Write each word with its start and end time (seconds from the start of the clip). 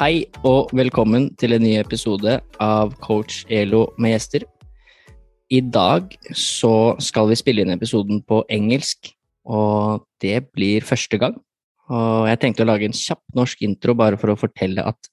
Hei 0.00 0.22
og 0.48 0.70
velkommen 0.72 1.26
til 1.36 1.52
en 1.52 1.60
ny 1.60 1.74
episode 1.76 2.38
av 2.64 2.94
Coach 3.04 3.42
Elo 3.52 3.82
med 4.00 4.14
gjester. 4.14 4.46
I 5.52 5.58
dag 5.60 6.14
så 6.32 6.94
skal 7.04 7.28
vi 7.28 7.36
spille 7.36 7.66
inn 7.66 7.74
episoden 7.74 8.22
på 8.24 8.38
engelsk, 8.48 9.10
og 9.44 10.06
det 10.24 10.38
blir 10.56 10.86
første 10.88 11.20
gang. 11.20 11.36
Og 11.92 12.30
jeg 12.30 12.40
tenkte 12.40 12.64
å 12.64 12.70
lage 12.70 12.88
en 12.88 12.96
kjapp 12.96 13.20
norsk 13.36 13.60
intro 13.68 13.92
bare 14.00 14.16
for 14.16 14.32
å 14.32 14.38
fortelle 14.40 14.88
at 14.88 15.12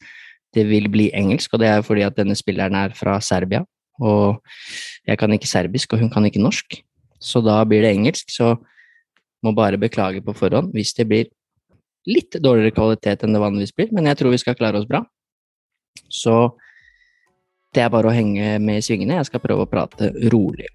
det 0.56 0.64
vil 0.72 0.88
bli 0.94 1.10
engelsk, 1.12 1.52
og 1.52 1.66
det 1.66 1.74
er 1.74 1.84
fordi 1.84 2.08
at 2.08 2.16
denne 2.16 2.40
spilleren 2.40 2.80
er 2.80 2.96
fra 2.96 3.20
Serbia, 3.20 3.66
og 4.00 4.40
jeg 5.04 5.20
kan 5.20 5.36
ikke 5.36 5.52
serbisk, 5.52 5.92
og 5.92 6.06
hun 6.06 6.14
kan 6.16 6.32
ikke 6.32 6.40
norsk, 6.40 6.80
så 7.20 7.44
da 7.44 7.60
blir 7.68 7.84
det 7.84 7.92
engelsk, 7.92 8.32
så 8.32 8.54
må 9.44 9.52
bare 9.52 9.84
beklage 9.84 10.24
på 10.24 10.32
forhånd 10.46 10.72
hvis 10.72 10.96
det 10.96 11.12
blir 11.12 11.28
litt 12.08 12.38
dårligere 12.40 12.72
kvalitet 12.72 13.26
enn 13.26 13.36
det 13.36 13.42
vanligvis 13.42 13.74
blir, 13.76 13.90
men 13.92 14.06
jeg 14.08 14.20
tror 14.20 14.32
vi 14.32 14.40
skal 14.40 14.56
klare 14.56 14.80
oss 14.80 14.88
bra. 14.88 15.02
Så 16.08 16.56
det 17.76 17.84
er 17.84 17.92
bare 17.92 18.08
å 18.08 18.16
henge 18.16 18.54
med 18.64 18.80
i 18.80 18.86
svingene. 18.86 19.18
Jeg 19.20 19.28
skal 19.28 19.44
prøve 19.44 19.66
å 19.66 19.70
prate 19.70 20.14
rolig. 20.32 20.70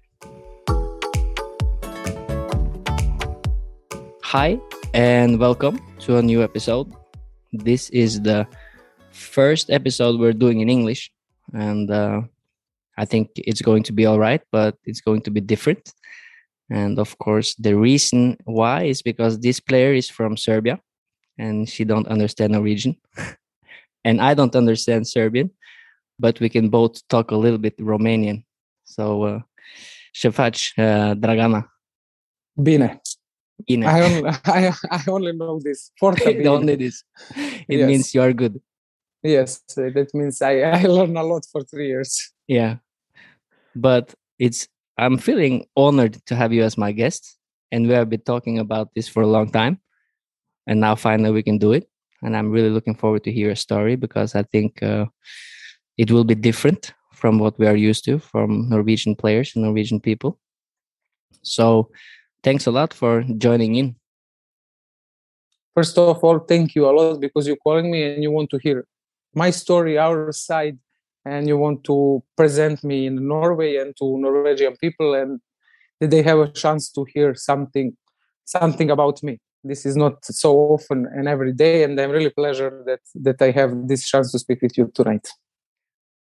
Hi, 4.29 4.59
and 4.93 5.39
welcome 5.39 5.81
to 6.05 6.17
a 6.17 6.21
new 6.21 6.43
episode. 6.43 6.93
This 7.51 7.89
is 7.89 8.21
the 8.21 8.45
first 9.09 9.69
episode 9.69 10.19
we're 10.19 10.37
doing 10.37 10.61
in 10.61 10.69
English, 10.69 11.09
and 11.53 11.89
uh, 11.89 12.21
I 12.97 13.05
think 13.05 13.29
it's 13.37 13.61
going 13.61 13.83
to 13.89 13.93
be 13.93 14.05
all 14.05 14.19
right, 14.19 14.41
but 14.51 14.77
it's 14.85 15.01
going 15.01 15.21
to 15.21 15.31
be 15.31 15.41
different. 15.41 15.93
And 16.69 16.99
of 16.99 17.17
course, 17.17 17.55
the 17.55 17.75
reason 17.75 18.37
why 18.45 18.85
is 18.85 19.01
because 19.01 19.39
this 19.39 19.59
player 19.59 19.93
is 19.93 20.09
from 20.09 20.37
Serbia 20.37 20.79
and 21.37 21.67
she 21.67 21.83
don't 21.83 22.07
understand 22.07 22.53
Norwegian, 22.53 22.95
and 24.05 24.21
I 24.21 24.33
don't 24.33 24.55
understand 24.55 25.07
Serbian, 25.07 25.51
but 26.19 26.39
we 26.39 26.49
can 26.49 26.69
both 26.69 27.05
talk 27.07 27.31
a 27.31 27.35
little 27.37 27.57
bit 27.59 27.77
Romanian. 27.77 28.43
So, 28.85 29.23
uh, 29.23 29.39
Shefach, 30.15 30.73
uh, 30.77 31.15
Dragana. 31.15 31.65
Bine. 32.55 32.99
Ine. 33.69 33.83
I 33.85 34.01
only, 34.01 34.29
I, 34.45 34.73
I 34.91 35.01
only 35.07 35.33
know 35.33 35.59
this. 35.59 35.91
Forte 35.99 36.33
bine. 36.33 36.47
Only 36.59 36.75
this. 36.75 37.03
It 37.67 37.79
Yes. 37.79 37.87
means 37.87 38.13
you 38.15 38.21
are 38.21 38.33
good. 38.33 38.61
Yes, 39.23 39.63
uh, 39.77 39.89
that 39.95 40.13
means 40.13 40.41
I, 40.41 40.59
I 40.59 40.83
learned 40.83 41.17
a 41.17 41.23
lot 41.23 41.45
for 41.49 41.63
three 41.63 41.87
years. 41.87 42.33
Yeah. 42.47 42.77
But 43.73 44.13
it's 44.37 44.67
I'm 44.97 45.17
feeling 45.17 45.65
honored 45.77 46.23
to 46.27 46.35
have 46.35 46.51
you 46.53 46.63
as 46.63 46.77
my 46.77 46.91
guest. 46.91 47.37
And 47.71 47.87
we 47.87 47.93
have 47.93 48.09
been 48.09 48.21
talking 48.21 48.59
about 48.59 48.93
this 48.93 49.07
for 49.07 49.23
a 49.23 49.27
long 49.27 49.49
time. 49.49 49.79
And 50.67 50.79
now 50.79 50.95
finally 50.95 51.31
we 51.31 51.43
can 51.43 51.57
do 51.57 51.73
it. 51.73 51.89
And 52.21 52.37
I'm 52.37 52.51
really 52.51 52.69
looking 52.69 52.95
forward 52.95 53.23
to 53.25 53.31
hear 53.31 53.51
a 53.51 53.55
story 53.55 53.95
because 53.95 54.35
I 54.35 54.43
think 54.43 54.81
uh, 54.81 55.05
it 55.97 56.11
will 56.11 56.23
be 56.23 56.35
different 56.35 56.93
from 57.11 57.39
what 57.39 57.57
we 57.59 57.67
are 57.67 57.75
used 57.75 58.05
to 58.05 58.19
from 58.19 58.69
Norwegian 58.69 59.15
players 59.15 59.55
and 59.55 59.63
Norwegian 59.63 59.99
people. 59.99 60.39
So 61.41 61.89
thanks 62.43 62.65
a 62.65 62.71
lot 62.71 62.93
for 62.93 63.23
joining 63.37 63.75
in. 63.75 63.95
First 65.75 65.97
of 65.97 66.23
all, 66.23 66.39
thank 66.39 66.75
you 66.75 66.85
a 66.87 66.91
lot 66.91 67.19
because 67.19 67.47
you're 67.47 67.57
calling 67.57 67.91
me 67.91 68.03
and 68.03 68.23
you 68.23 68.31
want 68.31 68.49
to 68.51 68.59
hear 68.59 68.85
my 69.33 69.49
story, 69.49 69.97
our 69.97 70.31
side, 70.31 70.77
and 71.25 71.47
you 71.47 71.57
want 71.57 71.83
to 71.85 72.23
present 72.37 72.83
me 72.83 73.07
in 73.07 73.27
Norway 73.27 73.77
and 73.77 73.95
to 73.97 74.17
Norwegian 74.17 74.75
people, 74.77 75.13
and 75.15 75.39
that 75.99 76.11
they 76.11 76.21
have 76.21 76.39
a 76.39 76.51
chance 76.51 76.91
to 76.91 77.05
hear 77.13 77.33
something, 77.33 77.95
something 78.45 78.91
about 78.91 79.23
me. 79.23 79.39
This 79.63 79.85
is 79.85 79.95
not 79.95 80.25
so 80.25 80.55
often 80.57 81.07
and 81.15 81.27
every 81.27 81.53
day, 81.53 81.83
and 81.83 81.99
I'm 81.99 82.11
really 82.11 82.29
pleasure 82.29 82.83
that 82.85 82.99
that 83.15 83.41
I 83.41 83.51
have 83.51 83.87
this 83.87 84.07
chance 84.07 84.31
to 84.31 84.39
speak 84.39 84.61
with 84.61 84.77
you 84.77 84.91
tonight. 84.93 85.27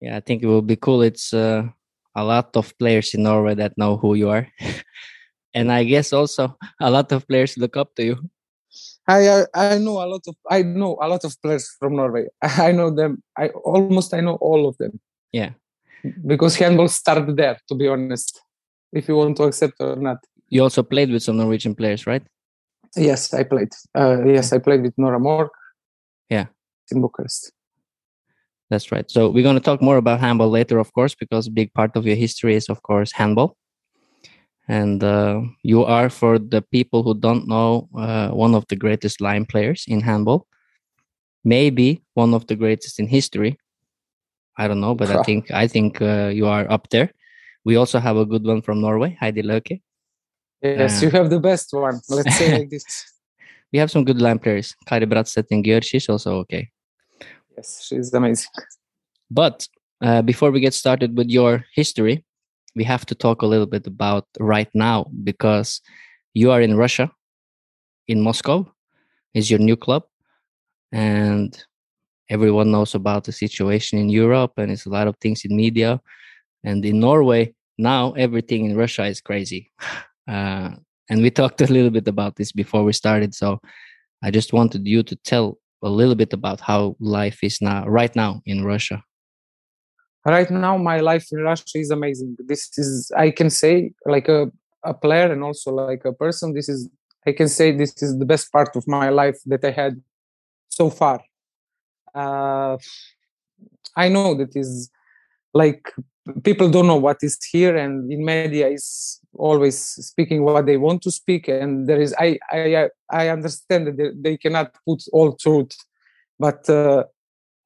Yeah, 0.02 0.18
I 0.18 0.22
think 0.22 0.44
it 0.44 0.48
will 0.48 0.62
be 0.62 0.76
cool. 0.76 1.02
It's 1.02 1.34
uh, 1.34 1.70
a 2.16 2.24
lot 2.24 2.58
of 2.58 2.78
players 2.78 3.14
in 3.14 3.24
Norway 3.24 3.56
that 3.56 3.78
know 3.78 3.98
who 3.98 4.16
you 4.16 4.30
are. 4.30 4.48
and 5.54 5.72
I 5.72 5.84
guess 5.84 6.14
also 6.14 6.58
a 6.82 6.90
lot 6.90 7.12
of 7.12 7.28
players 7.28 7.58
look 7.58 7.78
up 7.78 7.96
to 7.96 8.04
you. 8.04 8.18
I 9.08 9.30
I 9.30 9.46
I 9.54 9.78
know 9.78 10.02
a 10.04 10.08
lot 10.10 10.26
of 10.28 10.36
I 10.50 10.64
know 10.64 10.98
a 11.02 11.08
lot 11.08 11.24
of 11.24 11.36
players 11.42 11.70
from 11.80 11.96
Norway. 11.96 12.26
I 12.42 12.72
know 12.72 12.90
them. 12.90 13.24
I 13.38 13.50
almost 13.50 14.14
I 14.14 14.22
know 14.22 14.36
all 14.42 14.68
of 14.68 14.78
them. 14.78 15.00
Yeah. 15.32 15.52
Because 16.26 16.56
handball 16.56 16.88
started 16.88 17.36
there, 17.38 17.58
to 17.68 17.76
be 17.76 17.88
honest. 17.88 18.42
If 18.94 19.08
you 19.08 19.16
want 19.16 19.38
to 19.38 19.44
accept 19.44 19.76
or 19.80 19.96
not. 19.96 20.18
You 20.50 20.64
also 20.64 20.84
played 20.84 21.12
with 21.12 21.24
some 21.24 21.38
Norwegian 21.38 21.76
players, 21.76 22.08
right? 22.08 22.24
Yes, 22.98 23.34
I 23.34 23.44
played. 23.44 23.70
Uh, 23.98 24.24
yes, 24.26 24.52
I 24.52 24.58
played 24.58 24.82
with 24.82 24.94
Nora 24.98 25.20
Mork. 25.20 25.50
Yeah. 26.30 26.48
In 26.92 27.02
Bucharest. 27.02 27.52
That's 28.70 28.92
right. 28.92 29.10
So 29.10 29.30
we're 29.30 29.44
going 29.44 29.56
to 29.56 29.64
talk 29.64 29.82
more 29.82 29.98
about 29.98 30.20
handball 30.20 30.50
later, 30.50 30.78
of 30.80 30.92
course, 30.94 31.16
because 31.16 31.48
a 31.48 31.52
big 31.52 31.74
part 31.74 31.96
of 31.96 32.06
your 32.06 32.16
history 32.16 32.56
is, 32.56 32.68
of 32.70 32.82
course, 32.84 33.12
handball. 33.14 33.56
And 34.68 35.02
uh, 35.04 35.42
you 35.64 35.86
are, 35.86 36.10
for 36.10 36.38
the 36.38 36.62
people 36.62 37.04
who 37.04 37.18
don't 37.18 37.48
know, 37.48 37.88
uh, 37.98 38.30
one 38.30 38.54
of 38.54 38.66
the 38.68 38.76
greatest 38.76 39.22
line 39.22 39.46
players 39.46 39.86
in 39.88 40.02
handball. 40.02 40.46
Maybe 41.46 42.04
one 42.16 42.34
of 42.34 42.48
the 42.48 42.58
greatest 42.58 43.00
in 43.00 43.08
history. 43.08 43.58
I 44.58 44.68
don't 44.68 44.82
know, 44.82 44.96
but 44.96 45.10
I 45.12 45.22
think 45.22 45.52
I 45.52 45.68
think 45.68 46.02
uh, 46.02 46.32
you 46.34 46.48
are 46.48 46.70
up 46.70 46.90
there. 46.90 47.12
We 47.64 47.76
also 47.76 48.00
have 48.00 48.18
a 48.18 48.26
good 48.26 48.44
one 48.44 48.62
from 48.62 48.82
Norway, 48.82 49.16
Heidi 49.20 49.44
Løke. 49.44 49.82
Yes, 50.62 51.02
you 51.02 51.10
have 51.12 51.30
the 51.30 51.40
best 51.40 51.72
one. 51.72 52.00
Let's 52.10 52.36
say 52.38 52.60
like 52.60 52.70
this. 52.70 52.84
We 53.74 53.80
have 53.80 53.92
some 53.92 54.06
good 54.06 54.22
line 54.22 54.40
players. 54.40 54.74
Kari 54.86 55.06
Brattset 55.06 55.48
and 55.52 55.62
Győr, 55.62 55.84
she's 55.84 56.08
also 56.08 56.38
okay. 56.38 56.70
Yes, 57.58 57.84
she's 57.86 58.14
amazing. 58.14 58.48
But 59.30 59.68
uh, 60.02 60.22
before 60.22 60.52
we 60.52 60.62
get 60.62 60.74
started 60.74 61.18
with 61.18 61.28
your 61.28 61.66
history, 61.76 62.24
we 62.76 62.86
have 62.86 63.06
to 63.08 63.16
talk 63.16 63.42
a 63.42 63.46
little 63.46 63.66
bit 63.66 63.86
about 63.86 64.26
right 64.40 64.70
now 64.74 65.08
because 65.24 65.82
you 66.34 66.52
are 66.52 66.62
in 66.62 66.78
Russia, 66.78 67.12
in 68.08 68.22
Moscow, 68.22 68.72
is 69.34 69.52
your 69.52 69.60
new 69.60 69.76
club, 69.76 70.04
and 70.94 71.66
everyone 72.30 72.72
knows 72.72 72.96
about 72.96 73.26
the 73.26 73.32
situation 73.32 74.00
in 74.00 74.10
Europe, 74.10 74.54
and 74.58 74.72
it's 74.72 74.86
a 74.86 74.90
lot 74.90 75.08
of 75.08 75.18
things 75.18 75.44
in 75.44 75.56
media, 75.56 76.00
and 76.64 76.86
in 76.86 77.00
Norway 77.00 77.54
now 77.78 78.14
everything 78.14 78.66
in 78.66 78.78
Russia 78.78 79.06
is 79.06 79.22
crazy, 79.22 79.72
uh, 80.28 80.72
and 81.10 81.22
we 81.22 81.30
talked 81.30 81.62
a 81.62 81.72
little 81.72 81.90
bit 81.90 82.08
about 82.08 82.36
this 82.36 82.52
before 82.52 82.84
we 82.84 82.94
started, 82.94 83.34
so 83.34 83.60
I 84.24 84.32
just 84.32 84.54
wanted 84.54 84.88
you 84.88 85.04
to 85.04 85.16
tell 85.16 85.58
a 85.84 85.90
little 85.90 86.16
bit 86.16 86.34
about 86.34 86.60
how 86.60 86.96
life 87.00 87.44
is 87.44 87.62
now 87.62 87.86
right 87.88 88.16
now 88.16 88.42
in 88.46 88.66
Russia. 88.66 89.04
right 90.32 90.52
now 90.52 90.78
my 90.78 91.00
life 91.00 91.26
in 91.32 91.40
russia 91.40 91.64
is 91.76 91.92
amazing 91.92 92.36
this 92.48 92.78
is 92.78 93.12
i 93.18 93.32
can 93.32 93.50
say 93.50 93.92
like 94.06 94.28
a, 94.28 94.52
a 94.84 94.94
player 94.94 95.32
and 95.32 95.44
also 95.44 95.72
like 95.72 96.04
a 96.06 96.14
person 96.14 96.54
this 96.54 96.70
is 96.70 96.90
i 97.26 97.32
can 97.32 97.48
say 97.48 97.72
this 97.72 97.94
is 98.02 98.18
the 98.20 98.26
best 98.26 98.52
part 98.52 98.76
of 98.76 98.88
my 98.88 99.10
life 99.10 99.38
that 99.46 99.64
i 99.64 99.72
had 99.72 100.02
so 100.70 100.90
far 100.90 101.22
uh, 102.14 102.78
i 103.96 104.10
know 104.10 104.36
that 104.36 104.56
is 104.56 104.90
like 105.54 105.94
people 106.44 106.70
don't 106.70 106.88
know 106.88 106.96
what 106.96 107.18
is 107.22 107.38
here 107.52 107.76
and 107.76 108.12
in 108.12 108.24
media 108.24 108.68
is 108.68 109.20
always 109.34 109.80
speaking 109.80 110.44
what 110.44 110.66
they 110.66 110.78
want 110.78 111.02
to 111.02 111.12
speak 111.12 111.48
and 111.48 111.88
there 111.88 112.02
is 112.02 112.14
i 112.20 112.38
i 112.52 112.88
i 113.12 113.30
understand 113.30 113.88
that 113.88 114.18
they, 114.24 114.38
cannot 114.38 114.74
put 114.86 115.04
all 115.14 115.34
truth 115.34 115.76
but 116.40 116.70
uh, 116.70 117.04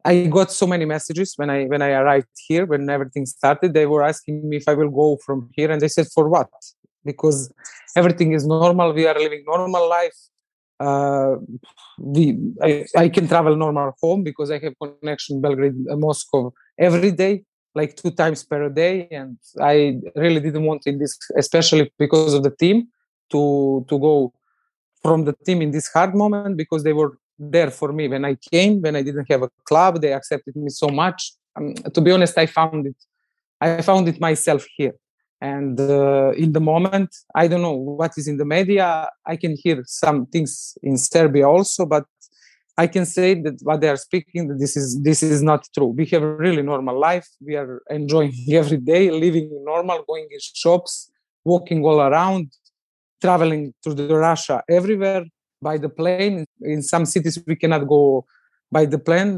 I 0.03 0.25
got 0.27 0.51
so 0.51 0.65
many 0.65 0.85
messages 0.85 1.33
when 1.35 1.49
I 1.49 1.65
when 1.65 1.81
I 1.81 1.91
arrived 1.91 2.27
here 2.47 2.65
when 2.65 2.89
everything 2.89 3.25
started. 3.25 3.73
They 3.73 3.85
were 3.85 4.03
asking 4.03 4.49
me 4.49 4.57
if 4.57 4.67
I 4.67 4.73
will 4.73 4.89
go 4.89 5.17
from 5.25 5.49
here, 5.53 5.69
and 5.71 5.81
they 5.81 5.87
said 5.87 6.07
for 6.07 6.27
what? 6.27 6.49
Because 7.05 7.51
everything 7.95 8.31
is 8.31 8.45
normal. 8.45 8.93
We 8.93 9.05
are 9.05 9.17
living 9.17 9.43
normal 9.45 9.87
life. 9.87 10.17
Uh, 10.79 11.35
we 11.99 12.35
I, 12.63 12.85
I 12.97 13.09
can 13.09 13.27
travel 13.27 13.55
normal 13.55 13.93
home 14.01 14.23
because 14.23 14.49
I 14.49 14.57
have 14.59 14.73
connection 14.81 15.39
Belgrade 15.39 15.75
uh, 15.91 15.95
Moscow 15.95 16.51
every 16.79 17.11
day, 17.11 17.43
like 17.73 17.95
two 17.95 18.12
times 18.12 18.44
per 18.44 18.69
day, 18.69 19.07
and 19.12 19.38
I 19.59 20.00
really 20.15 20.39
didn't 20.39 20.63
want 20.63 20.83
in 20.85 21.00
this, 21.00 21.18
especially 21.38 21.91
because 21.97 22.33
of 22.33 22.44
the 22.44 22.51
team, 22.51 22.88
to 23.31 23.85
to 23.89 24.00
go 24.00 24.33
from 25.01 25.25
the 25.25 25.33
team 25.45 25.62
in 25.62 25.71
this 25.71 25.88
hard 25.88 26.13
moment 26.15 26.57
because 26.57 26.83
they 26.83 26.94
were 26.94 27.18
there 27.39 27.71
for 27.71 27.91
me 27.91 28.07
when 28.07 28.23
I 28.23 28.35
came, 28.51 28.81
when 28.81 28.95
I 28.95 29.01
didn't 29.01 29.31
have 29.31 29.41
a 29.44 29.50
club. 29.65 30.01
They 30.01 30.13
accepted 30.13 30.56
me 30.56 30.69
so 30.69 30.88
much. 30.88 31.33
Um, 31.56 31.73
to 31.73 32.01
be 32.01 32.12
honest, 32.12 32.38
I 32.38 32.45
found 32.45 32.88
it. 32.88 32.95
I 33.59 33.81
found 33.81 34.07
it 34.07 34.19
myself 34.19 34.65
here. 34.75 34.94
And 35.41 35.79
uh, 35.79 36.33
in 36.38 36.51
the 36.53 36.59
moment, 36.59 37.15
I 37.33 37.47
don't 37.47 37.63
know 37.63 37.73
what 37.73 38.12
is 38.15 38.27
in 38.27 38.38
the 38.38 38.45
media. 38.45 39.09
I 39.25 39.35
can 39.35 39.56
hear 39.63 39.81
some 39.88 40.27
things 40.27 40.77
in 40.83 40.97
Serbia 40.97 41.47
also, 41.47 41.85
but 41.85 42.06
I 42.83 42.88
can 42.88 43.06
say 43.18 43.30
that 43.45 43.56
what 43.68 43.80
they 43.81 43.89
are 43.94 44.01
speaking, 44.07 44.42
that 44.48 44.60
this 44.63 44.74
is 44.81 44.88
this 45.07 45.22
is 45.33 45.42
not 45.51 45.62
true. 45.75 45.89
We 46.00 46.06
have 46.13 46.24
a 46.30 46.33
really 46.45 46.63
normal 46.72 46.95
life. 47.10 47.28
We 47.48 47.54
are 47.62 47.74
enjoying 48.00 48.33
every 48.62 48.81
day, 48.94 49.04
living 49.25 49.48
normal, 49.74 49.98
going 50.12 50.28
in 50.36 50.39
shops, 50.63 50.94
walking 51.51 51.80
all 51.89 52.00
around, 52.10 52.45
traveling 53.25 53.63
to 53.83 53.89
the 54.00 54.16
Russia 54.30 54.57
everywhere 54.80 55.24
by 55.68 55.75
the 55.83 55.92
plane. 56.00 56.38
In 56.74 56.80
some 56.94 57.06
cities 57.13 57.36
we 57.51 57.56
cannot 57.62 57.83
go 57.95 58.04
by 58.78 58.83
the 58.94 59.01
plane, 59.07 59.33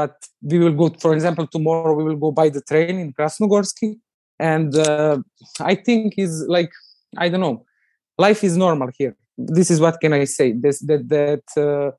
but 0.00 0.14
we 0.50 0.56
will 0.62 0.76
go. 0.82 0.86
For 1.04 1.12
example, 1.18 1.46
tomorrow 1.56 1.94
we 1.98 2.04
will 2.08 2.20
go 2.26 2.30
by 2.40 2.48
the 2.56 2.62
train 2.70 2.94
in 3.04 3.08
Krasnogorsky, 3.16 3.90
and 4.54 4.70
uh, 4.88 5.16
I 5.72 5.74
think 5.86 6.04
is 6.26 6.34
like 6.56 6.72
I 7.24 7.26
don't 7.30 7.44
know. 7.46 7.58
Life 8.26 8.42
is 8.48 8.54
normal 8.66 8.90
here. 9.00 9.14
This 9.56 9.68
is 9.72 9.78
what 9.84 9.94
can 10.02 10.12
I 10.22 10.24
say. 10.24 10.48
This 10.64 10.76
that 10.90 11.02
that. 11.16 11.46
Uh, 11.66 11.90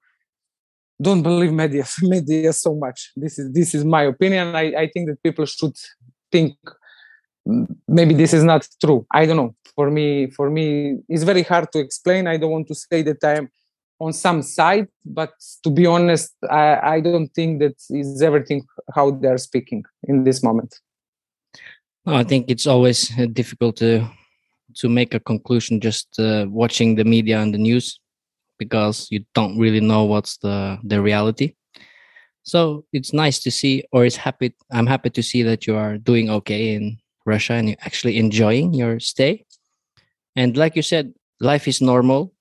don't 1.01 1.23
believe 1.23 1.51
media 1.51 1.85
media 2.01 2.53
so 2.53 2.75
much. 2.75 3.11
This 3.15 3.39
is 3.39 3.51
this 3.51 3.73
is 3.73 3.83
my 3.85 4.03
opinion. 4.03 4.55
I, 4.55 4.73
I 4.83 4.89
think 4.93 5.09
that 5.09 5.21
people 5.23 5.45
should 5.45 5.75
think 6.31 6.55
maybe 7.87 8.13
this 8.13 8.33
is 8.33 8.43
not 8.43 8.67
true. 8.83 9.05
I 9.13 9.25
don't 9.25 9.37
know. 9.37 9.55
For 9.75 9.89
me 9.89 10.29
for 10.31 10.49
me 10.49 10.97
it's 11.07 11.23
very 11.23 11.43
hard 11.43 11.71
to 11.73 11.79
explain. 11.79 12.27
I 12.27 12.37
don't 12.37 12.51
want 12.51 12.67
to 12.67 12.75
say 12.75 13.01
that 13.03 13.23
i'm 13.23 13.49
on 14.01 14.13
some 14.13 14.41
side 14.41 14.87
but 15.05 15.31
to 15.61 15.69
be 15.69 15.85
honest 15.85 16.33
i, 16.49 16.95
I 16.95 17.01
don't 17.01 17.27
think 17.27 17.59
that 17.59 17.75
is 17.89 18.21
everything 18.21 18.65
how 18.95 19.11
they're 19.11 19.37
speaking 19.37 19.83
in 20.07 20.23
this 20.23 20.41
moment. 20.41 20.79
I 22.05 22.23
think 22.23 22.49
it's 22.49 22.65
always 22.65 23.11
uh, 23.19 23.25
difficult 23.25 23.75
to 23.77 24.07
to 24.75 24.89
make 24.89 25.13
a 25.13 25.19
conclusion 25.19 25.79
just 25.79 26.07
uh, 26.19 26.45
watching 26.49 26.95
the 26.95 27.03
media 27.03 27.39
and 27.39 27.53
the 27.53 27.57
news 27.57 27.99
because 28.59 29.07
you 29.09 29.25
don't 29.33 29.57
really 29.57 29.79
know 29.79 30.03
what's 30.03 30.37
the 30.37 30.77
the 30.83 31.01
reality. 31.01 31.55
So 32.43 32.85
it's 32.93 33.13
nice 33.13 33.39
to 33.39 33.51
see 33.51 33.83
or 33.91 34.05
it's 34.05 34.15
happy 34.15 34.53
i'm 34.71 34.87
happy 34.87 35.09
to 35.09 35.23
see 35.23 35.43
that 35.43 35.67
you 35.67 35.75
are 35.75 35.97
doing 35.97 36.29
okay 36.29 36.73
in 36.73 36.97
russia 37.25 37.53
and 37.53 37.69
you're 37.69 37.85
actually 37.85 38.17
enjoying 38.17 38.73
your 38.73 38.99
stay. 38.99 39.45
And 40.35 40.55
like 40.57 40.75
you 40.75 40.81
said 40.81 41.13
life 41.39 41.67
is 41.67 41.81
normal 41.81 42.33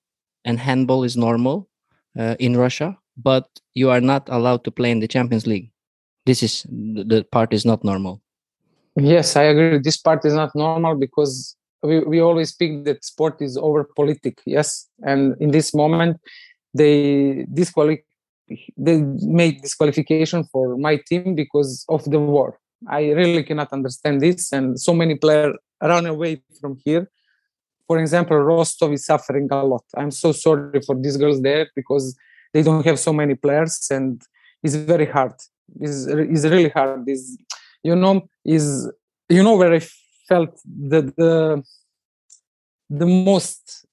and 0.45 0.59
handball 0.59 1.03
is 1.03 1.15
normal 1.17 1.69
uh, 2.17 2.35
in 2.39 2.57
russia 2.57 2.97
but 3.17 3.45
you 3.75 3.89
are 3.89 4.01
not 4.01 4.27
allowed 4.29 4.63
to 4.63 4.71
play 4.71 4.91
in 4.91 4.99
the 4.99 5.07
champions 5.07 5.45
league. 5.45 5.71
This 6.25 6.43
is 6.43 6.63
the 6.69 7.25
part 7.31 7.53
is 7.53 7.65
not 7.65 7.83
normal. 7.83 8.21
Yes 8.95 9.35
i 9.35 9.43
agree. 9.43 9.79
This 9.79 9.97
part 9.97 10.25
is 10.25 10.33
not 10.33 10.55
normal 10.55 10.95
because 10.95 11.55
we, 11.83 11.99
we 11.99 12.19
always 12.19 12.49
speak 12.49 12.85
that 12.85 13.03
sport 13.03 13.41
is 13.41 13.57
over 13.57 13.83
politic 13.83 14.41
yes? 14.45 14.87
And 15.03 15.35
in 15.39 15.51
this 15.51 15.73
moment 15.73 16.17
they 16.73 17.45
disqualify 17.53 18.03
they 18.77 19.01
made 19.41 19.61
disqualification 19.61 20.43
for 20.45 20.75
my 20.75 20.97
team 21.07 21.35
because 21.35 21.85
of 21.87 22.03
the 22.05 22.19
war. 22.19 22.57
I 22.87 23.11
really 23.11 23.43
cannot 23.43 23.71
understand 23.71 24.21
this 24.21 24.51
and 24.51 24.79
so 24.79 24.93
many 24.93 25.15
players 25.15 25.55
run 25.81 26.07
away 26.07 26.41
from 26.59 26.79
here. 26.83 27.11
For 27.87 27.99
example 27.99 28.37
rostov 28.37 28.91
is 28.93 29.05
suffering 29.05 29.47
a 29.51 29.63
lot. 29.63 29.83
I'm 29.95 30.11
so 30.11 30.31
sorry 30.31 30.81
for 30.81 30.95
these 30.95 31.17
girls 31.17 31.41
there 31.41 31.67
because 31.75 32.15
they 32.53 32.63
don't 32.63 32.85
have 32.85 32.99
so 32.99 33.13
many 33.13 33.35
players 33.35 33.87
and 33.91 34.21
it's 34.63 34.75
very 34.75 35.05
hard. 35.05 35.33
It's, 35.79 36.07
it's 36.07 36.45
really 36.45 36.69
hard. 36.69 37.07
Is 37.07 37.37
you 37.83 37.95
know 37.95 38.27
is 38.45 38.89
you 39.29 39.43
know 39.43 39.55
where 39.55 39.73
i 39.73 39.81
felt 40.31 40.53
the 40.65 41.01
the 41.21 41.33
the 43.01 43.05
most 43.05 43.85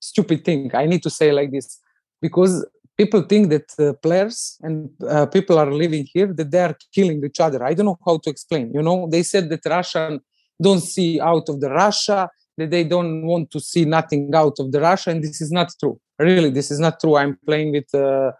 stupid 0.00 0.44
thing. 0.44 0.70
I 0.74 0.86
need 0.86 1.02
to 1.02 1.10
say 1.10 1.32
like 1.32 1.50
this. 1.52 1.78
Because 2.20 2.66
people 2.96 3.22
think 3.22 3.48
that 3.54 3.68
uh, 3.78 3.92
players 4.06 4.58
and 4.62 4.90
uh, 5.08 5.26
people 5.26 5.56
are 5.58 5.72
living 5.72 6.04
here 6.14 6.32
that 6.38 6.50
they 6.50 6.62
are 6.68 6.76
killing 6.92 7.22
each 7.24 7.40
other. 7.40 7.64
I 7.64 7.72
don't 7.74 7.86
know 7.86 7.98
how 8.04 8.18
to 8.18 8.30
explain 8.30 8.72
you 8.74 8.82
know? 8.82 9.08
They 9.10 9.22
said 9.22 9.48
that 9.50 9.64
russian 9.66 10.20
don't 10.60 10.80
see 10.80 11.20
out 11.20 11.48
of 11.48 11.60
the 11.60 11.70
russia 11.70 12.28
that 12.58 12.70
they 12.70 12.82
don't 12.82 13.24
want 13.24 13.52
to 13.52 13.60
see 13.60 13.84
nothing 13.84 14.34
out 14.34 14.56
of 14.58 14.72
the 14.72 14.80
russia 14.80 15.10
and 15.10 15.22
this 15.22 15.40
is 15.40 15.52
not 15.52 15.68
true. 15.80 15.96
Really 16.18 16.50
this 16.50 16.70
is 16.72 16.80
not 16.80 16.98
true. 17.00 17.16
I'm 17.16 17.38
playing 17.46 17.70
with 17.72 17.94
uh, 17.94 18.32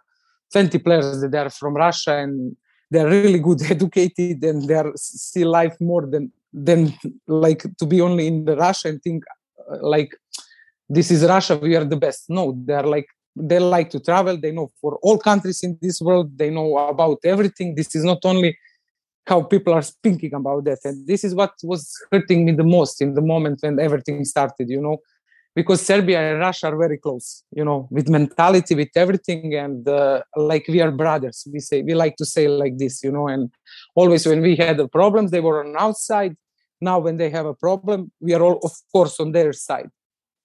20 0.51 0.77
players 0.79 1.21
that 1.21 1.33
are 1.35 1.49
from 1.49 1.75
russia 1.75 2.17
and 2.17 2.55
they're 2.91 3.07
really 3.07 3.39
good 3.39 3.61
educated 3.75 4.43
and 4.43 4.67
they 4.67 4.73
are 4.73 4.91
see 4.97 5.45
life 5.45 5.77
more 5.79 6.05
than 6.05 6.33
than 6.53 6.93
like 7.27 7.63
to 7.77 7.85
be 7.85 8.01
only 8.01 8.27
in 8.27 8.45
the 8.45 8.55
Russia 8.55 8.89
and 8.89 9.01
think 9.01 9.23
uh, 9.71 9.77
like 9.81 10.15
this 10.89 11.11
is 11.11 11.23
Russia, 11.23 11.57
we 11.57 11.75
are 11.75 11.85
the 11.85 11.97
best. 11.97 12.29
No, 12.29 12.57
they're 12.65 12.83
like 12.83 13.07
they 13.35 13.59
like 13.59 13.89
to 13.91 13.99
travel. 13.99 14.37
They 14.37 14.51
know 14.51 14.71
for 14.81 14.97
all 15.01 15.17
countries 15.17 15.63
in 15.63 15.77
this 15.81 16.01
world. 16.01 16.37
They 16.37 16.49
know 16.49 16.77
about 16.77 17.19
everything. 17.23 17.75
This 17.75 17.95
is 17.95 18.03
not 18.03 18.19
only 18.23 18.57
how 19.27 19.43
people 19.43 19.73
are 19.73 19.83
speaking 19.83 20.33
about 20.33 20.63
that, 20.65 20.79
and 20.83 21.05
this 21.05 21.23
is 21.23 21.35
what 21.35 21.53
was 21.63 21.93
hurting 22.11 22.45
me 22.45 22.53
the 22.53 22.63
most 22.63 23.01
in 23.01 23.13
the 23.13 23.21
moment 23.21 23.59
when 23.61 23.79
everything 23.79 24.25
started. 24.25 24.69
You 24.69 24.81
know, 24.81 24.97
because 25.55 25.85
Serbia 25.85 26.19
and 26.19 26.39
Russia 26.39 26.67
are 26.67 26.77
very 26.77 26.97
close, 26.97 27.43
you 27.51 27.65
know, 27.65 27.87
with 27.91 28.07
mentality, 28.09 28.75
with 28.75 28.89
everything, 28.95 29.55
and 29.55 29.87
uh, 29.87 30.21
like 30.35 30.65
we 30.67 30.81
are 30.81 30.91
brothers. 30.91 31.47
We 31.51 31.59
say 31.59 31.81
we 31.81 31.93
like 31.95 32.15
to 32.17 32.25
say 32.25 32.47
like 32.47 32.77
this, 32.77 33.03
you 33.03 33.11
know, 33.11 33.27
and 33.27 33.51
always 33.95 34.25
when 34.25 34.41
we 34.41 34.55
had 34.55 34.77
the 34.77 34.87
problems, 34.87 35.31
they 35.31 35.39
were 35.39 35.65
on 35.65 35.75
outside. 35.77 36.35
Now 36.81 36.99
when 36.99 37.17
they 37.17 37.29
have 37.29 37.45
a 37.45 37.53
problem, 37.53 38.11
we 38.21 38.33
are 38.33 38.41
all 38.41 38.59
of 38.63 38.71
course 38.91 39.19
on 39.19 39.31
their 39.31 39.53
side. 39.53 39.89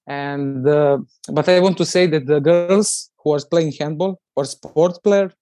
And 0.06 0.66
uh, 0.66 0.98
but 1.32 1.48
I 1.48 1.60
want 1.60 1.78
to 1.78 1.86
say 1.86 2.06
that 2.06 2.26
the 2.26 2.40
girls 2.40 3.10
who 3.18 3.32
are 3.34 3.40
playing 3.50 3.72
handball 3.78 4.20
or 4.36 4.44
sport 4.44 5.02
player 5.02 5.32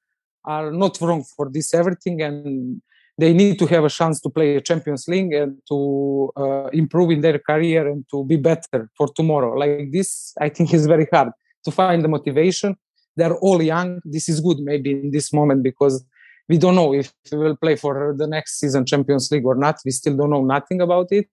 are 0.44 0.73
not 0.73 1.00
wrong 1.00 1.25
for 1.37 1.49
this 1.49 1.73
everything 1.73 2.20
and 2.20 2.82
they 3.19 3.32
need 3.32 3.59
to 3.59 3.67
have 3.67 3.85
a 3.85 3.91
chance 3.91 4.20
to 4.20 4.31
play 4.31 4.56
a 4.56 4.61
Champions 4.61 5.06
League 5.06 5.32
and 5.32 5.59
to 5.69 6.31
uh, 6.37 6.69
improve 6.73 7.11
in 7.11 7.20
their 7.20 7.38
career 7.38 7.87
and 7.87 8.05
to 8.11 8.25
be 8.25 8.37
better 8.37 8.91
for 8.97 9.09
tomorrow. 9.09 9.56
Like 9.59 9.93
this, 9.93 10.32
I 10.41 10.49
think 10.49 10.73
is 10.73 10.87
very 10.87 11.06
hard 11.12 11.31
to 11.64 11.70
find 11.70 12.02
the 12.02 12.09
motivation. 12.09 12.76
They're 13.16 13.37
all 13.37 13.61
young. 13.61 14.00
This 14.04 14.28
is 14.28 14.40
good, 14.40 14.59
maybe 14.61 14.92
in 14.92 15.11
this 15.11 15.33
moment 15.33 15.62
because 15.62 16.04
we 16.49 16.59
don't 16.59 16.75
know 16.75 16.95
if 16.95 17.12
we 17.31 17.38
will 17.38 17.57
play 17.57 17.76
for 17.76 18.14
the 18.16 18.26
next 18.26 18.59
season 18.59 18.87
Champions 18.87 19.31
League 19.31 19.45
or 19.45 19.54
not. 19.54 19.76
We 19.85 19.90
still 19.90 20.16
don't 20.16 20.31
know 20.31 20.45
nothing 20.45 20.81
about 20.81 21.09
it, 21.12 21.28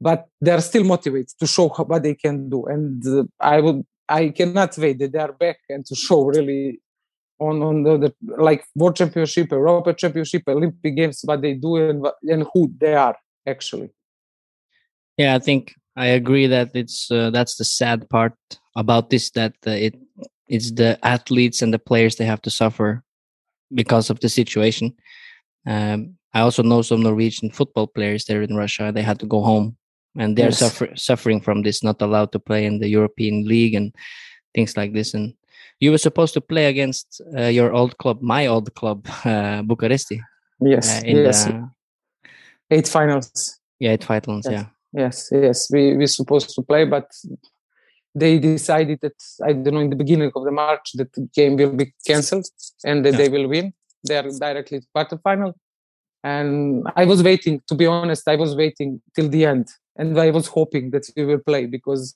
but 0.00 0.28
they're 0.40 0.60
still 0.60 0.84
motivated 0.84 1.34
to 1.40 1.46
show 1.46 1.68
what 1.68 2.02
they 2.02 2.14
can 2.14 2.48
do. 2.48 2.64
And 2.66 3.04
uh, 3.06 3.24
I 3.40 3.60
would, 3.60 3.84
I 4.08 4.28
cannot 4.28 4.78
wait 4.78 4.98
that 5.00 5.12
they 5.12 5.18
are 5.18 5.32
back 5.32 5.58
and 5.68 5.84
to 5.86 5.94
show 5.94 6.24
really 6.24 6.80
on 7.40 7.62
on 7.62 7.82
the, 7.82 7.98
the 7.98 8.14
like 8.36 8.64
world 8.74 8.96
championship 8.96 9.50
europa 9.50 9.92
championship 9.94 10.42
olympic 10.48 10.94
games 10.94 11.20
what 11.24 11.40
they 11.42 11.54
do 11.54 11.76
and, 11.76 12.06
and 12.22 12.46
who 12.52 12.70
they 12.78 12.94
are 12.94 13.16
actually. 13.46 13.90
Yeah 15.16 15.34
i 15.34 15.38
think 15.38 15.74
i 15.96 16.06
agree 16.06 16.46
that 16.46 16.70
it's 16.74 17.10
uh, 17.10 17.30
that's 17.30 17.56
the 17.56 17.64
sad 17.64 18.08
part 18.10 18.34
about 18.76 19.10
this 19.10 19.30
that 19.30 19.54
uh, 19.66 19.70
it 19.70 19.94
it's 20.48 20.72
the 20.72 20.98
athletes 21.02 21.62
and 21.62 21.72
the 21.72 21.78
players 21.78 22.16
they 22.16 22.26
have 22.26 22.42
to 22.42 22.50
suffer 22.50 23.02
because 23.72 24.10
of 24.10 24.20
the 24.20 24.28
situation. 24.28 24.94
Um, 25.66 26.16
i 26.32 26.40
also 26.40 26.62
know 26.62 26.82
some 26.82 27.02
norwegian 27.02 27.50
football 27.50 27.86
players 27.86 28.24
there 28.24 28.42
in 28.42 28.56
russia. 28.56 28.92
They 28.92 29.02
had 29.02 29.18
to 29.20 29.26
go 29.26 29.42
home 29.42 29.76
and 30.16 30.36
they're 30.36 30.46
yes. 30.46 30.58
suffer, 30.58 30.88
suffering 30.96 31.40
from 31.40 31.62
this 31.62 31.82
not 31.82 32.02
allowed 32.02 32.32
to 32.32 32.38
play 32.38 32.64
in 32.64 32.80
the 32.80 32.88
european 32.88 33.46
league 33.46 33.74
and 33.74 33.94
things 34.54 34.76
like 34.76 34.92
this. 34.92 35.14
And 35.14 35.34
you 35.80 35.90
were 35.90 35.98
supposed 35.98 36.34
to 36.34 36.40
play 36.40 36.66
against 36.66 37.22
uh, 37.36 37.46
your 37.46 37.72
old 37.72 37.96
club, 37.98 38.20
my 38.20 38.46
old 38.46 38.72
club, 38.74 39.06
uh, 39.24 39.62
Bucuresti. 39.62 40.20
Yes, 40.60 41.02
uh, 41.02 41.06
in 41.06 41.16
yes. 41.16 41.44
The, 41.46 41.70
eight 42.70 42.88
finals. 42.88 43.58
Yeah, 43.78 43.92
eight 43.92 44.04
finals. 44.04 44.46
Yes. 44.48 44.52
Yeah. 44.52 44.66
Yes, 44.92 45.28
yes. 45.32 45.70
We 45.72 45.96
we 45.96 46.06
supposed 46.06 46.50
to 46.54 46.62
play, 46.62 46.84
but 46.84 47.10
they 48.14 48.38
decided 48.38 49.00
that 49.02 49.14
I 49.42 49.52
don't 49.52 49.74
know 49.74 49.80
in 49.80 49.90
the 49.90 49.96
beginning 49.96 50.32
of 50.34 50.44
the 50.44 50.50
March 50.50 50.92
that 50.94 51.12
the 51.12 51.28
game 51.34 51.56
will 51.56 51.72
be 51.72 51.92
cancelled 52.06 52.46
and 52.84 53.04
that 53.04 53.12
yeah. 53.12 53.18
they 53.18 53.28
will 53.28 53.48
win. 53.48 53.72
They 54.06 54.16
are 54.18 54.28
directly 54.30 54.80
to 54.80 54.86
quarterfinal. 54.94 55.54
And 56.22 56.86
I 56.96 57.04
was 57.06 57.22
waiting. 57.22 57.62
To 57.68 57.74
be 57.74 57.86
honest, 57.86 58.28
I 58.28 58.36
was 58.36 58.54
waiting 58.54 59.00
till 59.14 59.28
the 59.28 59.46
end, 59.46 59.68
and 59.96 60.18
I 60.20 60.30
was 60.30 60.48
hoping 60.48 60.90
that 60.90 61.08
we 61.16 61.24
will 61.24 61.38
play 61.38 61.64
because 61.66 62.14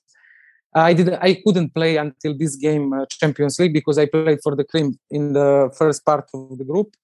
I 0.75 0.93
didn't. 0.93 1.19
I 1.21 1.41
couldn't 1.45 1.73
play 1.73 1.95
until 1.95 2.37
this 2.37 2.57
game, 2.57 2.91
uh, 2.91 3.05
Champions 3.09 3.57
League, 3.59 3.73
because 3.73 3.97
I 3.97 4.07
played 4.07 4.39
for 4.43 4.55
the 4.55 4.65
Krim 4.65 4.99
in 5.09 5.33
the 5.33 5.73
first 5.77 6.05
part 6.05 6.29
of 6.33 6.57
the 6.57 6.65
group, 6.65 6.95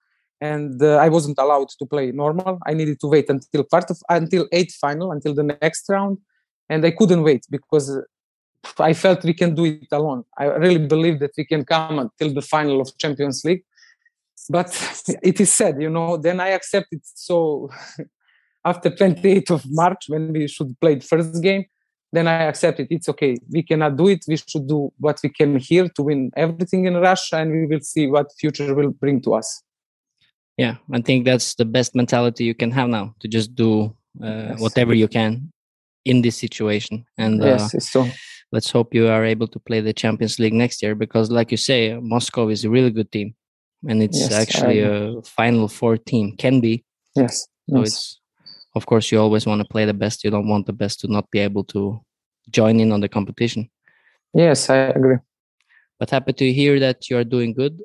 and 0.41 0.81
uh, 0.83 0.97
I 0.97 1.07
wasn't 1.07 1.39
allowed 1.39 1.69
to 1.79 1.85
play 1.85 2.11
normal. 2.11 2.59
I 2.65 2.73
needed 2.73 2.99
to 2.99 3.07
wait 3.07 3.29
until 3.29 3.63
part 3.63 3.89
of 3.89 3.97
until 4.09 4.47
eighth 4.51 4.75
final, 4.75 5.11
until 5.13 5.33
the 5.33 5.43
next 5.43 5.87
round, 5.87 6.17
and 6.69 6.85
I 6.85 6.91
couldn't 6.91 7.23
wait 7.23 7.45
because 7.49 7.97
I 8.77 8.93
felt 8.93 9.23
we 9.23 9.33
can 9.33 9.55
do 9.55 9.65
it 9.65 9.87
alone. 9.91 10.25
I 10.37 10.45
really 10.45 10.85
believe 10.85 11.19
that 11.19 11.31
we 11.37 11.45
can 11.45 11.63
come 11.63 11.99
until 11.99 12.33
the 12.33 12.41
final 12.41 12.81
of 12.81 12.97
Champions 12.97 13.43
League. 13.45 13.63
But 14.49 14.69
it 15.23 15.39
is 15.39 15.51
said, 15.51 15.81
you 15.81 15.89
know, 15.89 16.17
then 16.17 16.39
I 16.39 16.49
accepted. 16.49 17.01
So 17.03 17.69
after 18.65 18.89
28th 18.89 19.51
of 19.51 19.65
March, 19.69 20.05
when 20.07 20.33
we 20.33 20.47
should 20.47 20.79
play 20.79 20.95
the 20.95 21.05
first 21.05 21.41
game, 21.41 21.65
then 22.11 22.27
I 22.27 22.43
accept 22.43 22.79
it. 22.79 22.87
It's 22.89 23.09
okay. 23.09 23.37
We 23.49 23.63
cannot 23.63 23.95
do 23.95 24.09
it. 24.09 24.25
We 24.27 24.37
should 24.37 24.67
do 24.67 24.91
what 24.99 25.19
we 25.23 25.29
can 25.29 25.57
here 25.57 25.87
to 25.89 26.03
win 26.03 26.31
everything 26.35 26.85
in 26.85 26.95
Russia, 26.95 27.37
and 27.37 27.51
we 27.51 27.65
will 27.65 27.81
see 27.81 28.07
what 28.07 28.31
future 28.39 28.73
will 28.75 28.91
bring 28.91 29.21
to 29.21 29.35
us. 29.35 29.63
Yeah, 30.57 30.75
I 30.93 31.01
think 31.01 31.25
that's 31.25 31.55
the 31.55 31.65
best 31.65 31.95
mentality 31.95 32.43
you 32.43 32.53
can 32.53 32.71
have 32.71 32.89
now 32.89 33.15
to 33.21 33.27
just 33.27 33.55
do 33.55 33.95
uh, 34.21 34.51
yes. 34.51 34.59
whatever 34.59 34.93
you 34.93 35.07
can 35.07 35.51
in 36.05 36.21
this 36.21 36.35
situation. 36.37 37.05
And 37.17 37.41
uh, 37.41 37.45
yes, 37.45 37.73
it's 37.73 37.91
so 37.91 38.07
let's 38.51 38.69
hope 38.69 38.93
you 38.93 39.07
are 39.07 39.25
able 39.25 39.47
to 39.47 39.59
play 39.59 39.79
the 39.79 39.93
Champions 39.93 40.39
League 40.39 40.53
next 40.53 40.83
year 40.83 40.95
because, 40.95 41.31
like 41.31 41.51
you 41.51 41.57
say, 41.57 41.97
Moscow 42.01 42.49
is 42.49 42.65
a 42.65 42.69
really 42.69 42.91
good 42.91 43.11
team, 43.11 43.33
and 43.87 44.03
it's 44.03 44.19
yes, 44.19 44.33
actually 44.33 44.79
a 44.79 45.21
Final 45.23 45.67
Four 45.67 45.97
team. 45.97 46.35
Can 46.37 46.59
be. 46.59 46.83
Yes. 47.15 47.47
So 47.69 47.79
yes. 47.79 47.87
it's, 47.87 48.20
of 48.75 48.85
course, 48.85 49.11
you 49.11 49.19
always 49.19 49.45
want 49.45 49.61
to 49.61 49.67
play 49.67 49.85
the 49.85 49.93
best. 49.93 50.23
You 50.23 50.31
don't 50.31 50.47
want 50.47 50.65
the 50.65 50.73
best 50.73 50.99
to 51.01 51.07
not 51.07 51.29
be 51.31 51.39
able 51.39 51.63
to 51.65 51.99
join 52.49 52.79
in 52.79 52.91
on 52.91 53.01
the 53.01 53.09
competition. 53.09 53.69
Yes, 54.33 54.69
I 54.69 54.77
agree. 54.77 55.17
But 55.99 56.09
happy 56.09 56.33
to 56.33 56.53
hear 56.53 56.79
that 56.79 57.09
you 57.09 57.17
are 57.17 57.23
doing 57.23 57.53
good, 57.53 57.79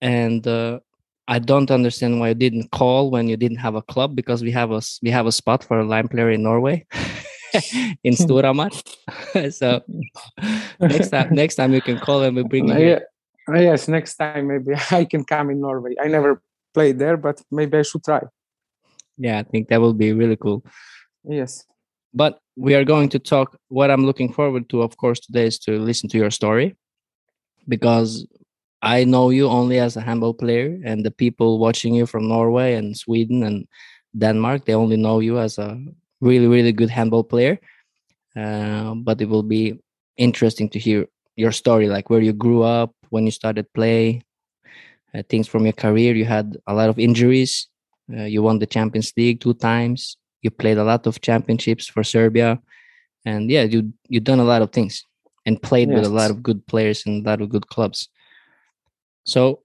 and 0.00 0.46
uh, 0.46 0.80
I 1.28 1.38
don't 1.38 1.70
understand 1.70 2.20
why 2.20 2.28
you 2.28 2.34
didn't 2.34 2.70
call 2.70 3.10
when 3.10 3.28
you 3.28 3.36
didn't 3.36 3.58
have 3.58 3.74
a 3.74 3.82
club 3.82 4.14
because 4.14 4.42
we 4.42 4.50
have 4.50 4.70
a 4.70 4.82
we 5.02 5.10
have 5.10 5.26
a 5.26 5.32
spot 5.32 5.64
for 5.64 5.78
a 5.80 5.84
line 5.84 6.08
player 6.08 6.30
in 6.30 6.42
Norway. 6.42 6.86
in 8.04 8.14
Storhamar. 8.14 8.72
so 9.52 9.82
next 10.80 11.10
time, 11.10 11.34
next 11.42 11.54
time 11.54 11.72
you 11.72 11.80
can 11.80 11.98
call 11.98 12.22
and 12.22 12.36
we 12.36 12.42
bring 12.42 12.68
you. 12.68 12.74
Yeah. 12.74 12.98
Yes, 13.48 13.88
next 13.88 14.16
time 14.16 14.48
maybe 14.48 14.72
I 14.90 15.04
can 15.04 15.24
come 15.24 15.50
in 15.50 15.60
Norway. 15.60 15.94
I 16.02 16.08
never 16.08 16.42
played 16.72 16.98
there, 16.98 17.16
but 17.16 17.42
maybe 17.50 17.78
I 17.78 17.82
should 17.82 18.02
try. 18.02 18.22
Yeah, 19.16 19.38
I 19.38 19.42
think 19.42 19.68
that 19.68 19.80
will 19.80 19.94
be 19.94 20.12
really 20.12 20.36
cool. 20.36 20.64
Yes. 21.24 21.64
But 22.12 22.38
we 22.56 22.74
are 22.74 22.84
going 22.84 23.08
to 23.10 23.18
talk. 23.18 23.56
What 23.68 23.90
I'm 23.90 24.06
looking 24.06 24.32
forward 24.32 24.68
to, 24.70 24.82
of 24.82 24.96
course, 24.96 25.20
today 25.20 25.46
is 25.46 25.58
to 25.60 25.78
listen 25.78 26.08
to 26.10 26.18
your 26.18 26.30
story 26.30 26.76
because 27.68 28.26
I 28.82 29.04
know 29.04 29.30
you 29.30 29.48
only 29.48 29.78
as 29.78 29.96
a 29.96 30.00
handball 30.00 30.34
player, 30.34 30.78
and 30.84 31.04
the 31.04 31.10
people 31.10 31.58
watching 31.58 31.94
you 31.94 32.06
from 32.06 32.28
Norway 32.28 32.74
and 32.74 32.96
Sweden 32.96 33.42
and 33.42 33.66
Denmark, 34.16 34.66
they 34.66 34.74
only 34.74 34.96
know 34.96 35.20
you 35.20 35.38
as 35.38 35.58
a 35.58 35.78
really 36.20 36.46
really 36.46 36.72
good 36.72 36.90
handball 36.90 37.22
player 37.24 37.58
uh, 38.36 38.94
but 38.94 39.20
it 39.20 39.28
will 39.28 39.42
be 39.42 39.78
interesting 40.16 40.68
to 40.70 40.78
hear 40.78 41.06
your 41.36 41.52
story 41.52 41.88
like 41.88 42.10
where 42.10 42.20
you 42.20 42.32
grew 42.32 42.62
up 42.62 42.92
when 43.10 43.24
you 43.24 43.30
started 43.30 43.66
play 43.74 44.22
uh, 45.14 45.22
things 45.28 45.46
from 45.48 45.64
your 45.64 45.72
career 45.72 46.14
you 46.14 46.24
had 46.24 46.56
a 46.66 46.74
lot 46.74 46.88
of 46.88 46.98
injuries 46.98 47.68
uh, 48.12 48.24
you 48.24 48.42
won 48.42 48.58
the 48.58 48.66
champions 48.66 49.12
league 49.16 49.40
two 49.40 49.54
times 49.54 50.16
you 50.42 50.50
played 50.50 50.78
a 50.78 50.84
lot 50.84 51.06
of 51.06 51.20
championships 51.20 51.86
for 51.86 52.02
serbia 52.02 52.58
and 53.24 53.50
yeah 53.50 53.62
you 53.62 53.92
you've 54.08 54.24
done 54.24 54.40
a 54.40 54.44
lot 54.44 54.62
of 54.62 54.70
things 54.72 55.04
and 55.46 55.62
played 55.62 55.88
yes. 55.88 55.96
with 55.96 56.06
a 56.06 56.14
lot 56.14 56.30
of 56.30 56.42
good 56.42 56.66
players 56.66 57.04
and 57.06 57.24
a 57.24 57.30
lot 57.30 57.40
of 57.40 57.48
good 57.48 57.66
clubs 57.68 58.08
so 59.24 59.60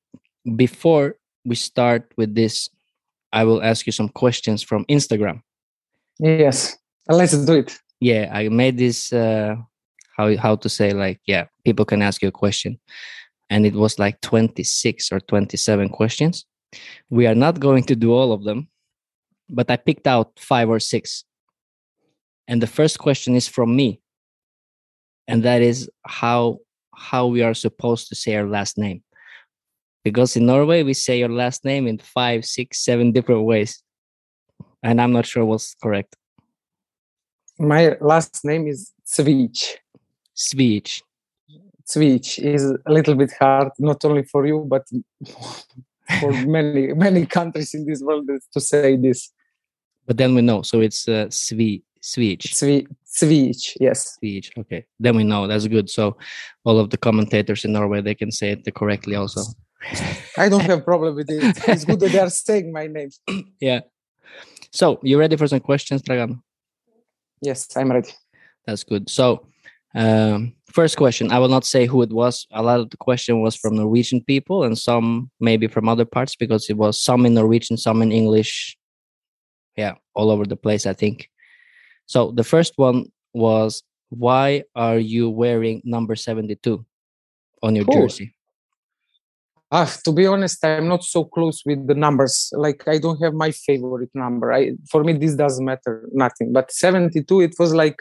before 0.56 1.16
we 1.46 1.56
start 1.56 2.12
with 2.18 2.36
this 2.36 2.70
i 3.34 3.44
will 3.44 3.62
ask 3.62 3.86
you 3.86 3.92
some 3.92 4.10
questions 4.10 4.64
from 4.64 4.86
instagram 4.86 5.42
Yes, 6.20 6.78
let's 7.08 7.34
do 7.46 7.54
it. 7.54 7.80
Yeah, 8.00 8.30
I 8.32 8.50
made 8.50 8.78
this. 8.78 9.12
Uh, 9.12 9.56
how 10.18 10.36
how 10.36 10.56
to 10.58 10.68
say 10.68 10.92
like 10.92 11.22
yeah, 11.26 11.46
people 11.64 11.86
can 11.86 12.02
ask 12.02 12.22
you 12.22 12.28
a 12.28 12.32
question, 12.32 12.78
and 13.50 13.66
it 13.66 13.74
was 13.74 13.98
like 13.98 14.20
twenty 14.20 14.64
six 14.64 15.12
or 15.12 15.22
twenty 15.22 15.56
seven 15.56 15.90
questions. 15.90 16.46
We 17.10 17.28
are 17.28 17.36
not 17.36 17.60
going 17.60 17.84
to 17.86 17.96
do 17.96 18.14
all 18.14 18.32
of 18.32 18.44
them, 18.44 18.70
but 19.50 19.70
I 19.72 19.78
picked 19.78 20.08
out 20.08 20.40
five 20.40 20.70
or 20.70 20.80
six. 20.80 21.24
And 22.48 22.62
the 22.62 22.68
first 22.68 23.00
question 23.00 23.36
is 23.36 23.48
from 23.48 23.76
me, 23.76 24.02
and 25.28 25.44
that 25.44 25.62
is 25.62 25.90
how 26.06 26.60
how 26.94 27.28
we 27.28 27.42
are 27.42 27.54
supposed 27.54 28.10
to 28.10 28.16
say 28.16 28.36
our 28.36 28.48
last 28.48 28.78
name 28.78 29.02
because 30.04 30.36
in 30.36 30.46
Norway 30.46 30.84
we 30.84 30.94
say 30.94 31.20
your 31.20 31.30
last 31.30 31.64
name 31.64 31.88
in 31.88 31.98
five, 31.98 32.46
six, 32.46 32.80
seven 32.80 33.12
different 33.12 33.44
ways 33.44 33.82
and 34.84 35.02
I'm 35.02 35.12
not 35.12 35.26
sure 35.26 35.46
what's 35.46 35.76
correct. 35.82 36.16
My 37.58 37.98
last 38.00 38.44
name 38.46 38.68
is 38.68 38.92
Cvijić. 39.06 39.76
Cvijić. 40.36 41.02
Cvijić 41.86 42.40
is 42.40 42.64
a 42.86 42.92
little 42.92 43.16
bit 43.16 43.32
hard, 43.40 43.70
not 43.80 44.06
only 44.06 44.24
for 44.24 44.46
you, 44.46 44.66
but 44.68 44.88
for 46.20 46.32
many 46.46 46.94
many 46.94 47.26
countries 47.26 47.74
in 47.74 47.86
this 47.86 48.02
world 48.02 48.30
to 48.54 48.60
say 48.60 48.96
this. 48.96 49.32
But 50.06 50.18
then 50.18 50.34
we 50.34 50.42
know, 50.42 50.64
so 50.64 50.82
it's 50.82 51.08
uh, 51.08 51.28
Svi, 51.28 51.84
Svic. 52.02 52.42
Svi, 53.06 53.76
yes. 53.80 54.18
Svic, 54.18 54.58
okay. 54.58 54.86
Then 55.00 55.16
we 55.16 55.24
know, 55.24 55.46
that's 55.46 55.68
good. 55.68 55.88
So 55.90 56.18
all 56.64 56.80
of 56.80 56.90
the 56.90 56.98
commentators 56.98 57.64
in 57.64 57.74
Norway, 57.74 58.02
they 58.02 58.16
can 58.16 58.32
say 58.32 58.52
it 58.52 58.74
correctly 58.74 59.16
also. 59.16 59.42
I 60.38 60.50
don't 60.50 60.62
have 60.72 60.84
problem 60.84 61.16
with 61.16 61.30
it. 61.30 61.58
It's 61.68 61.86
good 61.86 62.00
that 62.00 62.12
they 62.12 62.20
are 62.20 62.30
saying 62.30 62.72
my 62.72 62.88
name. 62.88 63.10
yeah. 63.60 63.82
So, 64.72 65.00
you 65.02 65.18
ready 65.18 65.36
for 65.36 65.48
some 65.48 65.60
questions, 65.60 66.02
Dragan? 66.02 66.42
Yes, 67.42 67.76
I'm 67.76 67.92
ready. 67.92 68.12
That's 68.66 68.84
good. 68.84 69.10
So, 69.10 69.48
um, 69.96 70.54
first 70.72 70.98
question 70.98 71.32
I 71.32 71.40
will 71.40 71.50
not 71.50 71.66
say 71.66 71.86
who 71.86 72.02
it 72.02 72.12
was. 72.12 72.48
A 72.52 72.62
lot 72.62 72.80
of 72.80 72.90
the 72.90 72.98
question 72.98 73.42
was 73.42 73.56
from 73.56 73.76
Norwegian 73.76 74.24
people 74.24 74.64
and 74.64 74.78
some 74.78 75.30
maybe 75.40 75.68
from 75.68 75.90
other 75.90 76.06
parts 76.06 76.36
because 76.36 76.70
it 76.70 76.78
was 76.78 77.02
some 77.02 77.26
in 77.26 77.34
Norwegian, 77.34 77.78
some 77.78 78.02
in 78.02 78.12
English. 78.12 78.78
Yeah, 79.76 79.96
all 80.14 80.30
over 80.32 80.46
the 80.46 80.58
place, 80.58 80.86
I 80.86 80.94
think. 80.94 81.30
So, 82.06 82.32
the 82.32 82.44
first 82.44 82.74
one 82.76 83.06
was 83.34 83.84
why 84.10 84.64
are 84.76 84.98
you 84.98 85.30
wearing 85.30 85.82
number 85.86 86.16
72 86.16 86.86
on 87.62 87.76
your 87.76 87.86
cool. 87.86 88.02
jersey? 88.02 88.34
Uh, 89.72 89.86
to 90.04 90.12
be 90.12 90.26
honest, 90.26 90.66
I'm 90.66 90.88
not 90.88 91.04
so 91.04 91.24
close 91.24 91.62
with 91.64 91.86
the 91.86 91.94
numbers. 91.94 92.52
Like 92.54 92.88
I 92.88 92.98
don't 92.98 93.22
have 93.22 93.36
my 93.36 93.52
favorite 93.52 94.10
number. 94.16 94.52
I 94.52 94.72
for 94.90 95.04
me 95.04 95.14
this 95.14 95.36
doesn't 95.36 95.64
matter 95.64 96.10
nothing. 96.12 96.52
But 96.52 96.72
72, 96.72 97.42
it 97.42 97.56
was 97.60 97.74
like 97.74 98.00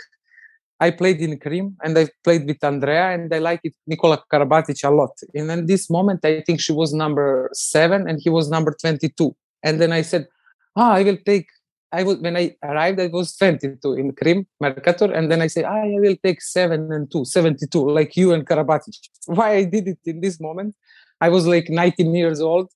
I 0.80 0.90
played 0.90 1.20
in 1.20 1.38
Krim 1.38 1.76
and 1.82 1.98
I 1.98 2.08
played 2.22 2.46
with 2.46 2.62
Andrea 2.62 3.10
and 3.10 3.32
I 3.34 3.38
like 3.38 3.60
it 3.64 3.74
Nikola 3.86 4.22
Karabatic 4.32 4.82
a 4.84 4.90
lot. 4.90 5.10
And 5.34 5.50
in 5.50 5.66
this 5.66 5.90
moment, 5.90 6.24
I 6.24 6.42
think 6.42 6.60
she 6.60 6.72
was 6.72 6.94
number 6.94 7.50
seven 7.52 8.08
and 8.08 8.20
he 8.22 8.30
was 8.30 8.48
number 8.48 8.76
22. 8.80 9.34
And 9.64 9.80
then 9.80 9.92
I 9.92 10.02
said, 10.02 10.28
ah, 10.76 10.92
I 10.92 11.02
will 11.02 11.18
take. 11.26 11.46
I 11.90 12.02
was 12.02 12.18
when 12.18 12.36
I 12.36 12.54
arrived, 12.62 13.00
I 13.00 13.06
was 13.06 13.34
22 13.36 13.94
in 13.94 14.12
Krim, 14.12 14.46
Mercator, 14.60 15.10
and 15.10 15.32
then 15.32 15.40
I 15.40 15.46
said, 15.46 15.64
ah, 15.64 15.82
I 15.82 15.96
will 15.98 16.16
take 16.22 16.42
seven 16.42 16.92
and 16.92 17.10
two, 17.10 17.24
72, 17.24 17.90
like 17.90 18.14
you 18.14 18.32
and 18.32 18.46
Karabatic. 18.46 18.94
Why 19.26 19.54
I 19.54 19.64
did 19.64 19.88
it 19.88 19.98
in 20.04 20.20
this 20.20 20.38
moment? 20.38 20.76
I 21.20 21.30
was 21.30 21.46
like 21.46 21.68
19 21.70 22.14
years 22.14 22.40
old, 22.40 22.70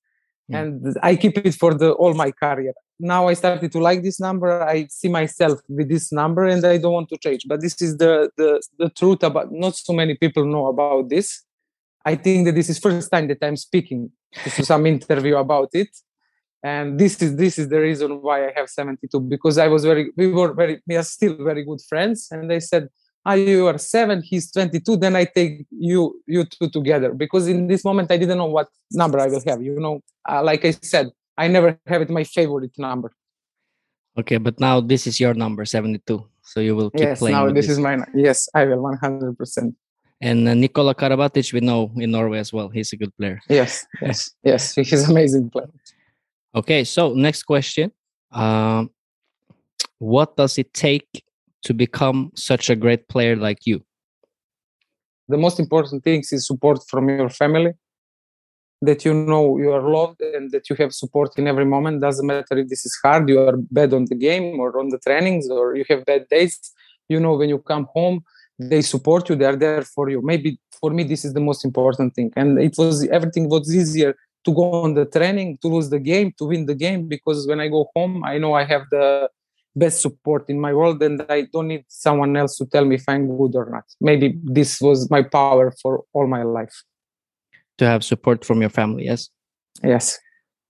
mm. 0.51 0.59
and 0.59 0.97
I 1.03 1.17
keep 1.17 1.39
it 1.39 1.55
for 1.55 1.75
the 1.75 1.93
all 1.93 2.15
my 2.15 2.33
career. 2.33 2.73
Now 3.03 3.29
I 3.29 3.35
started 3.35 3.71
to 3.73 3.81
like 3.81 4.03
this 4.03 4.19
number. 4.21 4.63
I 4.63 4.87
see 4.89 5.09
myself 5.09 5.61
with 5.69 5.89
this 5.89 6.13
number, 6.13 6.45
and 6.47 6.65
I 6.65 6.79
don't 6.79 6.93
want 6.93 7.09
to 7.11 7.19
change. 7.19 7.43
But 7.47 7.61
this 7.61 7.83
is 7.83 7.97
the 7.97 8.31
the 8.37 8.63
the 8.79 8.89
truth 8.91 9.23
about. 9.23 9.51
Not 9.51 9.75
so 9.77 9.93
many 9.93 10.15
people 10.17 10.45
know 10.45 10.67
about 10.69 11.09
this. 11.09 11.43
I 12.05 12.15
think 12.15 12.47
that 12.47 12.55
this 12.55 12.69
is 12.69 12.79
first 12.79 13.11
time 13.11 13.29
that 13.29 13.43
I'm 13.43 13.57
speaking 13.57 14.11
to 14.45 14.65
some 14.65 14.87
interview 14.87 15.37
about 15.37 15.71
it 15.75 15.89
and 16.65 16.99
this 16.99 17.21
is 17.21 17.37
this 17.37 17.59
is 17.59 17.69
the 17.69 17.81
reason 17.81 18.23
why 18.23 18.47
i 18.49 18.53
have 18.57 18.69
72 18.69 19.21
because 19.21 19.59
i 19.59 19.67
was 19.67 19.85
very 19.85 20.11
we 20.17 20.29
were 20.29 20.53
very 20.55 20.81
we 20.87 20.97
are 20.97 21.03
still 21.03 21.37
very 21.51 21.65
good 21.65 21.81
friends 21.91 22.29
and 22.31 22.49
they 22.49 22.61
said 22.61 22.89
ah, 23.25 23.35
you 23.35 23.67
are 23.67 23.79
seven, 23.79 24.23
he's 24.23 24.51
22, 24.51 24.97
then 24.97 25.17
I 25.17 25.25
take 25.25 25.67
you, 25.71 26.21
you 26.27 26.45
two 26.45 26.71
together. 26.71 27.13
Because 27.13 27.49
in 27.49 27.67
this 27.67 27.85
moment, 27.85 28.11
I 28.11 28.17
didn't 28.17 28.39
know 28.39 28.47
what 28.47 28.69
number 28.91 29.19
I 29.19 29.27
will 29.27 29.43
have. 29.47 29.63
You 29.63 29.79
know, 29.79 30.03
uh, 30.29 30.43
like 30.43 30.65
I 30.65 30.73
said, 30.73 31.11
I 31.37 31.49
never 31.49 31.79
have 31.87 32.03
it 32.03 32.11
my 32.11 32.25
favorite 32.25 32.79
number. 32.79 33.13
Okay, 34.19 34.37
but 34.37 34.61
now 34.61 34.81
this 34.81 35.07
is 35.07 35.19
your 35.19 35.35
number, 35.35 35.65
72. 35.65 36.27
So 36.43 36.61
you 36.61 36.77
will 36.77 36.91
keep 36.91 37.01
yes, 37.01 37.19
playing. 37.19 37.37
Yes, 37.37 37.41
now 37.41 37.53
this, 37.53 37.67
this 37.67 37.73
is 37.73 37.79
mine. 37.79 38.05
Yes, 38.15 38.49
I 38.55 38.65
will, 38.65 38.83
100%. 38.83 39.75
And 40.21 40.49
uh, 40.49 40.55
Nikola 40.55 40.95
Karabatic, 40.95 41.53
we 41.53 41.61
know 41.61 41.91
in 41.97 42.11
Norway 42.11 42.39
as 42.39 42.53
well. 42.53 42.69
He's 42.69 42.93
a 42.93 42.97
good 42.97 43.17
player. 43.17 43.41
Yes, 43.49 43.87
yes, 44.01 44.31
yes. 44.45 44.75
He's 44.75 45.09
amazing 45.09 45.51
player. 45.51 45.71
Okay, 46.55 46.85
so 46.85 47.15
next 47.15 47.45
question. 47.45 47.91
Um, 48.31 48.91
what 49.99 50.37
does 50.37 50.59
it 50.59 50.73
take 50.75 51.25
to 51.63 51.73
become 51.73 52.33
such 52.35 52.71
a 52.71 52.77
great 52.77 53.09
player 53.09 53.37
like 53.37 53.67
you? 53.67 53.83
The 55.29 55.39
most 55.39 55.59
important 55.59 56.05
thing 56.05 56.23
is 56.31 56.47
support 56.47 56.81
from 56.89 57.09
your 57.09 57.31
family. 57.31 57.73
That 58.89 59.05
you 59.05 59.15
know 59.15 59.59
you 59.59 59.71
are 59.73 59.87
loved 59.99 60.21
and 60.21 60.51
that 60.51 60.69
you 60.69 60.77
have 60.77 60.93
support 60.93 61.31
in 61.39 61.47
every 61.47 61.65
moment. 61.65 62.01
Doesn't 62.01 62.27
matter 62.27 62.59
if 62.59 62.69
this 62.69 62.85
is 62.85 62.99
hard, 63.03 63.29
you 63.29 63.41
are 63.41 63.57
bad 63.57 63.95
on 63.95 64.07
the 64.07 64.17
game 64.17 64.59
or 64.59 64.79
on 64.81 64.89
the 64.89 64.99
trainings, 64.99 65.49
or 65.49 65.77
you 65.77 65.85
have 65.89 66.05
bad 66.05 66.27
days. 66.29 66.55
You 67.09 67.21
know 67.21 67.35
when 67.37 67.49
you 67.49 67.59
come 67.59 67.87
home 67.95 68.25
they 68.59 68.83
support 68.83 69.29
you 69.29 69.37
they're 69.37 69.57
there 69.57 69.83
for 69.83 70.09
you 70.09 70.21
maybe 70.23 70.59
for 70.81 70.91
me 70.91 71.03
this 71.05 71.25
is 71.25 71.33
the 71.33 71.41
most 71.41 71.65
important 71.65 72.15
thing 72.15 72.33
and 72.37 72.59
it 72.61 72.75
was 72.79 73.07
everything 73.09 73.49
was 73.49 73.75
easier 73.75 74.15
to 74.45 74.53
go 74.53 74.83
on 74.85 74.95
the 74.95 75.05
training 75.05 75.59
to 75.63 75.69
lose 75.69 75.89
the 75.91 75.99
game 75.99 76.33
to 76.39 76.45
win 76.45 76.67
the 76.67 76.75
game 76.75 77.09
because 77.09 77.47
when 77.47 77.61
i 77.61 77.69
go 77.69 77.89
home 77.95 78.25
i 78.25 78.39
know 78.39 78.55
i 78.55 78.65
have 78.65 78.83
the 78.91 79.29
best 79.75 80.03
support 80.03 80.45
in 80.49 80.61
my 80.61 80.73
world 80.73 81.03
and 81.03 81.25
i 81.31 81.47
don't 81.53 81.69
need 81.69 81.85
someone 81.89 82.37
else 82.37 82.57
to 82.57 82.67
tell 82.67 82.85
me 82.85 82.97
if 82.97 83.05
i'm 83.09 83.27
good 83.39 83.55
or 83.57 83.69
not 83.71 83.85
maybe 84.01 84.39
this 84.45 84.81
was 84.81 85.11
my 85.11 85.23
power 85.23 85.73
for 85.83 86.05
all 86.13 86.27
my 86.27 86.43
life 86.43 86.83
to 87.83 87.89
have 87.89 88.05
support 88.05 88.45
from 88.45 88.61
your 88.61 88.71
family 88.71 89.05
yes? 89.05 89.29
Yes. 89.83 90.19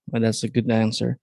But 0.07 0.23
that's 0.23 0.43
a 0.43 0.49
good 0.49 0.69
answer. 0.71 1.19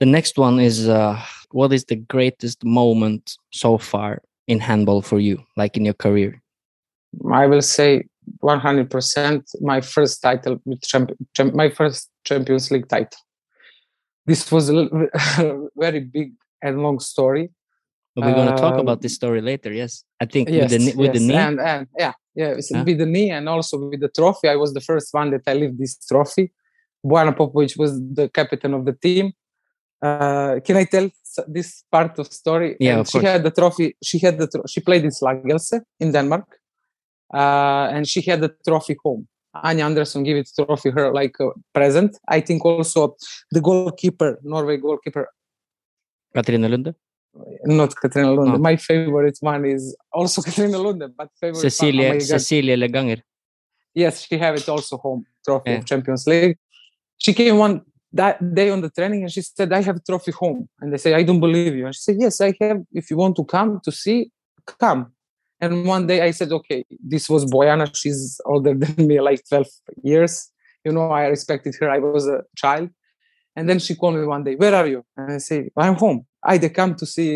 The 0.00 0.06
next 0.06 0.38
one 0.38 0.58
is 0.60 0.88
uh, 0.88 1.20
what 1.50 1.72
is 1.72 1.84
the 1.84 1.96
greatest 1.96 2.64
moment 2.64 3.36
so 3.52 3.78
far 3.78 4.22
in 4.48 4.60
handball 4.60 5.02
for 5.02 5.20
you 5.20 5.44
like 5.56 5.76
in 5.76 5.84
your 5.84 5.94
career? 5.94 6.42
I 7.32 7.46
will 7.46 7.62
say 7.62 8.04
100% 8.42 9.42
my 9.60 9.80
first 9.80 10.22
title 10.22 10.58
with 10.64 10.80
champ- 10.82 11.16
champ- 11.34 11.54
my 11.54 11.68
first 11.68 12.10
champions 12.24 12.70
league 12.70 12.88
title. 12.88 13.20
This 14.26 14.50
was 14.50 14.70
a 14.70 14.88
very 15.76 16.00
big 16.00 16.32
and 16.62 16.82
long 16.82 16.98
story 16.98 17.50
we're 18.16 18.34
going 18.34 18.48
to 18.48 18.56
talk 18.56 18.78
about 18.78 19.02
this 19.02 19.12
um, 19.12 19.16
story 19.16 19.40
later 19.40 19.72
yes 19.72 20.04
i 20.20 20.24
think 20.24 20.48
yes, 20.48 20.70
with 20.70 20.70
the 20.70 20.94
with 20.96 21.14
yes. 21.14 21.16
the 21.16 21.26
knee 21.26 21.34
and, 21.34 21.60
and 21.60 21.86
yeah 21.98 22.12
yeah 22.34 22.54
huh? 22.72 22.84
with 22.86 22.98
the 22.98 23.06
knee 23.06 23.30
and 23.30 23.48
also 23.48 23.76
with 23.78 24.00
the 24.00 24.08
trophy 24.08 24.48
i 24.48 24.56
was 24.56 24.72
the 24.74 24.80
first 24.80 25.08
one 25.12 25.30
that 25.30 25.42
i 25.46 25.54
lived 25.54 25.78
this 25.78 25.96
trophy 26.10 26.52
Bojana 27.04 27.36
Popovic 27.36 27.78
was 27.78 27.92
the 28.18 28.28
captain 28.28 28.74
of 28.74 28.84
the 28.84 28.92
team 28.92 29.32
uh, 30.02 30.60
can 30.64 30.76
I 30.76 30.84
tell 30.84 31.08
this 31.48 31.84
part 31.90 32.18
of 32.18 32.26
story? 32.32 32.76
Yeah, 32.78 32.98
of 33.00 33.08
she 33.08 33.12
course. 33.12 33.24
had 33.24 33.44
the 33.44 33.50
trophy. 33.50 33.96
She 34.02 34.18
had 34.18 34.38
the 34.38 34.48
she 34.68 34.80
played 34.80 35.04
in 35.04 35.10
Slagelse 35.10 35.80
in 36.00 36.12
Denmark, 36.12 36.46
uh, 37.32 37.88
and 37.94 38.06
she 38.06 38.20
had 38.20 38.40
the 38.40 38.52
trophy 38.66 38.96
home. 39.02 39.26
Anja 39.64 39.84
Andersen 39.84 40.22
gave 40.22 40.36
it 40.36 40.50
trophy 40.54 40.90
her 40.90 41.14
like 41.14 41.36
a 41.40 41.48
present. 41.72 42.18
I 42.28 42.40
think 42.40 42.64
also 42.64 43.16
the 43.50 43.60
goalkeeper, 43.60 44.38
Norway 44.42 44.76
goalkeeper, 44.76 45.28
Katrine 46.34 46.68
Lunde. 46.68 46.94
Not 47.64 47.94
Katrine 47.96 48.26
Lunde. 48.36 48.54
Oh. 48.54 48.58
My 48.58 48.76
favorite 48.76 49.38
one 49.40 49.64
is 49.64 49.96
also 50.12 50.42
Katrine 50.46 50.72
Lunde, 50.72 51.12
but 51.16 51.28
favorite 51.40 51.60
Cecilia 51.60 52.08
one, 52.08 52.16
oh 52.16 52.20
Cecilia 52.20 52.76
Leganger. 52.76 53.22
Yes, 53.94 54.26
she 54.26 54.38
have 54.38 54.56
it 54.56 54.68
also 54.68 54.98
home 54.98 55.24
trophy 55.44 55.70
yeah. 55.70 55.78
of 55.78 55.86
Champions 55.86 56.26
League. 56.26 56.58
She 57.18 57.32
came 57.32 57.56
one 57.58 57.82
that 58.12 58.54
day 58.54 58.70
on 58.70 58.80
the 58.80 58.90
training 58.90 59.22
and 59.22 59.32
she 59.32 59.42
said 59.42 59.72
i 59.72 59.80
have 59.82 59.96
a 59.96 60.00
trophy 60.00 60.32
home. 60.32 60.68
And 60.80 60.92
they 60.92 60.98
say 60.98 61.14
i 61.14 61.22
don't 61.22 61.40
believe 61.40 61.74
you. 61.74 61.86
And 61.86 61.94
she 61.94 62.00
said 62.00 62.16
yes 62.18 62.40
i 62.40 62.54
have. 62.60 62.82
If 62.92 63.10
you 63.10 63.16
want 63.16 63.36
to 63.36 63.44
come 63.44 63.80
to 63.84 63.92
see 63.92 64.30
come. 64.66 65.12
And 65.60 65.86
one 65.86 66.06
day 66.06 66.22
i 66.22 66.30
said 66.30 66.52
okay 66.52 66.84
this 67.12 67.28
was 67.30 67.44
bojana 67.46 67.94
she's 67.94 68.40
older 68.44 68.74
than 68.82 69.06
me 69.06 69.20
like 69.20 69.42
12 69.48 69.66
years. 70.02 70.50
You 70.84 70.92
know 70.92 71.10
i 71.10 71.26
respected 71.26 71.74
her. 71.80 71.90
I 71.90 71.98
was 71.98 72.26
a 72.28 72.42
child. 72.56 72.90
And 73.58 73.70
then 73.70 73.78
she 73.78 73.94
called 73.94 74.16
me 74.16 74.26
one 74.26 74.44
day 74.44 74.54
where 74.56 74.74
are 74.74 74.86
you? 74.86 75.04
And 75.16 75.32
i 75.32 75.38
say 75.38 75.70
i'm 75.76 75.94
home 75.94 76.25
i 76.46 76.58
come 76.78 76.94
to 76.94 77.06
see 77.06 77.30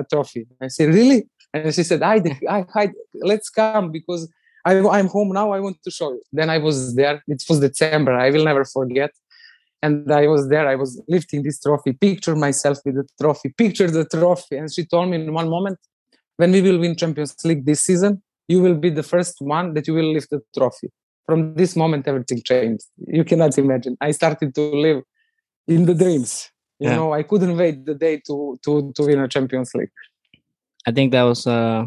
a 0.00 0.04
trophy 0.10 0.46
i 0.60 0.68
say 0.68 0.86
really 0.86 1.20
and 1.52 1.74
she 1.74 1.82
said 1.82 2.02
i, 2.02 2.16
I, 2.56 2.64
I 2.82 2.84
let's 3.30 3.50
come 3.50 3.90
because 3.98 4.22
I, 4.64 4.72
i'm 4.96 5.08
home 5.16 5.30
now 5.40 5.52
i 5.56 5.60
want 5.60 5.78
to 5.86 5.90
show 5.90 6.10
you 6.12 6.22
then 6.32 6.48
i 6.56 6.58
was 6.58 6.94
there 6.94 7.16
it 7.26 7.42
was 7.48 7.60
december 7.60 8.12
i 8.26 8.30
will 8.30 8.44
never 8.44 8.64
forget 8.64 9.12
and 9.82 10.10
I 10.12 10.28
was 10.28 10.48
there. 10.48 10.66
I 10.68 10.76
was 10.76 11.02
lifting 11.08 11.42
this 11.42 11.60
trophy, 11.60 11.92
picture 11.92 12.36
myself 12.36 12.78
with 12.84 12.94
the 12.94 13.06
trophy, 13.20 13.48
picture 13.50 13.90
the 13.90 14.04
trophy. 14.04 14.56
And 14.56 14.72
she 14.72 14.84
told 14.86 15.10
me 15.10 15.16
in 15.16 15.32
one 15.32 15.48
moment, 15.50 15.78
when 16.36 16.52
we 16.52 16.62
will 16.62 16.78
win 16.78 16.96
Champions 16.96 17.36
League 17.44 17.66
this 17.66 17.80
season, 17.80 18.22
you 18.48 18.62
will 18.62 18.76
be 18.76 18.90
the 18.90 19.02
first 19.02 19.36
one 19.40 19.74
that 19.74 19.86
you 19.88 19.94
will 19.94 20.12
lift 20.12 20.30
the 20.30 20.40
trophy. 20.56 20.90
From 21.26 21.54
this 21.54 21.76
moment, 21.76 22.06
everything 22.06 22.42
changed. 22.42 22.86
You 23.06 23.24
cannot 23.24 23.58
imagine. 23.58 23.96
I 24.00 24.12
started 24.12 24.54
to 24.54 24.60
live 24.60 25.02
in 25.66 25.84
the 25.86 25.94
dreams. 25.94 26.50
You 26.82 26.88
yeah. 26.88 26.96
know, 26.96 27.08
I 27.12 27.22
couldn't 27.22 27.56
wait 27.62 27.76
the 27.86 27.96
day 28.04 28.14
to 28.26 28.34
to 28.64 28.70
to 28.96 29.00
win 29.06 29.20
a 29.20 29.28
Champions 29.28 29.70
League. 29.78 29.94
I 30.88 30.90
think 30.96 31.12
that 31.12 31.24
was 31.32 31.46
uh, 31.46 31.86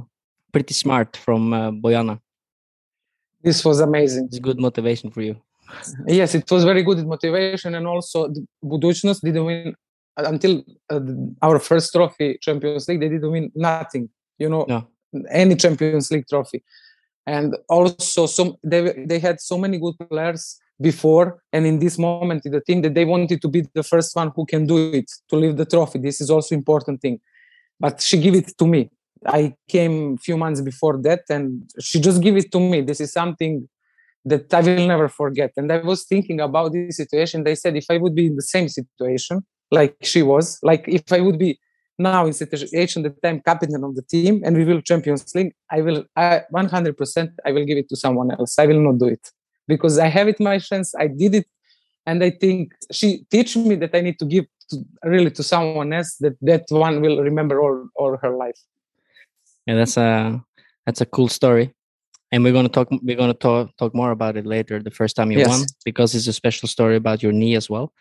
pretty 0.52 0.74
smart 0.74 1.18
from 1.26 1.42
uh, 1.54 1.72
Bojana. 1.72 2.16
This 3.44 3.64
was 3.68 3.78
amazing. 3.90 4.26
It's 4.32 4.40
good 4.40 4.60
motivation 4.60 5.12
for 5.12 5.22
you 5.22 5.36
yes, 6.08 6.36
it 6.36 6.50
was 6.50 6.64
very 6.64 6.84
good 6.84 7.06
motivation, 7.06 7.76
and 7.76 7.88
also 7.88 8.30
Budućnost 8.64 9.22
didn't 9.22 9.46
win 9.46 9.76
until 10.18 10.64
uh, 10.90 11.00
our 11.42 11.60
first 11.60 11.94
trophy, 11.94 12.38
Champions 12.42 12.88
League. 12.88 13.02
They 13.02 13.10
didn't 13.10 13.32
win 13.32 13.52
nothing, 13.56 14.10
you 14.38 14.50
know, 14.50 14.66
no. 14.68 14.88
any 15.30 15.56
Champions 15.56 16.12
League 16.12 16.28
trophy, 16.28 16.64
and 17.26 17.56
also 17.68 18.28
some 18.28 18.56
they 18.64 19.06
they 19.06 19.20
had 19.20 19.42
so 19.42 19.58
many 19.58 19.80
good 19.80 19.96
players 20.10 20.60
before, 20.82 21.42
and 21.54 21.66
in 21.66 21.80
this 21.80 21.98
moment, 21.98 22.44
the 22.44 22.62
team 22.62 22.82
that 22.82 22.94
they 22.94 23.06
wanted 23.06 23.42
to 23.42 23.48
be 23.48 23.66
the 23.74 23.84
first 23.84 24.16
one 24.16 24.32
who 24.36 24.46
can 24.46 24.66
do 24.66 24.92
it 24.92 25.10
to 25.30 25.36
leave 25.36 25.58
the 25.58 25.66
trophy. 25.66 26.00
This 26.00 26.20
is 26.22 26.30
also 26.30 26.56
important 26.56 27.02
thing, 27.02 27.20
but 27.80 28.02
she 28.02 28.18
gave 28.18 28.36
it 28.36 28.58
to 28.58 28.68
me. 28.68 28.90
I 29.26 29.56
came 29.68 30.16
a 30.16 30.18
few 30.18 30.38
months 30.38 30.62
before 30.62 30.98
that, 31.04 31.22
and 31.30 31.70
she 31.80 32.00
just 32.00 32.22
gave 32.22 32.38
it 32.38 32.52
to 32.52 32.60
me. 32.60 32.82
This 32.82 33.00
is 33.00 33.14
something 33.14 33.68
that 34.26 34.54
I 34.54 34.62
will 34.62 34.88
never 34.88 35.08
forget. 35.08 35.52
And 35.56 35.72
I 35.72 35.78
was 35.78 36.04
thinking 36.04 36.42
about 36.42 36.74
this 36.74 36.98
situation. 36.98 37.44
They 37.44 37.56
said 37.56 37.76
if 37.78 37.86
I 37.90 37.98
would 37.98 38.16
be 38.16 38.26
in 38.26 38.36
the 38.36 38.42
same 38.42 38.68
situation 38.68 39.46
like 39.72 39.96
she 40.02 40.24
was, 40.24 40.60
like 40.64 40.86
if 40.88 41.12
I 41.12 41.22
would 41.22 41.40
be 41.40 41.60
now 41.98 42.26
in 42.26 42.34
situation 42.34 43.04
that 43.04 43.16
I'm 43.24 43.40
captain 43.40 43.84
of 43.84 43.96
the 43.96 44.02
team 44.02 44.42
and 44.44 44.58
we 44.58 44.66
will 44.66 44.82
Champions 44.82 45.34
League, 45.34 45.54
I 45.72 45.82
will 45.82 46.06
I, 46.16 46.42
100% 46.54 47.32
I 47.46 47.52
will 47.52 47.66
give 47.66 47.78
it 47.78 47.88
to 47.90 47.96
someone 47.96 48.32
else. 48.32 48.60
I 48.60 48.66
will 48.66 48.82
not 48.82 48.98
do 48.98 49.06
it 49.06 49.32
because 49.68 50.00
I 50.00 50.08
have 50.08 50.28
it 50.28 50.40
my 50.40 50.60
chance. 50.60 50.94
I 50.96 51.08
did 51.08 51.36
it, 51.36 51.48
and 52.06 52.24
I 52.24 52.32
think 52.32 52.74
she 52.92 53.26
teach 53.32 53.56
me 53.56 53.76
that 53.76 53.96
I 53.96 54.02
need 54.02 54.20
to 54.20 54.26
give 54.26 54.46
to, 54.70 54.84
really 55.04 55.32
to 55.32 55.44
someone 55.44 55.94
else 55.94 56.18
that 56.20 56.36
that 56.42 56.66
one 56.70 57.02
will 57.02 57.22
remember 57.22 57.62
all 57.62 57.88
all 57.96 58.18
her 58.22 58.36
life. 58.36 58.60
Yeah, 59.66 59.76
that's 59.76 59.98
a 59.98 60.42
that's 60.86 61.02
a 61.02 61.06
cool 61.06 61.28
story 61.28 61.74
and 62.32 62.44
we're 62.44 62.54
going 62.54 62.66
to 62.66 62.72
talk 62.72 62.88
we're 63.02 63.16
going 63.16 63.32
to 63.32 63.40
talk 63.40 63.76
talk 63.78 63.94
more 63.96 64.12
about 64.12 64.36
it 64.38 64.46
later 64.46 64.82
the 64.82 64.92
first 64.92 65.16
time 65.16 65.32
you 65.32 65.40
yes. 65.40 65.48
won 65.48 65.62
because 65.84 66.16
it's 66.16 66.28
a 66.28 66.34
special 66.34 66.68
story 66.68 66.96
about 66.96 67.24
your 67.24 67.32
knee 67.32 67.56
as 67.56 67.70
well 67.70 67.94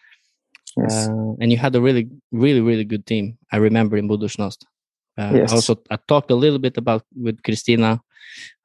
yes. 0.77 1.09
Uh, 1.09 1.35
and 1.40 1.53
you 1.53 1.59
had 1.59 1.74
a 1.74 1.81
really 1.81 2.09
really 2.33 2.61
really 2.61 2.85
good 2.85 3.07
team 3.07 3.38
i 3.53 3.57
remember 3.57 3.96
in 3.96 4.09
budućnost 4.09 4.64
uh, 5.18 5.33
yes. 5.35 5.53
also 5.53 5.77
i 5.90 5.96
talked 6.09 6.31
a 6.31 6.35
little 6.35 6.59
bit 6.59 6.77
about 6.77 7.03
with 7.16 7.42
christina 7.42 8.00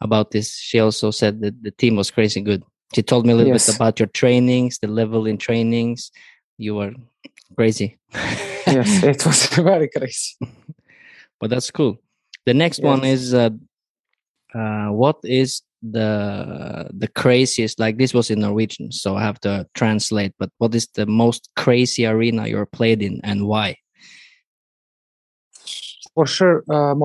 about 0.01 0.31
this 0.31 0.57
she 0.57 0.79
also 0.79 1.12
said 1.12 1.41
that 1.41 1.53
the 1.62 1.71
team 1.71 1.95
was 1.95 2.12
crazy 2.12 2.41
good 2.41 2.63
she 2.93 3.02
told 3.02 3.25
me 3.25 3.34
a 3.34 3.36
little 3.36 3.54
yes. 3.54 3.67
bit 3.67 3.75
about 3.75 3.99
your 3.99 4.08
trainings 4.08 4.80
the 4.80 4.88
level 4.88 5.25
in 5.25 5.38
trainings. 5.38 6.12
You 6.58 6.75
were 6.75 6.93
crazy. 7.56 7.99
Yes 8.13 9.04
it 9.04 9.25
was 9.25 9.47
very 9.71 9.89
crazy. 9.89 10.36
But 11.39 11.49
that's 11.49 11.71
cool. 11.71 11.97
The 12.45 12.54
next 12.54 12.82
one 12.82 13.06
is 13.06 13.34
uh, 13.34 13.52
uh, 14.54 14.88
what 14.88 15.17
is 15.23 15.62
the 15.82 16.89
the 16.91 17.08
craziest 17.08 17.80
like 17.80 17.97
this 17.97 18.13
was 18.13 18.30
in 18.30 18.41
norwegian 18.41 18.91
so 18.91 19.15
i 19.15 19.21
have 19.21 19.39
to 19.39 19.65
translate 19.75 20.34
but 20.38 20.49
what 20.58 20.75
is 20.75 20.88
the 20.95 21.06
most 21.06 21.49
crazy 21.56 22.06
arena 22.06 22.47
you're 22.47 22.65
played 22.65 23.02
in 23.02 23.21
and 23.23 23.47
why? 23.47 23.75
For 26.13 26.25
sure 26.25 26.63
uh, 26.69 26.95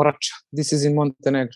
this 0.53 0.73
is 0.73 0.85
in 0.85 0.97
montenegro 0.97 1.53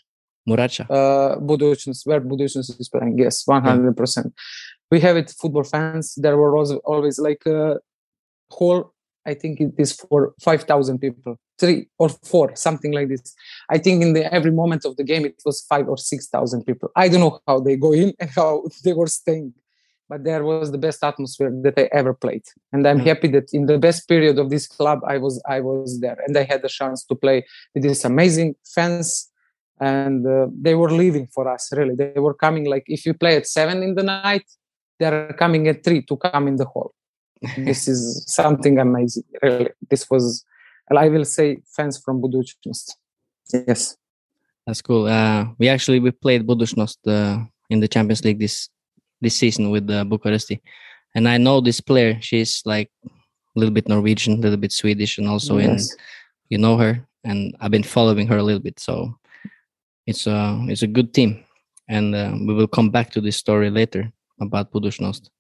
morača 0.48 0.84
uh 0.90 1.42
budućnost 1.48 2.06
where 2.06 2.20
budućnost 2.20 2.80
is 2.80 2.88
playing 2.92 3.16
yes 3.24 3.36
100% 3.46 4.16
yeah. 4.16 4.30
we 4.92 5.00
have 5.06 5.16
it 5.20 5.28
football 5.40 5.64
fans 5.64 6.06
there 6.24 6.36
were 6.36 6.52
always, 6.58 6.72
always 6.84 7.16
like 7.28 7.42
a 7.50 7.76
whole 8.58 8.82
I 9.28 9.34
think 9.34 9.60
it 9.60 9.74
is 9.78 9.92
for 9.92 10.34
5,000 10.42 10.98
people, 10.98 11.38
three 11.60 11.88
or 11.98 12.08
four, 12.08 12.56
something 12.56 12.92
like 12.92 13.08
this. 13.08 13.34
I 13.68 13.78
think 13.78 14.02
in 14.02 14.14
the 14.14 14.32
every 14.32 14.50
moment 14.50 14.84
of 14.84 14.96
the 14.96 15.04
game, 15.04 15.24
it 15.26 15.42
was 15.44 15.60
five 15.62 15.86
or 15.88 15.98
6,000 15.98 16.64
people. 16.64 16.90
I 16.96 17.08
don't 17.08 17.20
know 17.20 17.38
how 17.46 17.60
they 17.60 17.76
go 17.76 17.92
in 17.92 18.14
and 18.18 18.30
how 18.36 18.64
they 18.84 18.94
were 18.94 19.06
staying, 19.06 19.52
but 20.08 20.24
there 20.24 20.44
was 20.44 20.72
the 20.72 20.78
best 20.78 21.04
atmosphere 21.04 21.52
that 21.62 21.74
I 21.76 21.88
ever 21.92 22.14
played. 22.14 22.44
And 22.72 22.86
I'm 22.86 22.98
mm-hmm. 22.98 23.06
happy 23.06 23.28
that 23.28 23.52
in 23.52 23.66
the 23.66 23.78
best 23.78 24.08
period 24.08 24.38
of 24.38 24.48
this 24.48 24.66
club, 24.66 25.00
I 25.06 25.18
was, 25.18 25.42
I 25.46 25.60
was 25.60 26.00
there 26.00 26.18
and 26.26 26.36
I 26.36 26.44
had 26.44 26.62
the 26.62 26.68
chance 26.68 27.04
to 27.04 27.14
play 27.14 27.44
with 27.74 27.82
these 27.82 28.04
amazing 28.04 28.54
fans. 28.74 29.27
And 29.80 30.26
uh, 30.26 30.46
they 30.52 30.74
were 30.74 30.90
leaving 30.90 31.28
for 31.28 31.48
us, 31.48 31.70
really. 31.72 31.94
They 31.94 32.20
were 32.20 32.34
coming 32.34 32.66
like 32.66 32.84
if 32.86 33.06
you 33.06 33.14
play 33.14 33.36
at 33.36 33.46
seven 33.46 33.82
in 33.82 33.94
the 33.94 34.02
night, 34.02 34.44
they're 34.98 35.32
coming 35.34 35.68
at 35.68 35.84
three 35.84 36.02
to 36.02 36.16
come 36.16 36.48
in 36.48 36.56
the 36.56 36.64
hall. 36.64 36.92
This 37.56 37.86
is 37.86 38.24
something 38.26 38.78
amazing 38.80 39.24
really. 39.42 39.70
This 39.90 40.10
was 40.10 40.44
i 40.90 41.08
will 41.08 41.24
say 41.24 41.58
fans 41.76 42.02
from 42.04 42.20
budućnost. 42.20 42.96
Yes. 43.52 43.96
That's 44.66 44.82
cool. 44.82 45.06
Uh, 45.06 45.46
we 45.58 45.68
actually 45.68 46.00
we 46.00 46.10
played 46.10 46.46
budućnost 46.46 47.06
uh, 47.06 47.44
in 47.70 47.80
the 47.80 47.88
champions 47.88 48.24
league 48.24 48.40
this 48.40 48.68
this 49.20 49.36
season 49.36 49.70
with 49.70 49.90
uh, 49.90 50.04
bucuresti. 50.04 50.60
And 51.14 51.28
i 51.28 51.38
know 51.38 51.60
this 51.60 51.80
player. 51.80 52.18
She's 52.20 52.62
like 52.66 52.90
a 53.04 53.58
little 53.58 53.74
bit 53.74 53.88
norwegian 53.88 54.34
a 54.34 54.36
little 54.36 54.56
bit 54.56 54.72
swedish 54.72 55.18
and 55.18 55.28
also 55.28 55.58
yes. 55.58 55.92
in 55.92 55.98
you 56.48 56.58
know 56.58 56.76
her 56.76 57.06
and 57.24 57.56
i've 57.60 57.70
been 57.70 57.82
following 57.82 58.26
her 58.26 58.38
a 58.38 58.42
little 58.42 58.62
bit 58.62 58.78
so 58.78 59.14
it's 60.08 60.26
a 60.26 60.58
it's 60.68 60.82
a 60.82 60.86
good 60.86 61.12
team, 61.12 61.44
and 61.88 62.14
uh, 62.14 62.32
we 62.46 62.54
will 62.54 62.66
come 62.66 62.90
back 62.90 63.10
to 63.10 63.20
this 63.20 63.36
story 63.36 63.70
later 63.70 64.10
about 64.40 64.72
Budućnost. 64.72 65.30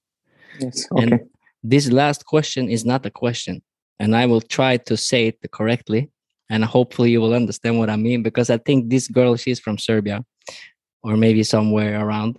Yes. 0.60 0.86
And 0.90 1.14
Okay. 1.14 1.24
this 1.62 1.90
last 1.90 2.24
question 2.26 2.68
is 2.70 2.84
not 2.84 3.06
a 3.06 3.10
question, 3.10 3.62
and 3.98 4.14
I 4.14 4.26
will 4.26 4.42
try 4.42 4.76
to 4.76 4.96
say 4.96 5.28
it 5.28 5.38
correctly, 5.50 6.10
and 6.50 6.64
hopefully 6.64 7.10
you 7.10 7.20
will 7.20 7.34
understand 7.34 7.78
what 7.78 7.88
I 7.88 7.96
mean 7.96 8.22
because 8.22 8.50
I 8.50 8.58
think 8.58 8.90
this 8.90 9.08
girl 9.08 9.36
she's 9.36 9.60
from 9.60 9.78
Serbia, 9.78 10.24
or 11.02 11.16
maybe 11.16 11.42
somewhere 11.44 11.98
around, 12.04 12.36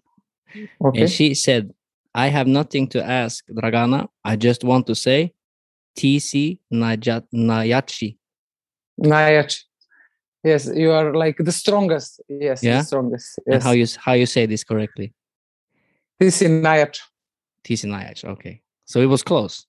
Okay. 0.85 1.01
and 1.01 1.09
she 1.09 1.33
said, 1.33 1.73
"I 2.13 2.29
have 2.29 2.47
nothing 2.47 2.87
to 2.89 2.99
ask, 3.03 3.43
Dragana. 3.49 4.07
I 4.23 4.35
just 4.35 4.63
want 4.63 4.85
to 4.87 4.95
say, 4.95 5.33
TC 5.97 6.59
Najat 6.71 7.23
Najachi." 7.33 8.17
Yes, 10.43 10.69
you 10.73 10.91
are 10.91 11.13
like 11.13 11.38
the 11.38 11.52
strongest. 11.52 12.21
Yes, 12.30 12.63
Yeah? 12.63 12.80
the 12.80 12.84
strongest. 12.84 13.39
And 13.45 13.56
Yes. 13.56 13.63
how 13.63 13.71
you 13.71 13.86
how 14.06 14.13
you 14.13 14.25
say 14.25 14.45
this 14.45 14.63
correctly? 14.63 15.13
Najjač. 16.21 16.99
TC 17.63 18.23
Okay, 18.23 18.62
so 18.86 19.02
it 19.02 19.06
was 19.08 19.23
close. 19.23 19.65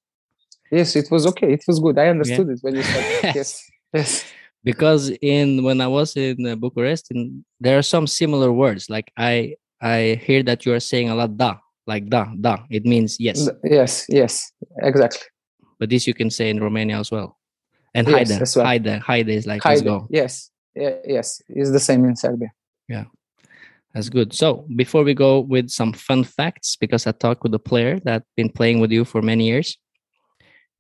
Yes, 0.70 0.94
it 0.96 1.10
was 1.10 1.26
okay. 1.26 1.52
It 1.52 1.64
was 1.66 1.80
good. 1.80 1.98
I 1.98 2.08
understood 2.08 2.48
it 2.50 2.58
when 2.62 2.76
you 2.76 2.82
said 2.82 3.34
yes. 3.34 3.70
Yes. 3.92 4.24
because 4.62 5.10
in 5.20 5.64
when 5.64 5.80
I 5.80 5.88
was 5.88 6.16
in 6.16 6.46
uh, 6.46 6.54
Bucharest, 6.54 7.10
in, 7.10 7.44
there 7.60 7.76
are 7.78 7.82
some 7.82 8.06
similar 8.06 8.52
words. 8.52 8.88
Like 8.88 9.10
I 9.16 9.56
I 9.82 10.20
hear 10.22 10.42
that 10.44 10.64
you 10.66 10.72
are 10.74 10.80
saying 10.80 11.10
a 11.10 11.14
lot 11.14 11.36
da, 11.36 11.56
like 11.86 12.08
da 12.08 12.26
da. 12.40 12.58
It 12.70 12.84
means 12.84 13.18
yes, 13.18 13.48
Yes, 13.64 14.06
yes, 14.08 14.52
exactly. 14.82 15.26
but 15.78 15.90
this 15.90 16.06
you 16.06 16.14
can 16.14 16.30
say 16.30 16.50
in 16.50 16.60
Romania 16.60 16.98
as 17.00 17.10
well. 17.10 17.38
And 17.94 18.06
Yes, 18.06 18.30
haide, 18.30 18.56
well. 18.56 18.66
haide, 18.66 19.02
haide 19.02 19.28
is 19.28 19.46
like 19.46 19.64
let's 19.64 19.82
go. 19.82 20.06
Yes, 20.10 20.50
yeah, 20.52 20.59
yes, 21.06 21.42
it's 21.48 21.70
the 21.70 21.80
same 21.80 22.04
in 22.04 22.16
Serbia. 22.16 22.52
Yeah. 22.88 23.04
That's 23.94 24.08
good. 24.08 24.32
So 24.32 24.66
before 24.76 25.02
we 25.02 25.14
go 25.14 25.40
with 25.40 25.68
some 25.68 25.92
fun 25.92 26.24
facts, 26.24 26.76
because 26.76 27.06
I 27.06 27.12
talked 27.12 27.42
with 27.42 27.54
a 27.54 27.58
player 27.58 27.98
that 28.04 28.22
been 28.36 28.48
playing 28.48 28.80
with 28.80 28.92
you 28.92 29.04
for 29.04 29.20
many 29.20 29.46
years, 29.46 29.76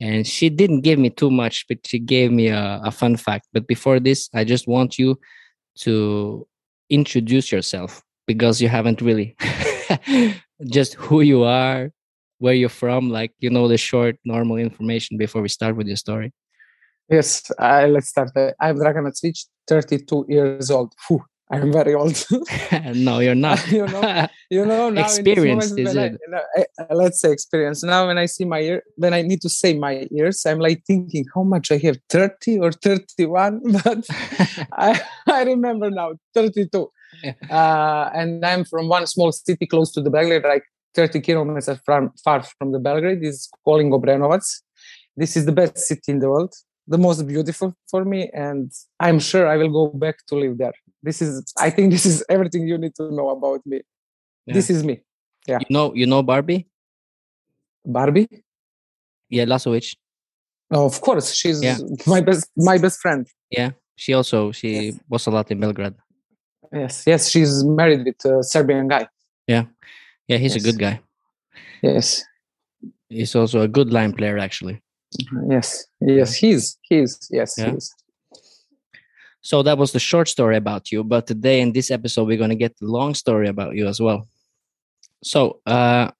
and 0.00 0.26
she 0.26 0.48
didn't 0.48 0.80
give 0.80 0.98
me 0.98 1.10
too 1.10 1.30
much, 1.30 1.66
but 1.68 1.86
she 1.86 1.98
gave 1.98 2.32
me 2.32 2.48
a, 2.48 2.80
a 2.84 2.90
fun 2.90 3.16
fact. 3.16 3.48
But 3.52 3.66
before 3.66 4.00
this, 4.00 4.30
I 4.32 4.44
just 4.44 4.66
want 4.66 4.98
you 4.98 5.18
to 5.80 6.46
introduce 6.88 7.52
yourself 7.52 8.02
because 8.26 8.62
you 8.62 8.68
haven't 8.68 9.00
really 9.02 9.36
just 10.66 10.94
who 10.94 11.20
you 11.20 11.42
are, 11.42 11.90
where 12.38 12.54
you're 12.54 12.68
from, 12.68 13.10
like 13.10 13.32
you 13.40 13.50
know 13.50 13.66
the 13.68 13.76
short 13.76 14.16
normal 14.24 14.56
information 14.56 15.18
before 15.18 15.42
we 15.42 15.48
start 15.48 15.76
with 15.76 15.88
your 15.88 15.96
story. 15.96 16.32
Yes, 17.10 17.50
I, 17.58 17.86
let's 17.86 18.08
start. 18.08 18.30
Uh, 18.36 18.52
I'm 18.60 18.76
Dragan 18.76 19.06
Cvijić, 19.10 19.46
32 19.66 20.26
years 20.28 20.70
old. 20.70 20.92
Phew, 21.06 21.22
I'm 21.50 21.72
very 21.72 21.94
old. 21.94 22.24
no, 22.94 23.18
you're 23.18 23.34
not. 23.34 23.66
you 23.72 23.84
know, 23.86 24.26
you 24.50 24.64
know 24.64 24.90
now 24.90 25.00
Experience 25.02 25.72
is 25.72 25.96
it. 25.96 26.16
I- 26.56 26.66
I- 26.78 26.94
let's 26.94 27.20
say 27.20 27.32
experience 27.32 27.82
now 27.82 28.06
when 28.06 28.18
i 28.18 28.26
see 28.26 28.44
my 28.44 28.60
ear 28.60 28.82
when 28.96 29.12
i 29.14 29.22
need 29.22 29.40
to 29.42 29.48
say 29.48 29.70
my 29.86 30.06
ears 30.18 30.44
i'm 30.46 30.58
like 30.58 30.82
thinking 30.86 31.24
how 31.34 31.42
much 31.42 31.70
i 31.70 31.78
have 31.78 31.98
30 32.08 32.58
or 32.58 32.72
31 32.72 33.60
but 33.84 34.06
I, 34.72 35.00
I 35.26 35.42
remember 35.44 35.90
now 35.90 36.12
32 36.34 36.90
Yeah. 37.24 37.34
uh, 37.50 38.10
and 38.14 38.44
i'm 38.44 38.64
from 38.64 38.88
one 38.88 39.06
small 39.06 39.30
city 39.32 39.66
close 39.66 39.90
to 39.92 40.00
the 40.00 40.10
belgrade 40.10 40.44
like 40.44 40.64
30 40.94 41.20
kilometers 41.20 41.68
from, 41.84 42.12
far 42.24 42.42
from 42.42 42.72
the 42.72 42.78
belgrade 42.78 43.20
This 43.22 43.34
is 43.34 43.48
calling 43.64 43.90
obrenovac 43.90 44.42
this 45.16 45.36
is 45.36 45.44
the 45.46 45.52
best 45.52 45.78
city 45.78 46.12
in 46.12 46.18
the 46.20 46.30
world 46.30 46.52
the 46.86 46.98
most 46.98 47.26
beautiful 47.26 47.74
for 47.90 48.04
me 48.04 48.30
and 48.32 48.72
i'm 48.98 49.18
sure 49.18 49.46
i 49.46 49.56
will 49.56 49.70
go 49.70 49.86
back 49.98 50.16
to 50.26 50.34
live 50.34 50.58
there 50.58 50.72
this 51.02 51.22
is 51.22 51.52
i 51.58 51.70
think 51.70 51.90
this 51.92 52.04
is 52.06 52.24
everything 52.28 52.66
you 52.66 52.78
need 52.78 52.94
to 52.94 53.10
know 53.14 53.28
about 53.30 53.60
me 53.66 53.80
this 54.46 54.70
is 54.70 54.82
me 54.84 54.96
Yeah. 55.46 55.58
you 55.64 55.70
know, 55.76 55.94
you 55.94 56.06
know 56.06 56.22
Barbie. 56.22 56.66
barbie 57.84 58.28
Yeah, 59.30 59.44
Lazović. 59.46 59.96
Oh, 60.70 60.84
of 60.86 61.00
course 61.00 61.32
she's 61.34 61.62
Yeah. 61.62 61.78
my 62.06 62.20
best 62.20 62.50
my 62.56 62.78
best 62.78 62.98
friend 63.00 63.26
Yeah, 63.50 63.70
she 63.96 64.14
also 64.14 64.52
she 64.52 64.68
Yes. 64.68 65.00
was 65.08 65.26
a 65.26 65.30
lot 65.30 65.50
in 65.50 65.60
Belgrade. 65.60 65.94
yes 66.72 67.04
yes 67.06 67.28
she's 67.30 67.64
married 67.64 68.04
with 68.04 68.24
a 68.24 68.42
serbian 68.42 68.88
guy 68.88 69.06
Yeah, 69.46 69.64
Yeah, 70.28 70.38
he's 70.38 70.56
a 70.56 70.60
good 70.60 70.78
guy. 70.78 71.00
yes 71.82 72.24
He's 73.08 73.34
also 73.34 73.60
a 73.62 73.68
good 73.68 73.90
line 73.92 74.12
player, 74.12 74.38
actually. 74.38 74.80
Yes 75.48 75.86
yes 76.00 76.34
he's 76.34 76.78
he's 76.82 77.28
yes 77.30 77.54
Yeah. 77.58 77.72
he's 77.72 77.94
So 79.42 79.62
that 79.62 79.78
was 79.78 79.92
the 79.92 79.98
short 79.98 80.28
story 80.28 80.56
about 80.56 80.92
you. 80.92 81.02
But 81.02 81.26
today 81.26 81.60
in 81.64 81.72
this 81.72 81.90
episode, 81.90 82.28
we're 82.28 82.36
gonna 82.36 82.54
get 82.54 82.76
the 82.76 82.86
long 82.86 83.14
story 83.14 83.48
about 83.48 83.74
you 83.74 83.88
as 83.88 83.98
well. 84.00 84.28
So 85.24 85.60
uh, 85.66 86.10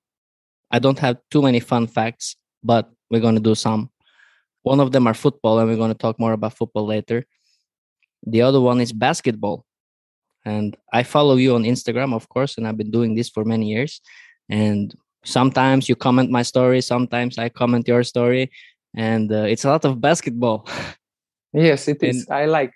I 0.70 0.79
don't 0.79 0.98
have 0.98 1.18
too 1.31 1.42
many 1.42 1.61
fun 1.61 1.87
facts, 1.87 2.37
but 2.64 2.88
we're 3.11 3.20
gonna 3.20 3.40
do 3.40 3.55
some. 3.55 3.90
One 4.62 4.81
of 4.81 4.92
them 4.92 5.07
are 5.07 5.14
football, 5.14 5.59
and 5.59 5.68
we're 5.68 5.76
gonna 5.76 5.94
talk 5.94 6.18
more 6.18 6.33
about 6.33 6.57
football 6.57 6.87
later. 6.87 7.26
The 8.26 8.40
other 8.42 8.61
one 8.61 8.81
is 8.81 8.92
basketball, 8.92 9.64
and 10.44 10.76
I 10.92 11.03
follow 11.05 11.37
you 11.37 11.55
on 11.55 11.64
Instagram, 11.64 12.14
of 12.14 12.29
course, 12.29 12.57
and 12.57 12.66
I've 12.66 12.76
been 12.76 12.90
doing 12.90 13.14
this 13.14 13.29
for 13.29 13.44
many 13.44 13.68
years. 13.68 14.00
And 14.48 14.94
sometimes 15.24 15.88
you 15.88 15.96
comment 15.96 16.31
my 16.31 16.42
story, 16.42 16.81
sometimes 16.81 17.37
I 17.38 17.48
comment 17.48 17.88
your 17.88 18.05
story, 18.05 18.50
and 18.96 19.31
uh, 19.33 19.46
it's 19.48 19.64
a 19.64 19.68
lot 19.68 19.85
of 19.85 20.00
basketball. 20.00 20.66
yes 21.53 21.88
it 21.88 22.03
is 22.03 22.26
i 22.31 22.44
like 22.46 22.72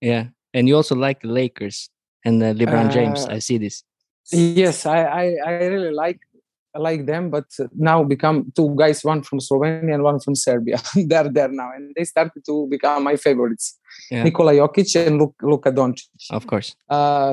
Yeah, 0.00 0.24
and 0.54 0.68
you 0.68 0.76
also 0.76 0.94
like 0.94 1.20
the 1.22 1.28
Lakers 1.28 1.90
and 2.24 2.42
uh, 2.42 2.52
LeBron 2.54 2.90
James. 2.92 3.20
Uh, 3.26 3.34
I 3.36 3.38
see 3.40 3.58
this. 3.58 3.82
yes 4.30 4.84
I, 4.86 5.00
I 5.22 5.24
i 5.46 5.50
really 5.72 5.90
like 5.90 6.20
like 6.76 7.06
them 7.06 7.30
but 7.30 7.46
now 7.74 8.04
become 8.04 8.52
two 8.54 8.68
guys 8.76 9.02
one 9.02 9.22
from 9.22 9.40
slovenia 9.40 9.94
and 9.94 10.02
one 10.04 10.20
from 10.20 10.34
serbia 10.34 10.76
they're 11.10 11.30
there 11.32 11.48
now 11.48 11.70
and 11.74 11.94
they 11.96 12.04
started 12.04 12.42
to 12.44 12.66
become 12.74 13.02
my 13.10 13.16
favorites 13.16 13.66
Yeah. 14.12 14.24
nikola 14.24 14.52
jokic 14.52 14.94
and 15.06 15.16
Luk- 15.20 15.42
luka 15.42 15.70
doncic 15.72 16.06
Of 16.30 16.44
course. 16.46 16.68
uh, 16.90 17.32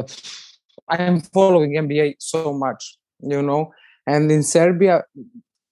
I 0.87 0.97
am 1.09 1.19
following 1.19 1.71
NBA 1.85 2.15
so 2.19 2.53
much, 2.53 2.81
you 3.33 3.41
know. 3.41 3.71
And 4.05 4.31
in 4.31 4.43
Serbia, 4.43 5.03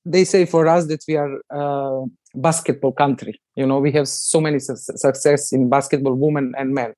they 0.06 0.26
say 0.26 0.46
for 0.46 0.68
us 0.68 0.88
that 0.88 1.04
we 1.08 1.16
are 1.16 1.40
a 1.50 2.06
basketball 2.36 2.92
country. 2.92 3.40
You 3.56 3.66
know, 3.66 3.80
we 3.80 3.92
have 3.94 4.08
so 4.08 4.42
many 4.42 4.60
su- 4.60 4.76
success 4.76 5.52
in 5.54 5.70
basketball, 5.70 6.16
women 6.16 6.54
and 6.58 6.74
men. 6.74 6.94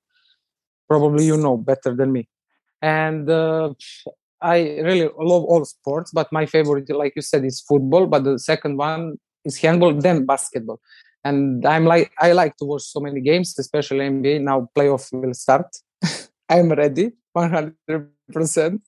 Probably 0.88 1.26
you 1.26 1.38
know 1.38 1.58
better 1.58 1.96
than 1.96 2.12
me. 2.12 2.28
And 2.82 3.30
uh, 3.30 3.74
I 4.42 4.80
really 4.80 5.10
love 5.18 5.44
all 5.44 5.66
sports, 5.66 6.12
but 6.14 6.32
my 6.32 6.46
favorite, 6.46 6.90
like 6.90 7.14
you 7.16 7.22
said, 7.22 7.44
is 7.46 7.62
football. 7.62 8.06
But 8.06 8.24
the 8.24 8.40
second 8.40 8.78
one 8.78 9.18
is 9.44 9.58
handball, 9.58 9.94
then 9.94 10.26
basketball. 10.26 10.80
And 11.24 11.66
I'm 11.66 11.86
like, 11.86 12.12
I 12.20 12.34
like 12.34 12.56
to 12.58 12.66
watch 12.66 12.84
so 12.84 13.00
many 13.00 13.22
games, 13.22 13.56
especially 13.58 14.00
NBA. 14.00 14.42
Now 14.42 14.70
playoff 14.78 15.12
will 15.12 15.34
start. 15.34 15.66
I'm 16.50 16.70
ready, 16.72 17.14
100% 17.36 17.74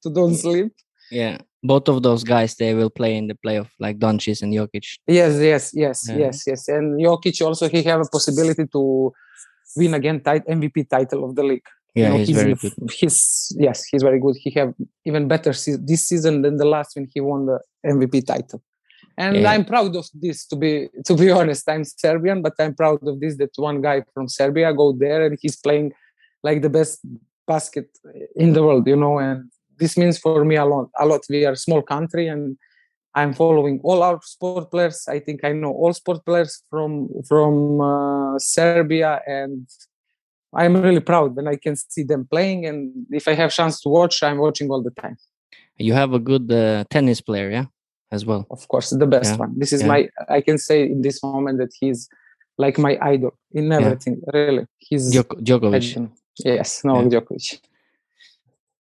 to 0.04 0.10
don't 0.12 0.36
sleep. 0.36 0.74
Yeah. 1.12 1.38
Both 1.64 1.88
of 1.90 2.04
those 2.04 2.24
guys, 2.24 2.56
they 2.56 2.74
will 2.74 2.90
play 2.90 3.16
in 3.18 3.28
the 3.28 3.34
playoff, 3.36 3.70
like 3.80 3.98
Doncic 4.00 4.42
and 4.42 4.54
Jokic. 4.54 4.86
Yes, 5.08 5.40
yes, 5.42 5.72
yes, 5.74 6.08
Yeah. 6.10 6.18
yes, 6.18 6.44
yes. 6.48 6.68
And 6.68 7.00
Jokic 7.00 7.42
also 7.46 7.68
he 7.68 7.84
have 7.84 8.02
a 8.02 8.06
possibility 8.12 8.66
to 8.68 9.14
win 9.76 9.94
again 9.94 10.22
tit- 10.22 10.48
MVP 10.48 10.90
title 10.90 11.24
of 11.26 11.36
the 11.36 11.44
league. 11.44 11.68
You 11.96 12.04
Yeah, 12.04 12.10
know, 12.10 12.18
he's 12.18 12.30
in 12.30 12.36
very 12.36 12.54
good. 12.54 12.74
He's 12.92 13.52
yes, 13.58 13.86
he's 13.86 14.04
very 14.04 14.20
good. 14.20 14.36
He 14.40 14.52
have 14.52 14.74
even 15.06 15.28
better 15.28 15.52
se- 15.54 15.80
this 15.84 16.06
season 16.08 16.42
than 16.44 16.58
the 16.58 16.66
last 16.66 16.96
when 16.96 17.08
he 17.14 17.20
won 17.22 17.48
the 17.48 17.60
MVP 17.86 18.22
title. 18.26 18.62
And 19.18 19.38
Yeah. 19.38 19.52
I'm 19.52 19.66
proud 19.66 19.96
of 19.96 20.06
this. 20.14 20.46
To 20.48 20.56
be 20.56 20.90
to 21.06 21.16
be 21.16 21.32
honest, 21.40 21.68
I'm 21.68 21.84
Serbian, 21.84 22.42
but 22.44 22.54
I'm 22.60 22.76
proud 22.76 23.00
of 23.08 23.20
this. 23.20 23.36
That 23.38 23.50
one 23.58 23.82
guy 23.82 24.04
from 24.14 24.28
Serbia 24.30 24.72
go 24.74 24.92
there 24.94 25.26
and 25.26 25.38
he's 25.42 25.56
playing 25.58 25.94
like 26.44 26.62
the 26.62 26.70
best 26.70 27.00
basket 27.48 27.90
in 28.36 28.54
the 28.54 28.62
world. 28.62 28.86
You 28.88 28.96
know, 28.96 29.18
and 29.18 29.50
this 29.80 29.98
means 29.98 30.18
for 30.18 30.44
me 30.46 30.56
a 30.56 30.66
lot. 30.66 30.90
A 31.00 31.06
lot. 31.06 31.22
We 31.30 31.46
are 31.46 31.54
a 31.54 31.58
small 31.58 31.82
country, 31.82 32.28
and 32.28 32.58
I'm 33.16 33.34
following 33.34 33.80
all 33.84 34.04
our 34.04 34.20
sport 34.24 34.70
players. 34.72 35.06
I 35.08 35.20
think 35.20 35.44
I 35.44 35.52
know 35.52 35.72
all 35.72 35.94
sport 35.94 36.26
players 36.26 36.62
from 36.70 37.10
from 37.28 37.82
uh, 37.82 38.40
Serbia, 38.40 39.22
and 39.28 39.68
I'm 40.54 40.76
really 40.82 41.00
proud 41.02 41.36
when 41.36 41.48
I 41.48 41.56
can 41.56 41.76
see 41.76 42.04
them 42.04 42.28
playing. 42.30 42.66
And 42.66 43.06
if 43.12 43.28
I 43.28 43.34
have 43.34 43.52
chance 43.52 43.82
to 43.82 43.90
watch, 43.90 44.24
I'm 44.24 44.38
watching 44.38 44.70
all 44.70 44.82
the 44.84 44.92
time. 45.02 45.18
You 45.78 45.94
have 45.94 46.14
a 46.14 46.20
good 46.20 46.52
uh, 46.52 46.84
tennis 46.90 47.22
player, 47.22 47.50
yeah, 47.52 47.66
as 48.12 48.26
well. 48.26 48.46
Of 48.50 48.68
course, 48.68 48.90
the 48.90 49.08
best 49.08 49.32
Yeah, 49.32 49.38
one. 49.38 49.54
This 49.60 49.74
is 49.74 49.82
yeah. 49.82 49.88
my. 49.88 50.10
I 50.30 50.42
can 50.42 50.58
say 50.58 50.84
in 50.84 51.02
this 51.02 51.22
moment 51.24 51.60
that 51.60 51.72
he's 51.80 52.10
like 52.58 52.78
my 52.78 52.98
idol 53.02 53.38
in 53.52 53.72
everything. 53.72 54.22
Really, 54.34 54.66
he's. 54.78 55.14
Djok- 55.14 55.42
Djokovic. 55.44 56.10
Yes, 56.46 56.84
no, 56.84 57.02
Yeah. 57.02 57.10
Djokovic. 57.10 57.60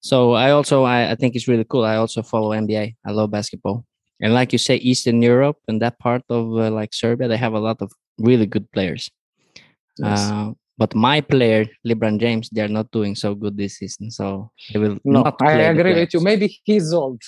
So 0.07 0.33
I 0.33 0.51
also 0.51 0.83
I, 0.83 1.11
I 1.11 1.15
think 1.15 1.35
it's 1.35 1.49
really 1.49 1.65
cool. 1.65 1.83
I 1.83 1.97
also 1.97 2.23
follow 2.23 2.51
NBA. 2.51 2.95
I 3.05 3.11
love 3.11 3.29
basketball. 3.29 3.83
And 4.21 4.33
like 4.33 4.53
you 4.53 4.57
say, 4.57 4.77
Eastern 4.77 5.21
Europe 5.21 5.57
and 5.67 5.81
that 5.81 5.99
part 5.99 6.23
of 6.29 6.45
uh, 6.57 6.71
like 6.71 6.93
Serbia, 6.93 7.27
they 7.27 7.35
have 7.35 7.53
a 7.53 7.59
lot 7.59 7.81
of 7.81 7.91
really 8.17 8.45
good 8.45 8.71
players. 8.71 9.11
Yes. 9.97 10.31
Uh, 10.31 10.51
but 10.77 10.95
my 10.95 11.19
player, 11.19 11.65
LeBron 11.85 12.19
James, 12.19 12.49
they're 12.51 12.69
not 12.69 12.89
doing 12.91 13.15
so 13.15 13.35
good 13.35 13.57
this 13.57 13.77
season. 13.79 14.09
So 14.09 14.51
they 14.71 14.79
will 14.79 14.97
No, 15.03 15.23
not. 15.23 15.41
I 15.41 15.67
agree 15.73 15.93
with 15.93 16.13
you. 16.13 16.21
Maybe 16.21 16.57
he's 16.63 16.93
old. 16.93 17.21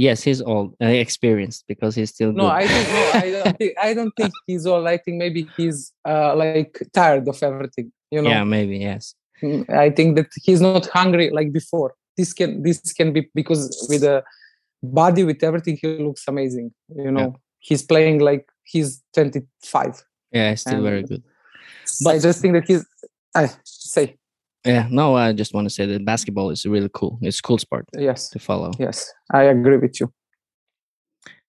Yes, 0.00 0.22
he's 0.22 0.40
old, 0.40 0.76
uh, 0.80 0.86
experienced 0.86 1.64
because 1.66 1.96
he's 1.96 2.10
still 2.10 2.32
No, 2.32 2.44
good. 2.44 2.52
I 2.52 2.66
think 2.68 2.88
no, 2.88 3.02
I 3.18 3.30
don't 3.34 3.58
think 3.58 3.72
I 3.82 3.94
don't 3.94 4.12
think 4.16 4.32
he's 4.46 4.64
old. 4.64 4.86
I 4.86 4.96
think 4.96 5.16
maybe 5.16 5.48
he's 5.56 5.92
uh, 6.06 6.36
like 6.36 6.80
tired 6.94 7.26
of 7.26 7.42
everything. 7.42 7.90
You 8.08 8.22
know, 8.22 8.30
yeah, 8.30 8.44
maybe 8.44 8.78
yes. 8.78 9.16
I 9.68 9.90
think 9.90 10.16
that 10.16 10.28
he's 10.42 10.60
not 10.60 10.86
hungry 10.86 11.30
like 11.30 11.52
before. 11.52 11.94
This 12.16 12.32
can 12.32 12.62
this 12.62 12.92
can 12.92 13.12
be 13.12 13.30
because 13.34 13.86
with 13.88 14.00
the 14.00 14.24
body 14.82 15.24
with 15.24 15.42
everything 15.42 15.78
he 15.80 15.98
looks 15.98 16.24
amazing. 16.28 16.72
You 16.94 17.10
know, 17.10 17.36
he's 17.58 17.82
playing 17.82 18.18
like 18.20 18.48
he's 18.64 19.02
25. 19.14 20.02
Yeah, 20.32 20.54
still 20.54 20.82
very 20.82 21.02
good. 21.02 21.22
But 22.04 22.16
I 22.16 22.18
just 22.18 22.40
think 22.40 22.54
that 22.54 22.66
he's 22.66 22.84
I 23.34 23.50
say 23.64 24.16
Yeah, 24.64 24.88
no, 24.90 25.16
I 25.16 25.32
just 25.32 25.54
want 25.54 25.66
to 25.66 25.70
say 25.70 25.86
that 25.86 26.04
basketball 26.04 26.50
is 26.50 26.66
really 26.66 26.90
cool. 26.92 27.18
It's 27.22 27.38
a 27.38 27.42
cool 27.42 27.58
sport 27.58 27.86
yes, 27.94 28.28
to 28.30 28.38
follow. 28.38 28.72
yes, 28.78 29.12
I 29.32 29.44
agree 29.44 29.76
with 29.76 30.00
you. 30.00 30.12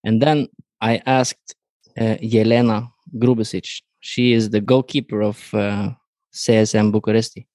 And 0.04 0.22
then 0.22 0.48
I 0.82 1.02
asked 1.06 1.56
uh, 2.00 2.18
Jelena 2.22 2.90
Grubišić. 3.18 3.82
She 4.00 4.34
is 4.34 4.50
the 4.52 4.62
goalkeeper 4.62 5.22
of 5.22 5.54
uh, 5.54 5.90
CSM 6.34 6.92
Bucuresti. 6.94 7.46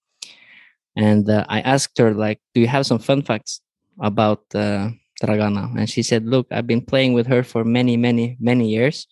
And 0.97 1.29
uh, 1.29 1.45
I 1.49 1.61
asked 1.61 1.99
her, 1.99 2.15
like, 2.15 2.41
do 2.55 2.61
you 2.61 2.69
have 2.69 2.87
some 2.87 2.99
fun 2.99 3.23
facts 3.23 3.61
about 4.01 4.45
uh, 4.55 4.91
Dragana? 5.23 5.77
And 5.77 5.91
she 5.91 6.03
said, 6.03 6.27
look, 6.27 6.47
I've 6.51 6.67
been 6.67 6.83
playing 6.83 7.15
with 7.15 7.27
her 7.27 7.43
for 7.43 7.65
many, 7.65 7.97
many, 7.97 8.37
many 8.41 8.69
years, 8.69 9.07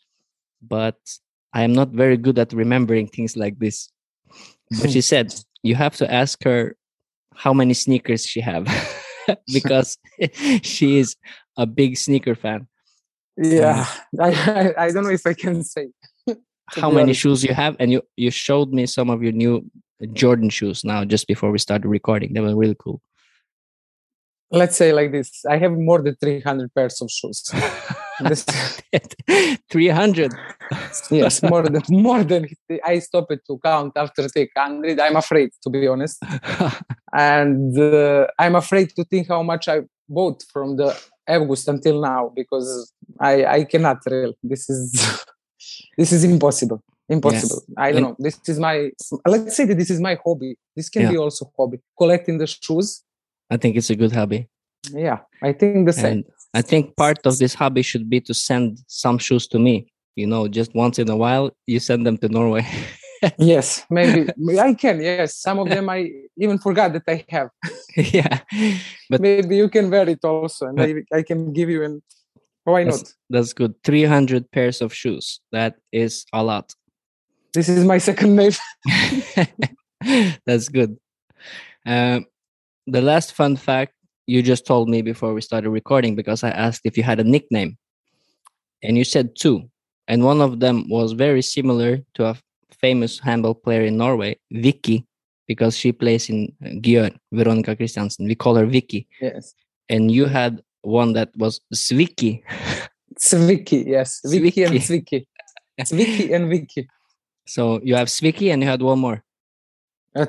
but 0.63 0.97
I 1.53 1.63
am 1.63 1.73
not 1.73 1.91
very 1.91 2.17
good 2.17 2.39
at 2.39 2.53
remembering 2.53 3.09
things 3.09 3.37
like 3.37 3.59
this. 3.59 3.91
But 4.81 4.91
she 4.91 5.01
said, 5.13 5.35
you 5.63 5.75
have 5.75 5.97
to 5.97 6.13
ask 6.13 6.43
her 6.45 6.77
how 7.35 7.53
many 7.53 7.75
sneakers 7.75 8.27
she 8.27 8.41
have 8.41 8.67
because 9.53 9.99
she 10.63 10.99
is 10.99 11.17
a 11.57 11.67
big 11.67 11.97
sneaker 11.97 12.35
fan. 12.35 12.69
Yeah, 13.37 13.87
I, 14.21 14.29
I 14.29 14.85
I 14.85 14.91
don't 14.91 15.05
know 15.05 15.11
if 15.11 15.27
I 15.27 15.33
can 15.33 15.65
say. 15.65 15.89
how 16.69 16.91
many 16.91 17.13
shoes 17.13 17.43
you 17.43 17.55
have 17.55 17.77
and 17.81 17.91
you 17.91 18.03
you 18.17 18.31
showed 18.31 18.73
me 18.73 18.87
some 18.87 19.11
of 19.11 19.23
your 19.23 19.33
new 19.33 19.65
jordan 20.13 20.49
shoes 20.49 20.85
now 20.85 21.05
just 21.05 21.27
before 21.27 21.51
we 21.51 21.59
started 21.59 21.89
recording 21.89 22.33
they 22.33 22.41
were 22.41 22.57
really 22.57 22.77
cool 22.79 23.01
Let's 24.55 24.77
say 24.77 24.93
like 24.93 25.13
this: 25.13 25.47
I 25.49 25.57
have 25.57 25.73
more 25.73 26.03
than 26.03 26.15
300 26.17 26.75
pairs 26.75 27.01
of 27.01 27.11
shoes. 27.11 27.43
300 29.73 30.33
yes, 31.11 31.43
more 31.43 31.63
than 31.63 31.83
more 31.89 32.23
than 32.23 32.47
I 32.85 32.99
stopped 32.99 33.35
to 33.47 33.59
count 33.65 33.95
after 33.97 34.29
300. 34.29 35.01
I'm 35.01 35.17
afraid, 35.17 35.51
to 35.63 35.71
be 35.71 35.89
honest, 35.89 36.23
and 37.13 37.77
uh, 37.79 38.27
I'm 38.39 38.55
afraid 38.55 38.91
to 38.97 39.05
think 39.05 39.29
how 39.29 39.43
much 39.43 39.69
I 39.69 39.81
bought 40.07 40.45
from 40.53 40.77
the 40.77 40.95
August 41.27 41.69
until 41.69 42.01
now 42.03 42.31
because 42.37 42.93
I 43.19 43.45
I 43.47 43.65
cannot 43.65 43.99
really. 44.07 44.37
This 44.43 44.69
is 44.69 45.25
this 45.97 46.13
is 46.13 46.25
impossible. 46.25 46.83
Impossible. 47.09 47.63
I 47.77 47.93
don't 47.93 48.03
know. 48.03 48.17
This 48.19 48.39
is 48.49 48.59
my 48.59 48.91
let's 49.27 49.57
say 49.57 49.65
that 49.67 49.77
this 49.77 49.91
is 49.91 50.01
my 50.01 50.17
hobby. 50.25 50.57
This 50.77 50.89
can 50.89 51.03
Yeah. 51.03 51.11
be 51.11 51.19
also 51.19 51.51
hobby. 51.59 51.79
Collecting 51.99 52.39
the 52.39 52.47
shoes. 52.47 53.03
i 53.51 53.57
think 53.59 53.77
it's 53.77 53.91
a 53.91 53.97
good 54.03 54.13
hobby 54.19 54.41
Yeah, 55.07 55.19
I 55.49 55.53
think 55.59 55.87
the 55.91 55.93
same. 55.93 56.13
and 56.13 56.25
i 56.61 56.63
think 56.71 56.85
part 56.97 57.19
of 57.29 57.35
this 57.43 57.55
hobby 57.61 57.83
should 57.91 58.07
be 58.15 58.19
to 58.29 58.33
send 58.49 58.67
some 59.03 59.19
shoes 59.27 59.45
to 59.53 59.59
me 59.67 59.75
you 60.21 60.27
know 60.33 60.43
just 60.59 60.71
once 60.85 60.97
in 61.03 61.09
a 61.17 61.19
while 61.25 61.47
you 61.73 61.79
send 61.91 62.01
them 62.07 62.17
to 62.23 62.27
norway 62.39 62.65
yes, 63.55 63.67
maybe 63.91 64.21
I 64.69 64.75
can. 64.83 64.97
Yes, 65.01 65.29
some 65.47 65.59
of 65.63 65.67
them 65.75 65.87
I 65.97 65.99
even 66.45 66.59
forgot 66.67 66.89
that 66.97 67.07
I 67.15 67.19
have. 67.35 67.49
yeah 68.19 68.35
but 69.11 69.21
maybe 69.21 69.55
you 69.63 69.69
can 69.77 69.87
wear 69.95 70.07
it 70.15 70.23
also 70.25 70.63
and 70.69 70.77
I, 70.87 70.89
I 71.19 71.23
can 71.29 71.41
give 71.59 71.69
you 71.75 71.81
an 71.89 71.95
why 72.65 72.85
That's- 72.85 73.03
not 73.03 73.13
that's 73.35 73.53
good 73.61 73.73
300 73.85 74.51
pairs 74.55 74.81
of 74.85 74.91
shoes 75.01 75.27
that 75.57 75.73
is 76.05 76.13
a 76.33 76.43
lot 76.51 76.67
this 77.53 77.69
is 77.69 77.85
my 77.85 77.99
second 77.99 78.37
name. 78.37 78.53
That's 80.47 80.69
good. 80.69 80.97
Um, 81.87 82.27
the 82.87 83.03
last 83.03 83.33
fun 83.33 83.57
fact 83.57 83.95
you 84.27 84.43
just 84.43 84.67
told 84.67 84.89
me 84.89 85.03
before 85.03 85.35
we 85.35 85.41
started 85.41 85.71
recording 85.71 86.15
because 86.15 86.45
I 86.45 86.51
asked 86.51 86.83
if 86.85 86.97
you 86.97 87.03
had 87.03 87.21
a 87.21 87.25
nickname, 87.25 87.77
and 88.83 88.97
you 88.97 89.05
said 89.05 89.37
two, 89.37 89.71
and 90.09 90.25
one 90.25 90.41
of 90.41 90.61
them 90.61 90.89
was 90.89 91.13
very 91.13 91.43
similar 91.43 91.99
to 92.15 92.27
a 92.27 92.37
famous 92.81 93.19
handball 93.19 93.55
player 93.55 93.83
in 93.83 93.97
Norway, 93.97 94.39
Vicky, 94.51 95.07
because 95.47 95.77
she 95.77 95.93
plays 95.93 96.31
in 96.31 96.53
Győr, 96.63 97.15
Veronica 97.33 97.77
Kristiansen. 97.77 98.27
We 98.27 98.35
call 98.35 98.57
her 98.57 98.67
Vicky, 98.67 99.07
yes. 99.21 99.55
And 99.89 100.11
you 100.11 100.27
had 100.27 100.63
one 100.83 101.13
that 101.13 101.31
was 101.37 101.61
Sviki. 101.75 102.43
Sviki 103.19 103.87
yes. 103.87 104.21
Vicky 104.25 104.65
and 104.65 104.75
Sviki 104.75 105.27
Sviki 105.81 106.35
and 106.35 106.49
Vicky 106.49 106.89
so 107.47 107.81
you 107.83 107.95
have 107.95 108.09
Sviki, 108.09 108.53
and 108.53 108.63
you 108.63 108.69
had 108.69 108.83
one 108.83 108.99
more. 108.99 109.23
uh, 110.15 110.27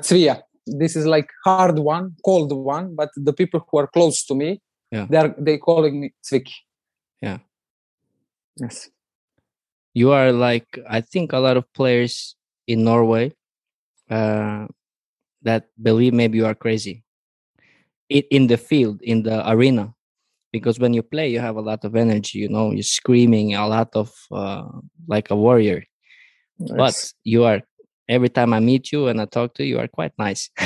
this 0.66 0.96
is 0.96 1.06
like 1.06 1.28
hard 1.44 1.78
one 1.78 2.14
cold 2.24 2.52
one 2.52 2.94
but 2.94 3.10
the 3.16 3.32
people 3.32 3.60
who 3.70 3.78
are 3.78 3.86
close 3.86 4.24
to 4.24 4.34
me 4.34 4.60
Yeah. 4.90 5.06
they're 5.10 5.34
they 5.38 5.58
calling 5.58 6.00
me 6.00 6.12
Sviki 6.22 6.54
Yeah. 7.20 7.38
yes 8.56 8.88
you 9.94 10.12
are 10.12 10.32
like 10.32 10.66
i 10.88 11.00
think 11.00 11.32
a 11.32 11.38
lot 11.38 11.56
of 11.56 11.64
players 11.74 12.36
in 12.66 12.84
norway 12.84 13.32
uh, 14.10 14.66
that 15.42 15.68
believe 15.80 16.12
maybe 16.14 16.38
you 16.38 16.46
are 16.46 16.54
crazy 16.54 17.04
it, 18.08 18.26
in 18.30 18.46
the 18.46 18.56
field 18.56 19.00
in 19.02 19.22
the 19.22 19.38
arena 19.50 19.92
because 20.52 20.78
when 20.78 20.94
you 20.94 21.02
play 21.02 21.28
you 21.28 21.40
have 21.40 21.56
a 21.56 21.66
lot 21.70 21.84
of 21.84 21.94
energy 21.96 22.38
you 22.38 22.48
know 22.48 22.70
you're 22.72 22.82
screaming 22.82 23.54
a 23.54 23.66
lot 23.68 23.90
of 23.94 24.10
uh, 24.32 24.64
like 25.08 25.30
a 25.30 25.36
warrior 25.36 25.84
but 26.58 27.12
you 27.24 27.44
are 27.44 27.60
every 28.08 28.28
time 28.28 28.52
i 28.52 28.60
meet 28.60 28.92
you 28.92 29.08
and 29.08 29.20
i 29.20 29.24
talk 29.24 29.54
to 29.54 29.64
you 29.64 29.74
you 29.74 29.78
are 29.78 29.88
quite 29.88 30.12
nice 30.18 30.50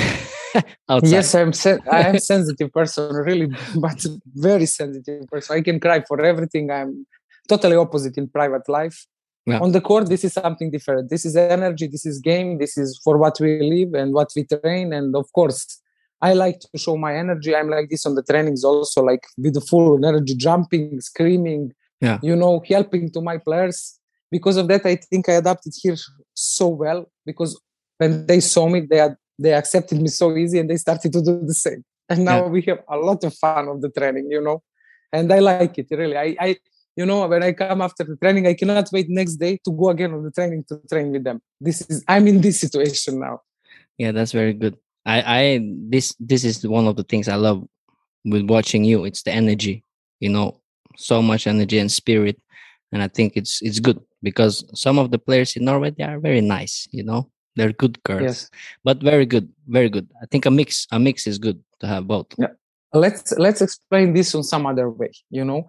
Yes, 1.03 1.35
I'm 1.35 1.53
sen- 1.53 1.83
I 1.91 2.01
am 2.09 2.19
sensitive 2.33 2.71
person, 2.71 3.15
really, 3.15 3.47
but 3.75 4.03
very 4.35 4.65
sensitive 4.65 5.27
person. 5.27 5.57
I 5.57 5.61
can 5.61 5.79
cry 5.79 6.03
for 6.07 6.21
everything. 6.21 6.71
I'm 6.71 7.05
totally 7.47 7.75
opposite 7.75 8.17
in 8.17 8.27
private 8.27 8.67
life. 8.67 9.05
Yeah. 9.45 9.59
On 9.59 9.71
the 9.71 9.81
court, 9.81 10.09
this 10.09 10.23
is 10.23 10.33
something 10.33 10.69
different. 10.69 11.09
This 11.09 11.25
is 11.25 11.35
energy. 11.35 11.87
This 11.87 12.05
is 12.05 12.19
game. 12.19 12.57
This 12.57 12.77
is 12.77 12.99
for 13.03 13.17
what 13.17 13.39
we 13.39 13.61
live 13.61 13.93
and 13.93 14.13
what 14.13 14.29
we 14.35 14.45
train. 14.45 14.93
And 14.93 15.15
of 15.15 15.31
course, 15.33 15.81
I 16.21 16.33
like 16.33 16.59
to 16.59 16.77
show 16.77 16.97
my 16.97 17.15
energy. 17.15 17.55
I'm 17.55 17.69
like 17.69 17.89
this 17.89 18.05
on 18.05 18.15
the 18.15 18.23
trainings 18.23 18.63
also, 18.63 19.01
like 19.01 19.25
with 19.37 19.53
the 19.53 19.61
full 19.61 20.03
energy, 20.05 20.35
jumping, 20.35 20.99
screaming. 21.01 21.73
Yeah. 22.01 22.19
You 22.21 22.35
know, 22.35 22.61
helping 22.67 23.11
to 23.11 23.21
my 23.21 23.37
players. 23.37 23.98
Because 24.31 24.57
of 24.57 24.67
that, 24.67 24.85
I 24.85 24.95
think 24.95 25.27
I 25.27 25.33
adapted 25.33 25.73
here 25.81 25.95
so 26.33 26.67
well. 26.67 27.09
Because 27.25 27.59
when 27.97 28.25
they 28.25 28.39
saw 28.39 28.67
me, 28.67 28.81
they 28.81 28.97
had 28.97 29.15
they 29.39 29.53
accepted 29.53 30.01
me 30.01 30.09
so 30.09 30.35
easy 30.35 30.59
and 30.59 30.69
they 30.69 30.75
started 30.75 31.13
to 31.13 31.21
do 31.21 31.45
the 31.45 31.53
same. 31.53 31.83
And 32.09 32.25
now 32.25 32.47
we 32.47 32.61
have 32.63 32.79
a 32.89 32.97
lot 32.97 33.23
of 33.23 33.33
fun 33.35 33.67
of 33.67 33.81
the 33.81 33.89
training 33.89 34.27
you 34.29 34.41
know? 34.41 34.61
And 35.13 35.31
i 35.31 35.39
like 35.39 35.77
it 35.77 35.87
really. 35.91 36.17
I 36.17 36.35
i 36.39 36.57
you 36.95 37.05
know 37.05 37.25
when 37.27 37.43
i 37.43 37.53
come 37.53 37.81
after 37.81 38.03
the 38.03 38.17
training 38.17 38.45
i 38.45 38.53
cannot 38.53 38.89
wait 38.91 39.07
next 39.09 39.35
day 39.35 39.57
to 39.63 39.71
go 39.71 39.89
again 39.89 40.13
on 40.13 40.23
the 40.23 40.31
training 40.31 40.65
to 40.69 40.81
train 40.91 41.11
with 41.11 41.23
them. 41.23 41.41
This 41.61 41.81
is 41.89 42.03
i'm 42.07 42.27
in 42.27 42.41
this 42.41 42.59
situation 42.59 43.19
now. 43.19 43.41
Yeah 43.97 44.11
that's 44.11 44.33
very 44.33 44.53
good. 44.53 44.75
I 45.05 45.17
i 45.39 45.59
this 45.93 46.15
this 46.19 46.43
is 46.43 46.67
one 46.67 46.87
of 46.87 46.95
the 46.97 47.03
things 47.03 47.27
i 47.27 47.35
love 47.35 47.65
with 48.25 48.49
watching 48.49 48.83
you. 48.83 49.05
It's 49.05 49.23
the 49.23 49.31
energy 49.31 49.83
you 50.19 50.29
know? 50.29 50.59
So 50.97 51.21
much 51.21 51.47
energy 51.47 51.79
and 51.79 51.91
spirit 51.91 52.37
and 52.91 53.01
i 53.01 53.07
think 53.07 53.33
it's 53.35 53.61
it's 53.61 53.79
good 53.79 53.99
because 54.21 54.63
some 54.73 54.97
of 54.99 55.11
the 55.11 55.19
players 55.19 55.55
in 55.55 55.65
norway 55.65 55.91
they 55.91 56.03
are 56.03 56.19
very 56.19 56.41
nice 56.41 56.87
you 56.91 57.03
know? 57.03 57.29
They're 57.55 57.73
good 57.73 58.01
girls 58.03 58.21
yes. 58.21 58.49
but 58.83 59.01
very 59.01 59.25
good 59.25 59.49
very 59.67 59.89
good. 59.89 60.07
I 60.21 60.25
think 60.27 60.45
a 60.45 60.51
mix 60.51 60.87
a 60.91 60.99
mix 60.99 61.27
is 61.27 61.37
good 61.37 61.59
to 61.81 61.87
have 61.87 62.07
both. 62.07 62.27
Yeah. 62.37 62.53
let's 62.93 63.33
let's 63.37 63.61
explain 63.61 64.13
this 64.13 64.33
on 64.33 64.43
some 64.43 64.65
other 64.65 64.89
way 64.89 65.11
you 65.29 65.43
know? 65.43 65.67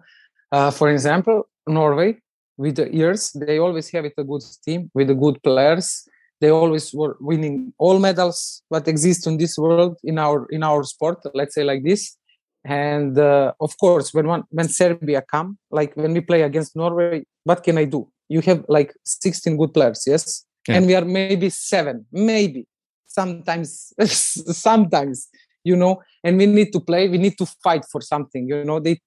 Uh, 0.51 0.71
for 0.71 0.89
example 0.89 1.49
norway 1.67 2.17
with 2.57 2.75
the 2.75 2.87
years 2.93 3.31
they 3.33 3.57
always 3.57 3.89
have 3.89 4.05
it 4.05 4.13
a 4.17 4.23
good 4.23 4.43
team 4.65 4.89
with 4.93 5.07
the 5.07 5.15
good 5.15 5.41
players. 5.43 6.07
They 6.39 6.49
always 6.49 6.93
were 6.93 7.17
winning 7.19 7.73
all 7.77 7.99
medals 7.99 8.63
that 8.71 8.87
exist 8.87 9.27
in 9.27 9.37
this 9.37 9.57
world 9.57 9.97
in 10.03 10.17
our 10.17 10.45
in 10.49 10.63
our 10.63 10.83
sport 10.83 11.19
let's 11.33 11.55
say 11.55 11.63
like 11.63 11.83
this 11.83 12.15
and 12.63 13.17
uh, 13.17 13.51
of 13.59 13.75
course 13.77 14.13
when 14.13 14.27
one 14.27 14.43
when 14.49 14.67
serbia 14.67 15.21
come 15.21 15.57
like 15.71 15.95
when 15.95 16.13
we 16.13 16.21
play 16.21 16.43
against 16.43 16.75
norway 16.75 17.23
what 17.43 17.63
can 17.63 17.77
i 17.77 17.85
do? 17.85 18.07
You 18.29 18.41
have 18.41 18.63
like 18.69 18.93
16 19.03 19.57
good 19.57 19.73
players 19.73 20.03
yes? 20.07 20.45
Yeah. 20.67 20.75
and 20.77 20.85
we 20.85 20.95
are 20.95 21.05
maybe 21.05 21.49
seven 21.49 22.05
maybe. 22.11 22.67
Sometimes 23.07 23.93
sometimes 24.05 25.27
you 25.63 25.75
know? 25.75 26.01
And 26.23 26.37
we 26.37 26.45
need 26.45 26.71
to 26.73 26.79
play 26.79 27.09
we 27.09 27.17
need 27.17 27.37
to 27.39 27.45
fight 27.63 27.83
for 27.91 28.01
something 28.01 28.47
you 28.47 28.63
know? 28.63 28.79
They 28.79 28.99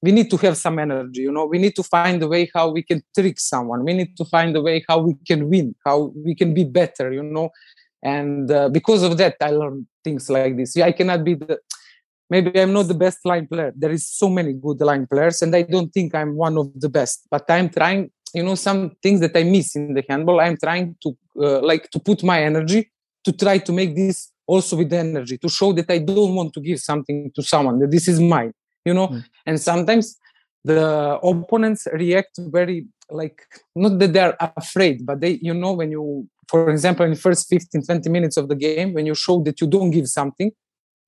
we 0.00 0.12
need 0.12 0.30
to 0.30 0.36
have 0.38 0.56
some 0.56 0.78
energy 0.78 1.22
you 1.22 1.32
know? 1.32 1.46
We 1.46 1.58
need 1.58 1.76
to 1.76 1.82
find 1.82 2.22
a 2.22 2.28
way 2.28 2.50
how 2.54 2.70
we 2.70 2.82
can 2.82 3.02
trick 3.14 3.38
someone. 3.38 3.84
We 3.84 3.92
need 3.92 4.16
to 4.16 4.24
find 4.24 4.56
a 4.56 4.62
way 4.62 4.84
how 4.88 4.98
we 5.00 5.14
can 5.26 5.48
win 5.48 5.74
how 5.84 6.12
we 6.16 6.34
can 6.34 6.54
be 6.54 6.64
better 6.64 7.12
you 7.12 7.22
know? 7.22 7.50
And 8.02 8.50
uh, 8.50 8.68
because 8.70 9.02
of 9.02 9.16
that 9.18 9.36
i 9.40 9.50
learned 9.50 9.86
things 10.02 10.30
like 10.30 10.56
this. 10.56 10.74
Yeah, 10.74 10.86
i 10.86 10.92
cannot 10.92 11.22
be 11.22 11.34
the 11.34 11.58
maybe 12.30 12.60
i'm 12.60 12.72
not 12.72 12.86
the 12.88 12.94
best 12.94 13.18
line 13.24 13.46
player 13.46 13.72
there 13.76 13.90
is 13.90 14.06
so 14.06 14.28
many 14.28 14.52
good 14.52 14.80
line 14.80 15.06
players 15.06 15.42
and 15.42 15.54
i 15.54 15.62
don't 15.62 15.92
think 15.92 16.14
i'm 16.14 16.36
one 16.36 16.56
of 16.58 16.68
the 16.74 16.88
best 16.88 17.26
but 17.30 17.44
i'm 17.50 17.68
trying 17.68 18.10
you 18.34 18.42
know 18.42 18.54
some 18.54 18.90
things 19.02 19.20
that 19.20 19.36
i 19.36 19.42
miss 19.42 19.74
in 19.76 19.94
the 19.94 20.04
handball 20.08 20.40
i'm 20.40 20.56
trying 20.56 20.96
to 21.02 21.16
uh, 21.40 21.60
like 21.60 21.90
to 21.90 21.98
put 21.98 22.22
my 22.22 22.42
energy 22.42 22.90
to 23.24 23.32
try 23.32 23.58
to 23.58 23.72
make 23.72 23.94
this 23.94 24.32
also 24.46 24.76
with 24.76 24.92
energy 24.92 25.38
to 25.38 25.48
show 25.48 25.72
that 25.72 25.90
i 25.90 25.98
don't 25.98 26.34
want 26.34 26.52
to 26.52 26.60
give 26.60 26.78
something 26.78 27.30
to 27.34 27.42
someone 27.42 27.78
that 27.78 27.90
this 27.90 28.08
is 28.08 28.20
mine 28.20 28.52
you 28.84 28.94
know 28.94 29.08
mm. 29.08 29.24
and 29.46 29.60
sometimes 29.60 30.18
the 30.64 31.18
opponents 31.22 31.86
react 31.92 32.38
very 32.38 32.86
like 33.10 33.42
not 33.74 33.98
that 33.98 34.12
they're 34.12 34.36
afraid 34.56 35.04
but 35.06 35.20
they 35.20 35.38
you 35.40 35.54
know 35.54 35.72
when 35.72 35.90
you 35.90 36.28
for 36.48 36.70
example 36.70 37.04
in 37.04 37.12
the 37.12 37.18
first 37.18 37.48
15 37.48 37.82
20 37.82 38.10
minutes 38.10 38.36
of 38.36 38.48
the 38.48 38.54
game 38.54 38.92
when 38.92 39.06
you 39.06 39.14
show 39.14 39.40
that 39.42 39.60
you 39.60 39.66
don't 39.66 39.90
give 39.90 40.06
something 40.08 40.50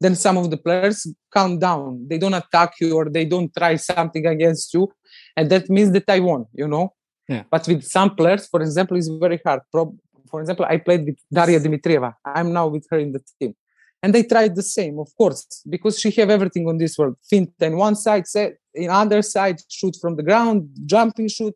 then 0.01 0.15
some 0.15 0.37
of 0.39 0.51
the 0.51 0.57
players 0.57 1.07
calm 1.33 1.59
down. 1.59 2.07
They 2.09 2.19
don't 2.19 2.35
attack 2.35 2.73
you 2.81 2.97
or 2.97 3.09
they 3.11 3.25
don't 3.25 3.55
try 3.55 3.77
something 3.77 4.27
against 4.27 4.73
you. 4.75 4.91
And 5.37 5.51
that 5.51 5.69
means 5.69 5.93
that 5.93 6.09
i 6.09 6.21
won 6.21 6.47
you 6.55 6.69
know? 6.69 6.95
Yeah. 7.29 7.45
but 7.49 7.67
with 7.69 7.85
some 7.85 8.17
players 8.17 8.49
for 8.49 8.61
example 8.61 8.97
it's 8.97 9.09
very 9.09 9.41
hard. 9.45 9.61
For 9.73 10.41
example 10.41 10.67
i 10.69 10.77
played 10.79 11.05
with 11.05 11.19
daria 11.33 11.61
dimitrieva. 11.61 12.15
I'm 12.25 12.53
now 12.53 12.69
with 12.69 12.87
her 12.91 12.99
in 12.99 13.13
the 13.13 13.21
team. 13.39 13.55
And 14.03 14.15
they 14.15 14.23
tried 14.23 14.57
the 14.57 14.63
same 14.63 14.99
of 14.99 15.09
course 15.17 15.63
because 15.69 16.01
she 16.01 16.11
have 16.13 16.31
everything 16.31 16.67
on 16.69 16.79
this 16.79 16.97
world. 16.99 17.17
Fint 17.29 17.53
on 17.61 17.77
one 17.77 17.97
side 17.97 18.27
set 18.27 18.55
in 18.75 18.89
other 18.91 19.23
side 19.23 19.59
shoot 19.69 19.97
from 20.01 20.17
the 20.17 20.23
ground 20.23 20.69
jumping 20.87 21.29
shoot 21.29 21.55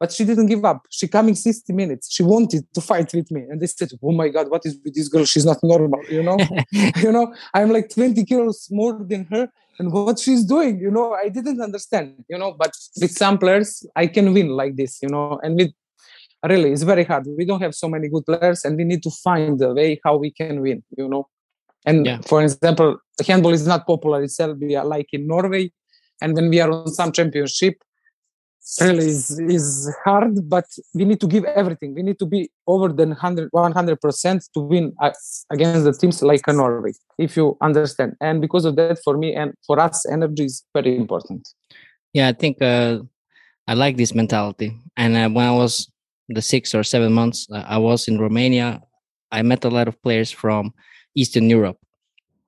but 0.00 0.12
she 0.12 0.24
didn't 0.24 0.46
give 0.46 0.64
up. 0.64 0.86
She 0.90 1.08
coming 1.08 1.34
60 1.34 1.72
minutes. 1.72 2.12
She 2.12 2.22
wanted 2.22 2.64
to 2.74 2.80
fight 2.80 3.12
with 3.12 3.30
me. 3.30 3.42
And 3.48 3.60
they 3.60 3.66
said 3.66 3.90
oh 4.02 4.12
my 4.12 4.28
god 4.28 4.50
what 4.50 4.62
is 4.64 4.78
with 4.84 4.94
this 4.94 5.08
girl? 5.08 5.24
She's 5.24 5.44
not 5.44 5.58
normal 5.62 6.02
you 6.08 6.22
know? 6.22 6.38
You 6.96 7.12
know? 7.12 7.34
I'm 7.54 7.70
like 7.70 7.90
20 7.90 8.24
kilos 8.24 8.68
more 8.70 8.98
than 9.04 9.26
her 9.32 9.48
and 9.78 9.92
what 9.92 10.18
she's 10.18 10.44
doing 10.44 10.80
you 10.80 10.90
know? 10.90 11.14
I 11.14 11.28
didn't 11.28 11.60
understand 11.60 12.24
you 12.28 12.38
know? 12.38 12.54
But 12.58 12.72
with 13.00 13.12
some 13.12 13.38
players 13.38 13.84
i 13.96 14.06
can 14.06 14.32
win 14.32 14.48
like 14.48 14.76
this 14.76 14.98
you 15.02 15.08
know? 15.08 15.40
And 15.42 15.56
with 15.56 15.72
really 16.48 16.72
it's 16.72 16.82
very 16.84 17.04
hard. 17.04 17.26
We 17.36 17.44
don't 17.44 17.62
have 17.62 17.74
so 17.74 17.88
many 17.88 18.08
good 18.08 18.24
players 18.24 18.64
and 18.64 18.76
we 18.76 18.84
need 18.84 19.02
to 19.02 19.10
find 19.10 19.60
a 19.62 19.72
way 19.74 20.00
how 20.04 20.16
we 20.16 20.30
can 20.30 20.60
win 20.60 20.82
you 20.96 21.08
know? 21.08 21.28
And 21.86 22.06
yeah. 22.06 22.18
for 22.26 22.42
example, 22.42 22.98
handball 23.26 23.52
is 23.52 23.66
not 23.66 23.86
popular 23.86 24.22
in 24.22 24.28
Serbia 24.28 24.84
like 24.84 25.08
in 25.12 25.26
Norway. 25.26 25.72
And 26.20 26.34
when 26.34 26.50
we 26.50 26.60
are 26.60 26.70
on 26.70 26.88
some 26.88 27.12
championship, 27.12 27.76
really 28.80 29.06
is, 29.06 29.38
is 29.40 29.94
hard, 30.04 30.48
but 30.48 30.66
we 30.94 31.04
need 31.04 31.20
to 31.20 31.26
give 31.26 31.44
everything. 31.44 31.94
We 31.94 32.02
need 32.02 32.18
to 32.18 32.26
be 32.26 32.50
over 32.66 32.88
than 32.88 33.10
100, 33.10 33.50
100% 33.50 34.52
to 34.54 34.60
win 34.60 34.92
against 35.50 35.84
the 35.84 35.92
teams 35.92 36.22
like 36.22 36.46
Norway, 36.46 36.92
if 37.18 37.36
you 37.36 37.56
understand. 37.60 38.16
And 38.20 38.40
because 38.40 38.64
of 38.64 38.76
that, 38.76 38.98
for 39.02 39.16
me 39.16 39.34
and 39.34 39.54
for 39.66 39.80
us, 39.80 40.06
energy 40.06 40.44
is 40.44 40.64
very 40.74 40.96
important. 40.96 41.48
Yeah, 42.12 42.28
I 42.28 42.32
think 42.32 42.60
uh, 42.60 43.00
I 43.66 43.74
like 43.74 43.96
this 43.96 44.14
mentality. 44.14 44.76
And 44.96 45.16
uh, 45.16 45.28
when 45.28 45.46
I 45.46 45.52
was 45.52 45.90
the 46.28 46.42
six 46.42 46.74
or 46.74 46.82
seven 46.82 47.12
months 47.12 47.46
uh, 47.50 47.64
I 47.66 47.78
was 47.78 48.08
in 48.08 48.18
Romania, 48.18 48.82
I 49.30 49.42
met 49.42 49.64
a 49.64 49.70
lot 49.70 49.88
of 49.88 50.00
players 50.02 50.30
from 50.30 50.72
Eastern 51.14 51.48
Europe. 51.50 51.78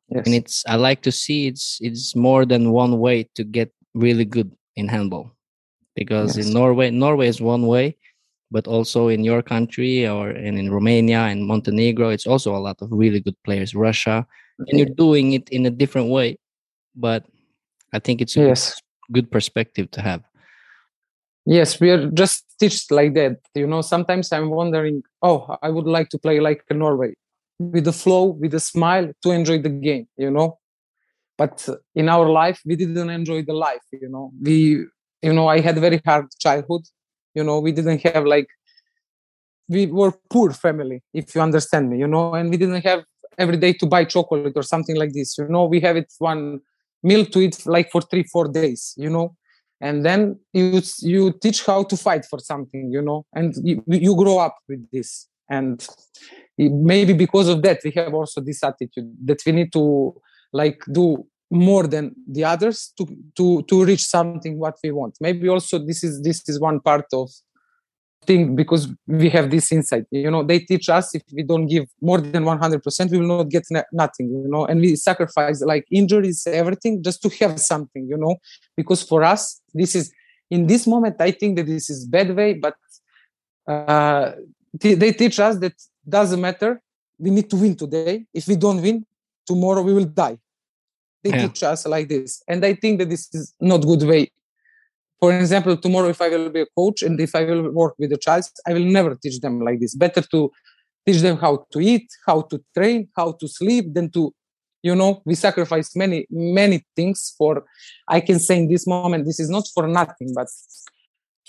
Yes. 0.08 0.26
And 0.26 0.34
it's 0.34 0.64
I 0.66 0.76
like 0.76 1.02
to 1.02 1.12
see 1.12 1.46
it's 1.46 1.78
it's 1.80 2.16
more 2.16 2.44
than 2.44 2.72
one 2.72 2.98
way 2.98 3.28
to 3.36 3.44
get 3.44 3.72
really 3.94 4.24
good 4.24 4.50
in 4.76 4.88
handball. 4.88 5.32
Because 6.00 6.36
yes. 6.36 6.46
in 6.46 6.52
Norway, 6.52 6.90
Norway 6.90 7.28
is 7.28 7.40
one 7.44 7.68
way, 7.68 7.96
but 8.50 8.66
also 8.66 9.08
in 9.08 9.22
your 9.22 9.42
country 9.42 10.08
or 10.08 10.30
in, 10.32 10.56
in 10.56 10.72
Romania 10.72 11.28
and 11.28 11.46
Montenegro, 11.46 12.08
it's 12.08 12.26
also 12.26 12.56
a 12.56 12.62
lot 12.68 12.80
of 12.80 12.88
really 12.90 13.20
good 13.20 13.36
players. 13.44 13.74
Russia, 13.74 14.26
and 14.58 14.78
you're 14.78 14.96
doing 14.96 15.34
it 15.34 15.48
in 15.50 15.66
a 15.66 15.70
different 15.70 16.08
way, 16.08 16.38
but 16.96 17.24
I 17.92 17.98
think 17.98 18.20
it's 18.20 18.36
a 18.36 18.40
yes. 18.40 18.80
good 19.12 19.30
perspective 19.30 19.90
to 19.92 20.00
have. 20.00 20.22
Yes, 21.44 21.78
we 21.80 21.90
are 21.90 22.10
just 22.10 22.44
teached 22.58 22.90
like 22.90 23.12
that. 23.14 23.36
You 23.54 23.66
know, 23.66 23.82
sometimes 23.82 24.32
I'm 24.32 24.50
wondering, 24.50 25.02
oh, 25.22 25.56
I 25.62 25.68
would 25.68 25.86
like 25.86 26.08
to 26.10 26.18
play 26.18 26.40
like 26.40 26.64
Norway 26.70 27.14
with 27.60 27.84
the 27.84 27.92
flow 27.92 28.24
with 28.24 28.54
a 28.54 28.60
smile 28.60 29.12
to 29.22 29.30
enjoy 29.30 29.60
the 29.60 29.68
game 29.68 30.08
you 30.16 30.30
know 30.30 30.58
but 31.36 31.68
in 31.94 32.08
our 32.08 32.28
life 32.28 32.60
we 32.64 32.74
didn't 32.74 33.10
enjoy 33.10 33.42
the 33.42 33.52
life 33.52 33.84
you 33.92 34.08
know 34.08 34.32
we 34.42 34.86
you 35.22 35.32
know 35.32 35.48
i 35.48 35.60
had 35.60 35.76
a 35.76 35.80
very 35.80 36.00
hard 36.04 36.26
childhood. 36.38 36.82
You 37.34 37.44
know 37.44 37.60
we 37.60 37.72
didn't 37.72 38.02
have 38.02 38.24
like 38.24 38.48
we 39.68 39.86
were 39.86 40.12
poor 40.30 40.50
family 40.52 41.02
if 41.14 41.34
you 41.34 41.40
understand 41.40 41.88
me 41.90 41.98
you 41.98 42.08
know 42.08 42.34
and 42.34 42.50
we 42.50 42.56
didn't 42.56 42.84
have 42.84 43.04
every 43.38 43.56
day 43.56 43.72
to 43.72 43.86
buy 43.86 44.04
chocolate 44.04 44.52
or 44.56 44.62
something 44.62 44.96
like 44.96 45.12
this 45.12 45.38
you 45.38 45.48
know. 45.48 45.64
We 45.64 45.80
have 45.80 45.96
it 45.96 46.12
one 46.18 46.60
meal 47.02 47.24
to 47.26 47.40
eat 47.40 47.64
like 47.66 47.90
for 47.90 48.02
three 48.02 48.24
four 48.24 48.48
days 48.48 48.94
you 48.96 49.10
know. 49.10 49.36
And 49.80 50.04
then 50.04 50.38
you 50.52 50.82
you 51.00 51.32
teach 51.42 51.64
how 51.64 51.84
to 51.84 51.96
fight 51.96 52.24
for 52.26 52.38
something 52.38 52.90
you 52.90 53.02
know 53.02 53.24
and 53.34 53.54
you, 53.62 53.82
you 53.86 54.16
grow 54.16 54.38
up 54.38 54.56
with 54.68 54.90
this. 54.90 55.28
And 55.48 55.86
maybe 56.58 57.12
because 57.12 57.48
of 57.48 57.62
that 57.62 57.80
we 57.84 57.92
have 57.96 58.12
also 58.14 58.40
this 58.40 58.62
attitude 58.62 59.10
that 59.24 59.40
we 59.46 59.52
need 59.52 59.72
to 59.72 60.14
like 60.52 60.82
do 60.92 61.26
more 61.50 61.86
than 61.86 62.14
the 62.28 62.44
others 62.44 62.92
to 62.96 63.06
to 63.36 63.62
to 63.62 63.84
reach 63.84 64.04
something 64.04 64.58
what 64.58 64.76
we 64.82 64.90
want 64.90 65.16
maybe 65.20 65.48
also 65.48 65.78
this 65.78 66.04
is 66.04 66.22
this 66.22 66.48
is 66.48 66.60
one 66.60 66.78
part 66.80 67.06
of 67.12 67.28
thing 68.26 68.54
because 68.54 68.86
we 69.06 69.28
have 69.30 69.50
this 69.50 69.72
insight 69.72 70.04
you 70.10 70.30
know 70.30 70.42
they 70.42 70.58
teach 70.60 70.88
us 70.88 71.14
if 71.14 71.22
we 71.32 71.42
don't 71.42 71.66
give 71.66 71.86
more 72.02 72.20
than 72.20 72.44
100% 72.44 73.10
we 73.10 73.18
will 73.18 73.38
not 73.38 73.48
get 73.48 73.64
nothing 73.92 74.28
you 74.28 74.46
know 74.46 74.66
and 74.66 74.80
we 74.80 74.94
sacrifice 74.94 75.62
like 75.62 75.86
injuries 75.90 76.46
everything 76.46 77.02
just 77.02 77.22
to 77.22 77.28
have 77.40 77.58
something 77.58 78.06
you 78.06 78.16
know 78.16 78.36
because 78.76 79.02
for 79.02 79.24
us 79.24 79.60
this 79.74 79.94
is 79.94 80.12
in 80.50 80.66
this 80.66 80.86
moment 80.86 81.16
i 81.20 81.30
think 81.30 81.56
that 81.56 81.66
this 81.66 81.88
is 81.88 82.06
bad 82.06 82.36
way 82.36 82.52
but 82.52 82.74
uh, 83.66 84.32
they 84.72 85.12
teach 85.12 85.38
us 85.40 85.58
that 85.58 85.74
doesn't 86.08 86.40
matter. 86.40 86.80
We 87.18 87.30
need 87.30 87.50
to 87.50 87.56
win 87.56 87.76
today. 87.76 88.26
If 88.32 88.48
we 88.48 88.56
don't 88.56 88.80
win, 88.80 89.04
tomorrow 89.46 89.82
we 89.82 89.92
will 89.92 90.04
die. 90.04 90.38
They 91.22 91.30
yeah. 91.30 91.48
teach 91.48 91.62
us 91.62 91.86
like 91.86 92.08
this. 92.08 92.42
And 92.48 92.64
I 92.64 92.74
think 92.74 92.98
that 92.98 93.10
this 93.10 93.32
is 93.34 93.54
not 93.60 93.82
good 93.82 94.02
way. 94.02 94.32
For 95.20 95.38
example, 95.38 95.76
tomorrow 95.76 96.08
if 96.08 96.20
I 96.22 96.28
will 96.30 96.48
be 96.48 96.62
a 96.62 96.66
coach 96.76 97.02
and 97.02 97.20
if 97.20 97.34
I 97.34 97.44
will 97.44 97.70
work 97.70 97.94
with 97.98 98.10
the 98.10 98.16
child, 98.16 98.44
I 98.66 98.72
will 98.72 98.84
never 98.84 99.14
teach 99.14 99.40
them 99.40 99.60
like 99.60 99.78
this. 99.80 99.94
Better 99.94 100.22
to 100.22 100.50
teach 101.06 101.20
them 101.20 101.36
how 101.36 101.66
to 101.72 101.80
eat, 101.80 102.08
how 102.26 102.42
to 102.42 102.62
train, 102.76 103.08
how 103.16 103.32
to 103.32 103.46
sleep, 103.46 103.92
than 103.92 104.10
to, 104.12 104.34
you 104.82 104.94
know, 104.94 105.20
we 105.26 105.34
sacrifice 105.34 105.94
many, 105.94 106.26
many 106.30 106.86
things 106.96 107.34
for, 107.36 107.64
I 108.08 108.20
can 108.20 108.38
say 108.38 108.58
in 108.58 108.68
this 108.68 108.86
moment, 108.86 109.26
this 109.26 109.40
is 109.40 109.50
not 109.50 109.64
for 109.74 109.86
nothing, 109.86 110.32
but 110.34 110.48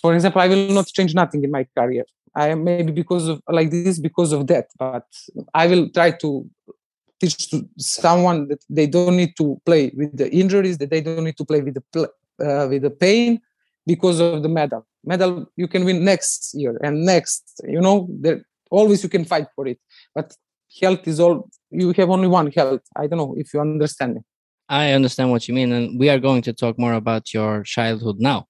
for 0.01 0.13
example, 0.15 0.41
I 0.41 0.47
will 0.47 0.73
not 0.73 0.87
change 0.87 1.13
nothing 1.13 1.43
in 1.43 1.51
my 1.51 1.65
career. 1.77 2.03
I 2.35 2.55
maybe 2.55 2.91
because 2.91 3.27
of 3.27 3.41
like 3.49 3.71
this 3.71 3.99
because 3.99 4.31
of 4.31 4.47
that, 4.47 4.67
but 4.77 5.05
I 5.53 5.67
will 5.67 5.89
try 5.89 6.11
to 6.11 6.49
teach 7.21 7.49
to 7.51 7.57
someone 7.77 8.39
that 8.49 8.61
they 8.77 8.87
don't 8.87 9.17
need 9.21 9.33
to 9.41 9.45
play 9.67 9.83
with 9.99 10.17
the 10.21 10.27
injuries, 10.41 10.77
that 10.79 10.89
they 10.93 11.01
don't 11.01 11.25
need 11.29 11.37
to 11.41 11.45
play 11.51 11.61
with 11.61 11.75
the 11.75 11.83
uh, 12.45 12.65
with 12.71 12.81
the 12.87 12.93
pain 13.05 13.39
because 13.85 14.17
of 14.19 14.41
the 14.45 14.49
medal. 14.59 14.81
Medal 15.11 15.31
you 15.61 15.67
can 15.73 15.83
win 15.89 16.03
next 16.11 16.53
year 16.61 16.73
and 16.85 16.93
next. 17.13 17.43
You 17.75 17.81
know, 17.85 17.97
there 18.23 18.39
always 18.69 18.99
you 19.03 19.09
can 19.09 19.25
fight 19.33 19.47
for 19.55 19.67
it, 19.67 19.79
but 20.15 20.27
health 20.81 21.07
is 21.11 21.19
all. 21.19 21.37
You 21.69 21.87
have 21.99 22.09
only 22.09 22.27
one 22.39 22.47
health. 22.59 22.83
I 23.01 23.07
don't 23.07 23.19
know 23.23 23.33
if 23.37 23.53
you 23.53 23.59
understand 23.61 24.15
me. 24.15 24.21
I 24.81 24.93
understand 24.93 25.31
what 25.31 25.47
you 25.47 25.53
mean, 25.53 25.71
and 25.77 25.99
we 25.99 26.07
are 26.09 26.19
going 26.19 26.41
to 26.43 26.53
talk 26.53 26.75
more 26.85 26.93
about 26.93 27.33
your 27.33 27.63
childhood 27.63 28.17
now 28.19 28.47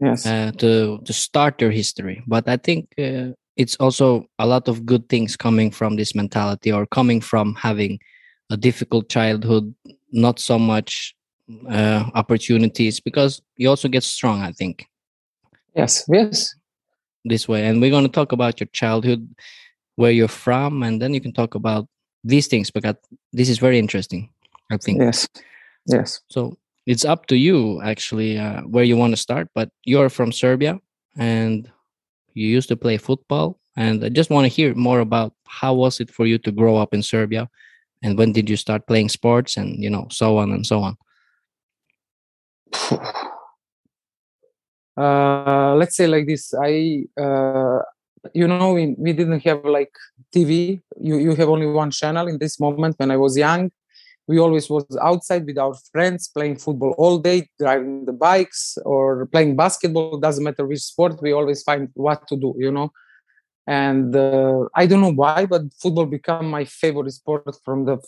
yes. 0.00 0.26
uh, 0.26 0.50
to 0.58 0.98
to 1.04 1.12
start 1.12 1.60
your 1.60 1.70
history. 1.70 2.22
But 2.26 2.48
I 2.48 2.56
think 2.56 2.88
uh, 2.98 3.32
it's 3.58 3.76
also 3.76 4.26
a 4.38 4.46
lot 4.46 4.68
of 4.68 4.86
good 4.86 5.08
things 5.08 5.36
coming 5.36 5.70
from 5.70 5.96
this 5.96 6.14
mentality 6.14 6.72
or 6.72 6.86
coming 6.86 7.20
from 7.20 7.54
having 7.56 7.98
a 8.50 8.56
difficult 8.56 9.10
childhood, 9.10 9.74
not 10.12 10.38
so 10.38 10.58
much 10.58 11.14
uh, 11.68 12.04
opportunities 12.14 13.00
because 13.00 13.42
you 13.56 13.68
also 13.68 13.88
get 13.88 14.04
strong. 14.04 14.40
I 14.42 14.52
think. 14.52 14.86
Yes. 15.74 16.04
Yes. 16.08 16.54
This 17.24 17.48
way, 17.48 17.66
and 17.66 17.80
we're 17.80 17.90
going 17.90 18.06
to 18.06 18.12
talk 18.12 18.32
about 18.32 18.60
your 18.60 18.68
childhood, 18.72 19.28
where 19.96 20.12
you're 20.12 20.28
from, 20.28 20.82
and 20.82 21.02
then 21.02 21.12
you 21.12 21.20
can 21.20 21.32
talk 21.32 21.54
about 21.54 21.86
these 22.24 22.46
things 22.46 22.70
because 22.70 22.94
this 23.32 23.48
is 23.48 23.58
very 23.58 23.78
interesting. 23.78 24.30
I 24.70 24.76
think. 24.76 25.00
Yes. 25.00 25.28
Yes. 25.86 26.20
So 26.30 26.56
it's 26.88 27.04
up 27.04 27.26
to 27.26 27.36
you 27.36 27.82
actually 27.82 28.38
uh, 28.38 28.62
where 28.62 28.82
you 28.82 28.96
want 28.96 29.12
to 29.12 29.16
start 29.16 29.48
but 29.54 29.68
you're 29.84 30.08
from 30.08 30.32
serbia 30.32 30.80
and 31.18 31.70
you 32.38 32.48
used 32.48 32.68
to 32.68 32.76
play 32.76 32.96
football 32.96 33.58
and 33.76 34.04
i 34.04 34.08
just 34.08 34.30
want 34.30 34.44
to 34.44 34.56
hear 34.58 34.74
more 34.74 35.00
about 35.00 35.32
how 35.46 35.72
was 35.74 36.00
it 36.00 36.10
for 36.10 36.26
you 36.26 36.38
to 36.38 36.52
grow 36.52 36.76
up 36.76 36.94
in 36.94 37.02
serbia 37.02 37.48
and 38.02 38.16
when 38.18 38.32
did 38.32 38.48
you 38.48 38.56
start 38.56 38.86
playing 38.86 39.08
sports 39.08 39.56
and 39.56 39.82
you 39.82 39.90
know 39.90 40.06
so 40.10 40.38
on 40.38 40.52
and 40.52 40.66
so 40.66 40.80
on? 40.82 40.96
Uh, 44.98 45.76
let's 45.76 45.94
say 45.94 46.08
like 46.08 46.26
this 46.26 46.52
i 46.60 47.04
uh, 47.22 47.78
you 48.34 48.48
know 48.48 48.72
we, 48.72 48.96
we 48.98 49.12
didn't 49.12 49.38
have 49.38 49.64
like 49.64 49.94
tv 50.34 50.82
you 51.00 51.18
you 51.18 51.36
have 51.36 51.48
only 51.48 51.66
one 51.66 51.92
channel 51.92 52.26
in 52.26 52.36
this 52.38 52.58
moment 52.58 52.96
when 52.98 53.08
i 53.08 53.16
was 53.16 53.38
young 53.38 53.70
we 54.28 54.38
always 54.38 54.68
was 54.68 54.84
outside 55.00 55.46
with 55.46 55.58
our 55.58 55.74
friends 55.90 56.28
playing 56.28 56.56
football 56.56 56.94
all 56.98 57.18
day 57.18 57.48
driving 57.58 58.04
the 58.04 58.12
bikes 58.12 58.76
or 58.84 59.26
playing 59.26 59.56
basketball. 59.56 60.18
Doesn't 60.18 60.44
matter 60.44 60.66
which 60.66 60.80
sport 60.80 61.20
we 61.22 61.32
always 61.32 61.62
find 61.62 61.88
what 61.94 62.28
to 62.28 62.36
do 62.36 62.54
you 62.58 62.70
know? 62.70 62.92
And 63.66 64.16
uh, 64.16 64.60
i 64.74 64.86
don't 64.86 65.02
know 65.02 65.12
why 65.12 65.44
but 65.46 65.62
football 65.82 66.06
became 66.06 66.48
my 66.58 66.64
favorite 66.64 67.12
sport 67.12 67.54
from 67.64 67.84
the 67.84 67.98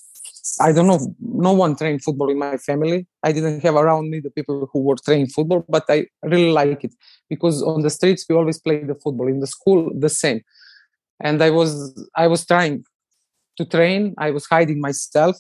i 0.66 0.72
don't 0.72 0.86
know 0.86 1.00
no 1.20 1.52
one 1.52 1.76
trained 1.76 2.02
football 2.02 2.30
in 2.30 2.38
my 2.38 2.56
family. 2.56 3.06
I 3.22 3.32
didn't 3.32 3.60
have 3.60 3.74
around 3.74 4.10
me 4.10 4.20
the 4.20 4.30
people 4.30 4.68
who 4.72 4.80
were 4.86 4.96
training 5.06 5.28
football 5.36 5.64
but 5.68 5.84
i 5.88 6.06
really 6.22 6.52
like 6.60 6.84
it 6.84 6.94
because 7.28 7.62
on 7.62 7.82
the 7.82 7.90
streets 7.90 8.24
we 8.28 8.34
always 8.36 8.58
play 8.58 8.84
the 8.84 8.94
football. 8.94 9.28
In 9.28 9.40
the 9.40 9.46
school 9.46 9.90
the 10.06 10.08
same. 10.22 10.40
And 11.26 11.42
i 11.42 11.50
was 11.50 11.70
i 12.16 12.26
was 12.26 12.46
trying 12.46 12.84
to 13.58 13.64
train. 13.66 14.14
I 14.16 14.30
was 14.30 14.46
hiding 14.46 14.80
myself 14.80 15.36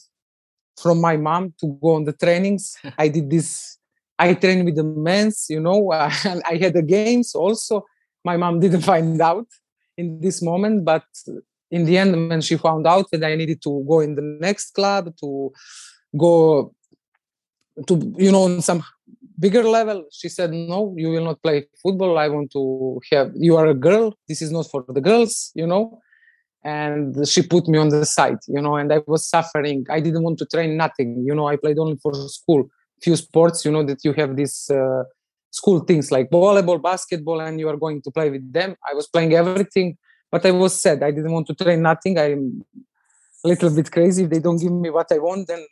from 0.82 1.00
my 1.00 1.16
mom 1.16 1.54
to 1.60 1.78
go 1.82 1.94
on 1.94 2.04
the 2.04 2.12
trainings. 2.12 2.76
I 2.98 3.08
did 3.08 3.30
this 3.30 3.78
i 4.20 4.34
trained 4.34 4.64
with 4.66 4.76
the 4.76 4.84
men's 4.84 5.46
you 5.48 5.60
know 5.66 5.80
and 6.30 6.42
i 6.52 6.54
had 6.62 6.74
the 6.74 6.82
games 6.82 7.34
also. 7.34 7.84
My 8.30 8.36
mom 8.36 8.60
didn't 8.60 8.82
find 8.92 9.20
out 9.30 9.48
in 9.96 10.20
this 10.20 10.42
moment 10.42 10.84
but 10.84 11.06
in 11.70 11.84
the 11.86 11.96
end 11.96 12.12
when 12.30 12.42
she 12.42 12.56
found 12.56 12.86
out 12.86 13.06
that 13.10 13.24
i 13.24 13.34
needed 13.34 13.60
to 13.66 13.72
go 13.90 14.00
in 14.00 14.14
the 14.14 14.26
next 14.46 14.74
club 14.78 15.04
to 15.22 15.52
go 16.24 16.74
to 17.88 17.94
you 18.24 18.30
know 18.32 18.44
on 18.48 18.60
some 18.60 18.82
bigger 19.38 19.64
level 19.78 19.98
she 20.18 20.28
said 20.28 20.50
no 20.52 20.94
you 21.02 21.08
will 21.12 21.24
not 21.24 21.42
play 21.42 21.58
football. 21.82 22.18
I 22.18 22.28
want 22.28 22.52
to 22.52 23.00
have 23.10 23.32
you 23.34 23.56
are 23.56 23.68
a 23.68 23.78
girl. 23.88 24.06
This 24.28 24.42
is 24.42 24.50
not 24.56 24.66
for 24.70 24.84
the 24.96 25.00
girls 25.00 25.50
you 25.54 25.66
know 25.66 25.82
and 26.64 27.26
she 27.26 27.42
put 27.42 27.66
me 27.68 27.78
on 27.78 27.88
the 27.88 28.04
side 28.04 28.38
you 28.46 28.60
know 28.60 28.76
and 28.76 28.92
i 28.92 29.00
was 29.06 29.26
suffering. 29.26 29.86
I 29.88 30.00
didn't 30.00 30.22
want 30.22 30.38
to 30.40 30.46
train 30.46 30.76
nothing 30.76 31.24
you 31.26 31.34
know 31.34 31.48
i 31.48 31.56
played 31.56 31.78
only 31.78 31.96
for 32.02 32.12
school. 32.28 32.68
Few 33.02 33.16
sports 33.16 33.64
you 33.64 33.72
know 33.72 33.82
that 33.84 34.04
you 34.04 34.12
have 34.12 34.36
these 34.36 34.68
uh, 34.70 35.04
school 35.50 35.80
things 35.80 36.12
like 36.12 36.28
volleyball 36.30 36.82
basketball 36.82 37.40
and 37.40 37.58
you 37.58 37.68
are 37.68 37.76
going 37.76 38.02
to 38.02 38.10
play 38.10 38.28
with 38.30 38.52
them. 38.52 38.76
I 38.88 38.94
was 38.94 39.06
playing 39.06 39.32
everything 39.32 39.96
but 40.30 40.44
i 40.46 40.50
was 40.50 40.78
sad. 40.78 41.02
I 41.02 41.10
didn't 41.10 41.32
want 41.32 41.46
to 41.48 41.54
train 41.54 41.82
nothing. 41.82 42.18
I'm 42.18 42.64
a 43.44 43.48
little 43.48 43.70
bit 43.70 43.90
crazy. 43.90 44.24
If 44.24 44.30
they 44.30 44.38
don't 44.38 44.60
give 44.60 44.72
me 44.72 44.90
what 44.90 45.10
i 45.12 45.18
want 45.18 45.48
then 45.48 45.64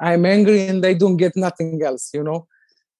i'm 0.00 0.24
angry 0.24 0.68
and 0.68 0.86
i 0.86 0.94
don't 0.94 1.16
get 1.16 1.34
nothing 1.36 1.82
else 1.82 2.10
you 2.14 2.22
know? 2.22 2.46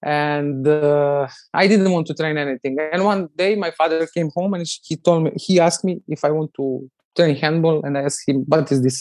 And 0.03 0.67
uh, 0.67 1.29
i 1.55 1.69
didn't 1.69 1.93
want 1.93 2.09
to 2.09 2.15
train 2.15 2.37
anything. 2.37 2.77
And 2.93 3.05
one 3.05 3.29
day 3.37 3.55
my 3.55 3.71
father 3.71 4.07
came 4.09 4.31
home 4.35 4.55
and 4.55 4.67
he 4.83 4.97
told 4.97 5.23
me 5.25 5.31
he 5.37 5.61
asked 5.61 5.85
me 5.85 6.01
if 6.09 6.25
i 6.25 6.33
want 6.33 6.53
to 6.55 6.91
train 7.19 7.37
handball 7.37 7.79
and 7.85 7.93
i 7.99 8.03
asked 8.09 8.29
him 8.29 8.39
what 8.47 8.71
is 8.73 8.81
this? 8.83 8.99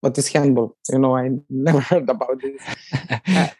What 0.00 0.16
is 0.18 0.28
handball? 0.28 0.70
You 0.92 0.98
know 0.98 1.16
i 1.16 1.24
never 1.68 1.80
heard 1.80 2.08
about 2.16 2.36
this. 2.42 2.60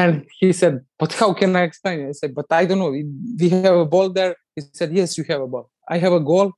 And 0.00 0.14
he 0.38 0.52
said 0.60 0.74
but 0.98 1.12
how 1.20 1.30
can 1.40 1.54
i 1.60 1.62
explain? 1.70 2.00
It 2.00 2.08
i 2.08 2.12
said 2.20 2.34
but 2.34 2.46
i 2.50 2.64
don't 2.66 2.80
know. 2.82 2.94
We 3.40 3.48
have 3.66 3.78
a 3.86 3.88
ball 3.94 4.08
there. 4.18 4.34
He 4.56 4.62
said 4.78 4.90
yes 4.98 5.18
you 5.18 5.24
have 5.32 5.42
a 5.42 5.50
ball. 5.54 5.66
I 5.94 5.98
have 6.04 6.14
a 6.20 6.24
goal. 6.32 6.48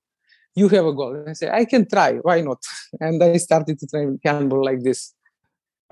You 0.54 0.68
have 0.68 0.86
a 0.92 0.94
goal. 1.00 1.12
And 1.16 1.28
i 1.30 1.34
said 1.38 1.50
i 1.60 1.64
can 1.72 1.82
try. 1.94 2.12
Why 2.28 2.38
not? 2.48 2.60
And 3.04 3.22
i 3.22 3.36
started 3.48 3.76
to 3.80 3.86
train 3.92 4.18
handball 4.24 4.64
like 4.70 4.82
this 4.88 5.00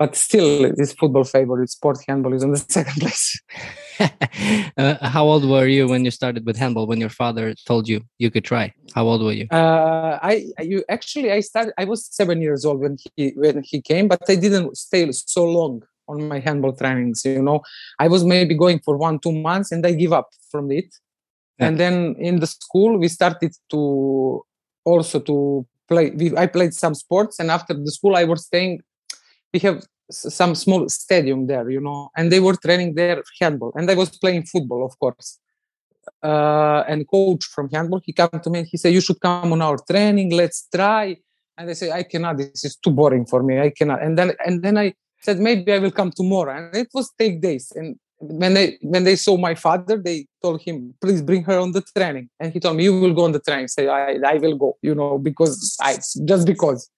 but 0.03 0.17
still 0.17 0.49
this 0.75 0.91
football 0.99 1.23
favorite 1.23 1.69
sport 1.69 1.97
handball 2.05 2.33
is 2.33 2.43
on 2.43 2.51
the 2.51 2.57
second 2.77 2.97
place. 3.03 3.25
Uh, 4.75 4.97
how 5.15 5.23
old 5.31 5.45
were 5.53 5.67
you 5.67 5.83
when 5.87 6.03
you 6.03 6.09
started 6.19 6.43
with 6.47 6.57
handball 6.63 6.87
when 6.91 6.99
your 7.05 7.13
father 7.21 7.45
told 7.69 7.83
you 7.87 8.01
you 8.23 8.29
could 8.33 8.43
try? 8.53 8.65
How 8.95 9.03
old 9.11 9.21
were 9.25 9.37
you? 9.39 9.45
Uh, 9.61 10.17
i 10.31 10.33
you 10.71 10.77
actually 10.97 11.29
i 11.37 11.39
started 11.49 11.73
i 11.83 11.85
was 11.91 11.99
seven 12.19 12.37
years 12.45 12.61
old 12.67 12.79
when 12.83 12.95
he 13.03 13.23
when 13.43 13.57
he 13.71 13.77
came 13.91 14.05
but 14.13 14.21
i 14.33 14.35
didn't 14.45 14.67
stay 14.87 15.03
so 15.35 15.43
long 15.57 15.73
on 16.11 16.17
my 16.33 16.39
handball 16.47 16.73
trainings 16.81 17.19
you 17.23 17.43
know? 17.47 17.59
I 18.05 18.07
was 18.13 18.21
maybe 18.33 18.55
going 18.63 18.79
for 18.85 18.93
one 19.07 19.17
two 19.25 19.35
months 19.49 19.69
and 19.73 19.81
i 19.89 19.91
give 20.03 20.13
up 20.19 20.29
from 20.51 20.65
it. 20.79 20.89
Yeah. 21.59 21.67
and 21.67 21.73
then 21.81 21.95
in 22.29 22.35
the 22.43 22.49
school 22.55 22.91
we 23.03 23.09
started 23.19 23.51
to 23.73 23.81
also 24.91 25.17
to 25.29 25.35
play 25.89 26.05
we, 26.19 26.25
i 26.43 26.47
played 26.57 26.73
some 26.83 26.95
sports 27.03 27.35
and 27.39 27.47
after 27.57 27.73
the 27.85 27.93
school 27.97 28.13
i 28.23 28.25
was 28.31 28.41
staying 28.51 28.73
we 29.53 29.59
have 29.67 29.77
some 30.13 30.55
small 30.55 30.87
stadium 30.89 31.47
there 31.47 31.69
you 31.69 31.81
know 31.81 32.09
and 32.17 32.31
they 32.31 32.39
were 32.39 32.55
training 32.55 32.93
there 32.95 33.21
handball 33.39 33.71
and 33.75 33.89
i 33.89 33.95
was 33.95 34.09
playing 34.17 34.43
football 34.43 34.85
of 34.85 34.97
course. 34.99 35.39
Uh, 36.21 36.83
and 36.87 37.07
coach 37.09 37.45
from 37.45 37.69
handball 37.69 38.01
he 38.03 38.11
came 38.11 38.27
to 38.43 38.49
me 38.49 38.59
and 38.59 38.67
he 38.67 38.77
said 38.77 38.93
you 38.93 38.99
should 38.99 39.19
come 39.21 39.53
on 39.53 39.61
our 39.61 39.77
training 39.89 40.29
let's 40.31 40.67
try. 40.73 41.15
And 41.57 41.69
i 41.69 41.73
say 41.73 41.91
i 41.91 42.03
cannot 42.03 42.37
this 42.37 42.65
is 42.65 42.75
too 42.75 42.91
boring 42.91 43.25
for 43.25 43.41
me 43.41 43.59
i 43.59 43.69
cannot. 43.69 44.03
And 44.03 44.17
then 44.17 44.33
and 44.45 44.61
then 44.61 44.77
i 44.77 44.93
said 45.21 45.39
maybe 45.39 45.71
i 45.71 45.79
will 45.79 45.91
come 45.91 46.11
tomorrow. 46.11 46.51
And 46.57 46.75
it 46.75 46.89
was 46.93 47.09
take 47.17 47.41
days 47.41 47.71
and 47.75 47.97
when 48.19 48.53
they 48.53 48.77
when 48.81 49.05
they 49.05 49.15
saw 49.15 49.37
my 49.37 49.55
father 49.55 49.97
they 49.97 50.27
told 50.41 50.61
him 50.61 50.93
please 51.01 51.21
bring 51.21 51.43
her 51.43 51.57
on 51.57 51.71
the 51.71 51.83
training. 51.95 52.29
And 52.39 52.51
he 52.51 52.59
told 52.59 52.75
me 52.75 52.83
you 52.83 52.99
will 52.99 53.13
go 53.13 53.23
on 53.23 53.31
the 53.31 53.39
training. 53.39 53.69
Say 53.69 53.87
i 53.87 54.17
i 54.33 54.35
will 54.43 54.57
go 54.57 54.77
you 54.81 54.95
know 54.95 55.17
because 55.17 55.77
i 55.81 55.91
just 56.25 56.45
because 56.45 56.89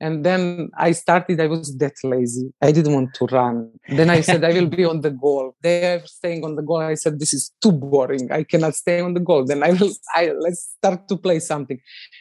and 0.00 0.24
then 0.24 0.68
i 0.76 0.92
started 0.92 1.40
i 1.40 1.46
was 1.46 1.76
that 1.78 1.94
lazy. 2.04 2.52
I 2.60 2.72
didn't 2.72 2.92
want 2.92 3.14
to 3.14 3.24
run. 3.26 3.70
Then 3.88 4.10
i 4.10 4.20
said 4.20 4.44
i 4.44 4.52
will 4.52 4.66
be 4.66 4.84
on 4.84 5.00
the 5.00 5.10
goal. 5.10 5.56
They 5.62 5.94
are 5.94 6.06
staying 6.06 6.44
on 6.44 6.56
the 6.56 6.62
goal. 6.62 6.80
I 6.80 6.94
said 6.94 7.18
this 7.18 7.32
is 7.32 7.52
too 7.62 7.72
boring. 7.72 8.30
I 8.30 8.42
cannot 8.42 8.74
stay 8.74 9.00
on 9.00 9.14
the 9.14 9.20
goal. 9.20 9.44
Then 9.44 9.62
i 9.62 9.70
will 9.72 9.92
i 10.14 10.32
let's 10.38 10.74
start 10.78 11.08
to 11.08 11.16
play 11.16 11.38
something. 11.38 11.80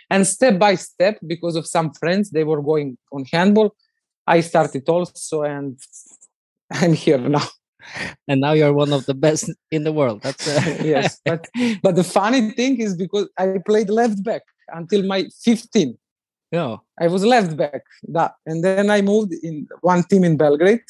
And 0.10 0.26
step 0.26 0.58
by 0.58 0.76
step 0.76 1.20
because 1.26 1.56
of 1.56 1.68
some 1.68 1.94
friends 1.94 2.32
they 2.32 2.44
were 2.44 2.62
going 2.62 2.98
on 3.12 3.26
handball 3.32 3.76
i 4.28 4.40
started 4.40 4.88
also 4.90 5.44
and 5.44 5.78
i'm 6.72 6.94
here 6.94 7.18
now. 7.18 7.48
And 8.28 8.42
now 8.42 8.54
you're 8.54 8.74
one 8.74 8.94
of 8.94 9.06
the 9.06 9.14
best 9.14 9.52
in 9.70 9.84
the 9.84 9.92
world. 9.92 10.24
That's 10.24 10.48
uh... 10.48 10.78
yes 10.84 11.20
but 11.26 11.48
but 11.84 11.96
the 11.96 12.04
funny 12.04 12.52
thing 12.52 12.80
is 12.80 12.96
because 12.96 13.28
i 13.38 13.58
played 13.66 13.90
left 13.90 14.24
back 14.24 14.44
until 14.70 15.04
my 15.04 15.26
15 15.44 15.98
yeah. 16.52 16.78
I 17.00 17.08
was 17.08 17.24
left 17.26 17.56
back. 17.58 17.84
That. 18.08 18.34
And 18.46 18.64
then 18.64 18.90
I 18.90 19.02
moved 19.02 19.34
in 19.44 19.68
one 19.82 20.04
team 20.04 20.24
in 20.24 20.38
Belgrade 20.38 20.84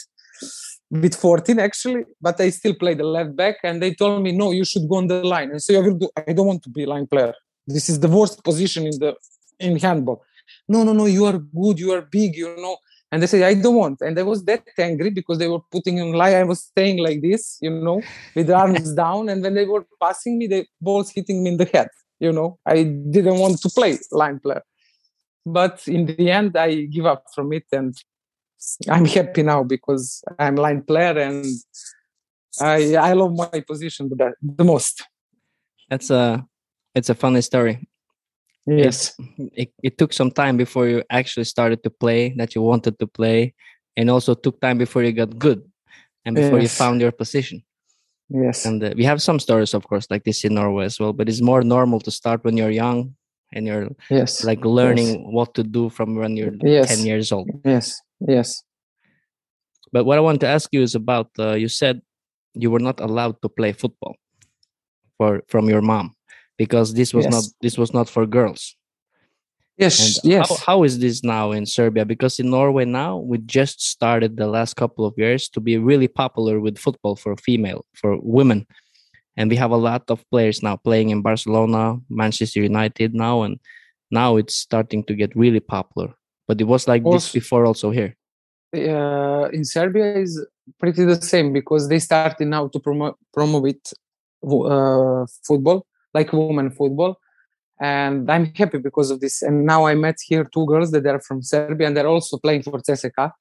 with 0.92 1.16
14 1.16 1.60
actually, 1.60 2.06
but 2.22 2.40
I 2.40 2.50
still 2.50 2.76
played 2.76 3.00
the 3.00 3.04
left 3.04 3.36
back. 3.36 3.58
And 3.64 3.82
they 3.82 3.94
told 3.94 4.22
me, 4.22 4.32
no, 4.32 4.52
you 4.52 4.66
should 4.66 4.88
go 4.90 4.98
on 4.98 5.08
the 5.08 5.24
line. 5.24 5.52
And 5.52 5.62
so 5.62 5.76
I 5.76 5.82
will 5.82 5.96
do, 5.96 6.10
I 6.16 6.34
don't 6.34 6.48
want 6.48 6.64
to 6.64 6.70
be 6.70 6.86
line 6.86 7.08
player. 7.08 7.34
This 7.68 7.90
is 7.90 8.00
the 8.00 8.08
worst 8.08 8.44
position 8.44 8.86
in 8.86 9.00
the 9.00 9.16
in 9.60 9.78
handball. 9.78 10.24
No, 10.68 10.84
no, 10.84 10.94
no, 10.94 11.06
you 11.06 11.26
are 11.26 11.40
good, 11.40 11.80
you 11.80 11.92
are 11.94 12.02
big, 12.02 12.36
you 12.36 12.56
know. 12.58 12.78
And 13.12 13.22
they 13.22 13.28
say, 13.28 13.44
I 13.44 13.54
don't 13.54 13.76
want. 13.76 14.02
And 14.02 14.20
I 14.20 14.24
was 14.24 14.44
that 14.46 14.64
angry 14.78 15.10
because 15.10 15.38
they 15.38 15.48
were 15.48 15.62
putting 15.72 15.98
in 15.98 16.12
line. 16.12 16.36
I 16.36 16.44
was 16.44 16.62
staying 16.62 16.98
like 16.98 17.22
this, 17.22 17.58
you 17.62 17.70
know, 17.70 18.02
with 18.36 18.48
the 18.48 18.56
arms 18.64 18.94
down. 18.94 19.30
And 19.30 19.42
when 19.42 19.54
they 19.54 19.66
were 19.66 19.86
passing 20.02 20.38
me, 20.38 20.48
the 20.48 20.66
balls 20.82 21.12
hitting 21.12 21.44
me 21.44 21.52
in 21.52 21.58
the 21.58 21.66
head, 21.66 21.88
you 22.20 22.32
know. 22.32 22.60
I 22.66 22.84
didn't 22.84 23.40
want 23.40 23.62
to 23.62 23.70
play 23.70 23.98
line 24.12 24.40
player 24.40 24.62
but 25.46 25.88
in 25.88 26.06
the 26.06 26.32
end 26.32 26.56
i 26.58 26.84
give 26.86 27.06
up 27.06 27.24
from 27.34 27.54
it 27.54 27.66
and 27.72 27.96
i'm 28.90 29.06
happy 29.06 29.44
now 29.44 29.64
because 29.64 30.24
i'm 30.40 30.56
line 30.56 30.82
player 30.82 31.18
and 31.20 31.46
i 32.62 32.96
i 32.96 33.14
love 33.14 33.34
my 33.36 33.60
position 33.62 34.10
the, 34.10 34.34
the 34.42 34.64
most. 34.64 35.04
That's 35.90 36.10
a 36.10 36.46
it's 36.94 37.10
a 37.10 37.16
funny 37.16 37.42
story. 37.42 37.88
Yes. 38.68 39.14
it, 39.38 39.52
it, 39.54 39.74
it, 39.84 39.98
took 40.00 40.12
some 40.12 40.32
time 40.32 40.58
before 40.58 40.88
you 40.88 41.04
actually 41.12 41.44
started 41.44 41.84
to 41.84 41.92
play 41.92 42.34
that 42.38 42.56
you 42.56 42.64
wanted 42.64 42.98
to 42.98 43.06
play 43.06 43.54
and 43.96 44.10
also 44.10 44.34
took 44.34 44.60
time 44.60 44.80
before 44.80 45.04
you 45.04 45.12
got 45.12 45.38
good 45.38 45.62
and 46.26 46.36
before 46.36 46.60
yes. 46.60 46.64
you 46.64 46.70
found 46.70 47.00
your 47.00 47.12
position. 47.12 47.64
Yes. 48.28 48.66
And 48.66 48.84
uh, 48.84 48.96
we 48.98 49.04
have 49.04 49.22
some 49.22 49.40
stories 49.40 49.76
of 49.76 49.88
course 49.88 50.08
like 50.10 50.24
this 50.24 50.44
in 50.44 50.56
norway 50.56 50.86
as 50.86 51.00
well 51.00 51.14
but 51.14 51.30
it's 51.30 51.42
more 51.42 51.62
normal 51.62 52.00
to 52.00 52.10
start 52.10 52.44
when 52.44 52.58
you're 52.58 52.72
young 52.72 53.14
and 53.54 53.68
you're 53.68 53.90
yes 54.10 54.44
like 54.44 54.64
learning 54.66 55.08
yes. 55.08 55.26
what 55.30 55.54
to 55.54 55.64
do 55.64 55.90
from 55.90 56.16
when 56.16 56.36
you're 56.36 56.54
yes. 56.62 56.98
10 56.98 57.06
years 57.06 57.32
old 57.32 57.50
yes 57.64 58.02
yes 58.28 58.64
but 59.92 60.06
what 60.06 60.18
i 60.18 60.22
want 60.22 60.40
to 60.40 60.48
ask 60.48 60.70
you 60.72 60.82
is 60.82 60.96
about 60.96 61.30
uh, 61.40 61.54
you 61.54 61.68
said 61.68 62.02
you 62.54 62.72
were 62.72 62.80
not 62.80 63.00
allowed 63.00 63.42
to 63.42 63.50
play 63.50 63.72
football 63.72 64.16
for 65.18 65.42
from 65.48 65.70
your 65.70 65.82
mom 65.82 66.16
because 66.58 66.94
this 66.94 67.14
was 67.14 67.26
yes. 67.26 67.34
not 67.34 67.44
this 67.62 67.78
was 67.78 67.94
not 67.94 68.10
for 68.10 68.26
girls 68.26 68.76
yes 69.78 70.20
and 70.24 70.32
yes 70.32 70.50
how, 70.50 70.56
how 70.66 70.84
is 70.84 71.00
this 71.00 71.24
now 71.24 71.52
in 71.52 71.66
serbia 71.66 72.06
because 72.06 72.40
in 72.40 72.50
norway 72.50 72.86
now 72.86 73.18
we 73.18 73.38
just 73.40 73.82
started 73.82 74.38
the 74.38 74.48
last 74.48 74.76
couple 74.76 75.06
of 75.06 75.14
years 75.18 75.50
to 75.50 75.60
be 75.60 75.78
really 75.78 76.08
popular 76.08 76.60
with 76.60 76.78
football 76.78 77.16
for 77.16 77.36
female 77.38 77.86
for 77.94 78.18
women 78.22 78.66
and 79.38 79.50
we 79.50 79.56
have 79.56 79.72
a 79.72 79.78
lot 79.78 80.04
of 80.10 80.24
players 80.30 80.64
now 80.64 80.76
playing 80.78 81.10
in 81.10 81.22
Barcelona, 81.22 81.98
Manchester 82.10 82.62
United 82.62 83.14
now, 83.14 83.44
and 83.44 83.60
now 84.12 84.38
it's 84.38 84.56
starting 84.56 85.04
to 85.06 85.14
get 85.14 85.36
really 85.36 85.60
popular. 85.60 86.14
But 86.48 86.62
it 86.62 86.66
was 86.66 86.88
like 86.88 87.04
also, 87.04 87.18
this 87.18 87.32
before 87.32 87.66
also 87.66 87.92
here. 87.92 88.16
Uh, 88.74 89.50
in 89.52 89.64
Serbia 89.64 90.18
is 90.18 90.46
pretty 90.80 91.04
the 91.06 91.22
same 91.22 91.54
because 91.54 91.90
they 91.90 92.00
started 92.00 92.48
now 92.48 92.68
to 92.68 92.80
promote 92.80 93.18
promote 93.34 93.68
it 93.70 93.94
uh, 94.44 95.26
football, 95.44 95.86
like 96.14 96.32
women 96.34 96.70
football. 96.70 97.20
And 97.80 98.32
I'm 98.32 98.54
happy 98.56 98.78
because 98.78 99.12
of 99.12 99.20
this. 99.20 99.42
And 99.42 99.66
now 99.66 99.86
I 99.86 99.96
met 99.96 100.16
here 100.26 100.46
two 100.46 100.66
girls 100.66 100.92
that 100.92 101.06
are 101.06 101.20
from 101.20 101.42
Serbia 101.42 101.88
and 101.88 101.98
they're 101.98 102.08
also 102.08 102.38
playing 102.38 102.64
for 102.64 102.80
CSKA 102.80 103.32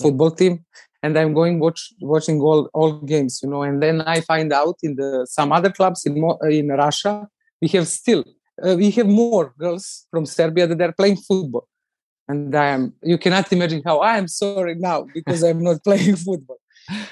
football 0.00 0.30
team. 0.30 0.64
And 1.04 1.12
I'm 1.18 1.32
going 1.40 1.54
watch 1.64 1.80
watching 2.12 2.38
all 2.48 2.60
all 2.78 2.92
games, 3.12 3.40
you 3.42 3.48
know. 3.50 3.62
And 3.68 3.76
then 3.84 3.96
I 4.14 4.16
find 4.32 4.50
out 4.60 4.76
in 4.86 4.92
the 5.00 5.10
some 5.36 5.50
other 5.56 5.72
clubs 5.78 6.00
in 6.08 6.14
in 6.58 6.68
Russia 6.84 7.14
we 7.60 7.68
have 7.76 7.86
still 8.00 8.22
uh, 8.64 8.74
we 8.80 8.90
have 8.96 9.10
more 9.24 9.46
girls 9.64 9.84
from 10.10 10.24
Serbia 10.36 10.66
that 10.66 10.80
are 10.86 10.96
playing 11.00 11.18
football. 11.28 11.66
And 12.30 12.54
I 12.64 12.68
am 12.76 12.82
you 13.02 13.18
cannot 13.24 13.52
imagine 13.56 13.82
how 13.88 13.96
I 14.10 14.12
am 14.22 14.28
sorry 14.42 14.74
now 14.90 14.98
because 15.18 15.40
I'm 15.48 15.62
not 15.68 15.84
playing 15.88 16.16
football 16.16 16.60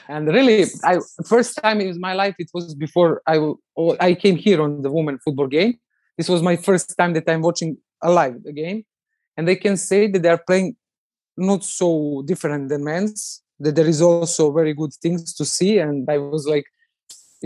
and 0.09 0.29
really 0.29 0.65
i 0.85 0.99
first 1.27 1.59
time 1.63 1.81
in 1.81 1.99
my 2.01 2.13
life 2.13 2.35
it 2.39 2.51
was 2.53 2.75
before 2.75 3.23
i 3.27 3.37
i 4.01 4.15
came 4.15 4.37
here 4.37 4.61
on 4.61 4.83
the 4.83 4.91
women 4.91 5.19
football 5.25 5.47
game 5.47 5.79
this 6.19 6.29
was 6.29 6.43
my 6.43 6.57
first 6.57 6.95
time 6.99 7.13
that 7.15 7.29
i'm 7.29 7.43
watching 7.43 7.77
a 8.03 8.11
live 8.11 8.43
the 8.45 8.53
game 8.53 8.85
and 9.37 9.49
they 9.49 9.57
can 9.57 9.77
say 9.77 10.07
that 10.07 10.23
they 10.23 10.29
are 10.29 10.43
playing 10.47 10.77
not 11.37 11.65
so 11.65 12.23
different 12.27 12.69
than 12.69 12.85
men's 12.85 13.43
that 13.63 13.75
there 13.77 13.91
is 13.95 14.01
also 14.03 14.53
very 14.61 14.75
good 14.81 14.93
things 15.03 15.35
to 15.39 15.45
see 15.45 15.73
and 15.79 16.09
i 16.15 16.19
was 16.19 16.47
like 16.55 16.67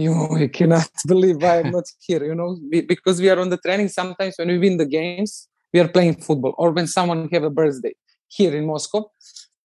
you 0.03 0.11
know 0.15 0.29
i 0.45 0.47
cannot 0.59 0.91
believe 1.13 1.37
why 1.45 1.55
i'm 1.61 1.71
not 1.79 1.89
here 2.07 2.23
you 2.31 2.37
know 2.43 2.51
because 2.93 3.21
we 3.21 3.29
are 3.33 3.41
on 3.45 3.51
the 3.55 3.61
training 3.67 3.89
sometimes 3.89 4.35
when 4.39 4.49
we 4.49 4.59
win 4.59 4.77
the 4.77 4.91
games 4.99 5.49
we 5.73 5.81
are 5.81 5.89
playing 5.97 6.15
football 6.27 6.55
or 6.59 6.71
when 6.71 6.87
someone 6.87 7.29
have 7.35 7.45
a 7.45 7.55
birthday 7.61 7.95
here 8.29 8.55
in 8.59 8.65
moscow 8.67 9.03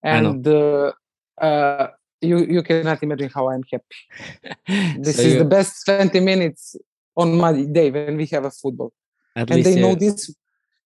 and 0.03 0.47
uh, 0.47 0.91
uh, 1.41 1.87
you 2.21 2.45
you 2.45 2.61
cannot 2.63 3.01
imagine 3.03 3.29
how 3.33 3.49
I'm 3.49 3.63
happy. 3.71 4.01
this 5.03 5.17
so 5.17 5.21
is 5.21 5.37
the 5.37 5.45
best 5.45 5.85
20 5.85 6.19
minutes 6.19 6.75
on 7.15 7.37
my 7.37 7.53
day 7.63 7.91
when 7.91 8.17
we 8.17 8.25
have 8.27 8.45
a 8.45 8.51
football. 8.51 8.93
and 9.35 9.63
they 9.63 9.75
know 9.75 9.95
this. 9.95 10.33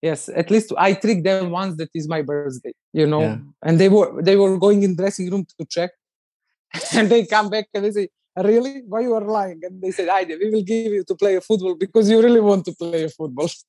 Yes, 0.01 0.29
at 0.29 0.51
least 0.51 0.71
I 0.77 0.93
trick 0.93 1.23
them 1.23 1.51
once 1.51 1.77
that 1.77 1.89
is 1.93 2.07
my 2.07 2.21
birthday, 2.21 2.73
you 2.93 3.07
know. 3.07 3.21
Yeah. 3.21 3.37
And 3.63 3.79
they 3.79 3.89
were 3.89 4.21
they 4.21 4.35
were 4.35 4.57
going 4.57 4.83
in 4.83 4.95
dressing 4.95 5.29
room 5.31 5.45
to 5.57 5.65
check. 5.65 5.91
and 6.93 7.09
they 7.09 7.25
come 7.25 7.49
back 7.49 7.67
and 7.73 7.85
they 7.85 7.91
say, 7.91 8.09
Really? 8.37 8.83
Why 8.85 9.01
you 9.01 9.13
are 9.15 9.23
lying? 9.23 9.61
And 9.63 9.81
they 9.81 9.91
said, 9.91 10.09
I 10.09 10.23
we 10.23 10.49
will 10.49 10.63
give 10.63 10.91
you 10.91 11.03
to 11.05 11.15
play 11.15 11.35
a 11.35 11.41
football 11.41 11.75
because 11.75 12.09
you 12.09 12.21
really 12.21 12.41
want 12.41 12.65
to 12.65 12.73
play 12.73 13.03
a 13.05 13.09
football. 13.09 13.49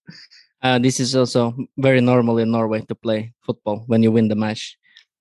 Uh, 0.62 0.78
this 0.78 0.98
is 0.98 1.14
also 1.14 1.54
very 1.76 2.00
normal 2.00 2.38
in 2.38 2.50
Norway 2.50 2.80
to 2.80 2.94
play 2.94 3.30
football 3.44 3.84
when 3.86 4.02
you 4.02 4.10
win 4.10 4.26
the 4.26 4.34
match 4.34 4.78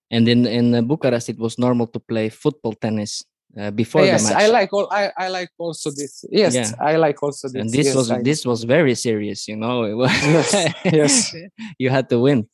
and 0.10 0.28
in 0.28 0.46
in 0.48 0.88
Bucharest 0.88 1.30
it 1.30 1.38
was 1.38 1.60
normal 1.60 1.88
to 1.88 2.00
play 2.00 2.30
football 2.30 2.74
tennis 2.74 3.24
uh, 3.60 3.72
before 3.72 4.04
yes, 4.04 4.28
the 4.28 4.34
match. 4.34 4.44
I 4.44 4.48
like 4.48 4.74
all 4.74 4.88
I, 4.92 5.12
I 5.18 5.28
like 5.30 5.50
also 5.58 5.90
this. 5.92 6.26
Yes, 6.30 6.56
yeah. 6.56 6.72
I 6.80 6.98
like 6.98 7.22
also 7.22 7.48
this. 7.48 7.62
And 7.62 7.70
this 7.70 7.88
yes, 7.88 7.96
was 7.96 8.12
I 8.12 8.22
this 8.22 8.46
was 8.46 8.64
very 8.64 8.96
serious, 8.96 9.48
you 9.48 9.56
know. 9.56 9.84
It 9.84 9.94
was 9.94 10.12
yes, 10.12 10.76
yes. 10.86 11.36
you 11.80 11.90
had 11.90 12.10
to 12.10 12.20
win. 12.20 12.48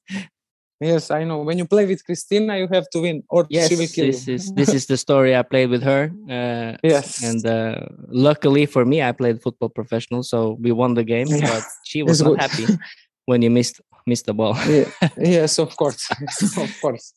Yes, 0.79 1.11
I 1.11 1.23
know. 1.23 1.43
When 1.43 1.59
you 1.59 1.65
play 1.65 1.85
with 1.85 2.03
Christina, 2.03 2.57
you 2.57 2.67
have 2.71 2.89
to 2.89 3.01
win, 3.01 3.23
or 3.29 3.45
yes, 3.49 3.69
she 3.69 3.75
will 3.75 3.87
kill 3.87 4.07
this 4.07 4.27
you. 4.27 4.33
is 4.35 4.51
this 4.53 4.69
is 4.73 4.85
the 4.87 4.97
story 4.97 5.35
I 5.35 5.43
played 5.43 5.69
with 5.69 5.83
her. 5.83 6.11
Uh, 6.29 6.77
yes, 6.83 7.23
and 7.23 7.45
uh, 7.45 7.85
luckily 8.07 8.65
for 8.65 8.83
me, 8.83 9.01
I 9.01 9.11
played 9.11 9.41
football 9.41 9.69
professional, 9.69 10.23
so 10.23 10.57
we 10.59 10.71
won 10.71 10.95
the 10.95 11.03
game. 11.03 11.27
Yeah. 11.27 11.41
But 11.41 11.63
she 11.85 12.01
was 12.03 12.19
it's 12.19 12.27
not 12.27 12.39
good. 12.39 12.41
happy 12.41 12.79
when 13.25 13.41
you 13.41 13.51
missed 13.51 13.81
missed 14.07 14.25
the 14.25 14.33
ball. 14.33 14.57
yeah. 14.67 14.89
Yes, 15.17 15.59
of 15.59 15.75
course, 15.77 16.09
of 16.57 16.81
course. 16.81 17.13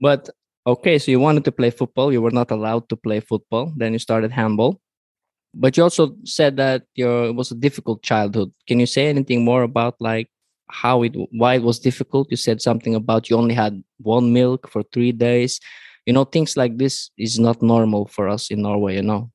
But 0.00 0.28
okay, 0.66 0.98
so 0.98 1.10
you 1.10 1.20
wanted 1.20 1.44
to 1.44 1.52
play 1.52 1.70
football, 1.70 2.12
you 2.12 2.20
were 2.20 2.30
not 2.30 2.50
allowed 2.50 2.88
to 2.88 2.96
play 2.96 3.20
football. 3.20 3.72
Then 3.76 3.92
you 3.92 3.98
started 3.98 4.32
handball. 4.32 4.80
But 5.54 5.76
you 5.76 5.82
also 5.82 6.14
said 6.24 6.56
that 6.58 6.82
your 6.94 7.26
it 7.26 7.34
was 7.34 7.50
a 7.50 7.54
difficult 7.54 8.02
childhood. 8.02 8.52
Can 8.66 8.78
you 8.78 8.86
say 8.86 9.06
anything 9.06 9.44
more 9.44 9.62
about 9.62 9.94
like 10.00 10.28
how 10.68 11.02
it 11.02 11.14
why 11.30 11.54
it 11.54 11.62
was 11.62 11.78
difficult? 11.78 12.28
You 12.30 12.36
said 12.36 12.60
something 12.60 12.94
about 12.94 13.30
you 13.30 13.36
only 13.36 13.54
had 13.54 13.82
one 13.98 14.32
milk 14.32 14.68
for 14.68 14.82
three 14.82 15.12
days. 15.12 15.60
You 16.04 16.12
know, 16.12 16.24
things 16.24 16.56
like 16.56 16.76
this 16.76 17.10
is 17.16 17.38
not 17.38 17.62
normal 17.62 18.06
for 18.06 18.28
us 18.28 18.50
in 18.50 18.62
Norway, 18.62 18.96
you 18.96 19.02
know. 19.02 19.30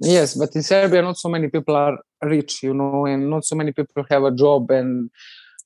Yes, 0.00 0.34
but 0.34 0.54
in 0.54 0.62
Serbia, 0.62 1.02
not 1.02 1.18
so 1.18 1.28
many 1.28 1.48
people 1.48 1.76
are 1.76 1.98
rich, 2.22 2.62
you 2.62 2.72
know, 2.72 3.04
and 3.04 3.28
not 3.28 3.44
so 3.44 3.54
many 3.54 3.72
people 3.72 4.04
have 4.08 4.24
a 4.24 4.30
job 4.30 4.70
and 4.70 5.10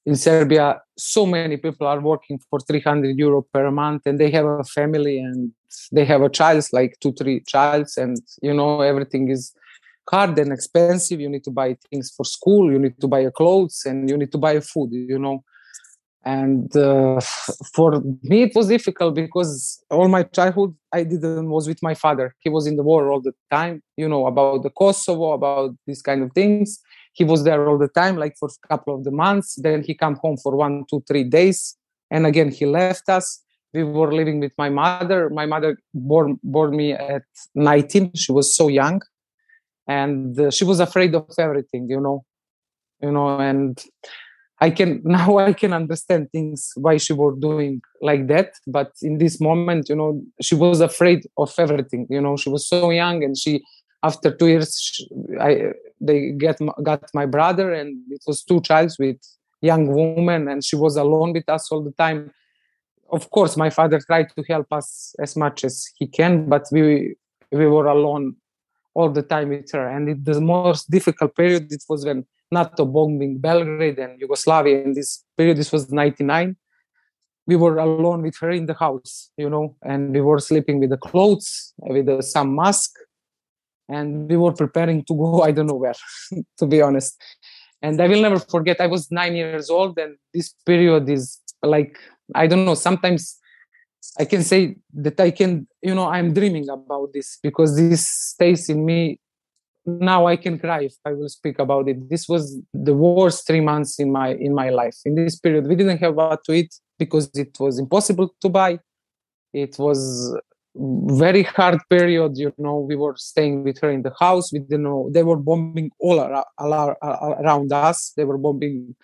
in 0.07 0.17
Serbia, 0.17 0.81
so 0.97 1.25
many 1.25 1.57
people 1.57 1.87
are 1.87 2.01
working 2.01 2.39
for 2.51 2.61
300 2.61 3.19
euro 3.19 3.43
per 3.43 3.71
month 3.71 4.03
and 4.07 4.21
they 4.21 4.31
have 4.31 4.45
a 4.45 4.65
family 4.65 5.19
and 5.19 5.53
they 5.93 6.05
have 6.05 6.23
a 6.23 6.29
child, 6.29 6.67
like 6.73 6.99
two, 7.01 7.13
three 7.13 7.43
childs, 7.47 7.97
and 7.97 8.19
you 8.43 8.53
know, 8.53 8.81
everything 8.81 9.31
is 9.31 9.53
hard 10.09 10.39
and 10.39 10.53
expensive. 10.53 11.21
You 11.21 11.29
need 11.29 11.45
to 11.45 11.51
buy 11.51 11.77
things 11.91 12.13
for 12.15 12.25
school, 12.25 12.71
you 12.71 12.79
need 12.79 13.01
to 13.01 13.09
buy 13.09 13.29
clothes, 13.31 13.83
and 13.87 14.09
you 14.09 14.17
need 14.17 14.33
to 14.33 14.39
buy 14.39 14.61
food, 14.61 14.91
you 14.93 15.19
know. 15.19 15.43
And 16.27 16.75
uh, 16.75 17.21
for 17.75 18.01
me, 18.23 18.45
it 18.45 18.53
was 18.55 18.69
difficult 18.69 19.15
because 19.15 19.83
all 19.91 20.09
my 20.09 20.23
childhood 20.23 20.75
I 20.93 21.05
didn't 21.05 21.51
was 21.51 21.67
with 21.67 21.83
my 21.83 21.95
father. 21.95 22.35
He 22.41 22.49
was 22.49 22.67
in 22.67 22.77
the 22.77 22.83
war 22.83 23.11
all 23.11 23.21
the 23.21 23.33
time, 23.51 23.83
you 23.97 24.09
know, 24.09 24.27
about 24.27 24.63
the 24.63 24.71
Kosovo, 24.71 25.33
about 25.33 25.75
these 25.87 26.03
kind 26.03 26.23
of 26.23 26.33
things 26.33 26.81
he 27.15 27.25
was 27.25 27.45
there 27.45 27.67
all 27.67 27.79
the 27.79 27.89
time 27.89 28.17
like 28.17 28.37
for 28.39 28.49
a 28.49 28.69
couple 28.69 28.95
of 28.95 29.05
the 29.05 29.11
months. 29.11 29.55
Then 29.55 29.83
he 29.83 29.95
come 29.95 30.17
home 30.17 30.37
for 30.37 30.55
one 30.55 30.85
two 30.91 31.03
three 31.09 31.25
days 31.25 31.77
and 32.11 32.27
again 32.27 32.51
he 32.51 32.67
left 32.67 33.09
us. 33.09 33.41
We 33.73 33.83
were 33.83 34.12
living 34.12 34.39
with 34.41 34.53
my 34.59 34.69
mother. 34.69 35.31
My 35.31 35.47
mother 35.47 35.79
born 35.95 36.39
born 36.43 36.77
me 36.77 36.93
at 36.93 37.23
19 37.55 38.12
she 38.15 38.33
was 38.33 38.55
so 38.55 38.69
young. 38.69 39.01
And 39.87 40.39
uh, 40.39 40.51
she 40.51 40.65
was 40.65 40.81
afraid 40.81 41.15
of 41.15 41.27
everything 41.39 41.89
you 41.89 42.01
know 42.01 42.25
you 43.03 43.12
know 43.12 43.39
and 43.39 43.83
i 44.61 44.71
can 44.71 45.03
now 45.05 45.37
i 45.39 45.53
can 45.53 45.73
understand 45.73 46.31
things 46.31 46.73
why 46.77 46.97
she 46.97 47.12
was 47.12 47.39
doing 47.39 47.81
like 48.03 48.27
that. 48.27 48.51
But 48.67 48.91
in 49.03 49.19
this 49.19 49.41
moment 49.41 49.89
you 49.89 49.97
know 49.97 50.21
she 50.41 50.57
was 50.57 50.81
afraid 50.81 51.21
of 51.39 51.55
everything 51.59 52.09
you 52.11 52.21
know. 52.21 52.37
She 52.37 52.51
was 52.51 52.69
so 52.69 52.91
young 52.91 53.23
and 53.23 53.39
she 53.39 53.62
after 54.03 54.31
two 54.39 54.49
years 54.49 54.73
i 55.41 55.51
they 56.07 56.31
get 56.31 56.59
got 56.83 57.03
my 57.15 57.27
brother 57.27 57.73
and 57.73 57.91
it 58.11 58.23
was 58.27 58.43
two 58.43 58.61
childs 58.61 58.99
with 58.99 59.17
young 59.61 59.87
woman 59.87 60.49
and 60.49 60.63
she 60.63 60.77
was 60.77 60.97
alone 60.97 61.33
with 61.33 61.49
us 61.49 61.71
all 61.73 61.83
the 61.83 61.93
time. 61.93 62.31
Of 63.11 63.31
course 63.31 63.57
my 63.57 63.71
father 63.71 64.01
tried 64.01 64.29
to 64.37 64.43
help 64.49 64.73
us 64.73 65.15
as 65.19 65.37
much 65.37 65.65
as 65.65 65.91
he 65.99 66.07
can 66.07 66.49
but 66.49 66.65
we 66.71 67.17
we 67.51 67.67
were 67.67 67.87
alone 67.87 68.37
all 68.95 69.11
the 69.11 69.23
time 69.23 69.49
with 69.49 69.71
her. 69.73 69.89
And 69.89 70.09
it, 70.09 70.25
the 70.25 70.41
most 70.41 70.91
difficult 70.91 71.35
period 71.35 71.73
it 71.73 71.85
was 71.89 72.05
when 72.05 72.27
nato 72.51 72.85
bombing 72.85 73.39
belgrade 73.39 73.99
and 73.99 74.21
yugoslavia. 74.21 74.83
In 74.83 74.95
this 74.95 75.25
period 75.37 75.57
this 75.57 75.73
was 75.73 75.91
99 75.91 76.57
we 77.47 77.57
were 77.57 77.79
alone 77.79 78.23
with 78.23 78.37
her 78.41 78.51
in 78.51 78.67
the 78.67 78.75
house 78.75 79.31
you 79.37 79.49
know 79.51 79.77
and 79.83 80.13
we 80.13 80.21
were 80.21 80.39
sleeping 80.39 80.81
with 80.81 80.91
the 80.91 80.97
clothes 80.97 81.75
with 81.79 82.07
the, 82.07 82.23
some 82.23 82.55
mask 82.55 82.91
and 83.89 84.28
we 84.28 84.37
were 84.37 84.53
preparing 84.53 85.05
to 85.05 85.14
go 85.14 85.43
i 85.49 85.51
don't 85.51 85.66
know 85.66 85.74
where 85.74 85.95
to 86.59 86.66
be 86.66 86.80
honest. 86.80 87.20
And 87.82 88.01
i 88.01 88.07
will 88.09 88.22
never 88.22 88.39
forget 88.39 88.80
i 88.80 88.87
was 88.87 89.11
nine 89.11 89.35
years 89.37 89.68
old 89.68 89.99
and 89.99 90.16
this 90.32 90.55
period 90.64 91.09
is 91.09 91.41
like 91.62 91.99
i 92.35 92.47
don't 92.47 92.64
know 92.64 92.74
sometimes 92.74 93.39
i 94.18 94.24
can 94.24 94.43
say 94.43 94.76
that 94.95 95.20
i 95.20 95.30
can 95.30 95.66
you 95.82 95.95
know 95.95 96.07
i'm 96.07 96.32
dreaming 96.32 96.68
about 96.68 97.12
this 97.12 97.39
because 97.43 97.76
this 97.76 98.07
stays 98.07 98.68
in 98.68 98.85
me. 98.85 99.18
Now 99.87 100.26
i 100.26 100.37
can 100.37 100.59
cry 100.59 100.85
if 100.85 100.95
i 101.05 101.12
will 101.12 101.28
speak 101.28 101.59
about 101.59 101.89
it. 101.89 102.09
This 102.09 102.26
was 102.26 102.59
the 102.72 102.95
worst 102.95 103.47
three 103.47 103.61
months 103.61 103.99
in 103.99 104.11
my 104.11 104.28
in 104.47 104.55
my 104.55 104.70
life. 104.70 104.97
In 105.05 105.14
this 105.14 105.39
period 105.39 105.66
we 105.66 105.74
didn't 105.74 105.99
have 105.99 106.14
what 106.14 106.43
to 106.45 106.53
eat 106.53 106.72
because 106.99 107.30
it 107.35 107.55
was 107.61 107.78
impossible 107.78 108.35
to 108.41 108.49
buy. 108.49 108.78
It 109.53 109.78
was 109.78 110.01
very 110.77 111.45
hard 111.45 111.79
period 111.89 112.37
you 112.37 112.53
know 112.59 112.79
we 112.79 112.97
were 112.97 113.14
staying 113.16 113.62
with 113.64 113.81
her 113.81 113.91
in 113.91 114.03
the 114.03 114.12
house. 114.18 114.53
We 114.53 114.59
didn't 114.59 114.83
know 114.83 115.09
they 115.12 115.22
were 115.22 115.37
bombing 115.37 115.91
all 116.01 116.18
around 116.20 117.72
us. 117.72 118.12
They 118.16 118.25
were 118.25 118.39
bombing 118.39 118.97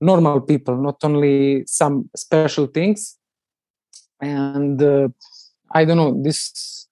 normal 0.00 0.40
people 0.42 0.76
not 0.76 1.02
only 1.02 1.64
some 1.66 2.10
special 2.14 2.66
things. 2.66 3.16
And 4.20 4.82
uh, 4.82 5.08
i 5.72 5.84
don't 5.84 5.96
know 5.96 6.22
this 6.22 6.88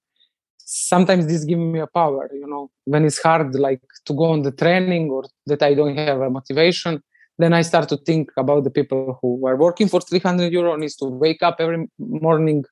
sometimes 0.58 1.26
this 1.26 1.44
gives 1.44 1.60
me 1.60 1.80
a 1.80 1.86
power 1.86 2.28
you 2.32 2.46
know. 2.46 2.70
When 2.84 3.04
it's 3.04 3.22
hard 3.22 3.54
like 3.54 3.80
to 4.06 4.12
go 4.12 4.24
on 4.24 4.42
the 4.42 4.52
training 4.52 5.10
or 5.10 5.24
that 5.46 5.62
i 5.62 5.74
don't 5.74 5.96
have 5.96 6.20
a 6.20 6.30
motivation 6.30 7.02
then 7.38 7.52
i 7.52 7.62
start 7.62 7.88
to 7.88 7.96
think 7.96 8.30
about 8.36 8.64
the 8.64 8.70
people 8.70 9.18
who 9.20 9.46
are 9.46 9.56
working 9.56 9.88
for 9.88 10.00
300 10.00 10.52
euro 10.52 10.76
needs 10.76 10.96
to 10.96 11.06
wake 11.06 11.42
up 11.42 11.56
every 11.60 11.88
morning 11.98 12.64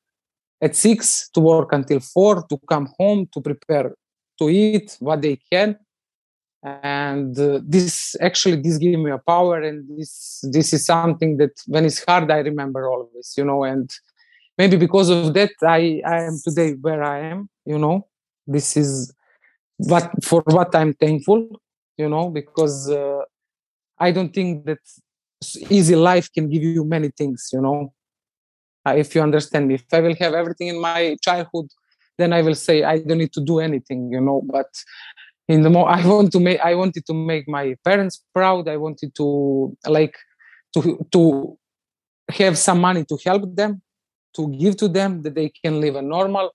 at 0.62 0.76
six 0.76 1.28
to 1.34 1.40
work 1.40 1.72
until 1.72 2.00
four 2.00 2.46
to 2.48 2.58
come 2.68 2.88
home 2.98 3.28
to 3.32 3.40
prepare 3.40 3.94
to 4.38 4.48
eat 4.48 4.96
what 5.00 5.20
they 5.20 5.36
can 5.52 5.76
and 6.62 7.36
uh, 7.38 7.60
this 7.64 8.14
actually 8.20 8.56
this 8.56 8.78
gave 8.78 8.98
me 8.98 9.10
a 9.10 9.18
power 9.18 9.60
and 9.60 9.78
this 9.98 10.44
this 10.52 10.72
is 10.72 10.86
something 10.86 11.36
that 11.36 11.54
when 11.66 11.84
it's 11.84 12.04
hard 12.04 12.30
i 12.30 12.38
remember 12.38 12.88
always 12.88 13.34
you 13.36 13.44
know 13.44 13.64
and 13.64 13.90
maybe 14.56 14.76
because 14.76 15.10
of 15.10 15.34
that 15.34 15.50
i 15.62 16.00
i 16.06 16.18
am 16.22 16.36
today 16.44 16.70
where 16.80 17.02
i 17.02 17.18
am 17.18 17.48
you 17.66 17.78
know 17.78 18.06
this 18.46 18.76
is 18.76 19.12
what 19.88 20.10
for 20.22 20.42
what 20.46 20.74
I'm 20.74 20.94
thankful, 20.94 21.48
you 21.96 22.08
know, 22.08 22.30
because 22.30 22.90
uh, 22.90 23.20
I 23.98 24.10
don't 24.10 24.32
think 24.32 24.64
that 24.66 24.78
easy 25.70 25.96
life 25.96 26.32
can 26.32 26.48
give 26.48 26.62
you 26.62 26.84
many 26.84 27.10
things, 27.10 27.50
you 27.52 27.60
know. 27.60 27.92
Uh, 28.86 28.94
if 28.96 29.14
you 29.14 29.22
understand 29.22 29.68
me, 29.68 29.74
if 29.74 29.84
I 29.92 30.00
will 30.00 30.16
have 30.16 30.34
everything 30.34 30.68
in 30.68 30.80
my 30.80 31.16
childhood, 31.22 31.68
then 32.18 32.32
I 32.32 32.42
will 32.42 32.54
say 32.54 32.82
I 32.82 32.98
don't 32.98 33.18
need 33.18 33.32
to 33.34 33.40
do 33.40 33.60
anything, 33.60 34.10
you 34.10 34.20
know. 34.20 34.42
But 34.44 34.70
in 35.48 35.62
the 35.62 35.70
more 35.70 35.88
I 35.98 36.04
want 36.06 36.32
to 36.32 36.40
make, 36.40 36.60
I 36.60 36.74
wanted 36.74 37.06
to 37.06 37.14
make 37.14 37.48
my 37.48 37.76
parents 37.84 38.24
proud. 38.34 38.68
I 38.68 38.76
wanted 38.76 39.14
to 39.16 39.76
like 39.86 40.16
to 40.74 41.06
to 41.12 41.58
have 42.30 42.56
some 42.58 42.80
money 42.80 43.04
to 43.04 43.18
help 43.24 43.44
them, 43.54 43.82
to 44.36 44.48
give 44.48 44.76
to 44.78 44.88
them 44.88 45.22
that 45.22 45.34
they 45.34 45.50
can 45.62 45.80
live 45.80 45.96
a 45.96 46.02
normal. 46.02 46.50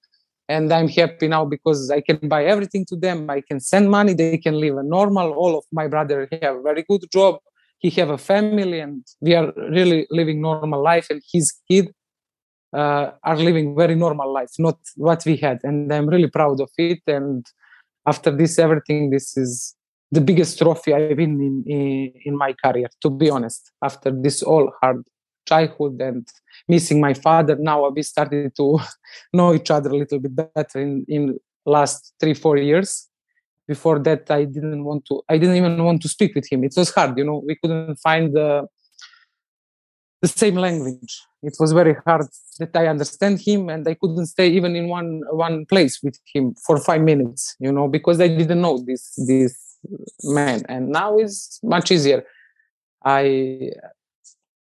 And 0.49 0.71
i'm 0.71 0.87
happy 0.87 1.27
now 1.27 1.43
because 1.43 1.91
i 1.91 1.99
can 1.99 2.19
buy 2.35 2.45
everything 2.45 2.85
to 2.89 2.95
them. 2.95 3.29
I 3.29 3.41
can 3.41 3.59
send 3.59 3.89
money. 3.89 4.13
They 4.13 4.37
can 4.37 4.55
live 4.59 4.77
a 4.77 4.83
normal. 4.83 5.33
All 5.33 5.57
of 5.57 5.65
my 5.71 5.87
brother 5.87 6.27
have 6.41 6.55
a 6.55 6.61
very 6.61 6.83
good 6.89 7.03
job. 7.11 7.39
He 7.79 7.89
have 7.99 8.09
a 8.09 8.17
family 8.17 8.79
and 8.79 9.05
we 9.21 9.35
are 9.35 9.51
really 9.77 10.07
living 10.09 10.41
normal 10.41 10.81
life. 10.81 11.07
And 11.09 11.21
his 11.33 11.53
kid 11.69 11.93
uh, 12.73 13.11
are 13.23 13.37
living 13.37 13.75
very 13.75 13.95
normal 13.95 14.31
life 14.31 14.51
not 14.59 14.77
what 14.95 15.23
we 15.25 15.37
had 15.37 15.59
and 15.63 15.93
i'm 15.93 16.07
really 16.07 16.27
proud 16.27 16.59
of 16.59 16.69
it. 16.77 17.01
And 17.07 17.45
after 18.05 18.31
this 18.31 18.59
everything 18.59 19.09
this 19.09 19.37
is 19.37 19.75
the 20.11 20.21
biggest 20.21 20.57
trophy 20.57 20.93
i've 20.93 21.17
been 21.17 21.41
in, 21.41 21.63
in 21.65 22.13
in 22.25 22.37
my 22.37 22.53
career 22.53 22.89
to 23.01 23.09
be 23.09 23.29
honest. 23.29 23.71
After 23.81 24.11
this 24.11 24.43
all 24.43 24.71
hard 24.81 25.03
childhood 25.47 26.01
and 26.01 26.27
missing 26.67 26.99
my 26.99 27.13
father 27.13 27.55
now 27.55 27.89
we 27.89 28.03
started 28.03 28.53
to 28.57 28.79
know 29.33 29.53
each 29.53 29.71
other 29.71 29.89
a 29.89 29.97
little 29.97 30.19
bit 30.19 30.35
better 30.35 30.79
in 30.79 31.05
in 31.07 31.39
last 31.65 32.13
three 32.19 32.33
four 32.33 32.57
years. 32.57 33.09
Before 33.67 33.99
that 33.99 34.31
i 34.31 34.45
didn't 34.45 34.83
want 34.85 35.05
to 35.05 35.21
i 35.29 35.37
didn't 35.37 35.57
even 35.57 35.83
want 35.83 36.01
to 36.01 36.09
speak 36.09 36.35
with 36.35 36.51
him. 36.51 36.63
It 36.63 36.73
was 36.75 36.91
hard 36.91 37.17
you 37.17 37.25
know 37.25 37.43
we 37.45 37.55
couldn't 37.55 37.97
find 37.97 38.33
the 38.33 38.67
the 40.21 40.27
same 40.27 40.55
language. 40.55 41.21
It 41.43 41.55
was 41.59 41.71
very 41.73 41.95
hard 42.05 42.27
that 42.59 42.75
i 42.75 42.87
understand 42.87 43.39
him 43.39 43.69
and 43.69 43.87
i 43.87 43.93
couldn't 43.93 44.25
stay 44.25 44.49
even 44.49 44.75
in 44.75 44.87
one 44.87 45.21
one 45.29 45.63
place 45.67 46.01
with 46.01 46.17
him 46.33 46.55
for 46.65 46.79
five 46.79 47.01
minutes 47.01 47.55
you 47.59 47.71
know 47.71 47.87
because 47.87 48.19
i 48.19 48.27
didn't 48.27 48.61
know 48.61 48.79
this 48.79 49.13
this 49.27 49.67
man. 50.23 50.63
And 50.67 50.89
now 50.89 51.17
it's 51.17 51.59
much 51.63 51.91
easier. 51.91 52.23
I 53.03 53.71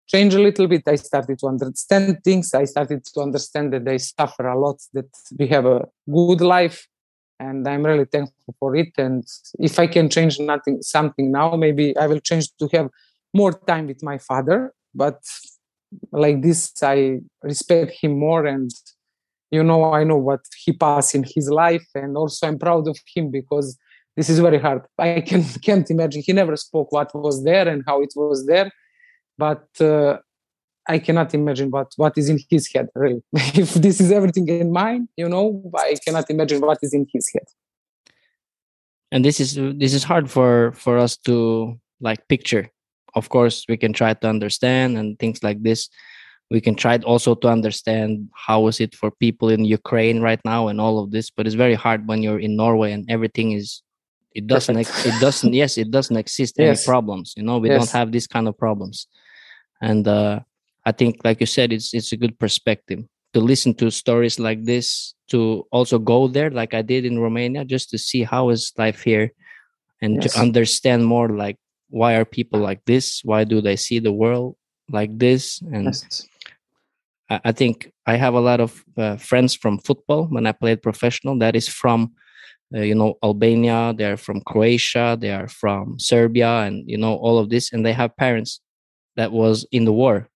change 0.07 0.33
a 0.33 0.41
little 0.41 0.67
bit. 0.67 0.83
I 0.87 0.95
started 0.95 1.39
to 1.39 1.47
understand 1.47 2.23
things. 2.23 2.53
I 2.53 2.65
started 2.65 3.05
to 3.05 3.21
understand 3.21 3.73
that 3.73 3.85
they 3.85 3.97
suffer 3.97 4.47
a 4.47 4.59
lot 4.59 4.81
that 4.93 5.09
we 5.37 5.47
have 5.47 5.65
a 5.65 5.87
good 6.11 6.41
life 6.41 6.87
and 7.39 7.67
i'm 7.67 7.83
really 7.83 8.05
thankful 8.05 8.55
for 8.59 8.75
it. 8.75 8.91
And 8.97 9.23
if 9.57 9.79
i 9.79 9.87
can 9.87 10.09
change 10.09 10.39
nothing 10.39 10.81
something 10.81 11.31
now 11.31 11.55
maybe 11.55 11.97
i 11.97 12.05
will 12.05 12.19
change 12.19 12.55
to 12.59 12.69
have 12.73 12.89
more 13.33 13.51
time 13.51 13.87
with 13.87 14.03
my 14.03 14.17
father 14.19 14.73
but 14.93 15.19
like 16.11 16.41
this 16.41 16.71
i 16.83 17.19
respect 17.43 17.91
him 18.01 18.17
more 18.17 18.45
and 18.45 18.71
you 19.51 19.63
know 19.63 19.93
i 19.93 20.03
know 20.03 20.17
what 20.17 20.41
he 20.63 20.71
passed 20.71 21.13
in 21.15 21.23
his 21.35 21.49
life 21.49 21.85
and 21.95 22.15
also 22.15 22.47
i'm 22.47 22.57
proud 22.57 22.87
of 22.87 22.97
him 23.13 23.29
because 23.29 23.77
this 24.15 24.29
is 24.29 24.39
very 24.39 24.59
hard 24.59 24.81
i 24.99 25.21
can 25.21 25.43
can't 25.61 25.89
imagine 25.89 26.21
he 26.25 26.33
never 26.33 26.55
spoke 26.55 26.91
what 26.91 27.13
was 27.13 27.43
there 27.43 27.67
and 27.67 27.83
how 27.85 28.01
it 28.01 28.13
was 28.15 28.45
there 28.45 28.71
but 29.37 29.67
uh, 29.81 30.17
I 30.87 30.99
cannot 30.99 31.33
imagine 31.33 31.69
what 31.71 31.93
what 31.97 32.17
is 32.17 32.29
in 32.29 32.39
his 32.49 32.71
head. 32.71 32.87
Really, 32.95 33.23
if 33.33 33.73
this 33.73 33.99
is 33.99 34.11
everything 34.11 34.47
in 34.47 34.71
mine, 34.71 35.07
you 35.17 35.29
know, 35.29 35.71
I 35.75 35.95
cannot 36.03 36.29
imagine 36.29 36.61
what 36.61 36.79
is 36.81 36.93
in 36.93 37.05
his 37.13 37.29
head. 37.33 37.47
And 39.11 39.23
this 39.23 39.39
is 39.39 39.55
this 39.55 39.93
is 39.93 40.03
hard 40.03 40.29
for 40.29 40.71
for 40.73 40.97
us 40.97 41.17
to 41.27 41.79
like 41.99 42.27
picture. 42.27 42.69
Of 43.15 43.29
course, 43.29 43.65
we 43.67 43.77
can 43.77 43.93
try 43.93 44.13
to 44.13 44.27
understand 44.27 44.97
and 44.97 45.17
things 45.19 45.43
like 45.43 45.61
this. 45.63 45.89
We 46.49 46.61
can 46.61 46.75
try 46.75 46.97
also 46.97 47.35
to 47.35 47.47
understand 47.47 48.29
how 48.33 48.67
is 48.67 48.79
it 48.79 48.95
for 48.95 49.11
people 49.11 49.49
in 49.49 49.63
Ukraine 49.63 50.21
right 50.21 50.39
now 50.43 50.67
and 50.67 50.81
all 50.81 50.99
of 50.99 51.11
this. 51.11 51.29
But 51.29 51.47
it's 51.47 51.55
very 51.55 51.75
hard 51.75 52.07
when 52.07 52.21
you're 52.23 52.39
in 52.39 52.55
Norway 52.55 52.91
and 52.91 53.09
everything 53.09 53.53
is 53.53 53.83
it 54.33 54.47
doesn't 54.47 54.77
it 54.77 55.19
doesn't 55.19 55.53
yes 55.53 55.77
it 55.77 55.91
doesn't 55.91 56.17
exist 56.17 56.55
yes. 56.57 56.79
any 56.79 56.85
problems 56.85 57.33
you 57.35 57.43
know 57.43 57.57
we 57.57 57.69
yes. 57.69 57.79
don't 57.79 57.97
have 57.97 58.11
these 58.11 58.27
kind 58.27 58.47
of 58.47 58.57
problems 58.57 59.07
and 59.81 60.07
uh, 60.07 60.39
i 60.85 60.91
think 60.91 61.19
like 61.23 61.39
you 61.39 61.45
said 61.45 61.73
it's 61.73 61.93
it's 61.93 62.11
a 62.11 62.17
good 62.17 62.37
perspective 62.39 62.99
to 63.33 63.39
listen 63.39 63.73
to 63.73 63.89
stories 63.91 64.39
like 64.39 64.63
this 64.63 65.13
to 65.27 65.65
also 65.71 65.99
go 65.99 66.27
there 66.27 66.49
like 66.49 66.73
i 66.73 66.81
did 66.81 67.05
in 67.05 67.19
romania 67.19 67.65
just 67.65 67.89
to 67.89 67.97
see 67.97 68.23
how 68.23 68.49
is 68.49 68.71
life 68.77 69.01
here 69.01 69.31
and 70.01 70.23
yes. 70.23 70.33
to 70.33 70.39
understand 70.39 71.05
more 71.05 71.29
like 71.29 71.57
why 71.91 72.15
are 72.15 72.25
people 72.25 72.59
like 72.59 72.83
this 72.85 73.21
why 73.23 73.43
do 73.43 73.61
they 73.61 73.75
see 73.75 73.99
the 73.99 74.11
world 74.11 74.55
like 74.89 75.17
this 75.17 75.61
and 75.73 75.85
yes. 75.85 76.27
I, 77.29 77.39
I, 77.45 77.51
think 77.51 77.91
i 78.05 78.15
have 78.15 78.33
a 78.33 78.39
lot 78.39 78.59
of 78.59 78.83
uh, 78.97 79.17
friends 79.17 79.55
from 79.55 79.79
football 79.79 80.25
when 80.25 80.47
i 80.47 80.51
played 80.51 80.81
professional 80.81 81.37
that 81.39 81.55
is 81.55 81.67
from 81.67 82.13
uh, 82.75 82.79
you 82.79 82.95
know 82.95 83.15
albania 83.23 83.93
they're 83.97 84.17
from 84.17 84.41
croatia 84.41 85.17
they 85.19 85.31
are 85.31 85.47
from 85.47 85.99
serbia 85.99 86.63
and 86.65 86.89
you 86.89 86.97
know 86.97 87.15
all 87.15 87.37
of 87.37 87.49
this 87.49 87.71
and 87.71 87.85
they 87.85 87.93
have 87.93 88.15
parents 88.17 88.61
that 89.15 89.31
was 89.31 89.65
in 89.71 89.85
the 89.85 89.93
war. 89.93 90.27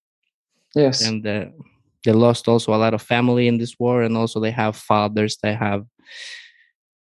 Yes. 0.76 1.02
And 1.02 1.26
uh, 1.26 1.46
they 2.04 2.12
lost 2.12 2.48
also 2.48 2.74
a 2.74 2.78
lot 2.78 2.94
of 2.94 3.02
family 3.02 3.48
in 3.48 3.58
this 3.58 3.76
war, 3.80 4.04
and 4.04 4.18
also 4.18 4.40
they 4.40 4.52
have 4.52 4.76
fathers. 4.76 5.38
They 5.42 5.54
have. 5.54 5.86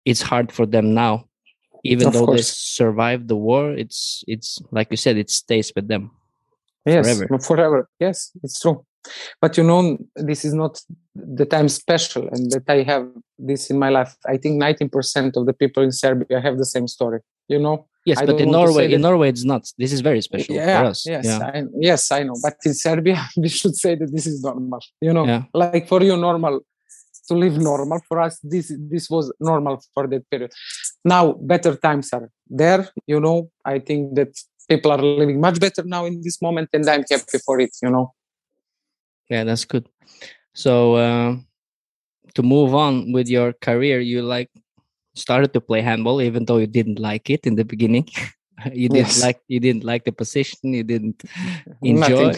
It's 0.04 0.22
hard 0.22 0.52
for 0.52 0.66
them 0.66 0.94
now, 0.94 1.28
even 1.92 2.08
of 2.08 2.12
though 2.12 2.26
course. 2.26 2.38
they 2.38 2.42
survived 2.42 3.28
the 3.28 3.36
war. 3.36 3.72
It's 3.72 4.24
it's 4.26 4.60
like 4.70 4.88
you 4.90 4.96
said, 4.96 5.16
it 5.16 5.30
stays 5.30 5.72
with 5.74 5.88
them. 5.88 6.10
Yes, 6.84 7.04
forever. 7.06 7.38
forever. 7.38 7.88
Yes, 7.98 8.30
it's 8.42 8.60
true. 8.60 8.84
But 9.40 9.56
you 9.56 9.64
know, 9.64 9.98
this 10.16 10.44
is 10.44 10.54
not 10.54 10.80
the 11.14 11.46
time 11.46 11.68
special, 11.68 12.28
and 12.28 12.50
that 12.52 12.68
I 12.68 12.82
have 12.82 13.08
this 13.38 13.70
in 13.70 13.78
my 13.78 13.90
life. 13.90 14.16
I 14.26 14.36
think 14.36 14.56
ninety 14.56 14.88
percent 14.88 15.36
of 15.36 15.46
the 15.46 15.52
people 15.52 15.82
in 15.82 15.92
Serbia 15.92 16.40
have 16.40 16.58
the 16.58 16.64
same 16.64 16.88
story. 16.88 17.20
You 17.48 17.60
know, 17.60 17.86
Yes, 18.06 18.18
I 18.18 18.26
but 18.26 18.40
in 18.40 18.52
Norway, 18.52 18.92
in 18.92 19.00
Norway, 19.00 19.28
it's 19.28 19.44
not. 19.44 19.62
This 19.76 19.92
is 19.92 20.00
very 20.00 20.20
special 20.20 20.54
yeah, 20.54 20.78
for 20.78 20.90
us. 20.90 21.04
Yes, 21.04 21.24
yeah. 21.26 21.50
I, 21.52 21.64
yes, 21.74 22.12
I 22.12 22.22
know. 22.22 22.36
But 22.40 22.54
in 22.64 22.72
Serbia, 22.72 23.18
we 23.36 23.48
should 23.48 23.74
say 23.74 23.96
that 23.96 24.12
this 24.12 24.28
is 24.28 24.44
normal. 24.44 24.78
You 25.00 25.12
know, 25.12 25.26
yeah. 25.26 25.42
like 25.52 25.88
for 25.88 26.00
you, 26.04 26.16
normal 26.16 26.60
to 27.26 27.34
live 27.34 27.58
normal. 27.58 28.00
For 28.08 28.20
us, 28.20 28.38
this 28.42 28.72
this 28.90 29.08
was 29.10 29.32
normal 29.40 29.80
for 29.94 30.06
that 30.06 30.28
period. 30.30 30.52
Now, 31.04 31.32
better 31.32 31.76
times 31.76 32.12
are 32.12 32.30
there. 32.48 32.88
You 33.06 33.20
know, 33.20 33.50
I 33.64 33.78
think 33.78 34.14
that 34.16 34.32
people 34.68 34.90
are 34.92 35.02
living 35.02 35.40
much 35.40 35.60
better 35.60 35.82
now 35.84 36.04
in 36.06 36.20
this 36.22 36.40
moment, 36.40 36.70
and 36.72 36.88
I'm 36.88 37.04
happy 37.10 37.38
for 37.44 37.60
it. 37.60 37.76
You 37.82 37.90
know. 37.90 38.14
Yeah, 39.28 39.44
that's 39.44 39.64
good. 39.64 39.88
So 40.54 40.94
uh, 40.96 41.36
to 42.34 42.42
move 42.42 42.74
on 42.74 43.12
with 43.12 43.28
your 43.28 43.52
career, 43.52 44.00
you 44.00 44.22
like 44.22 44.50
started 45.16 45.52
to 45.54 45.60
play 45.60 45.80
handball 45.80 46.20
even 46.20 46.44
though 46.44 46.58
you 46.58 46.66
didn't 46.66 46.98
like 46.98 47.30
it 47.30 47.46
in 47.46 47.56
the 47.56 47.64
beginning 47.64 48.06
you 48.72 48.88
didn't 48.88 49.16
yes. 49.16 49.22
like 49.22 49.40
you 49.48 49.58
didn't 49.58 49.84
like 49.84 50.04
the 50.04 50.12
position 50.12 50.72
you 50.72 50.84
didn't 50.84 51.22
enjoy 51.82 52.32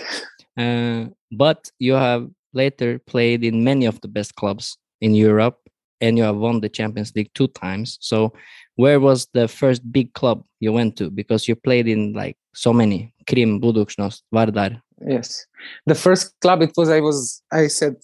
uh, 0.57 1.05
but 1.33 1.71
you 1.79 1.93
have 1.95 2.29
later 2.53 2.99
played 2.99 3.45
in 3.45 3.65
many 3.65 3.87
of 3.87 4.01
the 4.01 4.09
best 4.09 4.35
clubs 4.35 4.79
in 5.01 5.15
europe 5.15 5.69
and 6.01 6.17
you 6.17 6.25
have 6.25 6.37
won 6.37 6.61
the 6.61 6.69
champions 6.69 7.13
league 7.15 7.31
two 7.35 7.49
times. 7.49 7.99
So 8.01 8.33
where 8.77 9.01
was 9.01 9.27
the 9.35 9.49
first 9.49 9.83
big 9.93 10.13
club 10.15 10.45
you 10.61 10.73
went 10.73 10.97
to? 10.97 11.11
Because 11.11 11.49
you 11.49 11.57
played 11.57 11.89
in 11.89 12.13
like 12.13 12.37
so 12.55 12.73
many 12.73 13.13
krim 13.27 13.61
budućnost 13.61 14.25
vardar. 14.33 14.81
Yes. 15.07 15.47
The 15.87 15.95
first 15.95 16.35
club 16.41 16.63
it 16.63 16.73
was 16.77 16.89
i 16.89 17.01
was 17.01 17.43
i 17.53 17.69
said 17.69 17.95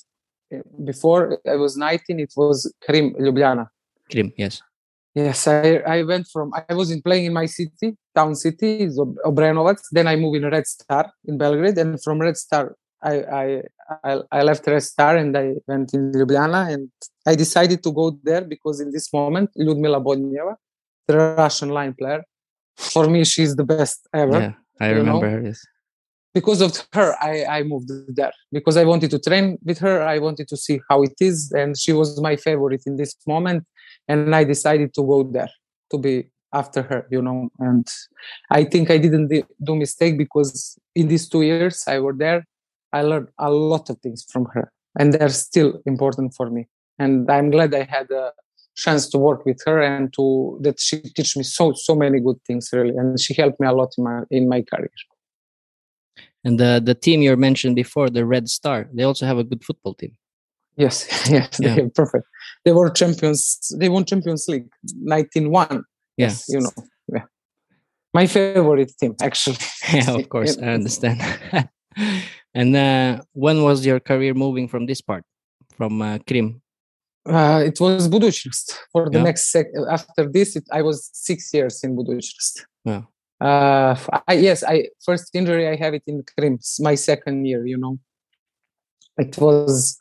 eh, 0.52 0.62
before 0.84 1.38
i 1.46 1.56
was 1.56 1.76
19 1.76 2.20
it 2.20 2.32
was 2.36 2.72
krim 2.86 3.14
ljubljana. 3.18 3.66
Krim, 4.10 4.32
yes. 4.36 4.62
Yes, 5.14 5.46
I, 5.46 5.76
I 5.86 6.02
went 6.02 6.26
from 6.32 6.50
I 6.68 6.74
was 6.74 6.90
in 6.90 7.00
playing 7.00 7.26
in 7.26 7.32
my 7.32 7.46
city, 7.46 7.96
town 8.16 8.34
city, 8.34 8.88
Obrenovac. 9.24 9.78
Then 9.92 10.08
I 10.08 10.16
moved 10.16 10.36
in 10.36 10.50
Red 10.50 10.66
Star 10.66 11.12
in 11.24 11.38
Belgrade, 11.38 11.78
and 11.78 12.02
from 12.02 12.20
Red 12.20 12.36
Star 12.36 12.74
I 13.00 13.14
I 13.42 13.62
I 14.32 14.42
left 14.42 14.66
Red 14.66 14.82
Star 14.82 15.16
and 15.16 15.36
I 15.36 15.54
went 15.66 15.94
in 15.94 16.12
Ljubljana, 16.12 16.72
and 16.72 16.90
I 17.26 17.34
decided 17.34 17.82
to 17.82 17.92
go 17.92 18.18
there 18.22 18.42
because 18.42 18.80
in 18.80 18.90
this 18.90 19.12
moment 19.12 19.50
Ludmila 19.56 20.00
Bodneva, 20.00 20.56
the 21.06 21.16
Russian 21.16 21.68
line 21.68 21.94
player, 21.94 22.22
for 22.76 23.08
me 23.08 23.24
she's 23.24 23.54
the 23.56 23.64
best 23.64 24.08
ever. 24.14 24.40
Yeah, 24.40 24.52
I 24.80 24.90
remember 24.90 25.26
know? 25.26 25.36
her. 25.36 25.42
Yes. 25.42 25.60
Because 26.32 26.60
of 26.60 26.72
her, 26.92 27.14
I, 27.22 27.44
I 27.44 27.62
moved 27.62 27.90
there 28.16 28.32
because 28.50 28.76
I 28.76 28.84
wanted 28.84 29.10
to 29.12 29.20
train 29.20 29.56
with 29.64 29.78
her. 29.78 30.02
I 30.02 30.18
wanted 30.18 30.48
to 30.48 30.56
see 30.56 30.80
how 30.88 31.02
it 31.02 31.14
is, 31.20 31.52
and 31.52 31.78
she 31.78 31.92
was 31.92 32.20
my 32.20 32.34
favorite 32.34 32.82
in 32.86 32.96
this 32.96 33.14
moment 33.26 33.64
and 34.08 34.34
i 34.34 34.44
decided 34.44 34.92
to 34.94 35.02
go 35.02 35.22
there 35.22 35.50
to 35.90 35.98
be 35.98 36.24
after 36.52 36.82
her 36.82 37.06
you 37.10 37.20
know 37.20 37.48
and 37.58 37.86
i 38.50 38.64
think 38.64 38.90
i 38.90 38.98
didn't 38.98 39.28
do 39.62 39.76
mistake 39.76 40.16
because 40.16 40.78
in 40.94 41.08
these 41.08 41.28
two 41.28 41.42
years 41.42 41.84
i 41.86 41.98
were 41.98 42.12
there 42.12 42.46
i 42.98 43.02
learned 43.02 43.28
a 43.38 43.50
lot 43.50 43.90
of 43.90 43.96
things 44.04 44.24
from 44.32 44.44
her 44.54 44.64
and 44.98 45.12
they're 45.12 45.28
still 45.28 45.80
important 45.86 46.34
for 46.34 46.50
me. 46.50 46.68
And 46.98 47.30
i'm 47.30 47.50
glad 47.50 47.74
i 47.74 47.84
had 47.96 48.10
a 48.10 48.32
chance 48.76 49.08
to 49.08 49.18
work 49.18 49.44
with 49.46 49.60
her 49.66 49.80
and 49.80 50.12
to 50.12 50.58
that 50.62 50.80
she 50.80 51.00
teach 51.16 51.36
me 51.36 51.44
so 51.44 51.72
so 51.72 51.94
many 51.94 52.18
good 52.20 52.40
things 52.46 52.70
really 52.72 52.96
and 52.96 53.20
she 53.20 53.32
helped 53.34 53.60
me 53.60 53.66
a 53.66 53.72
lot 53.72 53.90
in 53.96 54.04
my 54.04 54.22
in 54.30 54.48
my 54.48 54.62
career. 54.62 54.90
And 56.44 56.58
the 56.60 56.80
the 56.84 56.94
team 56.94 57.22
you 57.22 57.36
mentioned 57.36 57.76
before 57.76 58.10
the 58.10 58.24
red 58.24 58.48
star 58.48 58.88
they 58.92 59.04
also 59.04 59.26
have 59.26 59.38
a 59.38 59.44
good 59.44 59.62
football 59.64 59.94
team. 59.94 60.12
Yes 60.76 61.06
yes 61.36 61.58
yeah. 61.60 61.74
they 61.74 61.88
perfect. 61.88 62.26
They 62.64 62.72
were 62.72 62.90
champions 62.90 63.40
they 63.80 63.88
won 63.88 64.04
champions 64.04 64.46
league 64.48 64.68
19-1 65.06 65.82
yes 66.16 66.46
you 66.48 66.60
know 66.60 66.74
yeah. 67.14 67.26
My 68.12 68.26
favorite 68.28 68.92
team 69.00 69.14
actually. 69.20 69.58
Yeah 69.92 70.10
of 70.18 70.28
course 70.34 70.58
i 70.58 70.68
understand 70.78 71.18
and 72.54 72.76
uh, 72.76 73.20
when 73.32 73.62
was 73.62 73.84
your 73.84 74.00
career 74.00 74.34
moving 74.34 74.68
from 74.68 74.86
this 74.86 75.00
part 75.00 75.24
from 75.76 76.02
uh, 76.02 76.18
krim 76.26 76.60
uh, 77.26 77.62
it 77.64 77.80
was 77.80 78.08
Budućnost. 78.08 78.72
For 78.92 79.08
the 79.10 79.18
yeah. 79.18 79.24
next 79.24 79.50
sec- 79.50 79.72
after 79.90 80.28
this, 80.30 80.56
it, 80.56 80.64
I 80.70 80.82
was 80.82 81.10
six 81.12 81.54
years 81.54 81.82
in 81.84 81.96
Budućnost. 81.96 82.66
Yeah. 82.84 83.02
Uh, 83.40 83.96
I, 84.28 84.34
yes, 84.34 84.62
I 84.62 84.88
first 85.04 85.34
injury 85.34 85.68
I 85.68 85.76
have 85.76 85.94
it 85.94 86.02
in 86.06 86.22
Krim. 86.22 86.58
My 86.80 86.94
second 86.94 87.46
year, 87.46 87.66
you 87.66 87.76
know, 87.76 87.98
it 89.18 89.36
was 89.38 89.98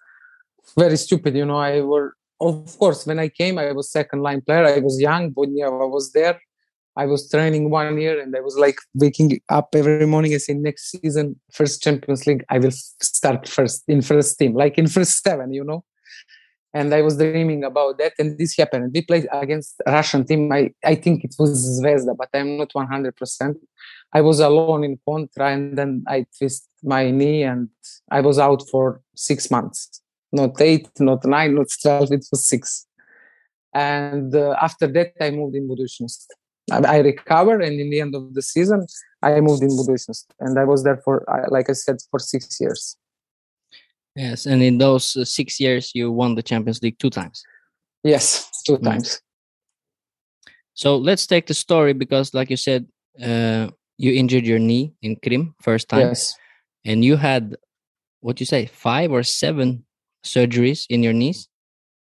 very 0.78 0.98
stupid. 0.98 1.36
You 1.36 1.46
know, 1.46 1.58
I 1.58 1.82
were 1.82 2.14
of 2.40 2.78
course 2.78 3.06
when 3.06 3.20
I 3.20 3.30
came, 3.30 3.58
I 3.58 3.72
was 3.72 3.92
second 3.92 4.22
line 4.22 4.42
player. 4.42 4.66
I 4.66 4.80
was 4.80 5.00
young, 5.00 5.32
but 5.32 5.50
yeah, 5.52 5.68
I 5.68 5.86
was 5.86 6.12
there. 6.12 6.40
I 6.96 7.06
was 7.06 7.30
training 7.30 7.70
one 7.70 7.98
year, 8.00 8.20
and 8.22 8.36
I 8.36 8.42
was 8.42 8.58
like 8.58 8.78
waking 8.94 9.42
up 9.50 9.70
every 9.76 10.06
morning. 10.06 10.34
I 10.34 10.38
say 10.38 10.54
next 10.54 10.92
season, 10.92 11.40
first 11.52 11.82
Champions 11.82 12.28
League, 12.28 12.46
I 12.50 12.60
will 12.60 12.72
start 12.72 13.48
first 13.48 13.84
in 13.88 14.02
first 14.02 14.38
team, 14.38 14.54
like 14.54 14.78
in 14.78 14.88
first 14.88 15.24
seven. 15.24 15.54
You 15.54 15.64
know 15.64 15.84
and 16.74 16.94
I 16.94 17.02
was 17.02 17.18
dreaming 17.18 17.64
about 17.64 18.00
that, 18.00 18.14
and 18.18 18.38
this 18.38 18.58
happened. 18.58 18.92
We 18.94 19.04
played 19.04 19.28
against 19.32 19.76
Russian 19.86 20.26
team. 20.26 20.52
I, 20.52 20.72
I 20.84 20.96
think 20.96 21.24
it 21.24 21.36
was 21.38 21.80
Zvezda, 21.80 22.18
but 22.18 22.30
I'm 22.34 22.58
not 22.58 22.74
100%. 22.74 23.56
I 24.12 24.22
was 24.22 24.40
alone 24.40 24.84
in 24.84 25.00
contra, 25.08 25.52
and 25.52 25.78
then 25.78 26.04
I 26.08 26.26
twist 26.38 26.68
my 26.82 27.12
knee, 27.12 27.44
and 27.44 27.70
I 28.10 28.22
was 28.22 28.40
out 28.40 28.64
for 28.72 29.02
six 29.16 29.52
months. 29.52 30.02
Not 30.32 30.60
eight, 30.62 30.90
not 31.00 31.24
nine, 31.26 31.54
not 31.54 31.68
12, 31.80 32.12
it 32.12 32.26
was 32.32 32.48
six. 32.48 32.88
And 33.76 34.34
uh, 34.36 34.56
after 34.60 34.88
that, 34.88 35.14
I 35.22 35.30
moved 35.30 35.56
in 35.56 35.68
Budućnost. 35.68 36.26
I, 36.72 37.00
recovered, 37.00 37.62
and 37.62 37.80
in 37.80 37.90
the 37.90 38.00
end 38.00 38.16
of 38.16 38.34
the 38.34 38.42
season, 38.42 38.86
I 39.22 39.42
moved 39.42 39.64
in 39.64 39.70
Budućnost. 39.70 40.26
And 40.40 40.58
I 40.58 40.64
was 40.64 40.84
there 40.84 40.98
for, 40.98 41.26
like 41.50 41.70
I 41.70 41.74
said, 41.74 41.98
for 42.10 42.20
six 42.20 42.60
years. 42.60 42.98
Yes, 44.16 44.46
and 44.46 44.62
in 44.62 44.78
those 44.78 45.16
uh, 45.18 45.26
six 45.26 45.60
years, 45.60 45.92
you 45.94 46.12
won 46.12 46.36
the 46.36 46.44
Champions 46.44 46.82
League 46.82 47.00
two 47.00 47.10
times. 47.10 47.44
Yes, 48.04 48.50
two 48.66 48.78
times. 48.78 49.22
So 50.74 50.98
let's 50.98 51.28
take 51.28 51.48
the 51.48 51.54
story 51.54 51.94
because, 51.94 52.34
like 52.34 52.50
you 52.50 52.58
said, 52.58 52.88
uh, 53.22 53.70
you 53.98 54.14
injured 54.14 54.46
your 54.46 54.60
knee 54.60 54.94
in 55.02 55.16
Krim 55.18 55.56
first 55.62 55.90
time. 55.90 56.08
Yes. 56.08 56.36
And 56.86 57.04
you 57.04 57.18
had, 57.18 57.56
what 58.22 58.40
you 58.40 58.46
say, 58.46 58.66
five 58.66 59.12
or 59.12 59.24
seven 59.24 59.86
surgeries 60.24 60.86
in 60.90 61.04
your 61.04 61.14
knees. 61.14 61.48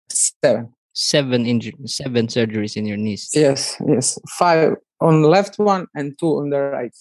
Seven. 0.09 0.72
Seven 0.93 1.45
injured, 1.45 1.75
seven 1.89 2.27
surgeries 2.27 2.77
in 2.77 2.85
your 2.85 2.97
knees. 2.97 3.29
Yes, 3.33 3.75
yes, 3.87 4.19
five 4.37 4.75
on 5.01 5.23
left 5.23 5.57
one 5.57 5.87
and 5.95 6.17
two 6.19 6.37
on 6.37 6.49
the 6.49 6.59
right. 6.59 6.95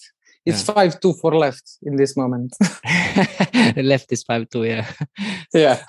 It's 0.45 0.67
yeah. 0.67 0.73
five 0.73 0.99
two 0.99 1.13
for 1.13 1.35
left 1.35 1.77
in 1.83 1.95
this 1.95 2.17
moment. 2.17 2.53
left 3.77 4.11
is 4.11 4.23
five 4.23 4.49
two. 4.49 4.65
Yeah. 4.65 4.91
Yeah. 5.53 5.83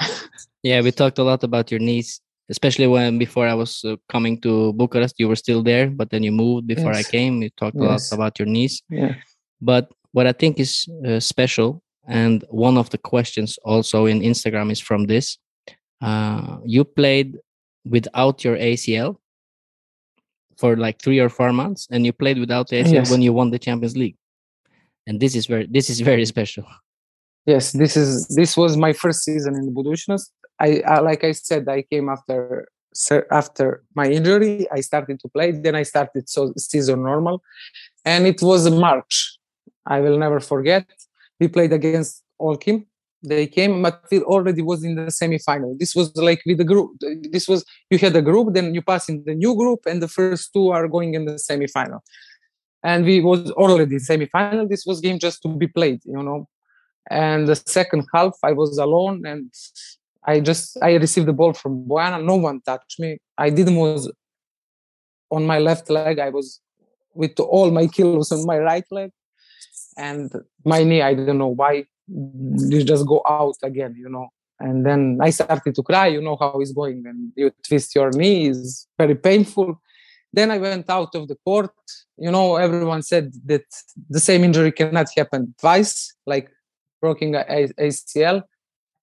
Yeah, 0.62 0.80
we 0.80 0.92
talked 0.92 1.18
a 1.18 1.24
lot 1.24 1.44
about 1.44 1.70
your 1.70 1.80
knees, 1.80 2.20
especially 2.48 2.86
when 2.86 3.18
before 3.18 3.46
I 3.46 3.54
was 3.54 3.84
uh, 3.84 3.96
coming 4.08 4.40
to 4.42 4.72
Bucharest, 4.72 5.16
you 5.18 5.28
were 5.28 5.36
still 5.36 5.62
there, 5.62 5.90
but 5.90 6.10
then 6.10 6.22
you 6.22 6.32
moved 6.32 6.66
before 6.66 6.92
yes. 6.94 7.06
I 7.06 7.10
came. 7.10 7.40
We 7.40 7.50
talked 7.50 7.76
a 7.76 7.82
yes. 7.82 8.10
lot 8.10 8.16
about 8.16 8.38
your 8.38 8.46
knees. 8.46 8.82
Yeah. 8.88 9.14
But 9.60 9.90
what 10.12 10.26
I 10.26 10.32
think 10.32 10.58
is 10.58 10.86
uh, 11.06 11.20
special, 11.20 11.82
and 12.06 12.44
one 12.48 12.78
of 12.78 12.90
the 12.90 12.98
questions 12.98 13.58
also 13.64 14.06
in 14.06 14.20
Instagram 14.20 14.70
is 14.70 14.80
from 14.80 15.06
this: 15.06 15.36
uh, 16.00 16.58
you 16.64 16.84
played 16.84 17.38
without 17.84 18.44
your 18.44 18.56
ACL 18.56 19.16
for 20.56 20.76
like 20.76 21.02
three 21.02 21.18
or 21.18 21.28
four 21.28 21.52
months, 21.52 21.88
and 21.90 22.06
you 22.06 22.12
played 22.12 22.38
without 22.38 22.68
the 22.68 22.76
ACL 22.82 22.92
yes. 22.92 23.10
when 23.10 23.22
you 23.22 23.32
won 23.32 23.50
the 23.50 23.58
Champions 23.58 23.96
League 23.96 24.16
and 25.06 25.20
this 25.20 25.34
is 25.34 25.46
very 25.46 25.66
this 25.70 25.90
is 25.90 26.00
very 26.00 26.24
special 26.34 26.64
yes 27.46 27.72
this 27.72 27.96
is 27.96 28.28
this 28.28 28.56
was 28.56 28.76
my 28.76 28.92
first 28.92 29.24
season 29.24 29.54
in 29.56 29.74
Budućnost. 29.74 30.30
I, 30.60 30.82
I 30.86 31.00
like 31.00 31.24
i 31.24 31.32
said 31.32 31.68
i 31.68 31.82
came 31.82 32.08
after 32.08 32.68
after 33.32 33.82
my 33.96 34.06
injury 34.06 34.66
i 34.70 34.80
started 34.80 35.18
to 35.20 35.28
play 35.28 35.50
then 35.50 35.74
i 35.74 35.82
started 35.82 36.28
so 36.28 36.52
season 36.56 37.02
normal 37.02 37.42
and 38.04 38.24
it 38.26 38.40
was 38.40 38.70
march 38.70 39.36
i 39.84 40.00
will 40.00 40.16
never 40.16 40.38
forget 40.38 40.86
we 41.40 41.48
played 41.48 41.72
against 41.72 42.22
Oltchim. 42.40 42.86
They 43.26 43.46
came, 43.46 43.80
but 43.80 44.04
it 44.10 44.22
already 44.22 44.60
was 44.60 44.84
in 44.84 44.96
the 44.96 45.10
semi-final. 45.10 45.76
This 45.78 45.94
was 45.94 46.14
like 46.16 46.42
with 46.44 46.58
the 46.58 46.64
group. 46.64 46.90
This 47.32 47.48
was 47.48 47.64
you 47.90 47.96
had 47.96 48.14
a 48.14 48.20
group, 48.20 48.52
then 48.52 48.74
you 48.74 48.82
pass 48.82 49.08
in 49.08 49.24
the 49.24 49.34
new 49.34 49.56
group, 49.56 49.80
and 49.86 50.02
the 50.02 50.08
first 50.08 50.52
two 50.52 50.68
are 50.68 50.86
going 50.88 51.14
in 51.14 51.24
the 51.24 51.38
semi-final. 51.38 52.02
And 52.82 53.06
we 53.06 53.22
was 53.22 53.50
already 53.52 53.98
semi-final. 53.98 54.68
This 54.68 54.84
was 54.84 55.00
game 55.00 55.18
just 55.18 55.40
to 55.42 55.48
be 55.48 55.66
played 55.66 56.00
you 56.04 56.22
know. 56.22 56.46
And 57.10 57.48
the 57.48 57.56
second 57.56 58.06
half 58.14 58.34
i 58.42 58.52
was 58.52 58.78
alone 58.78 59.26
and 59.26 59.52
i 60.24 60.40
just 60.40 60.78
i 60.82 60.94
received 60.94 61.28
the 61.28 61.34
ball 61.34 61.52
from 61.52 61.86
Bojana 61.86 62.22
no 62.24 62.36
one 62.36 62.60
touched 62.60 63.00
me. 63.00 63.18
I 63.38 63.50
didn't 63.50 63.76
was 63.76 64.12
on 65.30 65.46
my 65.46 65.58
left 65.58 65.88
leg. 65.90 66.18
I 66.18 66.30
was 66.30 66.60
with 67.14 67.38
all 67.40 67.70
my 67.70 67.86
kilos 67.86 68.32
on 68.32 68.46
my 68.46 68.58
right 68.58 68.86
leg. 68.90 69.10
And 69.96 70.30
my 70.64 70.82
knee 70.82 71.02
i 71.02 71.14
don't 71.14 71.38
know 71.38 71.54
why 71.62 71.86
you 72.08 72.84
just 72.84 73.06
go 73.06 73.22
out 73.28 73.56
again 73.62 73.94
you 73.98 74.08
know 74.08 74.28
and 74.60 74.84
then 74.84 75.18
i 75.22 75.30
started 75.30 75.74
to 75.74 75.82
cry 75.82 76.06
you 76.06 76.20
know 76.20 76.36
how 76.38 76.58
it's 76.60 76.72
going 76.72 77.02
and 77.06 77.32
you 77.36 77.50
twist 77.66 77.94
your 77.94 78.10
knee 78.10 78.48
is 78.48 78.86
very 78.98 79.14
painful 79.14 79.80
then 80.34 80.50
I 80.50 80.58
went 80.58 80.90
out 80.90 81.14
of 81.14 81.28
the 81.28 81.36
court. 81.36 81.74
You 82.18 82.30
know, 82.30 82.56
everyone 82.56 83.02
said 83.02 83.32
that 83.46 83.66
the 84.10 84.20
same 84.20 84.42
injury 84.42 84.72
cannot 84.72 85.06
happen 85.16 85.54
twice, 85.60 86.12
like 86.26 86.50
broken 87.00 87.32
ACL. 87.32 88.42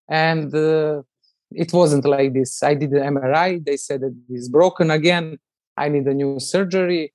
And 0.09 0.53
uh, 0.53 1.03
it 1.51 1.71
wasn't 1.71 2.05
like 2.05 2.33
this. 2.33 2.61
I 2.63 2.73
did 2.73 2.91
the 2.91 2.99
MRI. 2.99 3.63
They 3.63 3.77
said 3.77 4.01
that 4.01 4.15
it's 4.29 4.49
broken 4.49 4.91
again. 4.91 5.37
I 5.77 5.87
need 5.87 6.05
a 6.07 6.13
new 6.13 6.39
surgery. 6.39 7.13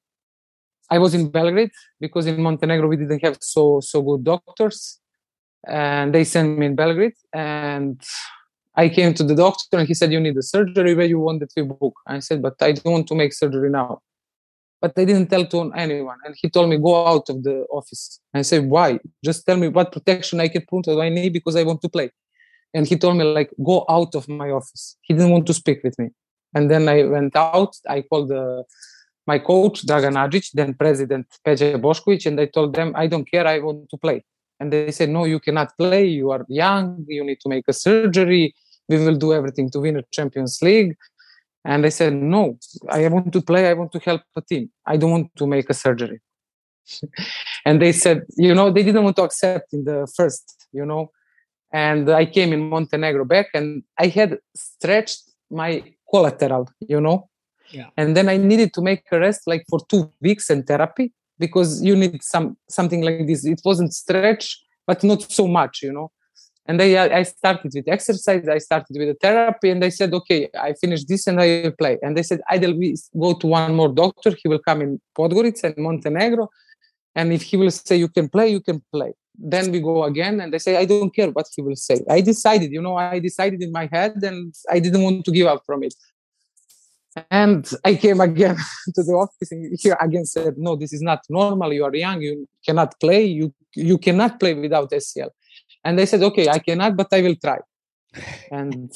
I 0.90 0.98
was 0.98 1.14
in 1.14 1.28
Belgrade 1.30 1.72
because 2.00 2.26
in 2.26 2.40
Montenegro 2.40 2.88
we 2.88 2.96
didn't 2.96 3.22
have 3.24 3.38
so 3.40 3.80
so 3.80 4.00
good 4.00 4.24
doctors, 4.24 5.00
and 5.66 6.14
they 6.14 6.24
sent 6.24 6.58
me 6.58 6.66
in 6.66 6.74
Belgrade. 6.74 7.14
And 7.32 8.00
I 8.74 8.88
came 8.88 9.14
to 9.14 9.24
the 9.24 9.34
doctor 9.34 9.78
and 9.78 9.88
he 9.88 9.94
said, 9.94 10.12
You 10.12 10.20
need 10.20 10.36
a 10.36 10.42
surgery 10.42 10.94
where 10.94 11.06
you 11.06 11.18
want 11.18 11.40
that 11.40 11.52
we 11.56 11.62
book. 11.62 11.94
I 12.06 12.18
said, 12.20 12.42
But 12.42 12.56
I 12.60 12.72
don't 12.72 12.92
want 12.92 13.08
to 13.08 13.14
make 13.14 13.32
surgery 13.32 13.70
now. 13.70 14.02
But 14.80 14.92
I 14.96 15.04
didn't 15.04 15.28
tell 15.28 15.46
to 15.46 15.72
anyone. 15.72 16.18
And 16.24 16.34
he 16.40 16.50
told 16.50 16.68
me, 16.68 16.76
Go 16.78 17.06
out 17.06 17.28
of 17.30 17.42
the 17.42 17.64
office. 17.70 18.20
I 18.34 18.42
said, 18.42 18.68
Why? 18.68 18.98
Just 19.24 19.46
tell 19.46 19.56
me 19.56 19.68
what 19.68 19.92
protection 19.92 20.40
I 20.40 20.48
can 20.48 20.64
put 20.68 20.88
on 20.88 20.98
my 20.98 21.08
knee 21.08 21.30
because 21.30 21.56
I 21.56 21.62
want 21.62 21.82
to 21.82 21.88
play. 21.88 22.10
And 22.74 22.86
he 22.86 22.96
told 22.98 23.16
me, 23.16 23.24
like, 23.24 23.50
go 23.64 23.86
out 23.88 24.14
of 24.14 24.28
my 24.28 24.50
office. 24.50 24.98
He 25.00 25.14
didn't 25.14 25.30
want 25.30 25.46
to 25.46 25.54
speak 25.54 25.82
with 25.82 25.98
me. 25.98 26.10
And 26.54 26.70
then 26.70 26.88
I 26.88 27.04
went 27.04 27.34
out. 27.34 27.74
I 27.88 28.02
called 28.02 28.28
the, 28.28 28.64
my 29.26 29.38
coach, 29.38 29.86
Dragan 29.86 30.16
Adžić, 30.16 30.50
then 30.52 30.74
president 30.74 31.26
Peja 31.44 31.80
Bošković, 31.80 32.26
and 32.26 32.40
I 32.40 32.46
told 32.46 32.74
them, 32.74 32.92
I 32.94 33.06
don't 33.06 33.24
care, 33.30 33.46
I 33.46 33.60
want 33.60 33.88
to 33.90 33.96
play. 33.96 34.24
And 34.60 34.72
they 34.72 34.90
said, 34.90 35.10
No, 35.10 35.24
you 35.24 35.40
cannot 35.40 35.76
play. 35.76 36.06
You 36.06 36.30
are 36.30 36.44
young. 36.48 37.04
You 37.08 37.24
need 37.24 37.40
to 37.40 37.48
make 37.48 37.64
a 37.68 37.72
surgery. 37.72 38.54
We 38.88 38.98
will 38.98 39.16
do 39.16 39.32
everything 39.32 39.70
to 39.70 39.80
win 39.80 39.96
a 39.96 40.02
champions 40.12 40.60
league. 40.62 40.96
And 41.64 41.84
i 41.84 41.88
said 41.88 42.12
no. 42.14 42.58
I 42.88 43.08
want 43.08 43.32
to 43.32 43.42
play. 43.42 43.68
I 43.68 43.72
want 43.72 43.92
to 43.92 43.98
help 43.98 44.22
the 44.34 44.42
team. 44.42 44.70
I 44.86 44.96
don't 44.96 45.10
want 45.10 45.36
to 45.36 45.46
make 45.46 45.68
a 45.68 45.74
surgery. 45.74 46.20
And 47.66 47.82
they 47.82 47.92
said 47.92 48.22
you 48.36 48.54
know 48.54 48.70
they 48.70 48.84
didn't 48.84 49.02
want 49.02 49.16
to 49.16 49.24
accept 49.24 49.72
in 49.72 49.84
the 49.84 50.06
first 50.16 50.68
you 50.72 50.86
know. 50.86 51.10
And 51.72 52.08
i 52.08 52.24
came 52.24 52.52
in 52.52 52.60
montenegro 52.70 53.24
back 53.24 53.48
and 53.54 53.82
i 53.98 54.06
had 54.06 54.38
stretched 54.54 55.22
my 55.50 55.82
collateral 56.10 56.68
you 56.80 57.00
know. 57.00 57.28
Yeah. 57.72 57.88
and 57.96 58.16
then 58.16 58.28
i 58.28 58.36
needed 58.36 58.72
to 58.74 58.80
make 58.80 59.02
a 59.10 59.18
rest 59.18 59.40
like 59.52 59.64
for 59.68 59.80
two 59.90 60.02
weeks 60.20 60.50
and 60.50 60.64
therapy 60.64 61.12
because 61.38 61.82
you 61.82 61.96
need 61.96 62.22
some 62.22 62.56
something 62.68 63.02
like 63.02 63.26
this. 63.26 63.44
It 63.44 63.60
wasn't 63.64 63.92
stretch 63.92 64.58
but 64.86 65.02
not 65.02 65.30
so 65.30 65.46
much 65.46 65.82
you 65.82 65.92
know. 65.92 66.10
And 66.68 66.80
they 66.80 66.98
i 66.98 67.22
started 67.22 67.70
with 67.74 67.86
exercise 67.86 68.48
i 68.48 68.58
started 68.58 68.96
with 68.98 69.08
the 69.08 69.18
therapy 69.24 69.70
and 69.70 69.84
i 69.84 69.88
said 69.88 70.12
okay 70.12 70.48
i 70.60 70.72
finish 70.72 71.04
this 71.04 71.28
and 71.28 71.40
i 71.40 71.62
will 71.62 71.70
play 71.70 71.96
and 72.02 72.16
they 72.16 72.24
said 72.24 72.40
either 72.50 72.74
we 72.74 72.96
go 73.20 73.34
to 73.34 73.46
one 73.46 73.72
more 73.76 73.88
doctor 73.88 74.32
he 74.42 74.48
will 74.48 74.58
come 74.58 74.82
in 74.82 75.00
podgorica 75.16 75.62
and 75.64 75.76
montenegro 75.76 76.48
and 77.14 77.32
if 77.32 77.42
he 77.42 77.56
will 77.56 77.70
say 77.70 77.96
you 77.96 78.08
can 78.08 78.28
play 78.28 78.48
you 78.48 78.60
can 78.60 78.82
play. 78.92 79.12
Then 79.38 79.70
we 79.70 79.80
go 79.80 80.04
again 80.04 80.40
and 80.40 80.52
they 80.52 80.58
say 80.58 80.76
i 80.76 80.86
don't 80.86 81.14
care 81.14 81.30
what 81.30 81.46
he 81.54 81.62
will 81.62 81.76
say. 81.76 81.98
I 82.10 82.20
decided 82.20 82.72
you 82.72 82.82
know 82.82 82.96
i 82.96 83.20
decided 83.20 83.62
in 83.62 83.70
my 83.70 83.88
head 83.92 84.14
and 84.30 84.52
i 84.68 84.80
didn't 84.80 85.02
want 85.02 85.24
to 85.26 85.30
give 85.30 85.46
up 85.46 85.62
from 85.66 85.84
it 85.84 85.94
and 87.30 87.70
I 87.84 87.94
came 87.94 88.20
again 88.20 88.56
to 88.94 89.02
the 89.02 89.12
office 89.12 89.50
and 89.50 89.76
here 89.80 89.96
again 90.00 90.24
said, 90.24 90.54
no, 90.58 90.76
this 90.76 90.92
is 90.92 91.02
not 91.02 91.20
normal. 91.28 91.72
You 91.72 91.84
are 91.84 91.94
young. 91.94 92.20
You 92.20 92.48
cannot 92.64 92.98
play. 93.00 93.24
You 93.24 93.54
you 93.74 93.98
cannot 93.98 94.40
play 94.40 94.54
without 94.54 94.90
ACL. 94.90 95.30
And 95.84 95.98
they 95.98 96.06
said, 96.06 96.22
okay, 96.22 96.48
I 96.48 96.58
cannot, 96.58 96.96
but 96.96 97.08
I 97.12 97.22
will 97.22 97.36
try. 97.36 97.58
And 98.50 98.90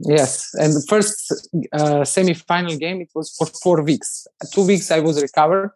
yes, 0.00 0.50
and 0.54 0.72
the 0.74 0.84
first 0.88 1.48
uh, 1.72 2.04
semi-final 2.04 2.76
game 2.76 3.00
it 3.00 3.10
was 3.14 3.34
for 3.36 3.46
four 3.62 3.82
weeks. 3.82 4.26
Two 4.52 4.66
weeks 4.66 4.90
I 4.90 5.00
was 5.00 5.20
recovered. 5.22 5.70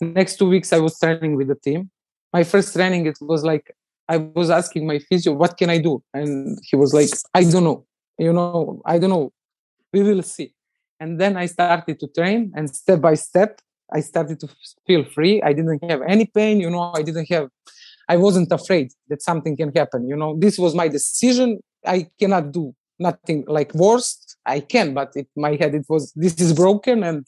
Next 0.00 0.36
two 0.36 0.48
weeks 0.48 0.72
I 0.72 0.78
was 0.78 0.98
training 0.98 1.36
with 1.36 1.48
the 1.48 1.56
team. 1.56 1.90
My 2.32 2.44
first 2.44 2.72
training 2.74 3.06
it 3.06 3.18
was 3.20 3.44
like 3.44 3.74
I 4.08 4.16
was 4.18 4.50
asking 4.50 4.86
my 4.86 4.98
physio, 4.98 5.32
what 5.32 5.56
can 5.56 5.70
I 5.70 5.78
do? 5.78 6.02
And 6.12 6.58
he 6.62 6.76
was 6.76 6.92
like, 6.92 7.10
I 7.32 7.44
don't 7.44 7.64
know. 7.64 7.86
You 8.18 8.32
know, 8.32 8.82
I 8.84 8.98
don't 8.98 9.10
know. 9.10 9.32
We 9.92 10.02
will 10.02 10.22
see 10.22 10.54
and 11.04 11.20
then 11.20 11.36
i 11.42 11.46
started 11.56 11.96
to 12.02 12.06
train 12.18 12.40
and 12.56 12.64
step 12.82 13.00
by 13.08 13.14
step 13.28 13.52
i 13.98 14.00
started 14.00 14.36
to 14.42 14.48
feel 14.86 15.04
free. 15.16 15.34
I 15.48 15.52
didn't 15.58 15.82
have 15.90 16.00
any 16.14 16.26
pain 16.38 16.54
you 16.64 16.70
know 16.74 16.84
i 17.00 17.02
didn't 17.08 17.28
have 17.34 17.46
i 18.14 18.16
wasn't 18.26 18.50
afraid 18.58 18.86
that 19.10 19.20
something 19.30 19.54
can 19.60 19.70
happen 19.80 20.00
you 20.10 20.16
know. 20.20 20.30
This 20.44 20.56
was 20.64 20.72
my 20.82 20.88
decision. 20.96 21.48
I 21.96 21.98
cannot 22.20 22.44
do 22.58 22.64
nothing 23.08 23.38
like 23.58 23.70
worst. 23.84 24.20
I 24.56 24.58
can 24.74 24.86
but 24.98 25.10
in 25.20 25.26
my 25.46 25.52
head 25.60 25.72
it 25.80 25.86
was 25.92 26.04
this 26.24 26.34
is 26.44 26.52
broken 26.62 26.96
and 27.08 27.20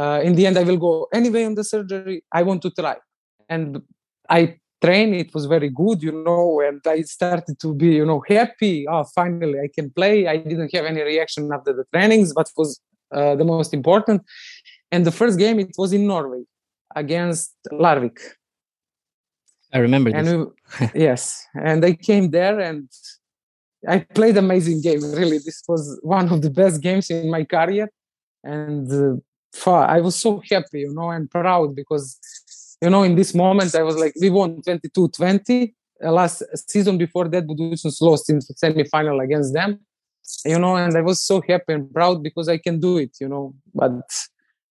uh, 0.00 0.20
in 0.28 0.32
the 0.36 0.44
end 0.48 0.56
i 0.62 0.64
will 0.68 0.80
go 0.88 0.94
anyway 1.20 1.44
on 1.50 1.54
the 1.58 1.66
surgery. 1.74 2.18
I 2.38 2.42
want 2.48 2.60
to 2.66 2.70
try. 2.80 2.96
And 3.54 3.68
i 4.38 4.40
train 4.82 5.14
it 5.14 5.32
was 5.34 5.46
very 5.46 5.68
good 5.68 6.02
you 6.02 6.12
know 6.12 6.60
and 6.66 6.80
i 6.86 7.02
started 7.02 7.58
to 7.58 7.74
be 7.74 7.90
you 8.00 8.06
know 8.06 8.22
happy. 8.28 8.86
Oh 8.88 9.04
finally 9.04 9.58
i 9.60 9.68
can 9.76 9.90
play. 9.90 10.26
I 10.26 10.36
didn't 10.36 10.74
have 10.74 10.86
any 10.92 11.02
reaction 11.02 11.50
after 11.52 11.72
the 11.72 11.84
trainings 11.92 12.32
but 12.32 12.50
was 12.56 12.80
uh, 13.12 13.34
the 13.36 13.44
most 13.44 13.74
important. 13.74 14.22
And 14.92 15.04
the 15.04 15.12
first 15.12 15.38
game 15.38 15.58
it 15.60 15.74
was 15.78 15.92
in 15.92 16.06
norway 16.06 16.42
against 16.94 17.52
larvik. 17.72 18.18
I 19.72 19.78
remember 19.78 20.10
and 20.10 20.26
we, 20.28 20.88
yes. 21.06 21.46
And 21.54 21.84
i 21.84 21.92
came 21.92 22.30
there 22.30 22.58
and 22.68 22.88
i 23.88 23.98
played 23.98 24.36
amazing 24.36 24.80
game 24.82 25.02
really. 25.20 25.38
This 25.38 25.62
was 25.68 25.82
one 26.02 26.28
of 26.34 26.42
the 26.42 26.50
best 26.50 26.80
games 26.82 27.10
in 27.10 27.30
my 27.30 27.44
career. 27.44 27.88
And 28.42 28.90
uh, 28.92 29.16
i 29.96 30.00
was 30.00 30.16
so 30.16 30.40
happy 30.50 30.80
you 30.80 30.94
know 30.94 31.10
and 31.10 31.30
proud 31.30 31.74
because 31.74 32.18
you 32.80 32.90
know, 32.90 33.02
in 33.02 33.14
this 33.14 33.34
moment, 33.34 33.74
I 33.74 33.82
was 33.82 33.96
like, 33.96 34.14
we 34.20 34.30
won 34.30 34.62
22 34.62 35.08
20. 35.08 35.74
Uh, 36.02 36.12
last 36.12 36.42
season 36.68 36.96
before 36.96 37.28
that, 37.28 37.46
Budućnost 37.46 38.00
lost 38.00 38.30
in 38.30 38.40
semi-final 38.40 39.20
against 39.20 39.52
them, 39.52 39.78
you 40.46 40.58
know, 40.58 40.76
and 40.76 40.96
I 40.96 41.02
was 41.02 41.20
so 41.20 41.42
happy 41.46 41.74
and 41.74 41.92
proud 41.92 42.22
because 42.22 42.48
I 42.48 42.56
can 42.56 42.80
do 42.80 42.96
it, 42.96 43.16
you 43.20 43.28
know. 43.28 43.54
But 43.74 44.00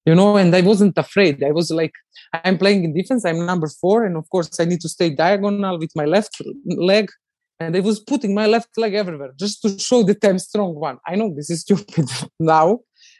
you 0.05 0.15
know, 0.15 0.37
and 0.37 0.55
I 0.55 0.61
wasn't 0.61 0.97
afraid. 0.97 1.43
I 1.43 1.51
was 1.51 1.69
like, 1.69 1.93
I'm 2.33 2.57
playing 2.57 2.83
in 2.83 2.93
defense. 2.95 3.25
I'm 3.25 3.45
number 3.45 3.67
four, 3.67 4.05
and 4.05 4.17
of 4.17 4.27
course, 4.29 4.59
I 4.59 4.65
need 4.65 4.81
to 4.81 4.89
stay 4.89 5.11
diagonal 5.11 5.77
with 5.77 5.91
my 5.95 6.05
left 6.05 6.41
leg. 6.65 7.11
And 7.59 7.75
I 7.75 7.81
was 7.81 7.99
putting 7.99 8.33
my 8.33 8.47
left 8.47 8.69
leg 8.77 8.93
everywhere 8.95 9.33
just 9.37 9.61
to 9.61 9.77
show 9.77 10.01
that 10.03 10.23
I'm 10.23 10.39
strong 10.39 10.73
one. 10.75 10.97
I 11.05 11.15
know 11.15 11.31
this 11.35 11.49
is 11.49 11.61
stupid 11.61 12.09
now, 12.39 12.79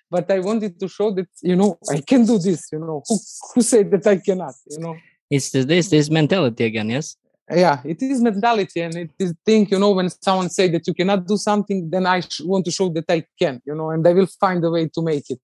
but 0.10 0.30
I 0.32 0.40
wanted 0.40 0.80
to 0.80 0.88
show 0.88 1.12
that 1.12 1.28
you 1.42 1.56
know 1.56 1.78
I 1.90 2.02
can 2.02 2.26
do 2.26 2.38
this. 2.40 2.68
You 2.72 2.80
know 2.80 3.04
who 3.08 3.18
who 3.54 3.62
said 3.62 3.92
that 3.92 4.06
I 4.08 4.18
cannot? 4.18 4.56
You 4.70 4.80
know 4.80 4.96
it's 5.30 5.52
this 5.52 5.90
this 5.90 6.10
mentality 6.10 6.66
again. 6.66 6.90
Yes. 6.90 7.16
Yeah, 7.52 7.82
it 7.84 8.00
is 8.02 8.22
mentality, 8.22 8.82
and 8.82 8.96
it 8.96 9.12
is 9.18 9.34
think 9.46 9.72
you 9.72 9.80
know 9.80 9.92
when 9.92 10.10
someone 10.10 10.50
say 10.50 10.68
that 10.70 10.86
you 10.88 10.94
cannot 10.94 11.26
do 11.26 11.36
something, 11.36 11.90
then 11.90 12.06
I 12.06 12.22
want 12.42 12.66
to 12.66 12.72
show 12.72 12.90
that 12.90 13.06
I 13.10 13.24
can. 13.40 13.62
You 13.66 13.76
know, 13.76 13.90
and 13.90 14.08
I 14.08 14.14
will 14.14 14.28
find 14.28 14.64
a 14.64 14.70
way 14.70 14.88
to 14.88 15.02
make 15.02 15.30
it. 15.30 15.40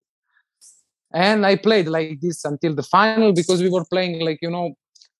And 1.11 1.45
I 1.45 1.55
played 1.55 1.87
like 1.87 2.19
this 2.21 2.45
until 2.45 2.75
the 2.75 2.83
final 2.83 3.33
because 3.33 3.61
we 3.61 3.69
were 3.69 3.85
playing 3.85 4.21
like 4.21 4.39
you 4.41 4.51
know 4.51 4.75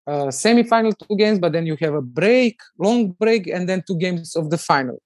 uh, 0.05 0.29
semi-final 0.29 0.93
two 0.93 1.15
games, 1.15 1.39
but 1.39 1.53
then 1.53 1.65
you 1.65 1.75
have 1.79 1.95
a 1.95 2.01
break, 2.01 2.59
long 2.77 3.11
break, 3.11 3.47
and 3.47 3.67
then 3.67 3.83
two 3.87 3.97
games 3.97 4.35
of 4.35 4.51
the 4.51 4.57
final 4.57 5.01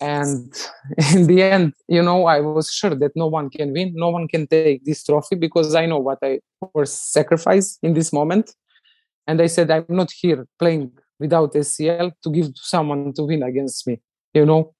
and 0.00 0.52
in 1.14 1.26
the 1.26 1.42
end 1.42 1.72
you 1.88 2.02
know 2.02 2.26
i 2.26 2.40
was 2.40 2.70
sure 2.70 2.94
that 2.94 3.12
no 3.16 3.26
one 3.26 3.48
can 3.48 3.72
win 3.72 3.92
no 3.94 4.10
one 4.10 4.28
can 4.28 4.46
take 4.46 4.84
this 4.84 5.02
trophy 5.04 5.36
because 5.36 5.74
i 5.74 5.86
know 5.86 5.98
what 5.98 6.18
i 6.22 6.38
was 6.74 6.92
sacrifice 6.92 7.78
in 7.82 7.94
this 7.94 8.12
moment. 8.12 8.54
And 9.26 9.40
i 9.40 9.46
said 9.46 9.70
i'm 9.70 9.86
not 9.88 10.10
here 10.12 10.46
playing 10.58 10.92
without 11.18 11.54
acl 11.54 12.12
to 12.22 12.30
give 12.30 12.46
to 12.46 12.62
someone 12.62 13.12
to 13.14 13.24
win 13.24 13.42
against 13.42 13.86
me 13.86 14.00
you 14.34 14.44
know? 14.44 14.74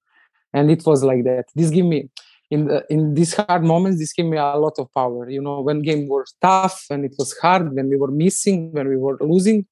And 0.52 0.70
it 0.70 0.84
was 0.86 1.02
like 1.02 1.24
that. 1.24 1.46
This 1.54 1.70
gave 1.70 1.84
me 1.84 2.08
in 2.50 2.66
the, 2.66 2.84
in 2.88 3.14
these 3.14 3.34
hard 3.34 3.64
moments 3.64 3.98
this 3.98 4.12
gave 4.12 4.26
me 4.26 4.36
a 4.36 4.56
lot 4.56 4.74
of 4.78 4.92
power 4.94 5.28
you 5.28 5.42
know? 5.42 5.60
When 5.60 5.82
game 5.82 6.08
was 6.08 6.34
tough 6.40 6.84
and 6.90 7.04
it 7.04 7.14
was 7.18 7.36
hard 7.38 7.74
when 7.74 7.88
we 7.88 7.96
were 7.96 8.12
missing 8.24 8.72
when 8.72 8.88
we 8.88 8.96
were 8.96 9.18
losing 9.20 9.66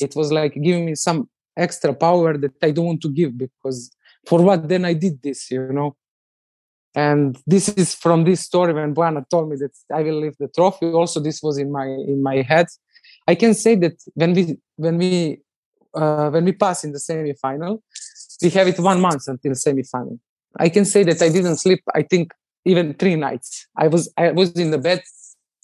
it 0.00 0.14
was 0.14 0.32
like 0.32 0.54
giving 0.54 0.86
me 0.86 0.94
some 0.94 1.28
extra 1.56 1.92
power 1.92 2.38
that 2.38 2.52
i 2.62 2.70
don't 2.70 2.86
want 2.86 3.02
to 3.02 3.10
give 3.10 3.36
because 3.36 3.90
for 4.28 4.42
what 4.42 4.68
then 4.68 4.84
I 4.84 4.92
did 4.92 5.22
this, 5.22 5.50
you 5.50 5.72
know? 5.72 5.96
And 6.94 7.38
this 7.46 7.68
is 7.70 7.94
from 7.94 8.24
this 8.24 8.40
story 8.40 8.72
when 8.74 8.94
Bojana 8.94 9.24
told 9.30 9.48
me 9.50 9.56
that 9.56 9.74
I 9.98 10.02
will 10.02 10.20
leave 10.20 10.36
the 10.38 10.48
trophy. 10.48 10.86
Also, 10.86 11.20
this 11.20 11.42
was 11.42 11.56
in 11.58 11.70
my 11.72 11.86
in 11.86 12.22
my 12.22 12.36
head. 12.42 12.66
I 13.26 13.34
can 13.34 13.54
say 13.54 13.74
that 13.76 13.96
when 14.14 14.32
we 14.34 14.42
when 14.76 14.98
we 14.98 15.12
uh, 15.94 16.28
when 16.30 16.44
we 16.44 16.52
pass 16.52 16.84
in 16.84 16.92
the 16.92 16.98
semi-final, 16.98 17.82
we 18.42 18.50
have 18.50 18.68
it 18.68 18.78
one 18.78 19.00
month 19.00 19.24
until 19.28 19.54
semi-final. 19.54 20.18
I 20.58 20.68
can 20.68 20.84
say 20.84 21.02
that 21.04 21.20
I 21.22 21.28
didn't 21.28 21.56
sleep. 21.56 21.82
I 21.94 22.02
think 22.02 22.32
even 22.64 22.94
three 22.94 23.16
nights. 23.16 23.66
I 23.76 23.88
was 23.88 24.12
I 24.16 24.32
was 24.32 24.50
in 24.64 24.70
the 24.70 24.82
bed 24.88 25.02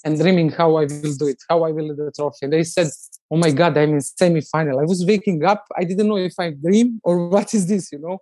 and 0.04 0.18
dreaming 0.18 0.50
how 0.50 0.76
I 0.76 0.84
will 0.84 1.16
do 1.22 1.26
it, 1.32 1.40
how 1.48 1.64
I 1.64 1.70
will 1.72 1.88
do 1.88 2.04
the 2.04 2.12
trophy. 2.18 2.42
And 2.46 2.52
they 2.52 2.64
said, 2.64 2.88
"Oh 3.30 3.38
my 3.44 3.50
God, 3.50 3.76
I'm 3.76 3.94
in 3.94 4.00
semi-final." 4.00 4.78
I 4.78 4.86
was 4.92 5.04
waking 5.12 5.44
up. 5.52 5.64
I 5.80 5.84
didn't 5.84 6.08
know 6.10 6.20
if 6.30 6.36
I 6.38 6.50
dream 6.66 7.00
or 7.02 7.28
what 7.34 7.54
is 7.54 7.66
this, 7.66 7.90
you 7.92 8.00
know. 8.06 8.18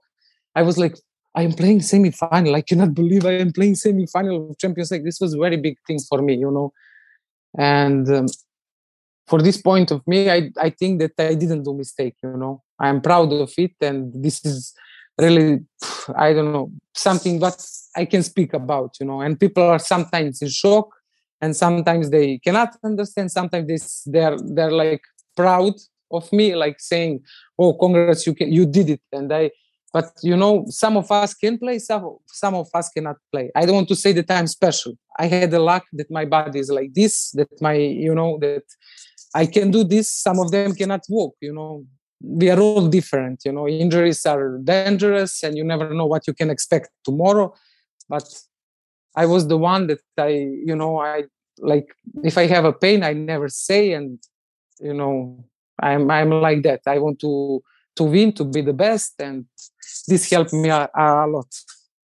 I 0.55 0.63
was 0.63 0.79
like, 0.79 0.97
I 1.35 1.43
am 1.43 1.53
playing 1.53 1.81
semi-final. 1.81 2.55
I 2.55 2.61
cannot 2.61 2.95
believe 2.95 3.25
I 3.25 3.33
am 3.33 3.53
playing 3.53 3.77
semi-final 3.77 4.51
of 4.51 4.59
Champions 4.59 4.91
League. 4.91 5.05
This 5.05 5.21
was 5.21 5.35
a 5.35 5.39
very 5.39 5.57
big 5.57 5.79
thing 5.87 5.99
for 6.09 6.21
me, 6.21 6.35
you 6.35 6.51
know. 6.51 6.73
And 7.59 8.09
um, 8.11 8.27
for 9.27 9.41
this 9.41 9.61
point 9.61 9.91
of 9.91 10.07
me, 10.07 10.31
I 10.31 10.51
I 10.59 10.71
think 10.71 11.01
that 11.01 11.13
I 11.19 11.35
didn't 11.35 11.63
do 11.63 11.75
mistake. 11.75 12.17
You 12.23 12.37
know, 12.37 12.63
I 12.79 12.89
am 12.89 13.01
proud 13.01 13.33
of 13.33 13.53
it, 13.57 13.73
and 13.81 14.13
this 14.13 14.45
is 14.45 14.75
really 15.19 15.61
I 16.17 16.33
don't 16.33 16.53
know 16.53 16.71
something 16.95 17.41
that 17.41 17.59
I 17.97 18.05
can 18.05 18.23
speak 18.23 18.53
about. 18.53 18.97
You 19.01 19.07
know, 19.07 19.21
and 19.21 19.41
people 19.41 19.63
are 19.63 19.79
sometimes 19.79 20.43
in 20.43 20.49
shock, 20.49 20.89
and 21.41 21.57
sometimes 21.57 22.11
they 22.11 22.39
cannot 22.39 22.77
understand. 22.85 23.31
Sometimes 23.31 23.67
they 23.69 24.13
they're 24.13 24.37
they're 24.39 24.71
like 24.71 25.03
proud 25.37 25.75
of 26.11 26.31
me, 26.33 26.55
like 26.55 26.79
saying, 26.81 27.21
"Oh, 27.59 27.73
congrats, 27.75 28.27
you 28.27 28.35
can, 28.35 28.53
you 28.53 28.67
did 28.67 28.91
it," 28.91 29.03
and 29.13 29.33
I 29.33 29.51
but 29.93 30.11
you 30.23 30.37
know 30.37 30.65
some 30.69 30.97
of 30.97 31.11
us 31.11 31.35
can 31.35 31.59
play 31.59 31.79
some 31.79 32.17
some 32.27 32.55
of 32.55 32.69
us 32.75 32.89
cannot 32.89 33.17
play. 33.31 33.51
I 33.55 33.67
don't 33.67 33.75
want 33.75 33.89
to 33.89 33.97
say 33.97 34.13
that 34.13 34.31
i'm 34.31 34.47
special. 34.47 34.95
I 35.19 35.27
had 35.27 35.51
the 35.51 35.59
luck 35.59 35.85
that 35.93 36.11
my 36.11 36.25
body 36.25 36.59
is 36.59 36.71
like 36.71 36.95
this 36.95 37.31
that 37.33 37.61
my 37.61 37.75
you 37.75 38.15
know 38.15 38.39
that 38.41 38.65
i 39.35 39.47
can 39.47 39.71
do 39.71 39.85
this. 39.85 40.09
Some 40.09 40.39
of 40.39 40.51
them 40.51 40.75
cannot 40.75 41.03
walk 41.09 41.35
you 41.41 41.53
know. 41.53 41.85
We 42.25 42.51
are 42.51 42.61
all 42.61 42.87
different 42.89 43.43
you 43.45 43.53
know. 43.53 43.69
Injuries 43.69 44.25
are 44.27 44.59
dangerous 44.59 45.43
and 45.43 45.57
you 45.57 45.65
never 45.65 45.93
know 45.93 46.07
what 46.07 46.27
you 46.27 46.35
can 46.35 46.51
expect 46.51 46.89
tomorrow. 47.05 47.55
But 48.09 48.25
i 49.15 49.27
was 49.27 49.47
the 49.47 49.59
one 49.59 49.87
that 49.89 50.01
i 50.19 50.29
you 50.69 50.75
know 50.75 50.99
i 50.99 51.23
like 51.59 51.89
if 52.25 52.39
i 52.39 52.47
have 52.47 52.65
a 52.65 52.73
pain 52.73 53.03
i 53.03 53.13
never 53.13 53.47
say 53.47 53.93
and 53.93 54.19
you 54.81 54.95
know 54.95 55.45
i'm 55.81 56.11
i'm 56.11 56.31
like 56.31 56.63
that. 56.63 56.81
I 56.87 56.99
want 56.99 57.19
to 57.21 57.63
to 57.97 58.05
win 58.05 58.33
to 58.33 58.45
be 58.45 58.61
the 58.61 58.73
best 58.73 59.15
and 59.21 59.47
this 60.09 60.31
helped 60.31 60.53
me 60.53 60.69
a, 60.69 60.89
a 60.95 61.27
lot. 61.27 61.49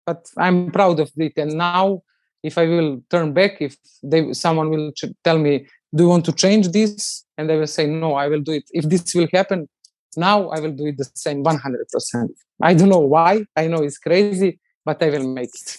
But 0.07 0.27
i'm 0.37 0.71
proud 0.71 1.01
of 1.01 1.11
it. 1.17 1.35
And 1.37 1.55
now 1.55 2.03
if 2.43 2.57
i 2.59 2.67
will 2.67 3.03
turn 3.11 3.33
back 3.33 3.61
if 3.61 3.77
they 4.03 4.33
someone 4.33 4.71
will 4.71 4.93
ch- 4.93 5.17
tell 5.25 5.39
me 5.39 5.67
do 5.95 6.05
you 6.05 6.09
want 6.09 6.25
to 6.27 6.33
change 6.33 6.69
this? 6.69 7.25
And 7.37 7.51
i 7.51 7.57
will 7.57 7.67
say 7.67 7.87
no 7.87 8.15
i 8.15 8.29
will 8.29 8.41
do 8.41 8.53
it. 8.53 8.65
If 8.73 8.85
this 8.89 9.15
will 9.15 9.29
happen 9.33 9.69
now 10.17 10.49
i 10.51 10.61
will 10.61 10.73
do 10.73 10.87
it 10.87 10.97
the 10.97 11.09
same 11.15 11.45
100% 11.45 12.29
i 12.63 12.75
don't 12.75 12.89
know 12.89 13.07
why. 13.17 13.45
I 13.57 13.67
know 13.67 13.83
it's 13.83 13.99
crazy 13.99 14.59
but 14.85 15.03
i 15.03 15.11
will 15.11 15.29
make 15.33 15.51
it 15.55 15.79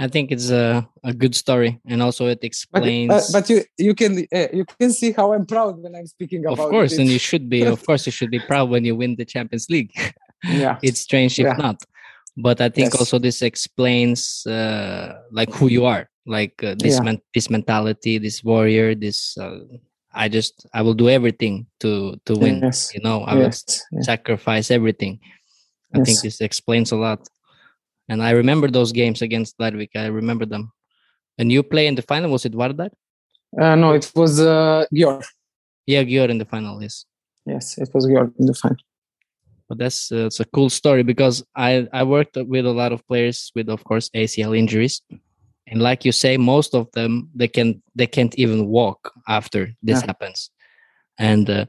I 0.00 0.08
think 0.08 0.32
it's 0.32 0.50
a, 0.50 0.88
a 1.04 1.12
good 1.12 1.34
story, 1.34 1.78
and 1.86 2.02
also 2.02 2.26
it 2.26 2.42
explains. 2.42 3.08
But, 3.08 3.22
uh, 3.22 3.32
but 3.32 3.50
you 3.50 3.62
you 3.78 3.94
can 3.94 4.26
uh, 4.34 4.48
you 4.52 4.64
can 4.80 4.90
see 4.92 5.12
how 5.12 5.32
I'm 5.32 5.46
proud 5.46 5.78
when 5.82 5.94
I'm 5.94 6.06
speaking 6.06 6.44
about. 6.44 6.58
Of 6.58 6.70
course, 6.70 6.98
and 6.98 7.08
you 7.08 7.18
should 7.18 7.48
be. 7.48 7.62
of 7.64 7.84
course, 7.86 8.06
you 8.06 8.12
should 8.12 8.30
be 8.30 8.40
proud 8.40 8.70
when 8.70 8.84
you 8.84 8.96
win 8.96 9.16
the 9.16 9.24
Champions 9.24 9.68
League. 9.70 9.92
yeah 10.44 10.76
it's 10.82 11.00
strange 11.00 11.38
if 11.38 11.46
yeah. 11.46 11.54
not 11.54 11.78
but 12.36 12.60
i 12.60 12.68
think 12.68 12.90
Yes. 12.90 12.98
also 12.98 13.16
this 13.20 13.42
explains 13.42 14.42
uh, 14.46 15.22
like 15.30 15.50
who 15.54 15.68
you 15.68 15.84
are 15.86 16.10
like 16.26 16.58
uh, 16.64 16.74
this 16.74 16.96
Yeah. 16.98 17.04
men- 17.06 17.22
this 17.34 17.46
mentality 17.48 18.18
this 18.18 18.42
warrior 18.42 18.94
this 18.98 19.38
uh, 19.38 19.62
i 20.10 20.26
just 20.28 20.66
i 20.74 20.82
will 20.82 20.94
do 20.98 21.06
everything 21.08 21.66
to 21.78 22.18
to 22.26 22.34
win 22.34 22.58
Yes. 22.58 22.90
you 22.94 23.00
know 23.06 23.22
i 23.30 23.34
will 23.38 23.54
Yes. 23.54 23.62
yes. 23.94 24.06
sacrifice 24.10 24.74
everything 24.74 25.20
i 25.94 26.02
think 26.02 26.18
this 26.26 26.40
explains 26.40 26.90
a 26.90 26.96
lot 26.98 27.20
and 28.08 28.22
I 28.22 28.30
remember 28.30 28.68
those 28.70 28.92
games 28.92 29.22
against 29.22 29.58
Larvik. 29.58 29.90
I 29.96 30.06
remember 30.06 30.46
them. 30.46 30.72
And 31.38 31.50
you 31.50 31.62
play 31.62 31.86
in 31.86 31.94
the 31.94 32.02
final. 32.02 32.30
Was 32.30 32.44
it 32.44 32.52
Vardar? 32.52 32.90
Uh, 33.58 33.74
no, 33.74 33.92
it 33.92 34.10
was 34.14 34.40
uh, 34.40 34.84
Győr. 34.92 35.22
Yeah, 35.86 36.02
Győr 36.02 36.30
in 36.30 36.38
the 36.38 36.44
final. 36.44 36.82
Yes. 36.82 37.04
Yes, 37.46 37.78
it 37.78 37.90
was 37.94 38.06
Győr 38.06 38.32
in 38.38 38.46
the 38.46 38.54
final. 38.54 38.76
But 39.68 39.78
that's 39.78 40.12
uh, 40.12 40.26
it's 40.26 40.40
a 40.40 40.44
cool 40.44 40.68
story 40.70 41.02
because 41.02 41.42
I 41.56 41.88
I 41.92 42.02
worked 42.02 42.36
with 42.36 42.66
a 42.66 42.72
lot 42.72 42.92
of 42.92 43.06
players 43.06 43.50
with, 43.54 43.68
of 43.68 43.82
course, 43.84 44.10
ACL 44.10 44.56
injuries, 44.56 45.00
and 45.66 45.80
like 45.80 46.04
you 46.04 46.12
say, 46.12 46.36
most 46.36 46.74
of 46.74 46.90
them 46.92 47.30
they 47.34 47.48
can 47.48 47.82
they 47.94 48.06
can't 48.06 48.34
even 48.34 48.66
walk 48.66 49.12
after 49.26 49.72
this 49.82 50.00
Yeah. 50.00 50.06
happens, 50.08 50.50
and 51.18 51.48
uh, 51.48 51.64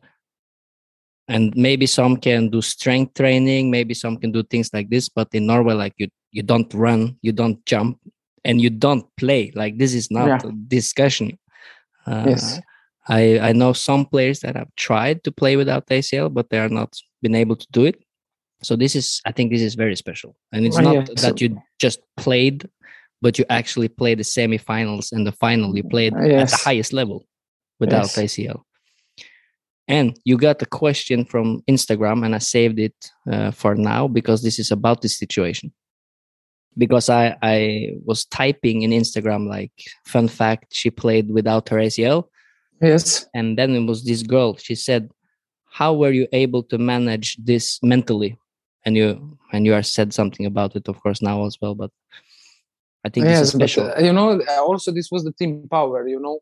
and 1.30 1.54
maybe 1.56 1.86
some 1.86 2.18
can 2.18 2.50
do 2.50 2.62
strength 2.62 3.14
training, 3.14 3.72
maybe 3.72 3.94
some 3.94 4.18
can 4.18 4.32
do 4.34 4.44
things 4.44 4.70
like 4.74 4.90
this, 4.90 5.08
but 5.08 5.30
in 5.32 5.46
Norway, 5.46 5.74
like 5.74 5.94
you 5.98 6.08
you 6.34 6.44
don't 6.44 6.74
run, 6.74 7.16
you 7.22 7.32
don't 7.32 7.64
jump, 7.66 7.98
and 8.44 8.60
you 8.60 8.70
don't 8.70 9.06
play. 9.16 9.52
Like 9.56 9.78
this 9.78 9.94
is 9.94 10.10
not 10.12 10.28
Yeah. 10.28 10.50
a 10.50 10.52
discussion. 10.68 11.38
Uh, 12.06 12.26
Yes. 12.28 12.60
I 13.08 13.50
I 13.50 13.52
know 13.54 13.74
some 13.74 14.06
players 14.06 14.40
that 14.42 14.56
have 14.56 14.72
tried 14.76 15.24
to 15.24 15.32
play 15.32 15.56
without 15.58 15.88
ACL, 15.92 16.30
but 16.30 16.50
they 16.50 16.60
are 16.60 16.70
not 16.80 16.90
been 17.22 17.36
able 17.36 17.56
to 17.56 17.68
do 17.72 17.86
it. 17.86 17.96
So 18.64 18.76
this 18.78 18.96
is, 18.96 19.22
I 19.26 19.32
think, 19.34 19.52
this 19.52 19.62
is 19.62 19.76
very 19.76 19.96
special, 19.96 20.32
and 20.54 20.66
it's 20.66 20.78
Oh, 20.78 20.82
not 20.82 20.96
yeah, 20.96 21.06
that 21.24 21.42
you 21.42 21.50
just 21.86 22.00
played, 22.16 22.70
but 23.22 23.38
you 23.38 23.46
actually 23.50 23.90
played 23.90 24.20
the 24.20 24.24
semifinals 24.24 25.12
and 25.12 25.28
the 25.28 25.34
final. 25.34 25.76
You 25.78 25.84
played 25.84 26.14
at 26.14 26.50
the 26.50 26.62
highest 26.70 26.94
level 26.94 27.20
without 27.80 28.08
Yes. 28.16 28.18
ACL. 28.18 28.64
And 29.88 30.18
you 30.24 30.38
got 30.38 30.62
a 30.62 30.66
question 30.66 31.26
from 31.26 31.62
Instagram, 31.68 32.24
and 32.26 32.34
I 32.36 32.40
saved 32.40 32.80
it 32.80 32.96
uh, 33.32 33.52
for 33.52 33.76
now 33.76 34.08
because 34.08 34.42
this 34.42 34.60
is 34.60 34.72
about 34.72 35.02
this 35.02 35.18
situation. 35.20 35.74
Because 36.78 37.10
I 37.10 37.38
I 37.42 37.92
was 38.04 38.26
typing 38.26 38.82
in 38.82 38.92
Instagram 38.92 39.48
like 39.48 39.72
fun 40.06 40.28
fact 40.28 40.74
she 40.74 40.90
played 40.90 41.30
without 41.32 41.70
her 41.70 41.78
ACL, 41.78 42.30
Yes. 42.82 43.26
and 43.34 43.58
then 43.58 43.72
it 43.76 43.86
was 43.88 44.04
this 44.04 44.24
girl 44.24 44.58
she 44.58 44.76
said 44.76 45.10
how 45.72 45.94
were 45.94 46.12
you 46.12 46.28
able 46.34 46.64
to 46.64 46.78
manage 46.78 47.38
this 47.38 47.80
mentally 47.82 48.38
and 48.86 48.98
you 48.98 49.38
and 49.54 49.66
you 49.66 49.74
are 49.74 49.84
said 49.84 50.14
something 50.14 50.46
about 50.46 50.76
it 50.76 50.88
of 50.90 51.00
course 51.02 51.22
now 51.22 51.46
as 51.46 51.58
well 51.62 51.76
but 51.76 51.92
i 53.06 53.10
think 53.10 53.26
this 53.26 53.40
is 53.40 53.48
yes, 53.48 53.52
but 53.54 53.60
special 53.60 53.92
uh, 53.92 54.00
you 54.02 54.12
know, 54.12 54.42
also 54.60 54.92
this 54.92 55.10
was 55.12 55.24
the 55.24 55.32
team 55.32 55.68
power. 55.70 56.08
You 56.08 56.20
know, 56.20 56.40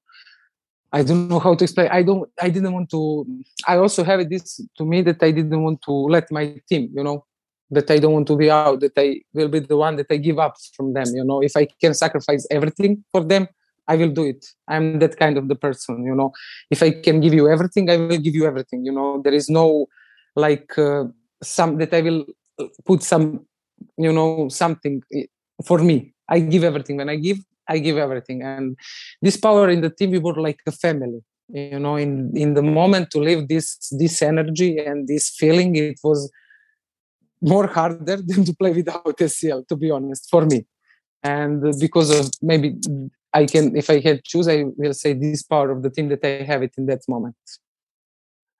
I 0.91 1.03
don't 1.03 1.27
know 1.29 1.39
how 1.39 1.55
to 1.55 1.63
explain. 1.63 1.89
I 1.91 2.03
don't. 2.03 2.29
I 2.41 2.49
didn't 2.49 2.73
want 2.73 2.89
to. 2.91 3.25
I 3.67 3.77
also 3.77 4.03
have 4.03 4.27
this 4.29 4.59
to 4.77 4.83
me 4.85 5.01
that 5.03 5.21
I 5.23 5.31
didn't 5.31 5.63
want 5.63 5.81
to 5.83 5.91
let 5.91 6.31
my 6.31 6.55
team. 6.69 6.89
You 6.93 7.03
know, 7.03 7.25
that 7.71 7.89
I 7.89 7.97
don't 7.99 8.13
want 8.13 8.27
to 8.27 8.37
be 8.37 8.51
out. 8.51 8.81
That 8.81 8.97
I 8.97 9.21
will 9.33 9.47
be 9.47 9.59
the 9.59 9.77
one 9.77 9.95
that 9.95 10.07
I 10.09 10.17
give 10.17 10.39
up 10.39 10.55
from 10.75 10.93
them. 10.93 11.07
You 11.13 11.23
know, 11.23 11.41
if 11.41 11.55
I 11.55 11.67
can 11.79 11.93
sacrifice 11.93 12.45
everything 12.51 13.03
for 13.11 13.23
them, 13.23 13.47
I 13.87 13.95
will 13.95 14.09
do 14.09 14.25
it. 14.25 14.45
I'm 14.67 14.99
that 14.99 15.17
kind 15.17 15.37
of 15.37 15.47
the 15.47 15.55
person. 15.55 16.03
You 16.05 16.15
know, 16.15 16.31
if 16.69 16.83
I 16.83 16.91
can 16.91 17.21
give 17.21 17.33
you 17.33 17.47
everything, 17.47 17.89
I 17.89 17.97
will 17.97 18.17
give 18.17 18.35
you 18.35 18.45
everything. 18.45 18.85
You 18.85 18.91
know, 18.91 19.21
there 19.23 19.33
is 19.33 19.49
no 19.49 19.87
like 20.35 20.77
uh, 20.77 21.05
some 21.41 21.77
that 21.77 21.93
I 21.93 22.01
will 22.01 22.25
uh, 22.59 22.67
put 22.85 23.01
some. 23.03 23.45
You 23.97 24.13
know, 24.13 24.47
something 24.49 25.01
eh, 25.13 25.25
for 25.65 25.79
me. 25.79 26.13
I 26.29 26.39
give 26.39 26.63
everything. 26.63 26.97
When 26.97 27.09
I 27.09 27.15
give, 27.15 27.39
I 27.67 27.79
give 27.79 27.97
everything. 27.97 28.43
And 28.43 28.77
this 29.21 29.37
power 29.37 29.69
in 29.69 29.81
the 29.81 29.89
team, 29.89 30.11
we 30.11 30.19
were 30.19 30.35
like 30.35 30.59
a 30.67 30.71
family. 30.71 31.21
You 31.49 31.79
know, 31.79 31.95
in 31.95 32.31
in 32.35 32.53
the 32.53 32.61
moment 32.61 33.09
to 33.11 33.19
live 33.19 33.47
this 33.47 33.67
this 33.91 34.21
energy 34.21 34.77
and 34.77 35.07
this 35.07 35.29
feeling, 35.29 35.75
it 35.75 35.99
was 36.03 36.31
more 37.41 37.67
harder 37.67 38.17
than 38.29 38.45
to 38.45 38.53
play 38.53 38.71
without 38.71 39.05
ACL. 39.17 39.67
To 39.67 39.75
be 39.75 39.91
honest, 39.91 40.29
for 40.29 40.45
me, 40.45 40.65
and 41.23 41.61
because 41.79 42.09
of 42.19 42.29
maybe 42.41 42.75
I 43.33 43.45
can, 43.45 43.75
if 43.75 43.89
I 43.89 43.99
had 43.99 44.23
choose, 44.23 44.47
I 44.47 44.63
will 44.77 44.93
say 44.93 45.13
this 45.13 45.43
power 45.43 45.71
of 45.71 45.83
the 45.83 45.89
team 45.89 46.09
that 46.09 46.23
I 46.23 46.43
have 46.43 46.63
it 46.63 46.73
in 46.77 46.85
that 46.87 47.01
moment. 47.07 47.35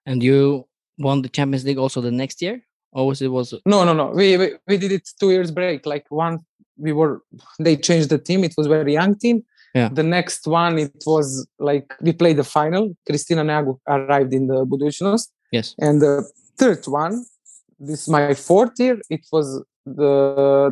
and 0.06 0.22
you 0.22 0.64
won 0.98 1.22
the 1.22 1.28
champions 1.28 1.64
league 1.64 1.78
also 1.78 2.00
the 2.00 2.10
next 2.10 2.42
year 2.42 2.60
or 2.92 3.06
was 3.06 3.22
it 3.22 3.28
was 3.28 3.54
No, 3.66 3.84
no, 3.84 3.92
no. 3.92 4.06
We, 4.20 4.36
we 4.36 4.46
we 4.68 4.76
did 4.76 4.92
it 4.92 5.08
two 5.20 5.30
years 5.30 5.50
break. 5.50 5.86
Like 5.86 6.06
one, 6.10 6.38
we 6.76 6.92
were 6.92 7.22
they 7.58 7.76
changed 7.76 8.08
the 8.10 8.18
team. 8.18 8.44
It 8.44 8.54
was 8.58 8.66
very 8.66 8.92
young 8.92 9.14
team. 9.24 9.42
Yeah. 9.74 9.88
The 9.88 10.02
next 10.02 10.46
one, 10.46 10.78
it 10.78 11.02
was 11.06 11.46
like 11.58 11.86
we 12.02 12.12
played 12.12 12.36
the 12.36 12.44
final. 12.58 12.94
Cristina 13.06 13.42
Neagu 13.44 13.78
arrived 13.88 14.32
in 14.34 14.46
the 14.48 14.58
Budućnost. 14.66 15.28
yes 15.52 15.74
And 15.78 16.00
the 16.02 16.14
third 16.58 16.84
one, 16.86 17.24
this 17.88 18.08
my 18.08 18.34
fourth 18.34 18.76
year. 18.78 18.96
It 19.16 19.24
was 19.32 19.46
the 19.84 20.12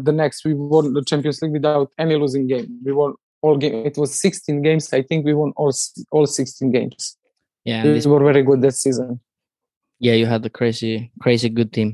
the 0.06 0.12
next. 0.12 0.44
We 0.44 0.54
won 0.54 0.92
the 0.94 1.04
Champions 1.10 1.38
League 1.42 1.52
without 1.58 1.88
any 1.98 2.14
losing 2.22 2.46
game. 2.46 2.68
We 2.84 2.92
won 2.92 3.14
all 3.42 3.56
game. 3.56 3.86
It 3.90 3.96
was 3.96 4.10
16 4.14 4.62
games. 4.62 4.92
I 4.92 5.02
think 5.02 5.24
we 5.24 5.34
won 5.34 5.52
all 5.56 5.72
all 6.12 6.26
16 6.26 6.70
games. 6.78 7.16
yeah 7.64 7.82
we 7.84 8.00
were 8.12 8.24
very 8.32 8.42
good 8.48 8.60
that 8.64 8.74
season. 8.84 9.08
yeah 10.06 10.16
you 10.20 10.26
had 10.34 10.42
a 10.46 10.52
crazy 10.58 10.94
crazy 11.24 11.48
good 11.58 11.70
team 11.76 11.90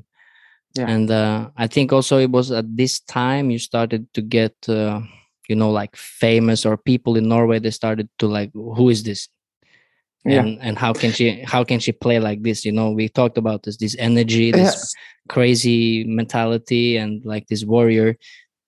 Yeah. 0.78 0.88
and 0.94 1.08
uh, 1.22 1.40
i 1.64 1.66
think 1.74 1.86
also 1.96 2.14
it 2.26 2.30
was 2.38 2.46
at 2.60 2.68
this 2.82 2.94
time 3.20 3.44
you 3.54 3.58
started 3.70 4.02
to 4.16 4.22
get 4.38 4.54
uh, 4.78 5.00
you 5.50 5.56
know 5.60 5.70
like 5.80 5.94
famous 6.22 6.60
or 6.68 6.74
people 6.90 7.12
in 7.18 7.24
norway 7.34 7.58
they 7.60 7.74
started 7.82 8.08
to 8.20 8.26
like 8.36 8.50
who 8.78 8.86
is 8.94 9.00
this 9.08 9.20
Yeah. 10.28 10.40
and 10.42 10.58
and 10.66 10.76
how 10.84 10.92
can 10.92 11.12
she 11.12 11.26
how 11.52 11.62
can 11.64 11.78
she 11.84 11.92
play 11.92 12.18
like 12.28 12.40
this 12.42 12.64
you 12.66 12.72
know 12.72 12.90
we 12.98 13.08
talked 13.08 13.38
about 13.38 13.62
this 13.62 13.76
this 13.76 13.94
energy 13.98 14.50
this 14.52 14.74
Yes. 14.74 14.92
crazy 15.28 16.04
mentality 16.20 16.96
and 17.02 17.12
like 17.24 17.46
this 17.50 17.64
warrior 17.64 18.16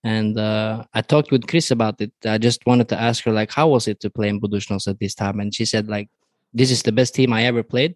and 0.04 0.38
uh, 0.38 0.84
i 0.94 1.00
talked 1.12 1.30
with 1.32 1.46
chris 1.50 1.70
about 1.70 2.00
it 2.00 2.12
i 2.34 2.38
just 2.38 2.60
wanted 2.66 2.88
to 2.88 2.96
ask 3.08 3.24
her 3.24 3.32
like 3.40 3.50
how 3.58 3.66
was 3.74 3.88
it 3.88 3.98
to 4.00 4.08
play 4.10 4.28
in 4.28 4.40
Budućnost 4.40 4.86
at 4.88 4.98
this 5.00 5.14
time 5.14 5.40
and 5.42 5.50
she 5.56 5.64
said 5.64 5.88
like 5.88 6.08
this 6.58 6.70
is 6.70 6.82
the 6.82 6.92
best 6.92 7.14
team 7.14 7.32
i 7.32 7.42
ever 7.50 7.62
played 7.74 7.94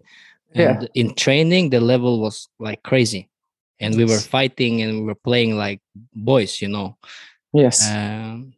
Yeah. 0.55 0.83
in 0.95 1.15
training 1.15 1.71
the 1.71 1.81
level 1.81 2.15
was 2.21 2.37
like 2.69 2.81
crazy 2.91 3.23
and 3.83 3.97
we 3.97 4.05
were 4.05 4.21
fighting 4.37 4.83
and 4.83 4.91
we 4.99 5.05
were 5.11 5.21
playing 5.29 5.57
like 5.65 5.81
boys 6.15 6.53
you 6.63 6.69
know 6.75 6.89
Yes. 7.63 7.77
um, 7.95 8.53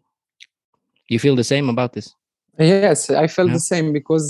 you 1.12 1.18
feel 1.18 1.36
the 1.36 1.44
same 1.54 1.68
about 1.74 1.92
this 1.92 2.08
Yes, 2.58 3.10
I 3.10 3.26
felt 3.36 3.48
Yeah. 3.48 3.54
the 3.58 3.60
same 3.74 3.92
because 3.92 4.26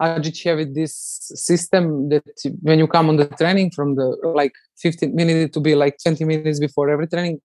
Adžić 0.00 0.44
have 0.44 0.74
this 0.74 0.94
system 1.34 2.08
that 2.08 2.24
when 2.62 2.78
you 2.78 2.86
come 2.86 3.08
on 3.08 3.16
the 3.16 3.26
training 3.26 3.70
from 3.70 3.96
the 3.96 4.16
like 4.34 4.52
15 4.76 5.14
minutes 5.14 5.52
to 5.54 5.60
be 5.60 5.74
like 5.74 5.96
20 6.02 6.24
minutes 6.24 6.60
before 6.60 6.88
every 6.88 7.08
training, 7.08 7.40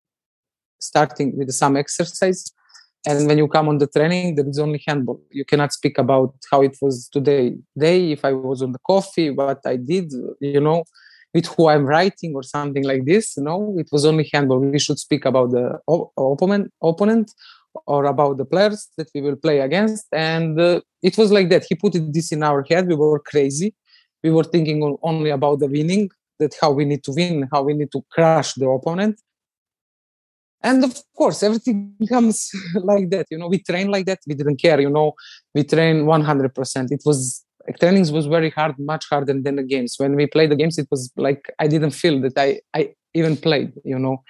starting 0.80 1.36
with 1.38 1.52
some 1.52 1.76
exercise. 1.76 2.44
And 3.06 3.28
when 3.28 3.38
you 3.38 3.48
come 3.48 3.68
on 3.68 3.80
the 3.80 3.88
training, 3.88 4.36
there 4.36 4.48
is 4.48 4.60
only 4.60 4.82
handball. 4.88 5.20
You 5.32 5.44
cannot 5.44 5.74
speak 5.74 5.98
about 5.98 6.36
how 6.50 6.62
it 6.62 6.78
was 6.82 7.10
today, 7.10 7.56
day, 7.78 8.12
if 8.12 8.24
I 8.24 8.32
was 8.32 8.62
on 8.62 8.72
the 8.72 8.80
coffee, 8.80 9.30
what 9.30 9.60
I 9.66 9.76
did, 9.76 10.14
you 10.40 10.62
know, 10.62 10.84
with 11.34 11.48
who 11.48 11.68
I'm 11.68 11.86
writing 11.86 12.34
or 12.36 12.44
something 12.44 12.84
like 12.86 13.06
this. 13.06 13.38
No, 13.38 13.76
it 13.78 13.90
was 13.92 14.06
only 14.06 14.30
handball. 14.32 14.60
We 14.60 14.80
should 14.80 15.00
speak 15.00 15.26
about 15.26 15.52
the 15.52 15.80
opponent, 16.18 16.72
opponent 16.82 17.32
or 17.86 18.06
about 18.06 18.38
the 18.38 18.46
players 18.46 18.90
that 18.98 19.10
we 19.14 19.22
will 19.22 19.36
play 19.36 19.60
against. 19.60 20.06
And 20.12 20.60
uh, 20.60 20.82
it 21.02 21.18
was 21.18 21.32
like 21.32 21.50
that. 21.50 21.66
He 21.68 21.76
put 21.76 21.94
this 22.14 22.32
in 22.32 22.44
our 22.44 22.64
head. 22.70 22.88
We 22.88 22.96
were 22.96 23.20
crazy. 23.20 23.74
We 24.24 24.32
were 24.32 24.44
thinking 24.44 24.98
only 25.02 25.30
about 25.30 25.60
the 25.60 25.68
winning, 25.68 26.10
that 26.40 26.56
how 26.60 26.72
we 26.72 26.86
need 26.86 27.04
to 27.04 27.12
win, 27.12 27.48
how 27.52 27.64
we 27.64 27.74
need 27.74 27.92
to 27.92 28.02
crush 28.10 28.54
the 28.54 28.68
opponent. 28.68 29.20
And 30.62 30.84
of 30.84 30.96
course, 31.16 31.44
everything 31.44 31.96
comes 32.10 32.50
like 32.76 33.10
that. 33.10 33.28
You 33.30 33.38
know, 33.38 33.48
we 33.48 33.60
train 33.60 33.90
like 33.90 34.06
that. 34.06 34.20
We 34.26 34.36
didn't 34.36 34.62
care. 34.62 34.80
You 34.80 34.90
know, 34.90 35.14
we 35.54 35.64
train 35.64 36.06
100%. 36.06 36.92
It 36.92 37.02
was 37.06 37.46
trainings 37.80 38.12
was 38.12 38.26
very 38.26 38.50
hard, 38.50 38.78
much 38.78 39.06
harder 39.10 39.34
than 39.34 39.56
the 39.56 39.64
games. 39.64 39.96
When 39.98 40.16
we 40.16 40.28
played 40.28 40.52
the 40.52 40.56
games, 40.56 40.78
it 40.78 40.88
was 40.92 41.12
like 41.18 41.52
I 41.60 41.68
didn't 41.68 41.92
feel 41.92 42.20
that 42.22 42.38
I 42.38 42.60
I 42.74 42.94
even 43.14 43.38
played. 43.38 43.74
You 43.84 44.00
know, 44.00 44.24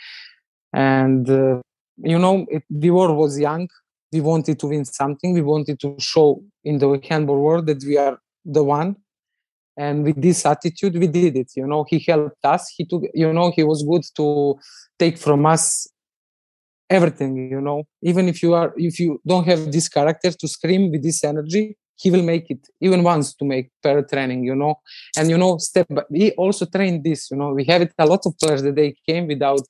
and 0.73 1.29
uh, 1.29 1.61
you 1.97 2.19
know, 2.19 2.45
the 2.69 2.91
war 2.91 3.13
was 3.13 3.39
young. 3.39 3.67
We 4.11 4.21
wanted 4.21 4.59
to 4.59 4.67
win 4.67 4.85
something. 4.85 5.33
We 5.33 5.41
wanted 5.41 5.79
to 5.81 5.95
show 5.99 6.43
in 6.63 6.77
the 6.77 6.99
handball 7.09 7.39
world 7.39 7.67
that 7.67 7.83
we 7.83 7.97
are 7.97 8.19
the 8.45 8.63
one. 8.63 8.95
And 9.75 10.03
with 10.03 10.21
this 10.21 10.45
attitude, 10.45 10.95
we 10.97 11.07
did 11.07 11.35
it. 11.35 11.51
You 11.55 11.65
know, 11.65 11.83
he 11.89 11.99
helped 11.99 12.45
us. 12.45 12.71
He 12.75 12.85
took, 12.85 13.03
you 13.13 13.33
know, 13.33 13.51
he 13.55 13.63
was 13.63 13.83
good 13.83 14.03
to 14.17 14.55
take 14.99 15.17
from 15.17 15.45
us 15.47 15.87
everything. 16.89 17.49
You 17.49 17.61
know, 17.61 17.83
even 18.03 18.29
if 18.29 18.43
you 18.43 18.53
are, 18.53 18.73
if 18.77 18.99
you 18.99 19.19
don't 19.25 19.47
have 19.47 19.71
this 19.71 19.89
character 19.89 20.31
to 20.31 20.47
scream 20.47 20.91
with 20.91 21.01
this 21.01 21.23
energy, 21.23 21.75
he 21.95 22.11
will 22.11 22.21
make 22.21 22.49
it 22.51 22.67
even 22.81 23.01
once 23.03 23.33
to 23.35 23.45
make 23.45 23.71
pair 23.81 24.03
training. 24.03 24.43
You 24.43 24.55
know, 24.55 24.75
and 25.17 25.29
you 25.29 25.37
know, 25.37 25.57
step. 25.57 25.87
By, 25.89 26.03
he 26.13 26.31
also 26.33 26.65
trained 26.65 27.03
this. 27.03 27.31
You 27.31 27.37
know, 27.37 27.53
we 27.53 27.63
have 27.65 27.81
it 27.81 27.93
a 27.97 28.05
lot 28.05 28.25
of 28.27 28.37
players 28.37 28.61
that 28.61 28.75
they 28.75 28.95
came 29.07 29.27
without 29.27 29.65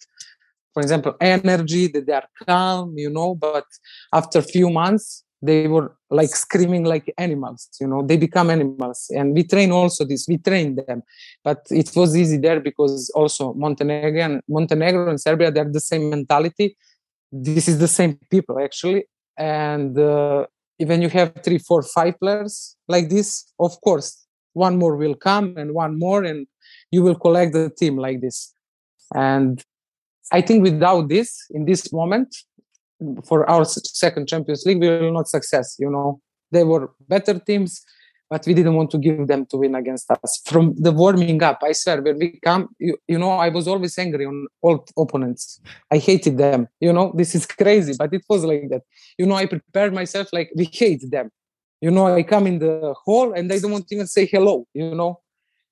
for 0.73 0.81
example, 0.81 1.15
energy, 1.21 1.87
that 1.87 2.05
they 2.07 2.13
are 2.13 2.27
calm, 2.45 2.93
you 2.97 3.09
know, 3.09 3.35
but 3.35 3.65
after 4.13 4.39
a 4.39 4.43
few 4.43 4.69
months, 4.69 5.23
they 5.41 5.67
were 5.67 5.95
like 6.09 6.29
screaming 6.29 6.85
like 6.85 7.13
animals, 7.17 7.67
you 7.81 7.87
know, 7.87 8.01
they 8.01 8.15
become 8.15 8.49
animals. 8.49 9.07
And 9.09 9.33
we 9.33 9.43
train 9.43 9.71
also 9.71 10.05
this, 10.05 10.25
we 10.27 10.37
train 10.37 10.75
them. 10.75 11.03
But 11.43 11.59
it 11.69 11.91
was 11.95 12.15
easy 12.15 12.37
there 12.37 12.61
because 12.61 13.09
also 13.13 13.53
Montenegro 13.53 14.21
and 14.21 14.41
Montenegro 14.47 15.09
and 15.09 15.19
Serbia, 15.19 15.51
they 15.51 15.59
have 15.59 15.73
the 15.73 15.81
same 15.81 16.09
mentality. 16.09 16.77
this 17.33 17.67
is 17.67 17.79
the 17.79 17.87
same 17.87 18.19
people 18.29 18.59
actually 18.59 19.05
and 19.37 19.97
uh, 19.97 20.45
you 20.77 21.09
have 21.09 21.33
three 21.43 21.57
four 21.57 21.81
five 21.81 22.17
players 22.19 22.75
like 22.87 23.09
this 23.09 23.51
of 23.59 23.79
course 23.81 24.27
one 24.53 24.77
more 24.77 24.95
will 24.95 25.15
come 25.15 25.55
and 25.57 25.73
one 25.73 25.97
more 25.97 26.23
and 26.23 26.45
you 26.91 27.01
will 27.01 27.15
collect 27.15 27.53
the 27.53 27.71
team 27.71 27.97
like 27.97 28.21
this 28.21 28.53
and 29.15 29.63
i 30.31 30.41
think 30.41 30.63
without 30.63 31.09
this 31.09 31.45
in 31.51 31.65
this 31.65 31.91
moment 31.91 32.35
for 33.25 33.49
our 33.49 33.65
second 33.65 34.27
champions 34.27 34.65
league 34.65 34.79
we 34.79 34.89
will 34.89 35.13
not 35.13 35.27
success 35.27 35.75
you 35.79 35.89
know. 35.89 36.19
They 36.51 36.63
were 36.63 36.91
better 37.07 37.39
teams 37.39 37.83
but 38.29 38.45
we 38.47 38.53
didn't 38.53 38.75
want 38.75 38.89
to 38.91 38.97
give 38.97 39.27
them 39.27 39.45
to 39.47 39.57
win 39.57 39.75
against 39.75 40.09
us. 40.09 40.41
From 40.45 40.73
the 40.77 40.91
warming 40.91 41.41
up 41.43 41.59
i 41.63 41.71
swear 41.71 42.01
when 42.01 42.17
we 42.19 42.39
come 42.43 42.69
you, 42.79 42.97
you 43.07 43.17
know 43.17 43.31
i 43.31 43.49
was 43.49 43.67
always 43.67 43.97
angry 43.97 44.25
on 44.25 44.47
all 44.61 44.85
opponents. 44.97 45.59
I 45.91 45.97
hated 45.97 46.37
them 46.37 46.67
you 46.79 46.93
know. 46.93 47.11
This 47.15 47.35
is 47.35 47.45
crazy 47.45 47.93
but 47.97 48.13
it 48.13 48.23
was 48.29 48.45
like 48.45 48.69
that. 48.69 48.83
You 49.17 49.25
know 49.25 49.35
i 49.35 49.45
prepared 49.45 49.93
myself 49.93 50.27
like 50.31 50.51
we 50.55 50.65
hate 50.65 51.03
them. 51.09 51.31
You 51.81 51.91
know 51.91 52.05
i 52.07 52.23
come 52.23 52.45
in 52.47 52.59
the 52.59 52.93
hall 53.05 53.33
and 53.33 53.49
they 53.49 53.59
don't 53.59 53.71
want 53.71 53.87
to 53.87 53.95
even 53.95 54.07
say 54.07 54.25
hello 54.25 54.67
you 54.73 54.95
know. 54.95 55.19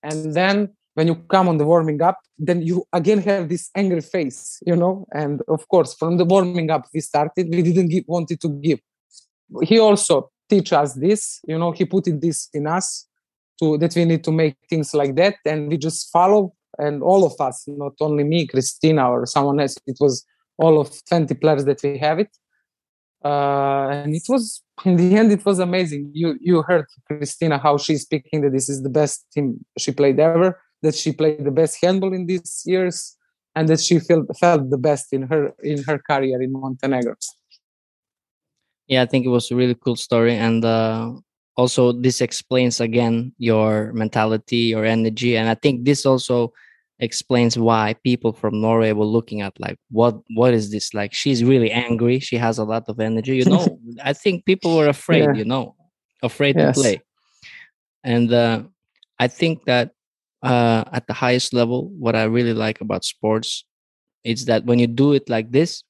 And 0.04 0.34
then 0.34 0.58
when 0.94 1.08
you 1.08 1.16
come 1.16 1.48
on 1.48 1.58
the 1.58 1.66
warming 1.66 2.02
up 2.02 2.20
then 2.38 2.62
you 2.62 2.84
again 2.94 3.20
have 3.20 3.50
this 3.50 3.70
angry 3.76 4.02
face 4.02 4.60
you 4.66 4.76
know? 4.76 5.06
And 5.14 5.42
of 5.48 5.68
course 5.68 5.94
from 5.94 6.18
the 6.18 6.26
warming 6.26 6.70
up 6.70 6.88
we 6.94 7.02
started 7.02 7.48
we 7.50 7.62
didn't 7.62 7.89
give, 7.89 8.04
wanted 8.08 8.42
to 8.42 8.50
give. 8.50 8.80
He 9.64 9.80
also 9.80 10.32
teach 10.50 10.74
us 10.74 10.94
this 10.94 11.39
you 11.48 11.58
know? 11.58 11.72
He 11.72 11.86
put 11.86 12.08
in 12.08 12.20
this 12.20 12.50
in 12.54 12.68
us 12.68 13.08
to 13.60 13.78
that 13.78 13.96
we 13.96 14.06
need 14.06 14.24
to 14.24 14.32
make 14.32 14.56
things 14.70 14.94
like 14.94 15.16
that 15.16 15.36
and 15.46 15.70
we 15.70 15.78
just 15.78 16.12
follow 16.12 16.54
and 16.78 17.04
all 17.04 17.26
of 17.26 17.39
us 17.39 17.66
not 17.68 17.94
only 18.00 18.24
me 18.24 18.48
cristina 18.48 19.10
or 19.10 19.26
someone 19.26 19.60
else 19.60 19.78
it 19.86 19.98
was 20.00 20.26
all 20.62 20.80
of 20.80 20.89
20 21.06 21.34
players 21.36 21.66
that 21.66 21.82
we 21.84 21.98
have 21.98 22.20
it. 22.20 22.30
Uh, 23.24 23.89
and 23.89 24.16
it 24.16 24.24
was 24.30 24.64
in 24.84 24.96
the 24.96 25.16
end 25.16 25.32
it 25.32 25.46
was 25.46 25.60
amazing. 25.60 26.10
You 26.14 26.38
you 26.42 26.64
heard 26.64 26.86
cristina 27.08 27.60
how 27.60 27.78
she's 27.78 28.02
speaking 28.02 28.42
that 28.42 28.52
this 28.52 28.68
is 28.68 28.82
the 28.82 28.89
best 28.89 29.26
team 29.32 29.64
she 29.78 29.92
played 29.92 30.20
ever 30.20 30.60
that 30.82 30.96
she 30.96 31.12
played 31.12 31.44
the 31.44 31.52
best 31.52 31.78
handball 31.82 32.14
in 32.14 32.26
these 32.26 32.64
years 32.66 33.18
and 33.56 33.68
that 33.70 33.80
she 33.80 34.00
felt 34.00 34.26
felt 34.40 34.70
the 34.70 34.78
best 34.78 35.14
in 35.14 35.24
her 35.24 35.54
in 35.64 35.84
her 35.84 36.00
career 36.00 36.42
in 36.42 36.52
montenegro. 36.52 37.16
Yeah 38.88 39.04
i 39.04 39.06
think 39.06 39.26
it 39.26 39.30
was 39.30 39.52
a 39.52 39.56
really 39.56 39.76
cool 39.76 39.96
story. 39.96 40.36
And 40.36 40.66
uh, 40.66 41.14
also 41.56 41.92
this 41.92 42.22
explains 42.22 42.80
again 42.80 43.34
your 43.38 43.94
mentality 43.94 44.72
your 44.74 44.86
energy. 44.86 45.38
And 45.38 45.50
i 45.50 45.56
think 45.56 45.86
this 45.86 46.06
also 46.06 46.54
explains 47.00 47.58
why 47.58 47.96
people 48.04 48.32
from 48.32 48.62
norway 48.62 48.92
were 48.94 49.06
looking 49.06 49.42
at 49.42 49.60
like 49.60 49.78
what 49.90 50.16
what 50.36 50.54
is 50.54 50.72
this? 50.72 50.94
Like 50.94 51.14
she's 51.14 51.44
really 51.44 51.72
angry. 51.72 52.20
She 52.20 52.38
has 52.38 52.58
a 52.58 52.64
lot 52.64 52.88
of 52.88 53.00
energy 53.00 53.38
you 53.38 53.46
know? 53.46 53.80
I 54.04 54.14
think 54.14 54.46
people 54.46 54.78
were 54.78 54.88
afraid 54.88 55.26
yeah. 55.26 55.34
you 55.34 55.46
know? 55.46 55.76
Afraid 56.24 56.56
yes. 56.56 56.76
to 56.76 56.82
play. 56.82 57.02
And 58.04 58.32
uh, 58.34 58.64
i 59.20 59.28
think 59.28 59.66
that 59.66 59.94
uh, 60.44 60.84
at 60.92 61.06
the 61.08 61.14
highest 61.14 61.54
level 61.54 61.89
what 61.89 62.16
i 62.16 62.24
really 62.24 62.54
like 62.54 62.82
about 62.82 63.04
sports 63.06 63.66
is 64.24 64.46
that 64.46 64.66
when 64.66 64.80
you 64.80 64.88
do 64.88 65.14
it 65.14 65.30
like 65.30 65.52
this 65.52 65.84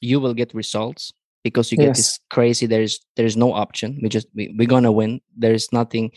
you 0.00 0.20
will 0.20 0.34
get 0.34 0.54
results 0.54 1.12
because 1.44 1.70
you 1.70 1.78
get 1.78 1.88
yes. 1.88 1.96
this 1.96 2.20
crazy 2.30 2.66
there's 2.66 2.98
there's 3.16 3.36
no 3.36 3.52
option. 3.52 4.00
We 4.02 4.08
just 4.08 4.26
we, 4.34 4.52
we're 4.58 4.66
gonna 4.66 4.90
win. 4.90 5.20
There's 5.36 5.72
nothing 5.72 6.10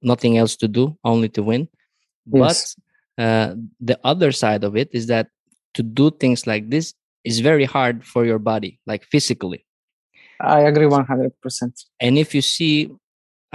nothing 0.00 0.38
else 0.38 0.56
to 0.56 0.68
do 0.68 0.96
only 1.04 1.28
to 1.30 1.42
win. 1.42 1.68
Yes. 2.32 2.74
but 3.16 3.22
uh, 3.22 3.54
the 3.80 3.98
other 4.04 4.32
side 4.32 4.64
of 4.64 4.76
it 4.76 4.88
is 4.92 5.06
that 5.06 5.28
to 5.74 5.82
do 5.82 6.10
things 6.10 6.46
like 6.46 6.70
this 6.70 6.94
is 7.24 7.40
very 7.40 7.64
hard 7.64 8.04
for 8.04 8.24
your 8.24 8.38
body 8.38 8.80
like 8.86 9.04
physically. 9.04 9.64
I 10.38 10.60
agree 10.60 10.84
100% 10.84 11.32
and 11.98 12.18
if 12.18 12.34
you 12.34 12.42
see 12.42 12.90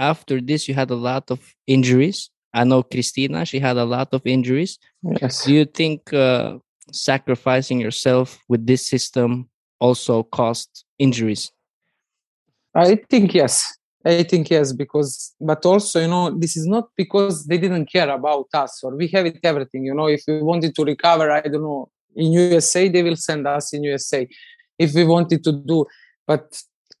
after 0.00 0.40
this 0.40 0.66
you 0.66 0.74
had 0.74 0.90
a 0.90 0.96
lot 0.96 1.30
of 1.30 1.54
injuries 1.68 2.28
i 2.54 2.64
know 2.64 2.82
cristina 2.82 3.44
she 3.44 3.58
had 3.58 3.76
a 3.76 3.84
lot 3.84 4.08
of 4.12 4.22
injuries 4.24 4.78
yes 5.20 5.44
do 5.44 5.52
you 5.52 5.64
think 5.64 6.12
uh, 6.12 6.58
sacrificing 6.90 7.80
yourself 7.80 8.38
with 8.48 8.66
this 8.66 8.86
system 8.86 9.48
also 9.80 10.22
caused 10.22 10.84
injuries? 10.98 11.50
I 12.74 12.96
think 13.10 13.34
yes. 13.34 13.76
I 14.04 14.24
think 14.24 14.50
yes, 14.50 14.72
because 14.72 15.34
but 15.40 15.64
also 15.64 16.00
you 16.00 16.08
know 16.08 16.30
this 16.42 16.56
is 16.56 16.66
not 16.66 16.88
because 16.96 17.46
they 17.46 17.58
didn't 17.58 17.86
care 17.86 18.10
about 18.10 18.46
us 18.52 18.80
or 18.82 18.96
we 18.96 19.06
have 19.08 19.26
it 19.26 19.38
everything. 19.44 19.84
You 19.84 19.94
know, 19.94 20.08
if 20.08 20.22
we 20.26 20.42
wanted 20.42 20.74
to 20.74 20.84
recover, 20.84 21.30
I 21.30 21.42
don't 21.42 21.62
know, 21.62 21.88
in 22.16 22.32
USA 22.32 22.88
they 22.88 23.02
will 23.02 23.16
send 23.16 23.46
us 23.46 23.72
in 23.72 23.84
USA. 23.84 24.26
If 24.78 24.94
we 24.94 25.04
wanted 25.04 25.44
to 25.44 25.52
do, 25.52 25.86
but 26.26 26.44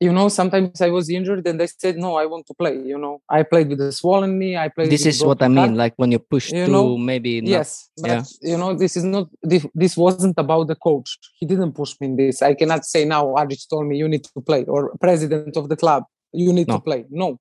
you 0.02 0.12
know, 0.12 0.28
sometimes 0.28 0.80
I 0.80 0.90
was 0.96 1.08
injured 1.08 1.46
and 1.46 1.60
they 1.60 1.68
said, 1.68 1.96
no, 1.96 2.16
I 2.22 2.26
want 2.26 2.44
to 2.48 2.54
play. 2.54 2.76
You 2.92 2.98
know, 2.98 3.14
I 3.28 3.40
played 3.44 3.68
with 3.68 3.80
a 3.80 3.92
swollen 3.92 4.32
knee. 4.38 4.56
I 4.56 4.68
played. 4.68 4.90
This 4.90 5.06
is 5.06 5.22
what 5.28 5.40
I 5.46 5.48
mean. 5.48 5.76
Like 5.76 5.94
when 5.96 6.10
you 6.10 6.18
push 6.18 6.50
you 6.50 6.66
know, 6.66 6.98
maybe. 7.10 7.40
Not, 7.40 7.50
yes, 7.56 7.88
but 8.02 8.10
yeah. 8.10 8.22
you 8.50 8.56
know, 8.60 8.74
this 8.74 8.96
is 8.96 9.04
not. 9.04 9.28
This, 9.42 9.64
this 9.82 9.96
wasn't 9.96 10.36
about 10.44 10.66
the 10.66 10.74
coach. 10.74 11.10
He 11.38 11.46
didn't 11.46 11.72
push 11.80 11.92
me 12.00 12.08
in 12.08 12.16
this. 12.16 12.42
I 12.42 12.54
cannot 12.54 12.84
say 12.84 13.04
now. 13.04 13.24
Adžić 13.40 13.68
told 13.70 13.86
me 13.86 13.96
you 13.96 14.08
need 14.08 14.24
to 14.24 14.40
play, 14.40 14.64
or 14.64 14.80
president 15.00 15.56
of 15.56 15.68
the 15.68 15.76
club, 15.76 16.02
you 16.32 16.52
need 16.52 16.68
no. 16.68 16.76
to 16.76 16.80
play. 16.80 17.04
No, 17.08 17.38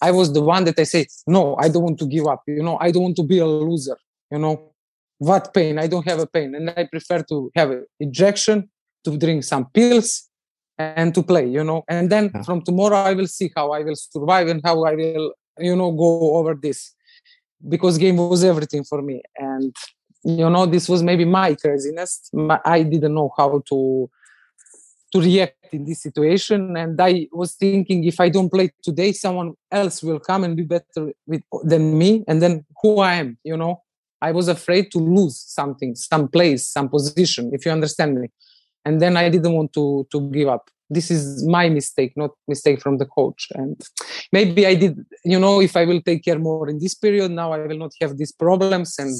I 0.00 0.10
was 0.12 0.32
the 0.32 0.42
one 0.54 0.64
that 0.64 0.78
I 0.78 0.84
say, 0.84 1.06
no, 1.26 1.56
I 1.64 1.68
don't 1.68 1.84
want 1.88 1.98
to 1.98 2.06
give 2.06 2.26
up. 2.26 2.42
You 2.46 2.62
know, 2.62 2.78
I 2.80 2.90
don't 2.90 3.02
want 3.02 3.16
to 3.16 3.26
be 3.34 3.38
a 3.38 3.46
loser. 3.46 3.98
You 4.30 4.38
know, 4.38 4.72
what 5.18 5.52
pain? 5.52 5.78
I 5.78 5.88
don't 5.88 6.08
have 6.08 6.20
a 6.20 6.26
pain, 6.26 6.54
and 6.54 6.70
I 6.70 6.84
prefer 6.84 7.22
to 7.30 7.50
have 7.54 7.70
an 7.70 7.84
injection, 8.00 8.70
to 9.04 9.18
drink 9.18 9.44
some 9.44 9.66
pills, 9.74 10.30
and 10.78 11.14
to 11.14 11.22
play 11.22 11.46
you 11.46 11.64
know? 11.64 11.84
And 11.88 12.10
then 12.10 12.30
yeah. 12.34 12.42
from 12.42 12.62
tomorrow 12.62 12.96
i 12.96 13.12
will 13.12 13.26
see 13.26 13.50
how 13.54 13.72
i 13.72 13.80
will 13.80 13.96
survive 13.96 14.48
and 14.48 14.60
how 14.64 14.84
i 14.84 14.94
will 14.94 15.32
you 15.58 15.76
know 15.76 15.92
go 15.92 16.36
over 16.36 16.54
this 16.54 16.94
because 17.68 17.98
game 17.98 18.16
was 18.16 18.44
everything 18.44 18.84
for 18.84 19.02
me. 19.02 19.22
And 19.36 19.74
you 20.24 20.48
know 20.48 20.66
this 20.66 20.88
was 20.88 21.02
maybe 21.02 21.24
my 21.24 21.52
craziness 21.56 22.30
my, 22.32 22.60
i 22.64 22.84
didn't 22.84 23.12
know 23.12 23.32
how 23.36 23.60
to 23.68 24.08
to 25.12 25.20
react 25.20 25.56
in 25.72 25.84
this 25.84 26.02
situation. 26.02 26.76
And 26.76 27.00
i 27.00 27.28
was 27.32 27.54
thinking 27.54 28.04
if 28.04 28.20
i 28.20 28.28
don't 28.28 28.50
play 28.50 28.70
today 28.82 29.12
someone 29.12 29.54
else 29.70 30.02
will 30.02 30.20
come 30.20 30.44
and 30.44 30.56
be 30.56 30.62
better 30.62 31.12
with, 31.26 31.42
than 31.64 31.98
me. 31.98 32.24
And 32.28 32.40
then 32.40 32.64
who 32.80 33.00
i 33.00 33.14
am 33.14 33.38
you 33.44 33.56
know? 33.56 33.82
I 34.20 34.30
was 34.30 34.46
afraid 34.46 34.92
to 34.92 34.98
lose 34.98 35.36
something 35.36 35.96
some 35.96 36.28
place 36.28 36.68
some 36.68 36.88
position 36.88 37.50
if 37.52 37.66
you 37.66 37.72
understand 37.72 38.20
me 38.20 38.28
and 38.84 39.00
then 39.00 39.16
i 39.16 39.28
didn't 39.28 39.54
want 39.54 39.72
to 39.72 40.06
to 40.10 40.20
give 40.30 40.48
up. 40.48 40.68
This 40.90 41.10
is 41.10 41.46
my 41.46 41.70
mistake 41.70 42.12
not 42.16 42.32
mistake 42.46 42.78
from 42.82 42.98
the 42.98 43.06
coach. 43.06 43.48
And 43.54 43.80
maybe 44.32 44.66
i 44.66 44.74
did 44.74 44.94
you 45.24 45.38
know 45.38 45.60
if 45.60 45.76
i 45.76 45.84
will 45.84 46.02
take 46.02 46.22
care 46.24 46.38
more 46.38 46.68
in 46.68 46.78
this 46.78 46.94
period 46.94 47.30
now 47.30 47.52
i 47.52 47.58
will 47.66 47.78
not 47.84 47.92
have 48.00 48.18
these 48.18 48.32
problems 48.32 48.98
and 48.98 49.14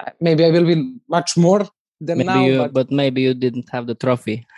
uh, 0.00 0.10
maybe 0.20 0.44
i 0.44 0.50
will 0.50 0.64
win 0.64 1.00
much 1.08 1.36
more 1.36 1.62
than 2.00 2.18
maybe 2.18 2.26
now 2.26 2.44
you, 2.44 2.58
but, 2.58 2.72
but, 2.72 2.90
maybe 2.90 3.22
you 3.22 3.34
didn't 3.34 3.68
have 3.70 3.86
the 3.86 3.94
trophy. 3.94 4.46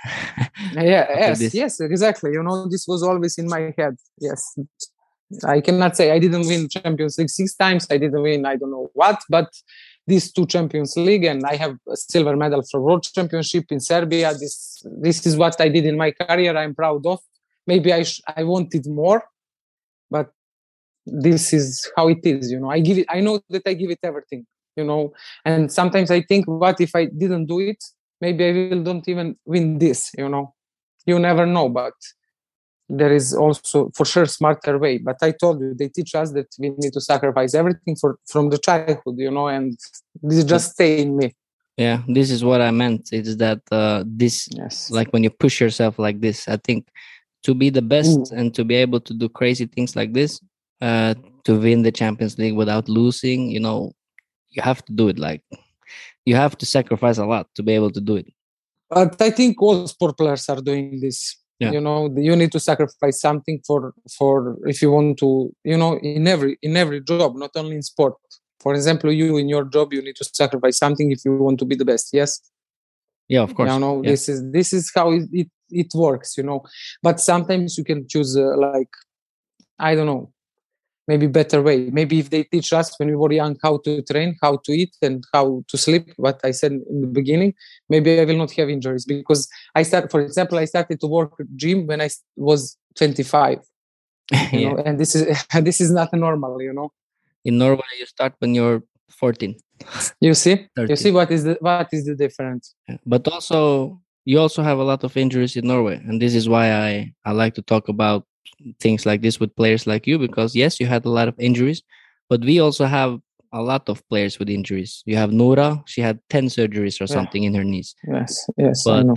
Yeah 0.75 1.07
yes 1.25 1.39
this. 1.39 1.55
yes 1.55 1.81
exactly. 1.81 2.31
You 2.33 2.43
know 2.43 2.69
this 2.69 2.87
was 2.87 3.03
always 3.03 3.39
in 3.39 3.47
my 3.49 3.75
head. 3.79 3.97
Yes. 4.19 4.41
I 5.45 5.61
cannot 5.61 5.97
say 5.97 6.11
i 6.11 6.19
didn't 6.19 6.47
win 6.47 6.69
champions 6.69 7.19
league 7.19 7.31
six 7.31 7.55
times. 7.55 7.87
I 7.91 7.99
didn't 7.99 8.23
win 8.23 8.47
i 8.47 8.57
don't 8.57 8.71
know 8.71 8.89
what 8.95 9.19
but 9.29 9.49
these 10.09 10.33
two 10.33 10.47
Champions 10.47 10.97
League, 10.97 11.25
and 11.25 11.45
I 11.45 11.57
have 11.57 11.77
a 11.95 11.97
silver 11.97 12.35
medal 12.37 12.63
for 12.71 12.81
World 12.81 13.05
Championship 13.17 13.67
in 13.71 13.81
Serbia. 13.81 14.33
This 14.33 14.83
this 15.07 15.27
is 15.27 15.37
what 15.37 15.61
I 15.61 15.69
did 15.69 15.85
in 15.85 15.97
my 16.05 16.11
career. 16.13 16.57
I'm 16.57 16.75
proud 16.75 17.05
of. 17.07 17.21
Maybe 17.67 17.93
I 17.93 18.03
sh- 18.03 18.23
I 18.37 18.43
wanted 18.45 18.87
more, 18.87 19.23
but 20.11 20.31
this 21.05 21.53
is 21.53 21.91
how 21.97 22.09
it 22.09 22.23
is. 22.25 22.51
You 22.51 22.61
know, 22.61 22.71
I 22.71 22.81
give 22.81 22.99
it. 23.03 23.07
I 23.17 23.21
know 23.21 23.41
that 23.51 23.67
I 23.67 23.75
give 23.75 23.91
it 23.91 24.01
everything. 24.03 24.47
You 24.77 24.85
know, 24.85 25.13
and 25.45 25.71
sometimes 25.81 26.11
I 26.11 26.21
think, 26.23 26.47
what 26.47 26.81
if 26.81 26.93
I 26.95 27.05
didn't 27.07 27.47
do 27.47 27.59
it? 27.61 27.83
Maybe 28.21 28.45
I 28.49 28.53
will 28.53 28.83
don't 28.83 29.09
even 29.09 29.37
win 29.45 29.79
this. 29.79 30.11
You 30.17 30.29
know, 30.29 30.55
you 31.05 31.19
never 31.19 31.45
know, 31.47 31.69
but 31.69 31.95
there 32.89 33.13
is 33.13 33.35
also 33.35 33.91
for 33.95 34.05
sure 34.05 34.27
smarter 34.27 34.79
way. 34.79 34.99
But 34.99 35.17
i 35.23 35.31
told 35.33 35.61
you 35.61 35.75
they 35.75 35.89
teach 35.89 36.15
us 36.15 36.33
that 36.33 36.49
we 36.59 36.71
need 36.71 36.93
to 36.93 37.01
sacrifice 37.01 37.55
everything 37.55 37.97
for 37.97 38.19
from 38.27 38.51
the 38.51 38.59
childhood 38.59 39.17
you 39.17 39.31
know 39.31 39.49
and 39.49 39.79
this 40.23 40.45
just 40.45 40.73
stay 40.73 41.01
in 41.03 41.17
me. 41.17 41.35
Yeah 41.77 42.03
this 42.09 42.31
is 42.31 42.45
what 42.45 42.61
i 42.61 42.71
meant. 42.71 43.09
It's 43.13 43.37
that 43.37 43.61
uh 43.71 44.05
this 44.07 44.49
yes. 44.53 44.91
like 44.91 45.11
when 45.13 45.23
you 45.23 45.31
push 45.31 45.61
yourself 45.61 45.99
like 45.99 46.21
this 46.21 46.49
i 46.49 46.57
think 46.57 46.89
to 47.45 47.55
be 47.55 47.71
the 47.71 47.83
best 47.83 48.19
mm. 48.19 48.33
and 48.33 48.55
to 48.55 48.65
be 48.65 48.75
able 48.75 49.01
to 49.01 49.15
do 49.15 49.29
crazy 49.29 49.67
things 49.67 49.95
like 49.95 50.13
this 50.13 50.41
uh 50.81 51.15
to 51.45 51.59
win 51.59 51.83
the 51.83 51.93
champions 51.93 52.39
league 52.39 52.57
without 52.57 52.89
losing 52.89 53.49
you 53.49 53.61
know 53.61 53.93
you 54.51 54.63
have 54.63 54.85
to 54.85 54.93
do 54.93 55.09
it 55.09 55.19
like 55.19 55.43
you 56.25 56.35
have 56.35 56.57
to 56.59 56.67
sacrifice 56.67 57.19
a 57.19 57.25
lot 57.25 57.47
to 57.55 57.63
be 57.63 57.73
able 57.73 57.91
to 57.91 58.01
do 58.01 58.17
it. 58.17 58.27
But 58.91 59.21
i 59.21 59.31
think 59.31 59.61
all 59.61 59.87
sport 59.87 60.17
players 60.17 60.49
are 60.49 60.63
doing 60.63 61.01
this 61.01 61.37
yeah. 61.59 61.73
you 61.73 61.81
know 61.81 62.13
you 62.17 62.35
need 62.37 62.53
to 62.53 62.61
sacrifice 62.61 63.21
something 63.21 63.61
for 63.67 63.95
for 64.17 64.57
if 64.67 64.81
you 64.83 64.91
want 64.91 65.19
to 65.19 65.51
you 65.65 65.77
know 65.77 65.99
in 65.99 66.27
every 66.27 66.59
in 66.63 66.77
every 66.77 67.01
job 67.01 67.35
not 67.37 67.51
only 67.57 67.77
in 67.77 67.83
sport 67.83 68.15
for 68.61 68.75
example 68.75 69.13
you 69.13 69.37
in 69.37 69.49
your 69.49 69.65
job 69.65 69.93
you 69.93 70.03
need 70.03 70.17
to 70.17 70.25
sacrifice 70.25 70.79
something 70.79 71.11
if 71.11 71.21
you 71.25 71.37
want 71.37 71.59
to 71.59 71.65
be 71.65 71.77
the 71.77 71.85
best 71.85 72.11
yes 72.13 72.41
Yeah, 73.29 73.43
of 73.43 73.55
course. 73.55 73.71
You 73.73 73.79
know, 73.79 74.03
yeah. 74.03 74.11
this 74.11 74.29
is 74.29 74.51
this 74.51 74.73
is 74.73 74.91
how 74.95 75.13
it, 75.13 75.29
it, 75.33 75.49
it 75.71 75.89
works. 75.95 76.37
You 76.37 76.45
know, 76.45 76.63
but 77.03 77.21
sometimes 77.21 77.77
you 77.77 77.85
can 77.85 78.09
choose 78.09 78.37
uh, 78.37 78.57
like 78.57 78.89
I 79.79 79.95
don't 79.95 80.07
know, 80.07 80.33
maybe 81.09 81.27
better 81.27 81.61
way. 81.63 81.91
Maybe 81.91 82.21
if 82.21 82.31
they 82.31 82.45
teach 82.45 82.73
us 82.73 82.97
when 82.99 83.09
we 83.09 83.17
were 83.17 83.33
young 83.33 83.57
how 83.63 83.79
to 83.79 84.03
train, 84.03 84.37
how 84.41 84.59
to 84.65 84.73
eat, 84.73 84.95
and 85.03 85.25
how 85.33 85.65
to 85.67 85.77
sleep, 85.77 86.13
what 86.17 86.39
I 86.45 86.53
said 86.53 86.73
in 86.73 87.01
the 87.01 87.07
beginning, 87.07 87.55
maybe 87.89 88.21
I 88.21 88.25
will 88.25 88.37
not 88.37 88.53
have 88.53 88.69
injuries 88.69 89.07
because 89.07 89.49
I 89.75 89.83
start. 89.83 90.11
For 90.11 90.21
example, 90.21 90.59
I 90.59 90.67
started 90.67 91.01
to 91.01 91.07
work 91.07 91.33
gym 91.57 91.87
when 91.87 92.01
I 92.01 92.11
was 92.37 92.77
25. 92.97 93.59
You 94.53 94.61
yeah. 94.61 94.69
know, 94.69 94.77
and 94.85 95.01
this 95.01 95.15
is 95.17 95.25
this 95.69 95.81
is 95.81 95.91
not 95.91 96.13
normal. 96.13 96.61
You 96.61 96.75
know. 96.75 96.93
In 97.45 97.57
Norway, 97.57 97.93
you 97.99 98.07
start 98.07 98.35
when 98.41 98.55
you're 98.55 98.83
14. 99.09 99.57
You 100.21 100.35
see, 100.35 100.69
30. 100.77 100.93
you 100.93 100.97
see 100.97 101.13
what 101.19 101.31
is 101.31 101.45
the 101.45 101.57
what 101.61 101.89
is 101.93 102.05
the 102.05 102.15
difference? 102.15 102.75
But 103.07 103.27
also, 103.29 104.03
you 104.27 104.39
also 104.39 104.63
have 104.63 104.79
a 104.79 104.85
lot 104.85 105.03
of 105.03 105.17
injuries 105.17 105.57
in 105.57 105.67
Norway, 105.67 105.97
and 106.07 106.21
this 106.21 106.35
is 106.35 106.47
why 106.47 106.67
I 106.73 107.15
I 107.25 107.33
like 107.33 107.55
to 107.55 107.63
talk 107.63 107.89
about 107.89 108.28
things 108.81 109.07
like 109.07 109.23
this 109.23 109.39
with 109.41 109.55
players 109.57 109.87
like 109.87 110.07
you 110.07 110.19
because 110.19 110.55
yes, 110.55 110.81
you 110.81 110.87
had 110.87 111.05
a 111.05 111.11
lot 111.11 111.29
of 111.29 111.35
injuries, 111.39 111.83
but 112.29 112.41
we 112.41 112.61
also 112.61 112.85
have 112.87 113.19
a 113.53 113.63
lot 113.63 113.89
of 113.89 114.07
players 114.09 114.39
with 114.39 114.49
injuries. 114.51 115.03
You 115.07 115.17
have 115.17 115.33
Nora; 115.33 115.83
she 115.87 116.01
had 116.03 116.21
10 116.29 116.47
surgeries 116.47 117.01
or 117.01 117.05
Yeah. 117.05 117.15
something 117.17 117.45
in 117.45 117.55
her 117.55 117.65
knees. 117.65 117.95
Yes, 118.07 118.47
yes, 118.57 118.87
I 118.87 118.91
But- 118.91 119.07
know. 119.07 119.17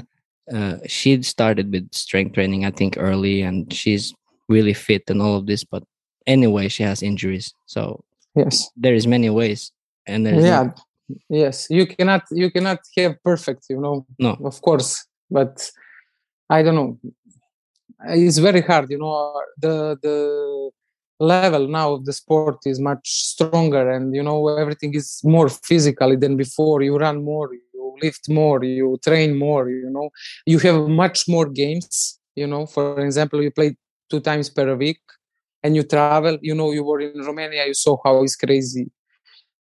uh, 0.53 0.77
she 0.87 1.21
started 1.23 1.71
with 1.71 1.87
strength 1.93 2.33
training, 2.33 2.65
I 2.65 2.71
think, 2.71 2.95
early, 2.97 3.41
and 3.41 3.71
she's 3.73 4.13
really 4.49 4.73
fit 4.73 5.09
and 5.09 5.21
all 5.21 5.35
of 5.37 5.45
this. 5.47 5.63
But 5.63 5.83
anyway, 6.27 6.67
she 6.69 6.83
has 6.83 7.01
injuries, 7.03 7.53
so 7.65 8.03
Yes. 8.35 8.69
there 8.75 8.93
is 8.95 9.05
many 9.07 9.29
ways, 9.29 9.71
and 10.07 10.25
there's 10.25 10.43
yeah 10.43 10.71
yes 11.29 11.67
you 11.69 11.85
cannot 11.85 12.23
you 12.31 12.49
cannot 12.49 12.79
have 12.95 13.15
perfect 13.21 13.65
you 13.69 13.77
know 13.81 14.05
No. 14.17 14.37
of 14.45 14.61
course 14.61 15.05
but 15.29 15.69
i 16.49 16.63
don't 16.63 16.75
know 16.75 16.97
it's 18.07 18.37
very 18.37 18.61
hard 18.61 18.89
you 18.89 18.97
know 18.97 19.41
the 19.57 19.97
the 20.01 20.71
level 21.21 21.67
now 21.67 21.93
of 21.93 22.05
the 22.05 22.13
sport 22.13 22.57
is 22.65 22.79
much 22.79 23.07
stronger 23.31 23.91
and 23.91 24.15
you 24.15 24.23
know 24.23 24.47
everything 24.57 24.93
is 24.95 25.21
more 25.23 25.47
physically 25.49 26.15
than 26.15 26.35
before. 26.35 26.81
You 26.81 26.97
run 26.97 27.23
more 27.23 27.49
you 27.53 27.95
lift 28.01 28.27
more 28.27 28.63
you 28.63 28.97
train 29.03 29.37
more 29.37 29.69
you 29.69 29.89
know. 29.89 30.09
You 30.45 30.57
have 30.59 30.87
much 30.89 31.27
more 31.27 31.47
games 31.47 32.19
you 32.35 32.47
know. 32.47 32.65
For 32.65 32.99
example 33.05 33.41
you 33.43 33.51
play 33.51 33.77
two 34.09 34.19
times 34.19 34.49
per 34.49 34.75
week 34.75 35.01
and 35.63 35.75
you 35.75 35.83
travel. 35.83 36.39
You 36.41 36.55
know 36.55 36.71
you 36.71 36.83
were 36.83 36.99
in 37.01 37.21
romania 37.23 37.67
you 37.67 37.75
saw 37.75 37.97
how 38.03 38.23
it's 38.23 38.35
crazy. 38.35 38.89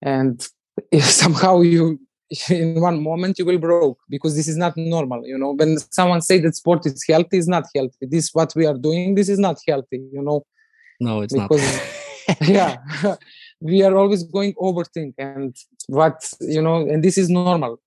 And 0.01 0.47
if 0.93 1.05
somehow 1.05 1.61
you 1.63 1.99
in 2.51 2.81
one 2.81 3.03
moment 3.03 3.39
you 3.39 3.45
will 3.45 3.59
broke 3.59 3.99
because 4.09 4.37
this 4.37 4.49
is 4.49 4.57
not 4.57 4.77
normal 4.77 5.27
you 5.27 5.39
know. 5.39 5.53
When 5.53 5.79
someone 5.91 6.21
say 6.21 6.39
that 6.41 6.55
sport 6.57 6.85
is 6.87 7.05
healthy 7.09 7.39
is 7.39 7.49
not 7.49 7.65
healthy. 7.75 8.07
This 8.07 8.31
what 8.33 8.53
we 8.55 8.67
are 8.67 8.77
doing 8.77 9.15
this 9.15 9.29
is 9.29 9.39
not 9.39 9.59
healthy 9.67 10.03
you 10.13 10.23
know. 10.23 10.45
No, 11.01 11.23
it's 11.23 11.33
because- 11.35 11.77
not. 11.77 11.83
yeah 12.43 12.77
we 13.61 13.83
are 13.83 13.97
always 13.97 14.23
going 14.23 14.53
overthink 14.55 15.15
and 15.17 15.57
what 15.87 16.31
you 16.41 16.61
know 16.61 16.77
and 16.87 17.03
this 17.03 17.17
is 17.17 17.31
normal. 17.31 17.81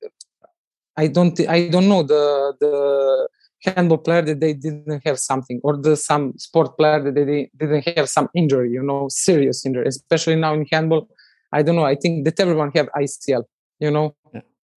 I 0.97 1.07
don't 1.07 1.39
i 1.47 1.67
don't 1.67 1.87
know 1.87 2.03
the 2.03 2.53
the 2.59 3.27
handball 3.63 3.99
player 3.99 4.23
that 4.23 4.39
they 4.39 4.53
didn't 4.53 5.05
have 5.05 5.19
something 5.19 5.61
or 5.63 5.77
the 5.77 5.95
some 5.95 6.33
sport 6.37 6.75
player 6.77 6.99
that 7.03 7.13
they 7.13 7.49
didn't 7.59 7.87
have 7.95 8.09
some 8.09 8.27
injury 8.35 8.71
you 8.71 8.81
know 8.81 9.07
serious 9.09 9.63
injury 9.65 9.85
especially 9.87 10.35
now 10.35 10.53
in 10.53 10.65
handball. 10.71 11.07
I 11.53 11.61
don't 11.61 11.75
know 11.75 11.85
i 11.85 11.95
think 11.95 12.25
that 12.25 12.39
everyone 12.39 12.71
have 12.75 12.89
ACL 12.97 13.43
you 13.85 13.91
know 13.91 14.07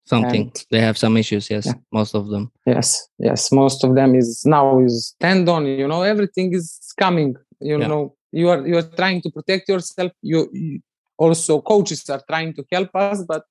Something 0.06 0.42
and- 0.42 0.64
they 0.70 0.80
have 0.88 0.98
some 1.04 1.14
issues. 1.22 1.44
Yes, 1.54 1.64
Yeah. 1.66 1.78
most 1.98 2.12
of 2.14 2.24
them. 2.32 2.44
yes 2.74 2.88
yes 3.28 3.40
most 3.60 3.78
of 3.86 3.90
them 3.98 4.10
is 4.22 4.28
now 4.56 4.66
is 4.88 4.96
tendon 5.24 5.62
you 5.80 5.88
know 5.92 6.02
everything 6.12 6.48
is 6.60 6.66
coming 7.04 7.30
you 7.70 7.76
Yeah. 7.80 7.88
know 7.92 8.02
you 8.40 8.46
are 8.52 8.60
you 8.70 8.76
are 8.80 8.88
trying 9.00 9.20
to 9.24 9.30
protect 9.36 9.64
yourself 9.72 10.12
you, 10.30 10.38
you 10.52 10.80
also 11.24 11.52
coaches 11.72 12.00
are 12.14 12.22
trying 12.30 12.50
to 12.58 12.62
help 12.74 12.90
us 13.08 13.18
but 13.32 13.42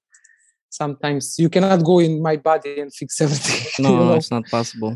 sometimes 0.70 1.24
you 1.42 1.50
cannot 1.50 1.80
go 1.92 1.96
in 2.08 2.14
my 2.30 2.36
body 2.50 2.80
and 2.82 2.92
fix 3.00 3.10
everything 3.26 3.62
No, 3.84 3.90
you 3.90 3.98
know? 4.06 4.14
it's 4.20 4.32
not 4.38 4.46
possible. 4.58 4.94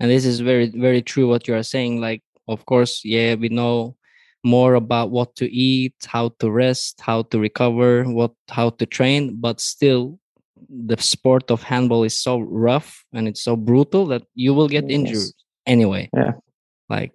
And 0.00 0.10
this 0.10 0.24
is 0.32 0.40
very, 0.50 0.66
very 0.86 1.02
true 1.02 1.26
what 1.28 1.46
you 1.48 1.54
are 1.54 1.62
saying. 1.74 2.00
Like, 2.08 2.22
of 2.54 2.60
course, 2.66 2.92
yeah, 3.04 3.30
we 3.42 3.48
know 3.48 3.94
more 4.44 4.74
about 4.74 5.10
what 5.10 5.34
to 5.36 5.46
eat, 5.50 5.94
how 6.06 6.28
to 6.38 6.50
rest, 6.50 7.00
how 7.00 7.22
to 7.22 7.38
recover, 7.40 8.04
what 8.04 8.32
how 8.48 8.70
to 8.70 8.86
train, 8.86 9.36
but 9.40 9.60
still 9.60 10.18
the 10.68 10.96
sport 11.00 11.50
of 11.50 11.62
handball 11.62 12.04
is 12.04 12.16
so 12.16 12.40
rough 12.40 13.04
and 13.12 13.28
it's 13.28 13.42
so 13.42 13.56
brutal 13.56 14.06
that 14.06 14.22
you 14.34 14.54
will 14.54 14.68
get 14.68 14.84
Yes. 14.84 14.92
injured 14.98 15.32
anyway. 15.66 16.08
Yeah. 16.12 16.32
Like 16.88 17.12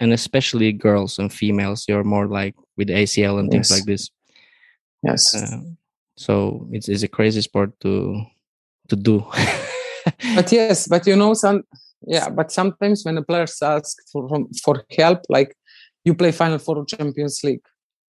and 0.00 0.12
especially 0.12 0.72
girls 0.72 1.18
and 1.18 1.32
females, 1.32 1.84
you're 1.88 2.04
more 2.04 2.26
like 2.28 2.54
with 2.76 2.88
ACL 2.88 3.38
and 3.38 3.50
things 3.50 3.70
like 3.70 3.84
this. 3.86 4.10
yes 5.02 5.34
Uh, 5.34 5.60
so 6.16 6.68
it's, 6.72 6.88
it's 6.88 7.02
a 7.02 7.08
crazy 7.08 7.40
sport 7.40 7.72
to 7.80 8.22
to 8.88 8.96
do. 8.96 9.24
but 10.34 10.52
yes 10.52 10.88
but 10.88 11.06
you 11.06 11.16
know 11.16 11.34
some 11.34 11.62
yeah 12.06 12.28
but 12.28 12.50
sometimes 12.52 13.04
when 13.04 13.14
the 13.14 13.22
players 13.22 13.56
ask 13.62 13.96
for 14.12 14.28
for 14.64 14.84
help 14.98 15.20
like 15.28 15.54
you 16.04 16.14
play 16.14 16.32
final 16.32 16.58
four 16.58 16.84
champions 16.84 17.42
league. 17.44 17.64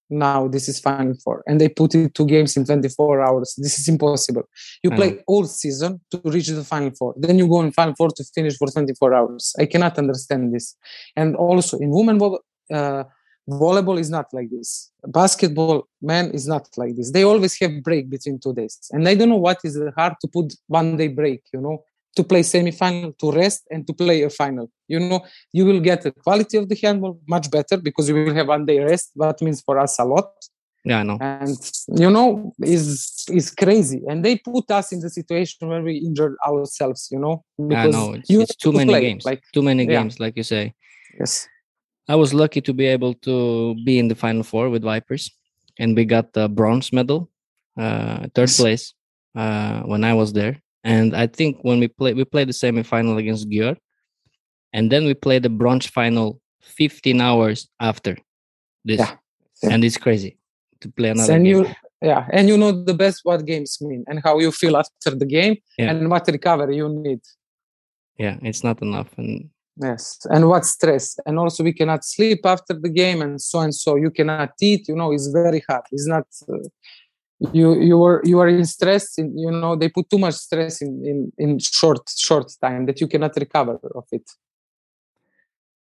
Now 0.10 0.48
this 0.48 0.68
is 0.70 0.80
final 0.80 1.16
four 1.24 1.44
and 1.48 1.60
they 1.60 1.70
put 1.70 1.96
it 1.96 2.14
two 2.14 2.26
games 2.26 2.56
in 2.58 2.66
24 2.66 3.22
hours. 3.22 3.56
This 3.58 3.80
is 3.80 3.88
impossible. 3.88 4.44
You 4.84 4.92
I 4.92 4.96
play 4.96 5.24
all 5.28 5.46
season 5.46 6.02
to 6.12 6.22
reach 6.26 6.50
the 6.50 6.64
final 6.64 6.92
four. 6.92 7.16
Then 7.18 7.40
you 7.40 7.48
go 7.48 7.62
in 7.62 7.72
final 7.72 7.96
four 7.96 8.10
to 8.10 8.24
finish 8.36 8.58
for 8.58 8.68
24 8.68 9.14
hours. 9.14 9.56
I 9.58 9.66
cannot 9.66 9.98
understand 9.98 10.54
this. 10.54 10.76
And 11.16 11.36
also 11.36 11.80
in 11.80 11.90
women 11.90 12.22
uh, 12.72 13.04
volleyball 13.50 14.00
is 14.00 14.10
not 14.10 14.28
like 14.34 14.50
this. 14.52 14.92
Basketball 15.08 15.88
man 16.02 16.32
is 16.32 16.48
not 16.48 16.68
like 16.78 16.96
this. 16.96 17.12
They 17.12 17.24
always 17.24 17.58
have 17.60 17.82
break 17.82 18.10
between 18.10 18.40
two 18.40 18.54
days. 18.54 18.78
And 18.92 19.08
i 19.08 19.16
don't 19.16 19.30
know 19.30 19.38
what 19.38 19.60
is 19.64 19.80
hard 19.96 20.14
to 20.22 20.28
put 20.28 20.54
one 20.68 20.98
day 20.98 21.08
break 21.08 21.42
you 21.54 21.62
know 21.62 21.84
to 22.16 22.24
play 22.24 22.44
semi-final 22.44 23.14
to 23.14 23.32
rest 23.32 23.64
and 23.72 23.86
to 23.88 23.94
play 23.94 24.22
a 24.24 24.30
final 24.30 24.70
you 24.88 25.00
know 25.00 25.24
you 25.52 25.66
will 25.66 25.80
get 25.80 26.02
the 26.02 26.12
quality 26.12 26.58
of 26.58 26.68
the 26.70 26.78
handball 26.82 27.20
much 27.28 27.50
better 27.50 27.78
because 27.78 28.08
you 28.10 28.16
will 28.16 28.34
have 28.34 28.48
one 28.48 28.66
day 28.66 28.80
rest 28.80 29.12
that 29.16 29.42
means 29.42 29.62
for 29.62 29.80
us 29.80 30.00
a 30.00 30.06
lot 30.06 30.32
yeah, 30.86 31.00
I 31.00 31.04
know. 31.04 31.18
and 31.22 31.58
you 31.88 32.12
know 32.12 32.54
is 32.62 33.26
is 33.30 33.50
crazy 33.52 34.02
and 34.10 34.24
they 34.24 34.38
put 34.38 34.70
us 34.70 34.92
in 34.92 35.00
the 35.00 35.10
situation 35.10 35.70
where 35.70 35.82
we 35.82 35.96
injured 35.98 36.36
ourselves 36.46 37.08
you 37.10 37.20
know 37.20 37.44
I 37.74 37.88
know. 37.88 38.16
It's, 38.16 38.30
it's 38.30 38.56
too 38.58 38.74
to 38.74 38.78
many 38.80 38.92
play, 38.92 39.02
games. 39.02 39.24
like 39.24 39.42
too 39.54 39.62
many 39.62 39.86
yeah. 39.86 40.02
games, 40.02 40.20
like 40.20 40.36
you 40.36 40.44
say. 40.44 40.74
yes 41.18 41.48
I 42.08 42.16
was 42.16 42.34
lucky 42.34 42.62
to 42.62 42.74
be 42.74 42.86
able 42.86 43.14
to 43.28 43.76
be 43.86 43.98
in 43.98 44.08
the 44.10 44.16
final 44.16 44.44
four 44.44 44.70
with 44.70 44.84
Vipers, 44.84 45.32
and 45.80 45.96
we 45.96 46.04
got 46.06 46.34
the 46.34 46.50
bronze 46.50 46.92
medal, 46.92 47.30
uh, 47.78 48.28
third 48.36 48.50
place, 48.50 48.94
uh, 49.36 49.82
when 49.84 50.04
I 50.04 50.14
was 50.14 50.34
there. 50.34 50.62
And 50.84 51.16
I 51.16 51.28
think 51.28 51.60
when 51.62 51.80
we 51.80 51.88
play, 51.88 52.14
we 52.14 52.26
played 52.26 52.50
the 52.50 52.54
semifinal 52.54 53.18
against 53.18 53.50
Győr, 53.50 53.78
and 54.74 54.92
then 54.92 55.06
we 55.06 55.14
played 55.14 55.44
the 55.44 55.50
bronze 55.50 55.86
final 55.88 56.42
15 56.62 57.22
hours 57.22 57.70
after 57.80 58.18
this. 58.86 59.00
Yeah. 59.00 59.16
and 59.72 59.84
it's 59.84 59.98
crazy 59.98 60.38
to 60.82 60.90
play 60.92 61.10
another 61.10 61.34
and 61.34 61.46
game. 61.46 61.64
you 61.64 61.68
yeah 62.02 62.28
and 62.34 62.50
you 62.50 62.58
know 62.58 62.72
the 62.84 62.94
best 62.94 63.22
what 63.24 63.46
games 63.46 63.78
mean 63.82 64.04
and 64.10 64.20
how 64.26 64.38
you 64.40 64.52
feel 64.52 64.76
after 64.76 65.12
the 65.16 65.26
game 65.26 65.56
Yeah. 65.78 65.92
and 65.92 66.10
what 66.10 66.28
recovery 66.28 66.76
you 66.78 66.90
need 66.90 67.22
yeah, 68.20 68.38
it's 68.44 68.64
not 68.64 68.82
enough, 68.82 69.10
and 69.18 69.50
yes 69.82 70.20
and 70.30 70.48
what 70.50 70.66
stress 70.66 71.18
and 71.26 71.40
also 71.40 71.64
we 71.64 71.72
cannot 71.74 72.04
sleep 72.04 72.42
after 72.46 72.74
the 72.74 72.90
game 72.90 73.22
and 73.22 73.42
so 73.42 73.60
and 73.62 73.74
so 73.74 73.96
you 73.96 74.12
cannot 74.12 74.52
eat 74.62 74.88
you 74.90 74.96
know 74.96 75.14
it's 75.14 75.28
very 75.28 75.62
hard 75.70 75.84
it's 75.94 76.08
not 76.08 76.28
uh, 76.52 76.58
you 77.52 77.74
you 77.82 78.04
are 78.04 78.22
you 78.24 78.40
are 78.40 78.48
in 78.48 78.66
stress 78.66 79.18
in, 79.18 79.38
you 79.38 79.52
know 79.52 79.76
they 79.76 79.90
put 79.90 80.10
too 80.10 80.20
much 80.20 80.36
stress 80.36 80.82
in 80.82 81.06
in 81.06 81.32
in 81.38 81.60
short 81.60 82.10
short 82.10 82.52
time 82.62 82.86
that 82.86 83.02
you 83.02 83.08
cannot 83.08 83.36
recover 83.36 83.80
of 83.96 84.06
it 84.12 84.24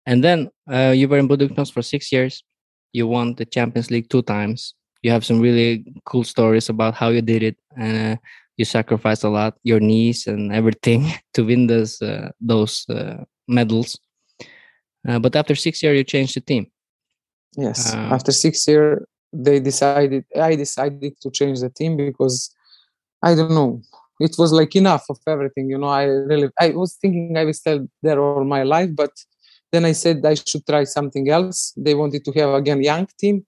And 0.06 0.22
then 0.22 0.50
uh, 0.70 0.92
you 0.94 1.08
were 1.08 1.18
in 1.18 1.28
Budućnost 1.28 1.72
for 1.72 1.82
six 1.82 2.12
years. 2.12 2.44
You 2.92 3.08
won 3.08 3.34
the 3.34 3.44
Champions 3.44 3.90
League 3.90 4.08
two 4.08 4.22
times. 4.22 4.74
You 5.02 5.10
have 5.12 5.24
some 5.24 5.40
really 5.40 5.84
cool 6.04 6.24
stories 6.24 6.68
about 6.68 6.94
how 6.94 7.08
you 7.08 7.22
did 7.22 7.42
it. 7.42 7.56
Uh, 7.80 8.16
you 8.56 8.64
sacrificed 8.64 9.24
a 9.24 9.28
lot, 9.28 9.54
your 9.62 9.80
knees 9.80 10.26
and 10.26 10.52
everything, 10.52 11.12
to 11.34 11.44
win 11.44 11.66
those 11.66 12.00
uh, 12.02 12.30
those 12.40 12.86
uh, 12.88 13.24
medals. 13.48 13.98
Uh, 15.08 15.18
but 15.18 15.36
after 15.36 15.54
six 15.54 15.82
years, 15.82 15.96
you 15.96 16.04
changed 16.04 16.36
the 16.36 16.40
team. 16.40 16.66
yes 17.56 17.94
Uh, 17.94 18.14
after 18.14 18.32
six 18.32 18.66
year 18.68 19.06
they 19.34 19.60
decided 19.60 20.24
i 20.40 20.54
decided 20.54 21.14
to 21.20 21.30
change 21.30 21.60
the 21.60 21.70
team 21.70 21.96
because 21.96 22.54
i 23.22 23.34
don't 23.34 23.50
know 23.50 23.80
it 24.20 24.34
was 24.38 24.52
like 24.52 24.74
enough 24.76 25.04
of 25.10 25.18
everything 25.26 25.68
you 25.68 25.78
know 25.78 25.88
i 25.88 26.04
really 26.04 26.48
i 26.60 26.68
was 26.70 26.94
thinking 26.94 27.36
i 27.36 27.44
will 27.44 27.52
stay 27.52 27.80
there 28.02 28.20
all 28.20 28.44
my 28.44 28.62
life 28.62 28.90
but 28.94 29.10
then 29.72 29.84
i 29.84 29.92
said 29.92 30.24
i 30.24 30.34
should 30.34 30.64
try 30.66 30.84
something 30.84 31.28
else 31.28 31.72
they 31.76 31.94
wanted 31.94 32.24
to 32.24 32.32
have 32.32 32.54
again 32.54 32.82
young 32.82 33.06
team 33.18 33.44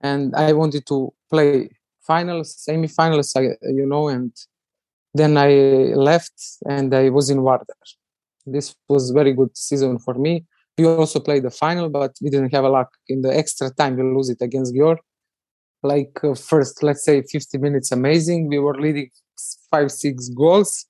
and 0.00 0.34
i 0.36 0.52
wanted 0.52 0.86
to 0.86 1.12
play 1.30 1.68
finals 2.00 2.54
semi-finals 2.56 3.34
you 3.80 3.86
know 3.86 4.08
and 4.08 4.32
then 5.14 5.36
I 5.36 5.50
left 5.94 6.32
and 6.66 6.94
I 6.94 7.08
was 7.10 7.30
in 7.30 7.38
Vardar. 7.38 7.82
This 8.46 8.74
was 8.88 9.10
very 9.10 9.32
good 9.32 9.56
season 9.56 9.98
for 9.98 10.14
me. 10.14 10.46
We 10.78 10.86
also 10.86 11.18
played 11.18 11.42
the 11.42 11.50
final, 11.50 11.88
but 11.88 12.12
we 12.22 12.30
didn't 12.30 12.54
have 12.54 12.64
a 12.64 12.68
luck. 12.68 12.90
In 13.08 13.22
the 13.22 13.36
extra 13.36 13.70
time, 13.70 13.96
we 13.96 14.02
lose 14.02 14.30
it 14.30 14.40
against 14.40 14.74
Győr. 14.74 14.96
Like 15.82 16.18
uh, 16.22 16.34
first, 16.34 16.82
let's 16.82 17.04
say 17.04 17.22
50 17.22 17.58
minutes, 17.58 17.92
amazing. 17.92 18.48
We 18.48 18.58
were 18.58 18.80
leading 18.80 19.10
five, 19.70 19.90
six 19.90 20.28
goals. 20.28 20.86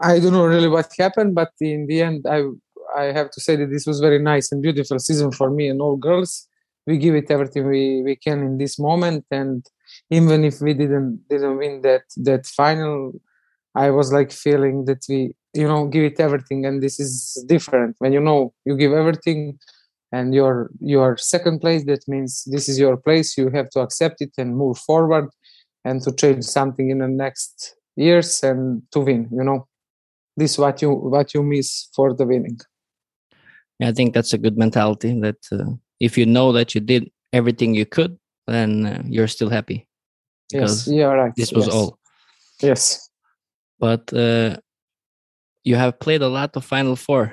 I 0.00 0.18
don't 0.18 0.32
know 0.32 0.46
really 0.46 0.68
what 0.68 0.90
happened, 0.98 1.34
but 1.34 1.52
in 1.60 1.86
the 1.86 2.02
end, 2.02 2.26
I 2.28 2.42
I 2.96 3.12
have 3.12 3.30
to 3.30 3.40
say 3.40 3.56
that 3.56 3.70
this 3.70 3.86
was 3.86 4.00
very 4.00 4.18
nice 4.18 4.50
and 4.50 4.62
beautiful 4.62 4.98
season 4.98 5.30
for 5.30 5.50
me 5.50 5.68
and 5.68 5.80
all 5.80 5.96
girls. 5.96 6.48
We 6.86 6.98
give 6.98 7.14
it 7.14 7.30
everything 7.30 7.68
we, 7.68 8.02
we 8.02 8.16
can 8.16 8.42
in 8.42 8.58
this 8.58 8.78
moment, 8.78 9.24
and 9.30 9.64
even 10.10 10.44
if 10.44 10.60
we 10.60 10.74
didn't 10.74 11.28
didn't 11.28 11.58
win 11.58 11.82
that 11.82 12.02
that 12.16 12.46
final, 12.46 13.12
I 13.74 13.90
was 13.90 14.12
like 14.12 14.32
feeling 14.32 14.86
that 14.86 15.04
we 15.08 15.34
you 15.54 15.66
know 15.66 15.86
give 15.86 16.04
it 16.04 16.20
everything, 16.20 16.64
and 16.66 16.82
this 16.82 17.00
is 17.00 17.44
different 17.48 17.96
when 17.98 18.12
you 18.12 18.20
know 18.20 18.52
you 18.64 18.76
give 18.76 18.92
everything, 18.92 19.58
and 20.12 20.34
you're 20.34 20.70
you're 20.80 21.16
second 21.16 21.60
place. 21.60 21.84
That 21.84 22.06
means 22.08 22.44
this 22.44 22.68
is 22.68 22.78
your 22.78 22.96
place. 22.96 23.36
You 23.36 23.50
have 23.50 23.70
to 23.70 23.80
accept 23.80 24.20
it 24.20 24.32
and 24.38 24.56
move 24.56 24.78
forward, 24.78 25.28
and 25.84 26.02
to 26.02 26.12
change 26.12 26.44
something 26.44 26.90
in 26.90 26.98
the 26.98 27.08
next 27.08 27.74
years 27.96 28.42
and 28.42 28.82
to 28.92 29.00
win. 29.00 29.28
You 29.32 29.44
know, 29.44 29.66
this 30.36 30.58
what 30.58 30.82
you 30.82 30.90
what 30.90 31.34
you 31.34 31.42
miss 31.42 31.88
for 31.94 32.14
the 32.14 32.26
winning. 32.26 32.58
I 33.82 33.92
think 33.92 34.14
that's 34.14 34.32
a 34.32 34.38
good 34.38 34.58
mentality. 34.58 35.18
That 35.20 35.38
uh, 35.52 35.72
if 36.00 36.18
you 36.18 36.26
know 36.26 36.52
that 36.52 36.74
you 36.74 36.80
did 36.80 37.10
everything 37.32 37.74
you 37.74 37.86
could, 37.86 38.18
then 38.46 38.86
uh, 38.86 39.02
you're 39.06 39.28
still 39.28 39.50
happy. 39.50 39.86
Yes, 40.52 40.86
yeah, 40.86 41.04
right. 41.04 41.32
This 41.36 41.52
was 41.52 41.66
yes. 41.66 41.74
all. 41.74 41.98
Yes. 42.60 43.10
But 43.78 44.12
uh, 44.12 44.56
you 45.64 45.76
have 45.76 45.98
played 45.98 46.22
a 46.22 46.28
lot 46.28 46.56
of 46.56 46.64
Final 46.64 46.96
Four. 46.96 47.32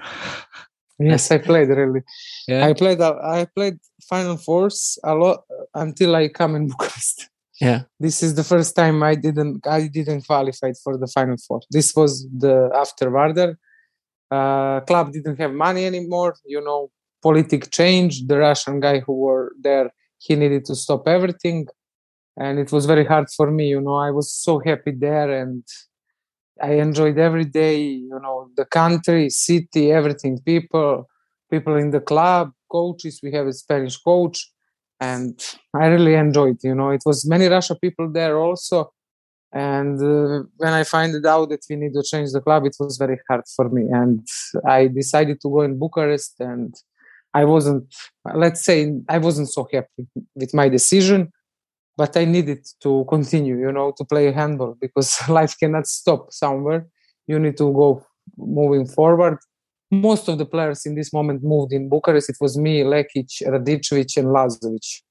yes, 0.99 1.31
I 1.31 1.37
played 1.37 1.69
really. 1.69 2.01
Yeah. 2.47 2.65
I 2.65 2.73
played. 2.73 3.01
I 3.01 3.47
played 3.55 3.77
Final 4.09 4.37
Fours 4.37 4.99
a 5.03 5.15
lot 5.15 5.43
until 5.73 6.15
I 6.15 6.27
come 6.29 6.55
in 6.55 6.67
Bucharest. 6.71 7.29
Yeah. 7.59 7.83
This 7.99 8.21
is 8.21 8.35
the 8.35 8.43
first 8.43 8.75
time 8.75 9.01
I 9.01 9.15
didn't. 9.15 9.65
I 9.65 9.87
didn't 9.87 10.27
qualify 10.27 10.73
for 10.83 10.97
the 10.97 11.07
Final 11.07 11.37
Four. 11.37 11.61
This 11.71 11.95
was 11.95 12.27
the 12.37 12.69
after 12.75 13.09
Vardar. 13.09 13.55
Uh, 14.29 14.81
club 14.81 15.13
didn't 15.13 15.39
have 15.39 15.53
money 15.53 15.85
anymore. 15.85 16.35
You 16.45 16.61
know, 16.61 16.91
politic 17.23 17.71
change. 17.71 18.27
The 18.27 18.37
Russian 18.37 18.79
guy 18.79 18.99
who 18.99 19.13
were 19.13 19.53
there, 19.59 19.91
he 20.19 20.35
needed 20.35 20.65
to 20.65 20.75
stop 20.75 21.07
everything, 21.07 21.67
and 22.35 22.59
it 22.59 22.71
was 22.71 22.85
very 22.85 23.05
hard 23.05 23.29
for 23.35 23.49
me. 23.49 23.69
You 23.69 23.81
know, 23.81 23.95
I 23.95 24.11
was 24.11 24.31
so 24.31 24.59
happy 24.59 24.91
there, 24.91 25.31
and 25.41 25.63
I 26.61 26.73
enjoyed 26.73 27.17
every 27.17 27.45
day. 27.45 27.79
You 27.79 28.19
know, 28.21 28.49
the 28.55 28.65
country, 28.65 29.29
city, 29.29 29.91
everything, 29.91 30.39
people, 30.39 31.07
people 31.49 31.75
in 31.75 31.91
the 31.91 31.99
club, 31.99 32.51
coaches. 32.71 33.19
We 33.21 33.31
have 33.33 33.47
a 33.47 33.53
Spanish 33.53 33.97
coach, 33.97 34.51
and 34.99 35.39
I 35.73 35.87
really 35.87 36.15
enjoyed. 36.15 36.57
You 36.63 36.75
know, 36.75 36.89
it 36.89 37.03
was 37.05 37.27
many 37.27 37.47
Russia 37.47 37.75
people 37.75 38.11
there 38.11 38.37
also. 38.37 38.91
And 39.53 40.01
uh, 40.01 40.43
when 40.57 40.73
I 40.73 40.83
found 40.83 41.25
out 41.25 41.49
that 41.49 41.61
we 41.69 41.77
need 41.77 41.93
to 41.93 42.03
change 42.03 42.31
the 42.31 42.41
club, 42.41 42.65
it 42.65 42.75
was 42.79 42.97
very 42.97 43.17
hard 43.29 43.43
for 43.55 43.69
me. 43.69 43.83
And 43.89 44.27
I 44.65 44.87
decided 44.87 45.39
to 45.41 45.49
go 45.49 45.61
in 45.61 45.79
Bucharest, 45.79 46.35
and 46.39 46.75
I 47.33 47.45
wasn't, 47.45 47.93
let's 48.33 48.61
say, 48.61 48.93
I 49.07 49.19
wasn't 49.19 49.49
so 49.49 49.67
happy 49.71 50.07
with 50.35 50.53
my 50.53 50.69
decision 50.69 51.31
but 51.97 52.15
I 52.15 52.25
needed 52.25 52.65
to 52.83 53.05
continue, 53.09 53.57
you 53.59 53.71
know, 53.71 53.91
to 53.97 54.05
play 54.05 54.31
handball 54.31 54.77
because 54.79 55.17
life 55.29 55.57
cannot 55.57 55.87
stop 55.87 56.31
somewhere. 56.31 56.87
You 57.25 57.39
need 57.39 57.57
to 57.57 57.73
go 57.73 58.05
moving 58.37 58.85
forward. 58.85 59.39
Most 59.89 60.27
of 60.27 60.37
the 60.37 60.45
players 60.45 60.85
in 60.85 60.95
this 60.95 61.11
moment 61.11 61.43
moved 61.43 61.73
in 61.73 61.89
Bucharest. 61.89 62.29
It 62.29 62.37
was 62.39 62.57
me, 62.57 62.81
Lekić, 62.81 63.41
Radičević, 63.47 64.17
and 64.17 64.27
Lazović. 64.27 65.01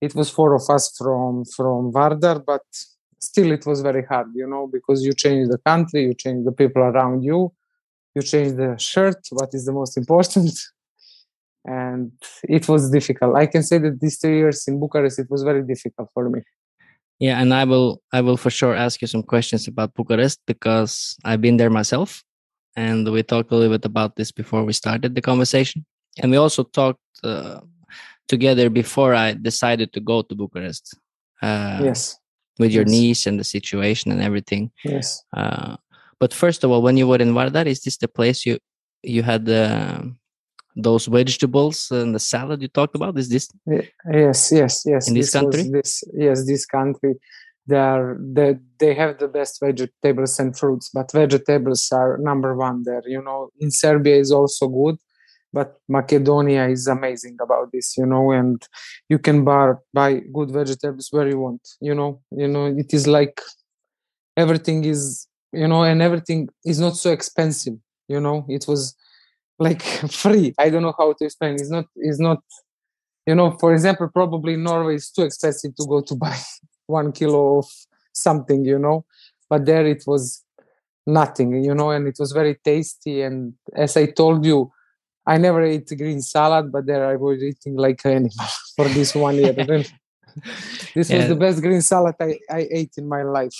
It 0.00 0.14
was 0.14 0.30
four 0.30 0.54
of 0.54 0.68
us 0.68 0.94
from 0.96 1.44
from 1.56 1.92
Vardar, 1.92 2.44
but 2.44 2.62
still 3.18 3.50
it 3.52 3.64
was 3.66 3.80
very 3.80 4.04
hard, 4.04 4.28
you 4.34 4.46
know, 4.46 4.68
because 4.70 5.04
you 5.04 5.12
change 5.12 5.48
the 5.48 5.58
country, 5.58 6.02
you 6.02 6.14
change 6.14 6.44
the 6.44 6.52
people 6.52 6.82
around 6.82 7.22
you, 7.22 7.52
you 8.14 8.22
change 8.22 8.56
the 8.56 8.76
shirt, 8.78 9.18
what 9.30 9.50
is 9.52 9.64
the 9.64 9.72
most 9.72 9.96
important. 10.02 10.52
And 11.64 12.12
it 12.44 12.68
was 12.68 12.90
difficult. 12.90 13.36
I 13.36 13.46
can 13.46 13.62
say 13.62 13.78
that 13.78 14.00
these 14.00 14.18
two 14.18 14.30
years 14.30 14.66
in 14.68 14.80
Bucharest, 14.80 15.18
it 15.18 15.30
was 15.30 15.42
very 15.42 15.62
difficult 15.62 16.08
for 16.14 16.28
me. 16.30 16.40
Yeah, 17.18 17.40
and 17.40 17.52
I 17.52 17.64
will 17.64 18.00
I 18.12 18.20
will 18.20 18.36
for 18.36 18.50
sure 18.50 18.74
ask 18.74 19.02
you 19.02 19.08
some 19.08 19.22
questions 19.24 19.66
about 19.66 19.94
Bucharest 19.94 20.40
because 20.46 21.16
I've 21.24 21.40
been 21.40 21.56
there 21.56 21.70
myself, 21.70 22.22
and 22.76 23.10
we 23.10 23.22
talked 23.22 23.50
a 23.50 23.56
little 23.56 23.76
bit 23.76 23.84
about 23.84 24.16
this 24.16 24.30
before 24.30 24.64
we 24.64 24.72
started 24.72 25.14
the 25.14 25.20
conversation, 25.22 25.84
and 26.22 26.30
we 26.30 26.36
also 26.36 26.62
talked 26.62 27.00
uh, 27.24 27.60
together 28.28 28.70
before 28.70 29.14
I 29.14 29.32
decided 29.32 29.92
to 29.94 30.00
go 30.00 30.22
to 30.22 30.34
Bucharest. 30.34 30.96
Uh, 31.42 31.80
yes. 31.82 32.16
With 32.58 32.72
your 32.72 32.84
Yes. 32.86 32.90
niece 32.90 33.26
and 33.26 33.38
the 33.38 33.44
situation 33.44 34.10
and 34.10 34.20
everything. 34.20 34.70
Yes. 34.84 35.22
Uh, 35.36 35.76
but 36.18 36.34
first 36.34 36.64
of 36.64 36.70
all, 36.72 36.82
when 36.82 36.96
you 36.96 37.06
were 37.06 37.18
in 37.22 37.32
Vardar, 37.32 37.66
is 37.66 37.82
this 37.82 37.96
the 37.98 38.08
place 38.08 38.44
you 38.46 38.58
you 39.02 39.22
had 39.22 39.48
uh, 39.48 40.02
those 40.78 41.06
vegetables 41.06 41.90
and 41.90 42.14
the 42.14 42.20
salad 42.20 42.62
you 42.62 42.68
talked 42.68 42.94
about? 42.94 43.18
Is 43.18 43.28
this 43.28 43.48
Yes, 43.66 44.52
yes, 44.52 44.84
yes. 44.86 45.08
In 45.08 45.14
this 45.14 45.34
was 45.34 45.42
country? 45.42 45.70
This, 45.70 46.02
yes, 46.14 46.46
this 46.46 46.64
country. 46.66 47.14
They 47.66 47.76
are 47.76 48.16
they, 48.18 48.56
they 48.78 48.94
have 48.94 49.18
the 49.18 49.28
best 49.28 49.60
vegetables 49.60 50.38
and 50.38 50.56
fruits, 50.56 50.90
but 50.92 51.12
vegetables 51.12 51.88
are 51.92 52.16
number 52.18 52.56
one 52.56 52.84
there. 52.84 53.02
You 53.06 53.22
know, 53.22 53.50
in 53.60 53.70
Serbia 53.70 54.16
is 54.16 54.32
also 54.32 54.68
good, 54.68 54.96
but 55.52 55.78
Macedonia 55.86 56.68
is 56.68 56.86
amazing 56.86 57.36
about 57.42 57.72
this. 57.72 57.98
You 57.98 58.06
know, 58.06 58.30
and 58.30 58.66
you 59.10 59.18
can 59.18 59.44
buy 59.44 59.72
buy 59.92 60.20
good 60.32 60.50
vegetables 60.50 61.08
where 61.10 61.28
you 61.28 61.40
want. 61.40 61.68
You 61.80 61.94
know, 61.94 62.22
you 62.30 62.48
know 62.48 62.66
it 62.66 62.94
is 62.94 63.06
like 63.06 63.38
everything 64.36 64.84
is 64.84 65.28
you 65.52 65.66
know, 65.66 65.82
and 65.82 66.02
everything 66.02 66.48
is 66.64 66.80
not 66.80 66.96
so 66.96 67.10
expensive. 67.12 67.74
You 68.08 68.20
know, 68.20 68.46
it 68.48 68.66
was 68.68 68.94
like 69.58 69.82
free. 70.10 70.54
I 70.58 70.70
don't 70.70 70.82
know 70.82 70.94
how 70.96 71.12
to 71.12 71.24
explain. 71.24 71.54
It's 71.54 71.70
not. 71.70 71.86
It's 71.96 72.20
not 72.20 72.40
you 73.28 73.34
know 73.34 73.50
for 73.60 73.72
example 73.74 74.08
probably 74.08 74.56
norway 74.56 74.94
is 74.94 75.10
too 75.10 75.22
expensive 75.22 75.74
to 75.76 75.84
go 75.86 76.00
to 76.00 76.14
buy 76.24 76.36
one 76.86 77.12
kilo 77.12 77.58
of 77.58 77.68
something 78.12 78.64
you 78.64 78.78
know 78.78 79.04
but 79.50 79.66
there 79.66 79.86
it 79.86 80.02
was 80.06 80.44
nothing 81.06 81.62
you 81.68 81.74
know 81.74 81.90
and 81.90 82.08
it 82.08 82.16
was 82.18 82.32
very 82.32 82.54
tasty 82.64 83.22
and 83.22 83.54
as 83.76 83.96
i 83.96 84.06
told 84.06 84.44
you 84.44 84.70
i 85.26 85.36
never 85.36 85.62
ate 85.62 85.90
green 85.96 86.20
salad 86.20 86.72
but 86.72 86.86
there 86.86 87.04
i 87.06 87.16
was 87.16 87.42
eating 87.42 87.76
like 87.76 88.00
an 88.04 88.12
animal 88.20 88.50
for 88.76 88.88
this 88.88 89.14
one 89.14 89.36
year 89.36 89.52
this 90.94 91.10
was 91.10 91.28
the 91.28 91.38
best 91.44 91.60
green 91.60 91.82
salad 91.82 92.14
I, 92.20 92.38
I 92.50 92.68
ate 92.70 92.94
in 92.96 93.06
my 93.08 93.22
life 93.22 93.58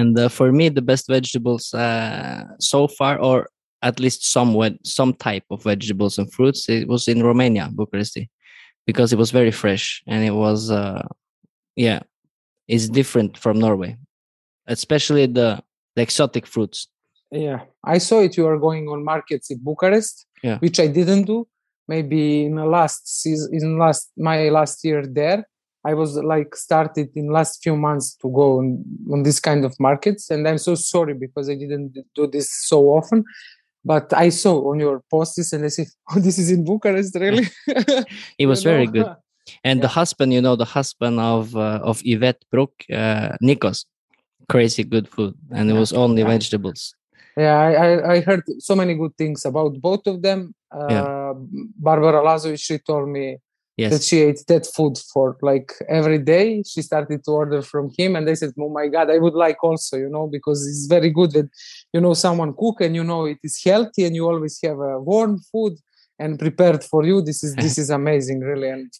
And 0.00 0.16
uh, 0.16 0.28
for 0.28 0.52
me, 0.52 0.68
the 0.70 0.86
best 0.90 1.08
vegetables 1.08 1.74
uh, 1.74 2.44
so 2.60 2.86
far, 2.86 3.18
or 3.18 3.48
at 3.82 3.98
least 4.00 4.24
some 4.30 4.52
ve- 4.52 4.78
some 4.84 5.14
type 5.14 5.44
of 5.50 5.62
vegetables 5.62 6.18
and 6.18 6.32
fruits, 6.32 6.68
it 6.68 6.88
was 6.88 7.08
in 7.08 7.22
Romania, 7.22 7.68
Bucharest, 7.72 8.18
because 8.86 9.12
it 9.12 9.18
was 9.18 9.30
very 9.30 9.50
fresh 9.50 10.02
and 10.06 10.24
it 10.24 10.32
was, 10.32 10.70
uh, 10.70 11.06
yeah, 11.76 12.00
it's 12.68 12.88
different 12.88 13.38
from 13.38 13.58
Norway, 13.58 13.96
especially 14.66 15.26
the, 15.26 15.62
the 15.96 16.02
exotic 16.02 16.46
fruits. 16.46 16.88
Yeah, 17.30 17.60
I 17.84 17.98
saw 17.98 18.20
it. 18.20 18.36
You 18.36 18.46
are 18.48 18.58
going 18.58 18.88
on 18.88 19.04
markets 19.04 19.50
in 19.50 19.58
Bucharest, 19.62 20.26
Yeah. 20.42 20.58
which 20.58 20.78
I 20.80 20.86
didn't 20.88 21.24
do. 21.24 21.46
Maybe 21.88 22.44
in 22.44 22.54
the 22.56 22.66
last 22.66 23.08
season, 23.22 23.50
in 23.52 23.78
last 23.78 24.12
my 24.16 24.48
last 24.48 24.84
year 24.84 25.04
there, 25.06 25.44
I 25.84 25.94
was 25.94 26.14
like 26.16 26.54
started 26.54 27.08
in 27.16 27.32
last 27.32 27.62
few 27.62 27.76
months 27.76 28.14
to 28.16 28.28
go 28.30 28.58
on, 28.58 28.84
on 29.12 29.22
this 29.24 29.40
kind 29.40 29.64
of 29.64 29.74
markets, 29.80 30.30
and 30.30 30.46
I'm 30.46 30.58
so 30.58 30.74
sorry 30.76 31.14
because 31.14 31.48
I 31.48 31.54
didn't 31.54 31.96
do 32.14 32.26
this 32.26 32.48
so 32.52 32.78
often. 32.90 33.24
But 33.84 34.12
I 34.12 34.28
saw 34.28 34.70
on 34.70 34.80
your 34.80 35.02
posts, 35.10 35.52
and 35.52 35.64
I 35.64 35.68
said, 35.68 35.88
"Oh, 36.10 36.20
this 36.20 36.38
is 36.38 36.50
in 36.50 36.64
Bucharest, 36.64 37.14
really." 37.14 37.48
It 38.38 38.46
was 38.46 38.62
very 38.62 38.86
know? 38.86 38.92
good. 38.92 39.10
And 39.64 39.82
the 39.82 39.88
husband, 39.88 40.32
you 40.32 40.40
know, 40.40 40.54
the 40.54 40.68
husband 40.78 41.18
of 41.18 41.56
uh, 41.56 41.80
of 41.82 42.02
Yvette 42.04 42.44
Broch, 42.52 42.76
uh, 42.92 43.34
Nikos, 43.42 43.84
crazy 44.48 44.84
good 44.84 45.08
food, 45.08 45.34
and 45.50 45.70
it 45.70 45.74
was 45.74 45.92
only 45.92 46.22
vegetables. 46.22 46.94
Yeah, 47.36 47.58
I, 47.58 47.72
I, 47.72 48.12
I 48.14 48.20
heard 48.20 48.42
so 48.58 48.76
many 48.76 48.94
good 48.94 49.16
things 49.16 49.44
about 49.44 49.80
both 49.80 50.06
of 50.06 50.22
them. 50.22 50.54
Uh, 50.70 50.86
Yeah. 50.90 51.34
Barbara 51.78 52.22
Lazović, 52.22 52.60
she 52.60 52.78
told 52.78 53.08
me 53.08 53.38
that 53.78 54.02
she 54.02 54.20
ate 54.20 54.44
that 54.48 54.66
food 54.66 54.98
for 55.12 55.36
like 55.42 55.72
every 55.88 56.18
day. 56.18 56.62
She 56.66 56.82
started 56.82 57.24
to 57.24 57.30
order 57.30 57.62
from 57.62 57.90
him, 57.96 58.16
and 58.16 58.26
they 58.26 58.34
said, 58.34 58.52
"Oh 58.58 58.68
my 58.68 58.88
God, 58.88 59.10
I 59.10 59.18
would 59.18 59.34
like 59.34 59.62
also, 59.62 59.96
you 59.96 60.08
know, 60.08 60.26
because 60.26 60.66
it's 60.66 60.86
very 60.86 61.10
good 61.10 61.32
that 61.32 61.48
you 61.92 62.00
know 62.00 62.14
someone 62.14 62.54
cook 62.54 62.80
and 62.80 62.94
you 62.94 63.04
know 63.04 63.24
it 63.24 63.38
is 63.42 63.60
healthy, 63.64 64.04
and 64.04 64.14
you 64.14 64.26
always 64.26 64.58
have 64.62 64.78
a 64.78 65.00
warm 65.00 65.38
food 65.52 65.74
and 66.18 66.38
prepared 66.38 66.84
for 66.84 67.04
you. 67.04 67.22
This 67.22 67.42
is 67.42 67.54
this 67.54 67.78
is 67.82 67.90
amazing, 67.90 68.40
really." 68.40 68.68
And 68.68 68.92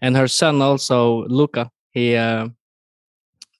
and 0.00 0.16
her 0.16 0.28
son 0.28 0.62
also, 0.62 1.24
Luca, 1.26 1.70
he 1.92 2.16
uh, 2.16 2.48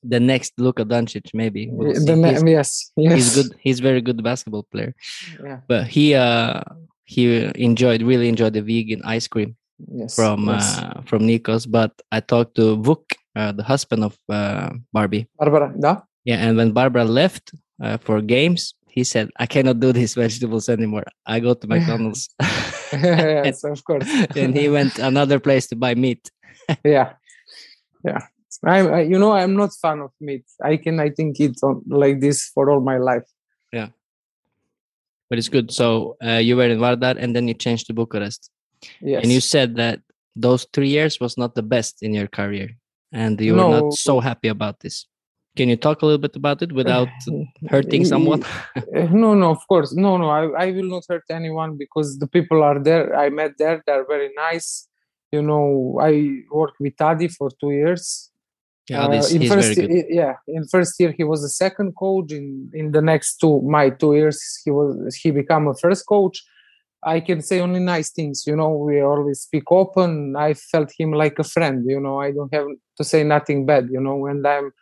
the 0.03 0.21
next 0.21 0.53
Luka 0.59 0.85
Doncic, 0.85 1.31
maybe. 1.35 1.69
We'll 1.71 1.93
the 1.93 2.17
he's, 2.29 2.43
yes, 2.43 2.93
yes. 2.97 3.15
he's 3.15 3.37
good. 3.37 3.57
He's 3.61 3.81
very 3.81 4.01
good 4.01 4.23
basketball 4.23 4.65
player. 4.65 4.95
Yeah. 5.43 5.61
But 5.67 5.87
he 5.89 6.15
uh 6.15 6.63
he 7.05 7.51
enjoyed 7.57 8.03
really 8.03 8.29
enjoyed 8.29 8.55
the 8.55 8.63
vegan 8.63 9.03
ice 9.05 9.29
cream 9.29 9.57
Yes. 9.79 10.15
from 10.15 10.47
yes. 10.47 10.79
uh 10.79 11.03
from 11.07 11.23
Nikos. 11.23 11.71
But 11.71 11.93
I 12.13 12.21
talked 12.21 12.55
to 12.57 12.77
Vuk, 12.77 13.03
uh, 13.37 13.53
the 13.53 13.63
husband 13.63 14.05
of 14.05 14.19
uh, 14.29 14.71
Barbie. 14.93 15.27
Barbara, 15.39 15.75
da? 15.79 16.03
Yeah, 16.25 16.37
and 16.37 16.57
when 16.57 16.73
Barbara 16.73 17.05
left 17.05 17.53
uh, 17.83 17.99
for 17.99 18.21
games, 18.21 18.75
he 18.89 19.05
said, 19.05 19.31
"I 19.37 19.47
cannot 19.47 19.81
do 19.81 19.93
these 19.93 20.15
vegetables 20.25 20.69
anymore. 20.69 21.05
I 21.27 21.41
go 21.41 21.55
to 21.55 21.67
McDonald's." 21.67 22.31
yes, 22.93 23.65
of 23.65 23.85
course. 23.85 24.09
and 24.37 24.57
he 24.57 24.69
went 24.69 24.99
another 24.99 25.41
place 25.41 25.67
to 25.69 25.77
buy 25.77 25.95
meat. 25.95 26.31
yeah, 26.85 27.15
yeah. 28.05 28.27
I, 28.65 28.79
I, 28.79 29.01
you 29.01 29.19
know, 29.19 29.33
I'm 29.33 29.57
not 29.57 29.75
fan 29.75 30.01
of 30.01 30.13
meat. 30.21 30.45
I 30.63 30.77
can, 30.79 31.01
I 31.01 31.11
think 31.11 31.39
eat 31.41 31.59
on 31.63 31.83
like 31.89 32.21
this 32.21 32.49
for 32.55 32.71
all 32.71 32.81
my 32.81 32.99
life. 32.99 33.27
Yeah, 33.73 33.89
but 35.29 35.39
it's 35.39 35.51
good. 35.51 35.73
So 35.73 36.17
uh, 36.25 36.39
you 36.39 36.57
were 36.57 36.69
in 36.69 36.79
Vardar, 36.79 37.17
and 37.19 37.35
then 37.35 37.49
you 37.49 37.55
changed 37.55 37.89
to 37.89 37.93
Bucharest. 37.93 38.51
Yes. 39.01 39.23
And 39.23 39.33
you 39.33 39.41
said 39.41 39.77
that 39.77 40.01
those 40.37 40.67
three 40.73 40.89
years 40.89 41.21
was 41.21 41.37
not 41.37 41.55
the 41.55 41.63
best 41.63 42.03
in 42.03 42.13
your 42.15 42.27
career, 42.27 42.71
and 43.13 43.41
you 43.41 43.55
were 43.55 43.71
not 43.81 43.95
so 43.95 44.21
happy 44.21 44.49
about 44.49 44.81
this. 44.81 45.07
Can 45.57 45.69
you 45.69 45.77
talk 45.77 46.03
a 46.03 46.07
little 46.07 46.19
bit 46.19 46.35
about 46.35 46.63
it 46.63 46.73
without 46.73 47.09
hurting 47.71 48.05
someone? 48.05 48.43
No, 49.23 49.35
no, 49.35 49.51
of 49.51 49.63
course, 49.69 49.95
no, 49.95 50.17
no. 50.17 50.29
I, 50.31 50.67
I 50.67 50.71
will 50.73 50.89
not 50.89 51.05
hurt 51.09 51.25
anyone 51.31 51.77
because 51.77 52.19
the 52.19 52.27
people 52.27 52.63
are 52.63 52.79
there. 52.83 53.15
I 53.15 53.29
met 53.31 53.53
there. 53.59 53.83
They're 53.87 54.07
very 54.07 54.31
nice. 54.37 54.89
You 55.31 55.43
know, 55.43 55.99
I 56.01 56.43
worked 56.51 56.79
with 56.81 57.01
Adi 57.01 57.29
for 57.29 57.51
two 57.61 57.71
years. 57.71 58.31
Yeah, 58.91 59.07
Uh, 59.07 59.23
in 59.37 59.49
first, 59.49 59.75
very 59.77 59.89
good. 59.89 60.07
yeah, 60.11 60.35
in 60.47 60.67
first 60.67 60.93
year 61.01 61.13
he 61.17 61.25
was 61.25 61.43
a 61.43 61.49
second 61.49 61.93
coach. 61.97 62.33
In 62.33 62.71
in 62.81 62.87
the 62.93 63.01
next 63.01 63.39
two 63.41 63.63
my 63.63 63.87
two 64.01 64.13
years, 64.15 64.39
he 64.65 64.71
was 64.71 65.15
he 65.23 65.31
became 65.31 65.65
a 65.69 65.75
first 65.75 66.05
coach. 66.07 66.37
I 67.05 67.21
can 67.21 67.43
say 67.43 67.61
only 67.61 67.81
nice 67.81 68.11
things. 68.11 68.45
You 68.47 68.57
know, 68.57 68.71
we 68.71 69.01
always 69.01 69.41
speak 69.41 69.65
open. 69.71 70.37
I 70.37 70.55
felt 70.55 70.93
him 70.99 71.13
like 71.13 71.39
a 71.39 71.45
friend. 71.45 71.85
You 71.89 72.01
know, 72.01 72.21
I 72.21 72.33
don't 72.33 72.53
have 72.55 72.67
to 72.99 73.05
say 73.05 73.25
nothing 73.25 73.67
bad. 73.67 73.89
You 73.91 74.01
know, 74.01 74.27
and 74.27 74.47
I'm, 74.47 74.73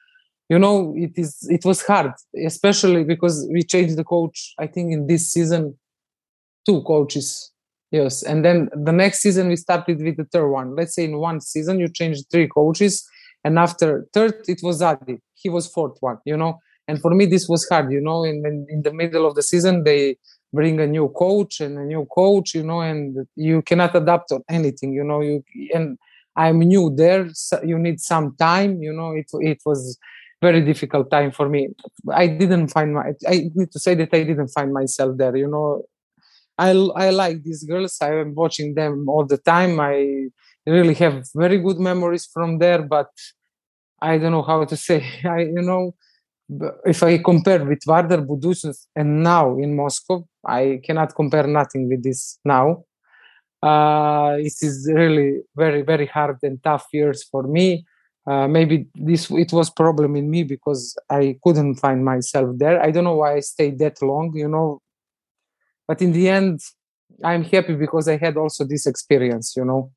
you 0.49 0.59
know, 0.59 0.95
it 0.97 1.13
is 1.17 1.47
it 1.51 1.65
was 1.65 1.83
hard, 1.83 2.13
especially 2.45 3.05
because 3.05 3.49
we 3.53 3.63
changed 3.63 3.97
the 3.97 4.05
coach. 4.05 4.55
I 4.59 4.67
think 4.67 4.93
in 4.93 5.07
this 5.07 5.31
season, 5.31 5.79
two 6.67 6.83
coaches. 6.83 7.51
Yes, 7.91 8.23
and 8.23 8.43
then 8.43 8.71
the 8.73 8.93
next 8.93 9.21
season 9.21 9.49
we 9.49 9.57
started 9.57 10.01
with 10.03 10.17
the 10.17 10.25
third 10.25 10.49
one. 10.49 10.75
Let's 10.75 10.95
say 10.95 11.05
in 11.05 11.19
one 11.19 11.43
season 11.43 11.79
you 11.79 11.89
changed 11.89 12.25
three 12.31 12.49
coaches 12.49 13.07
and 13.45 13.59
after 13.59 14.07
third 14.13 14.35
it 14.49 14.61
was 14.63 14.83
Adi. 14.83 15.19
He 15.35 15.49
was 15.49 15.67
fourth 15.67 15.99
one, 16.01 16.19
you 16.25 16.37
know. 16.37 16.59
And 16.89 17.01
for 17.01 17.15
me 17.15 17.27
this 17.27 17.49
was 17.49 17.69
hard, 17.69 17.93
you 17.93 18.01
know. 18.01 18.25
And 18.25 18.45
then 18.45 18.67
in 18.69 18.83
the 18.83 18.93
middle 18.93 19.27
of 19.27 19.35
the 19.35 19.43
season 19.43 19.85
they 19.85 20.17
bring 20.53 20.81
a 20.81 20.87
new 20.87 21.09
coach 21.09 21.61
and 21.61 21.79
a 21.79 21.85
new 21.85 22.07
coach, 22.15 22.55
you 22.55 22.63
know, 22.63 22.81
and 22.81 23.27
you 23.37 23.63
cannot 23.63 23.95
adapt 23.95 24.33
on 24.33 24.43
anything, 24.49 24.93
you 24.93 25.05
know. 25.05 25.21
You 25.21 25.43
and 25.75 25.99
I'm 26.37 26.59
new 26.61 26.95
there, 26.95 27.29
so 27.33 27.63
you 27.63 27.79
need 27.79 28.01
some 28.01 28.37
time, 28.39 28.83
you 28.83 28.93
know. 28.93 29.13
It 29.13 29.27
it 29.41 29.61
was 29.65 29.99
very 30.41 30.61
difficult 30.61 31.11
time 31.11 31.31
for 31.31 31.49
me. 31.49 31.69
I 32.13 32.27
didn't 32.27 32.69
find 32.69 32.95
my. 32.95 33.13
I 33.27 33.51
need 33.55 33.71
to 33.73 33.79
say 33.79 33.95
that 33.95 34.13
I 34.13 34.25
didn't 34.25 34.49
find 34.49 34.73
myself 34.73 35.17
there, 35.17 35.37
you 35.37 35.49
know. 35.49 35.83
I 36.59 36.71
I 36.97 37.11
like 37.11 37.43
these 37.43 37.65
girls. 37.65 37.97
I 38.01 38.15
am 38.21 38.35
watching 38.35 38.75
them 38.75 39.09
all 39.09 39.25
the 39.27 39.39
time. 39.39 39.81
I 39.81 40.29
really 40.67 40.95
have 40.95 41.27
very 41.35 41.59
good 41.59 41.79
memories 41.79 42.27
from 42.33 42.59
there, 42.59 42.83
but 42.83 43.11
I 44.01 44.19
don't 44.19 44.33
know 44.33 44.43
how 44.43 44.65
to 44.65 44.77
say. 44.89 45.05
I 45.25 45.41
you 45.41 45.63
know, 45.63 45.95
if 46.85 47.03
I 47.03 47.19
compare 47.19 47.65
with 47.65 47.81
Vardar 47.87 48.27
Budućnost 48.27 48.89
and 48.97 49.23
now 49.23 49.59
in 49.59 49.77
Moscow, 49.77 50.25
I 50.47 50.81
cannot 50.85 51.15
compare 51.15 51.47
nothing 51.47 51.89
with 51.89 52.03
this 52.03 52.39
now. 52.45 52.85
Uh, 53.63 54.37
it 54.39 54.55
is 54.63 54.91
really 54.93 55.43
very 55.57 55.83
very 55.83 56.07
hard 56.07 56.39
and 56.43 56.63
tough 56.63 56.87
years 56.93 57.23
for 57.31 57.43
me. 57.45 57.85
Uh, 58.27 58.47
maybe 58.49 58.87
this 58.95 59.31
it 59.31 59.53
was 59.53 59.71
problem 59.71 60.17
in 60.17 60.31
me 60.31 60.45
because 60.45 60.97
I 61.11 61.37
couldn't 61.43 61.77
find 61.77 62.05
myself 62.05 62.57
there. 62.59 62.81
I 62.83 62.91
don't 62.91 63.05
know 63.05 63.17
why 63.17 63.37
I 63.37 63.41
stayed 63.41 63.79
that 63.79 64.03
long. 64.03 64.33
You 64.35 64.49
know, 64.49 64.81
but 65.87 66.01
in 66.01 66.13
the 66.13 66.29
end 66.29 66.61
i'm 67.25 67.45
happy 67.45 67.75
because 67.75 68.09
i 68.09 68.17
had 68.17 68.37
also 68.37 68.65
this 68.65 68.87
experience 68.87 69.55
you 69.57 69.65
know 69.65 69.91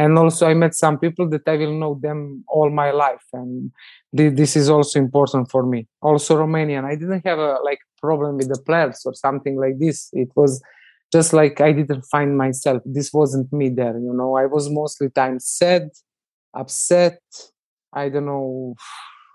and 0.00 0.18
also 0.22 0.42
i 0.50 0.54
met 0.62 0.74
some 0.84 0.96
people 1.04 1.26
that 1.32 1.46
i 1.52 1.56
will 1.60 1.76
know 1.82 1.94
them 2.06 2.20
all 2.48 2.68
my 2.82 2.90
life 3.04 3.26
and 3.40 3.70
thi- 4.16 4.28
this 4.40 4.56
is 4.56 4.68
also 4.70 4.98
important 4.98 5.50
for 5.50 5.64
me. 5.64 5.86
Also 6.02 6.36
romanian. 6.36 6.84
I 6.84 6.94
didn't 6.96 7.24
have 7.24 7.38
a 7.38 7.58
like 7.68 7.80
problem 8.00 8.36
with 8.38 8.48
the 8.48 8.60
players 8.68 9.02
or 9.04 9.14
something 9.14 9.56
like 9.64 9.78
this. 9.78 10.08
It 10.12 10.30
was 10.34 10.62
just 11.12 11.32
like 11.32 11.60
i 11.60 11.72
didn't 11.72 12.04
find 12.14 12.36
myself. 12.36 12.82
This 12.84 13.12
wasn't 13.12 13.52
me 13.52 13.68
there 13.68 13.96
you 13.98 14.14
know? 14.18 14.36
I 14.36 14.46
was 14.46 14.64
mostly 14.70 15.08
time 15.10 15.38
sad 15.40 15.88
upset. 16.54 17.20
I 17.92 18.08
don't 18.08 18.26
know 18.26 18.74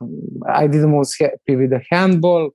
i 0.63 0.67
didn't 0.67 0.95
was 1.01 1.15
happy 1.17 1.55
with 1.55 1.71
the 1.75 1.81
handball. 1.91 2.51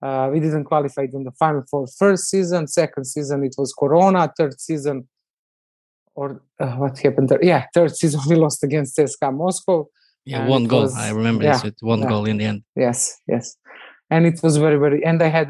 Uh, 0.00 0.28
we 0.32 0.38
didn't 0.38 0.64
qualify 0.72 1.04
in 1.12 1.24
the 1.24 1.32
final 1.32 1.64
for 1.70 1.84
first 2.02 2.24
season. 2.32 2.68
Second 2.68 3.04
season 3.04 3.44
it 3.44 3.54
was 3.58 3.74
Corona. 3.82 4.32
Third 4.38 4.60
season, 4.60 5.08
or 6.18 6.42
uh, 6.58 6.74
what 6.82 6.98
happened 6.98 7.28
there? 7.30 7.42
Yeah, 7.52 7.62
third 7.74 7.92
season 8.00 8.20
we 8.28 8.34
lost 8.44 8.64
against 8.68 8.96
CSKA 8.96 9.30
Moscow. 9.42 9.78
Yeah, 10.24 10.46
one 10.56 10.64
goal. 10.72 10.82
was- 10.82 10.96
I 10.96 11.10
remember 11.10 11.44
yeah, 11.44 11.60
one 11.80 12.00
yeah. 12.02 12.08
goal 12.12 12.24
in 12.32 12.36
the 12.40 12.46
end. 12.52 12.60
Yes, 12.86 12.98
yes, 13.32 13.44
and 14.10 14.26
it 14.30 14.38
was 14.42 14.56
very 14.56 14.78
very. 14.84 14.98
And 15.10 15.22
I 15.22 15.30
had 15.38 15.48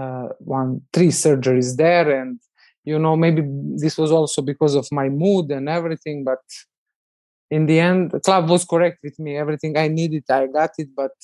uh, 0.00 0.28
one 0.58 0.70
three 0.94 1.12
surgeries 1.24 1.76
there, 1.76 2.06
and 2.20 2.40
you 2.90 2.98
know 2.98 3.14
maybe 3.24 3.42
this 3.84 3.96
was 4.02 4.10
also 4.18 4.42
because 4.52 4.74
of 4.74 4.86
my 5.00 5.08
mood 5.08 5.46
and 5.56 5.68
everything. 5.68 6.24
But 6.24 6.42
in 7.56 7.66
the 7.70 7.78
end, 7.88 8.10
the 8.10 8.20
club 8.20 8.44
was 8.54 8.64
correct 8.64 8.98
with 9.06 9.16
me. 9.24 9.36
Everything 9.44 9.72
I 9.84 9.88
needed, 9.88 10.24
I 10.28 10.46
got 10.58 10.72
it. 10.78 10.88
But 11.02 11.16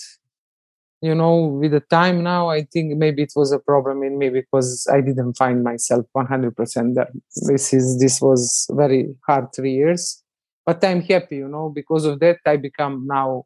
you 1.01 1.15
know 1.15 1.37
with 1.61 1.73
the 1.73 1.81
time 1.81 2.23
now 2.23 2.49
i 2.49 2.63
think 2.63 2.97
maybe 2.97 3.23
it 3.23 3.33
was 3.37 3.53
a 3.53 3.59
problem 3.59 4.03
in 4.03 4.19
me 4.19 4.29
because 4.29 4.87
i 4.93 5.01
didn't 5.01 5.35
find 5.35 5.63
myself 5.63 6.05
100% 6.17 6.95
there 6.95 7.09
this 7.47 7.73
is 7.73 7.99
this 7.99 8.21
was 8.21 8.67
very 8.73 9.15
hard 9.27 9.47
three 9.55 9.75
years 9.75 10.23
but 10.67 10.83
i'm 10.85 11.03
happy 11.03 11.37
you 11.37 11.49
know 11.49 11.69
because 11.69 12.05
of 12.05 12.19
that 12.21 12.39
i 12.47 12.57
become 12.57 13.07
now 13.07 13.45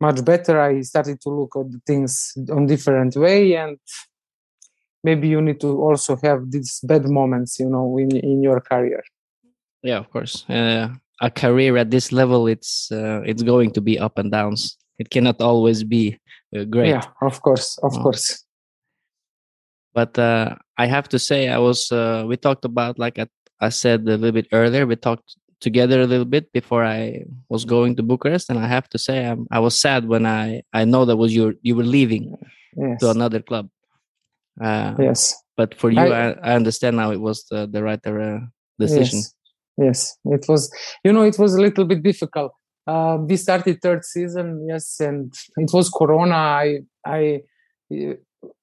much 0.00 0.24
better 0.24 0.60
i 0.60 0.80
started 0.82 1.20
to 1.20 1.30
look 1.30 1.56
at 1.56 1.66
things 1.86 2.32
on 2.50 2.66
different 2.66 3.16
way 3.16 3.54
and 3.56 3.78
maybe 5.02 5.28
you 5.28 5.40
need 5.40 5.60
to 5.60 5.80
also 5.82 6.16
have 6.16 6.50
these 6.50 6.80
bad 6.82 7.08
moments 7.08 7.58
you 7.58 7.68
know 7.68 7.96
in 7.98 8.10
in 8.16 8.42
your 8.42 8.60
career 8.60 9.02
Yeah, 9.84 9.98
of 9.98 10.10
course. 10.10 10.48
Uh, 10.48 10.88
a 11.20 11.30
career 11.30 11.76
at 11.76 11.90
this 11.90 12.10
level, 12.10 12.48
it's 12.48 12.90
uh, 12.90 13.20
it's 13.24 13.42
going 13.42 13.70
to 13.72 13.80
be 13.82 13.98
up 13.98 14.18
and 14.18 14.32
downs. 14.32 14.78
It 14.98 15.10
cannot 15.10 15.40
always 15.42 15.84
be 15.84 16.18
great. 16.62 16.90
yeah 16.94 17.02
of 17.22 17.42
course 17.42 17.76
of 17.82 17.92
Wow. 17.96 18.02
course 18.04 18.44
But 19.94 20.18
uh, 20.18 20.56
I 20.76 20.86
have 20.90 21.06
to 21.14 21.18
say, 21.18 21.46
I 21.48 21.58
was. 21.58 21.92
Uh, 21.92 22.24
we 22.26 22.36
talked 22.36 22.64
about 22.64 22.98
like 22.98 23.16
I, 23.22 23.26
I 23.60 23.70
said 23.70 24.00
a 24.02 24.18
little 24.18 24.32
bit 24.34 24.48
earlier. 24.50 24.86
We 24.90 24.96
talked 24.96 25.36
together 25.60 26.02
a 26.02 26.06
little 26.10 26.26
bit 26.26 26.50
before 26.52 26.82
I 26.84 27.22
was 27.48 27.64
going 27.64 27.94
to 27.96 28.02
Bucharest, 28.02 28.50
and 28.50 28.58
I 28.58 28.66
have 28.66 28.88
to 28.90 28.98
say, 28.98 29.24
I'm, 29.24 29.46
I 29.54 29.60
was 29.62 29.78
sad 29.78 30.08
when 30.10 30.26
I 30.26 30.62
I 30.74 30.82
know 30.84 31.04
that 31.06 31.16
was 31.16 31.30
you 31.30 31.54
you 31.62 31.76
were 31.78 31.86
leaving 31.86 32.34
yes 32.76 32.98
to 33.00 33.10
another 33.14 33.40
club. 33.40 33.70
Uh, 34.60 34.94
yes 34.98 35.34
But 35.56 35.78
for 35.78 35.90
you, 35.94 36.00
I, 36.10 36.34
I- 36.34 36.38
I, 36.50 36.52
understand 36.58 36.96
now 36.96 37.10
it 37.14 37.20
was 37.22 37.46
the 37.50 37.70
the 37.70 37.78
right 37.82 38.02
uh, 38.06 38.40
decision. 38.78 39.22
Yes. 39.22 39.34
yes, 39.78 39.98
it 40.26 40.44
was. 40.50 40.70
You 41.06 41.12
know, 41.14 41.22
it 41.22 41.38
was 41.38 41.54
a 41.54 41.60
little 41.62 41.86
bit 41.86 42.02
difficult. 42.02 42.50
Uh, 42.86 43.16
we 43.20 43.36
started 43.36 43.80
third 43.80 44.04
season, 44.04 44.66
yes, 44.68 45.00
and 45.00 45.32
it 45.56 45.70
was 45.72 45.88
Corona. 45.88 46.34
I, 46.34 46.80
I, 47.06 47.40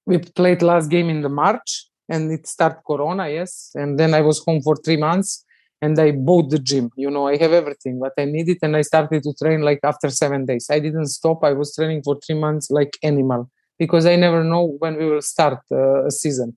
we 0.06 0.18
played 0.18 0.62
last 0.62 0.88
game 0.88 1.08
in 1.08 1.22
the 1.22 1.28
March, 1.28 1.86
and 2.08 2.30
it 2.30 2.46
started 2.46 2.82
Corona, 2.86 3.28
yes, 3.28 3.70
and 3.74 3.98
then 3.98 4.14
I 4.14 4.20
was 4.20 4.42
home 4.44 4.60
for 4.62 4.76
three 4.76 4.96
months, 4.96 5.44
and 5.80 5.98
I 5.98 6.12
bought 6.12 6.50
the 6.50 6.58
gym. 6.58 6.90
You 6.96 7.10
know, 7.10 7.26
I 7.26 7.36
have 7.36 7.52
everything 7.52 7.98
what 7.98 8.12
I 8.16 8.24
needed, 8.26 8.58
and 8.62 8.76
I 8.76 8.82
started 8.82 9.22
to 9.24 9.34
train 9.42 9.62
like 9.62 9.80
after 9.82 10.08
seven 10.10 10.46
days. 10.46 10.68
I 10.70 10.78
didn't 10.78 11.06
stop. 11.06 11.42
I 11.42 11.52
was 11.52 11.74
training 11.74 12.02
for 12.04 12.18
three 12.24 12.38
months 12.38 12.70
like 12.70 12.96
animal 13.02 13.50
because 13.78 14.06
I 14.06 14.14
never 14.16 14.44
know 14.44 14.76
when 14.78 14.96
we 14.96 15.06
will 15.06 15.22
start 15.22 15.58
uh, 15.72 16.06
a 16.06 16.10
season 16.10 16.56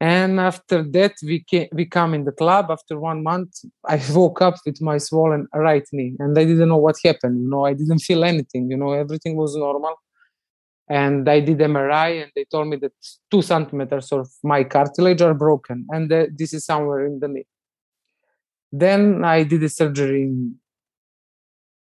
and 0.00 0.40
after 0.40 0.82
that 0.82 1.12
we 1.22 1.44
came, 1.44 1.68
we 1.72 1.84
come 1.84 2.14
in 2.14 2.24
the 2.24 2.32
club. 2.32 2.70
After 2.70 2.98
one 2.98 3.22
month 3.22 3.52
i 3.86 4.00
woke 4.12 4.40
up 4.40 4.54
with 4.64 4.80
my 4.80 4.96
swollen 4.98 5.46
right 5.54 5.86
knee 5.92 6.16
and 6.18 6.38
i 6.38 6.44
didn't 6.44 6.68
know 6.68 6.78
what 6.78 6.96
happened 7.04 7.42
you 7.42 7.48
know. 7.48 7.66
I 7.66 7.74
didn't 7.74 7.98
feel 7.98 8.24
anything 8.24 8.70
you 8.70 8.78
know. 8.78 8.92
Everything 8.92 9.36
was 9.36 9.54
normal. 9.56 9.94
And 10.88 11.28
i 11.28 11.40
did 11.40 11.58
mri 11.58 12.22
and 12.22 12.32
they 12.34 12.44
told 12.44 12.68
me 12.68 12.76
that 12.78 12.92
two 13.30 13.42
centimeters 13.42 14.10
of 14.12 14.28
my 14.42 14.64
cartilage 14.64 15.20
are 15.20 15.34
broken 15.34 15.86
and 15.90 16.10
that 16.10 16.36
this 16.36 16.54
is 16.54 16.64
somewhere 16.64 17.04
in 17.04 17.20
the 17.20 17.28
knee. 17.28 17.46
Then 18.72 19.22
i 19.24 19.42
did 19.42 19.62
a 19.62 19.68
surgery 19.68 20.22
in 20.22 20.56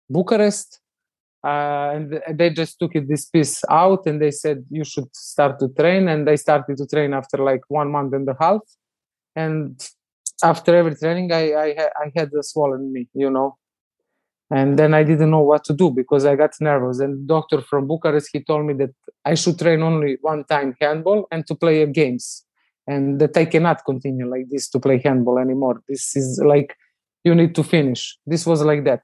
bucharest 0.09 0.81
uh, 1.43 1.91
and 1.93 2.21
they 2.31 2.49
just 2.49 2.77
took 2.79 2.95
it 2.95 3.07
this 3.07 3.25
piece 3.25 3.63
out 3.69 4.05
and 4.05 4.21
they 4.21 4.31
said 4.31 4.65
you 4.69 4.83
should 4.83 5.13
start 5.15 5.57
to 5.59 5.69
train. 5.69 6.07
And 6.09 6.29
i 6.29 6.35
started 6.35 6.77
to 6.77 6.85
train 6.85 7.13
after 7.13 7.37
like 7.37 7.61
one 7.67 7.91
month 7.91 8.13
and 8.13 8.27
a 8.27 8.35
half. 8.39 8.59
And 9.35 9.81
after 10.43 10.75
every 10.75 10.95
training 10.95 11.31
i 11.31 11.53
i, 11.53 11.67
I 12.03 12.11
had 12.15 12.29
a 12.33 12.43
swollen 12.43 12.93
knee 12.93 13.07
you 13.13 13.29
know? 13.29 13.57
And 14.51 14.77
then 14.77 14.93
i 14.93 15.03
didn't 15.03 15.29
know 15.29 15.41
what 15.41 15.63
to 15.65 15.73
do 15.73 15.91
because 15.91 16.25
i 16.25 16.35
got 16.35 16.51
nervous. 16.59 16.99
And 16.99 17.25
doctor 17.27 17.61
from 17.61 17.87
bucharest 17.87 18.29
he 18.33 18.43
told 18.43 18.65
me 18.65 18.73
that 18.73 18.93
i 19.23 19.33
should 19.33 19.57
train 19.57 19.81
only 19.81 20.17
one 20.21 20.43
time 20.43 20.75
handball 20.81 21.25
and 21.31 21.47
to 21.47 21.55
play 21.55 21.85
games. 21.85 22.43
And 22.85 23.19
that 23.21 23.37
i 23.37 23.45
cannot 23.45 23.85
continue 23.85 24.29
like 24.29 24.49
this 24.49 24.67
to 24.71 24.79
play 24.79 24.99
handball 24.99 25.39
anymore. 25.39 25.81
This 25.87 26.17
is 26.17 26.41
like 26.43 26.75
you 27.23 27.33
need 27.33 27.55
to 27.55 27.63
finish. 27.63 28.17
This 28.25 28.45
was 28.45 28.61
like 28.61 28.83
that 28.83 29.03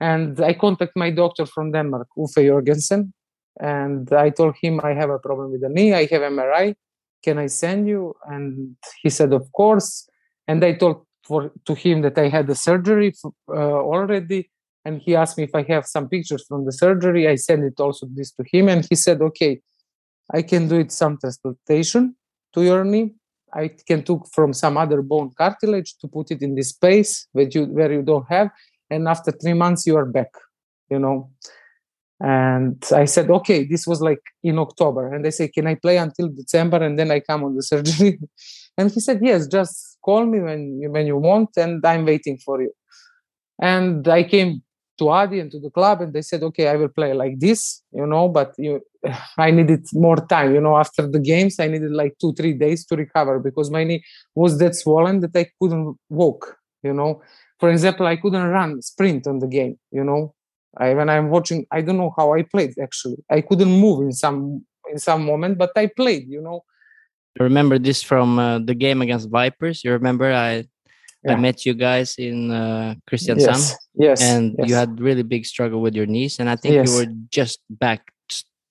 and 0.00 0.40
I 0.40 0.54
contact 0.54 0.92
my 0.96 1.10
doctor 1.10 1.46
from 1.46 1.72
Denmark, 1.72 2.08
Uffe 2.16 2.46
Jorgensen, 2.46 3.12
and 3.60 4.10
I 4.12 4.30
told 4.30 4.54
him 4.60 4.80
I 4.82 4.94
have 4.94 5.10
a 5.10 5.18
problem 5.18 5.52
with 5.52 5.60
the 5.60 5.68
knee. 5.68 5.92
I 5.92 6.06
have 6.10 6.22
MRI. 6.22 6.74
Can 7.22 7.38
I 7.38 7.48
send 7.48 7.86
you? 7.86 8.14
And 8.26 8.76
he 9.02 9.10
said, 9.10 9.32
of 9.32 9.52
course. 9.52 10.08
And 10.48 10.64
I 10.64 10.72
told 10.72 11.06
for 11.22 11.52
to 11.66 11.74
him 11.74 12.00
that 12.02 12.16
I 12.18 12.28
had 12.28 12.46
the 12.46 12.54
surgery 12.54 13.12
uh, 13.48 13.52
already, 13.52 14.50
and 14.84 15.00
he 15.00 15.14
asked 15.14 15.36
me 15.36 15.44
if 15.44 15.54
I 15.54 15.62
have 15.64 15.86
some 15.86 16.08
pictures 16.08 16.44
from 16.48 16.64
the 16.64 16.72
surgery. 16.72 17.28
I 17.28 17.36
sent 17.36 17.62
it 17.64 17.78
also 17.78 18.06
this 18.10 18.32
to 18.32 18.44
him, 18.50 18.68
and 18.68 18.86
he 18.88 18.96
said, 18.96 19.20
okay, 19.20 19.60
I 20.32 20.42
can 20.42 20.66
do 20.66 20.76
it 20.80 20.90
some 20.92 21.18
transplantation 21.18 22.16
to 22.54 22.62
your 22.62 22.84
knee. 22.84 23.14
I 23.52 23.68
can 23.88 24.02
took 24.02 24.28
from 24.32 24.52
some 24.52 24.76
other 24.76 25.02
bone 25.02 25.30
cartilage 25.36 25.98
to 25.98 26.08
put 26.08 26.30
it 26.30 26.40
in 26.40 26.54
this 26.54 26.70
space 26.70 27.26
where 27.32 27.48
you 27.48 27.64
where 27.66 27.92
you 27.92 28.02
don't 28.02 28.26
have, 28.28 28.50
and 28.90 29.08
after 29.08 29.30
three 29.32 29.54
months 29.54 29.86
you 29.86 29.96
are 29.96 30.06
back 30.06 30.32
you 30.90 30.98
know? 30.98 31.30
And 32.22 32.84
i 32.92 33.06
said 33.06 33.30
okay 33.30 33.64
this 33.64 33.86
was 33.86 34.02
like 34.02 34.22
in 34.42 34.58
october. 34.58 35.14
And 35.14 35.24
they 35.24 35.30
say 35.30 35.48
can 35.48 35.66
i 35.66 35.74
play 35.74 35.96
until 35.96 36.28
december 36.28 36.76
and 36.76 36.98
then 36.98 37.10
i 37.10 37.20
come 37.20 37.44
on 37.44 37.56
the 37.56 37.62
surgery? 37.72 38.18
And 38.76 38.90
he 38.90 39.00
said 39.00 39.20
yes 39.22 39.46
just 39.46 39.98
call 40.04 40.26
me 40.26 40.40
when 40.40 40.80
you 40.80 40.90
when 40.90 41.06
you 41.06 41.16
want 41.16 41.50
and 41.56 41.84
i'm 41.86 42.04
waiting 42.04 42.36
for 42.38 42.60
you. 42.60 42.72
And 43.62 44.06
i 44.08 44.22
came 44.22 44.62
to 44.98 45.08
adi 45.08 45.40
and 45.40 45.50
to 45.50 45.58
the 45.58 45.70
club 45.70 46.02
and 46.02 46.12
they 46.12 46.20
said 46.20 46.42
okay 46.42 46.68
i 46.68 46.76
will 46.76 46.94
play 46.98 47.14
like 47.14 47.36
this 47.38 47.82
you 47.90 48.06
know 48.06 48.28
but 48.28 48.52
you 48.58 48.82
i 49.38 49.50
needed 49.50 49.82
more 49.94 50.20
time 50.34 50.54
you 50.54 50.60
know? 50.60 50.76
After 50.76 51.06
the 51.06 51.22
games 51.32 51.58
i 51.58 51.68
needed 51.68 51.92
like 52.02 52.14
two 52.20 52.34
three 52.34 52.52
days 52.52 52.84
to 52.88 52.96
recover 52.96 53.38
because 53.38 53.70
my 53.70 53.82
knee 53.84 54.04
was 54.34 54.58
that 54.58 54.74
swollen 54.76 55.20
that 55.20 55.34
i 55.34 55.46
couldn't 55.58 55.96
walk 56.10 56.56
you 56.82 56.92
know 56.92 57.22
for 57.60 57.70
example, 57.70 58.06
I 58.06 58.16
couldn't 58.16 58.48
run 58.48 58.82
sprint 58.82 59.26
on 59.26 59.38
the 59.38 59.46
game. 59.46 59.78
You 59.92 60.02
know, 60.02 60.34
I, 60.76 60.94
when 60.94 61.08
I'm 61.08 61.28
watching, 61.30 61.66
I 61.70 61.82
don't 61.82 61.98
know 61.98 62.12
how 62.16 62.32
I 62.32 62.42
played. 62.42 62.74
Actually, 62.82 63.18
I 63.30 63.42
couldn't 63.42 63.70
move 63.70 64.00
in 64.02 64.12
some 64.12 64.64
in 64.90 64.98
some 64.98 65.24
moment, 65.24 65.58
but 65.58 65.72
I 65.76 65.86
played. 65.86 66.28
You 66.28 66.40
know. 66.40 66.64
I 67.38 67.44
remember 67.44 67.78
this 67.78 68.02
from 68.02 68.38
uh, 68.38 68.58
the 68.58 68.74
game 68.74 69.02
against 69.02 69.30
Vipers. 69.30 69.84
You 69.84 69.92
remember 69.92 70.32
I 70.32 70.64
yeah. 71.22 71.32
I 71.32 71.36
met 71.36 71.66
you 71.66 71.74
guys 71.74 72.16
in 72.18 72.50
uh, 72.50 72.94
Christian 73.06 73.38
yes. 73.38 73.76
Yes. 73.94 74.22
And 74.22 74.56
yes. 74.58 74.68
you 74.68 74.74
had 74.74 75.00
really 75.00 75.22
big 75.22 75.44
struggle 75.46 75.80
with 75.80 75.94
your 75.94 76.06
knees, 76.06 76.40
and 76.40 76.48
I 76.48 76.56
think 76.56 76.74
yes. 76.74 76.88
you 76.88 76.96
were 76.96 77.12
just 77.30 77.60
back 77.68 78.12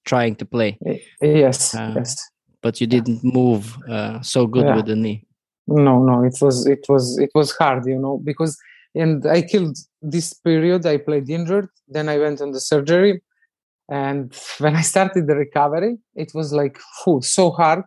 trying 0.05 0.35
to 0.35 0.45
play. 0.45 0.77
Yes. 1.21 1.75
Uh, 1.75 1.93
yes. 1.97 2.17
But 2.61 2.81
you 2.81 2.87
didn't 2.87 3.23
move 3.23 3.77
uh, 3.87 4.21
so 4.21 4.47
good 4.47 4.65
yeah. 4.65 4.75
with 4.75 4.87
the 4.87 4.95
knee. 4.95 5.25
No, 5.67 6.03
no, 6.03 6.23
it 6.23 6.35
was 6.41 6.65
it 6.65 6.85
was 6.89 7.17
it 7.19 7.29
was 7.35 7.51
hard, 7.51 7.85
you 7.85 7.99
know, 7.99 8.17
because 8.17 8.57
and 9.01 9.25
i 9.25 9.41
killed 9.41 9.77
this 10.01 10.33
period 10.33 10.85
i 10.85 10.97
played 10.97 11.29
injured 11.29 11.69
then 11.87 12.07
i 12.09 12.17
went 12.17 12.41
on 12.41 12.51
the 12.51 12.59
surgery. 12.59 13.21
And 13.91 14.23
when 14.63 14.75
i 14.75 14.81
started 14.81 15.27
the 15.27 15.35
recovery 15.35 15.97
it 16.15 16.31
was 16.33 16.53
like 16.53 16.77
food 17.03 17.23
so 17.23 17.51
hard 17.51 17.83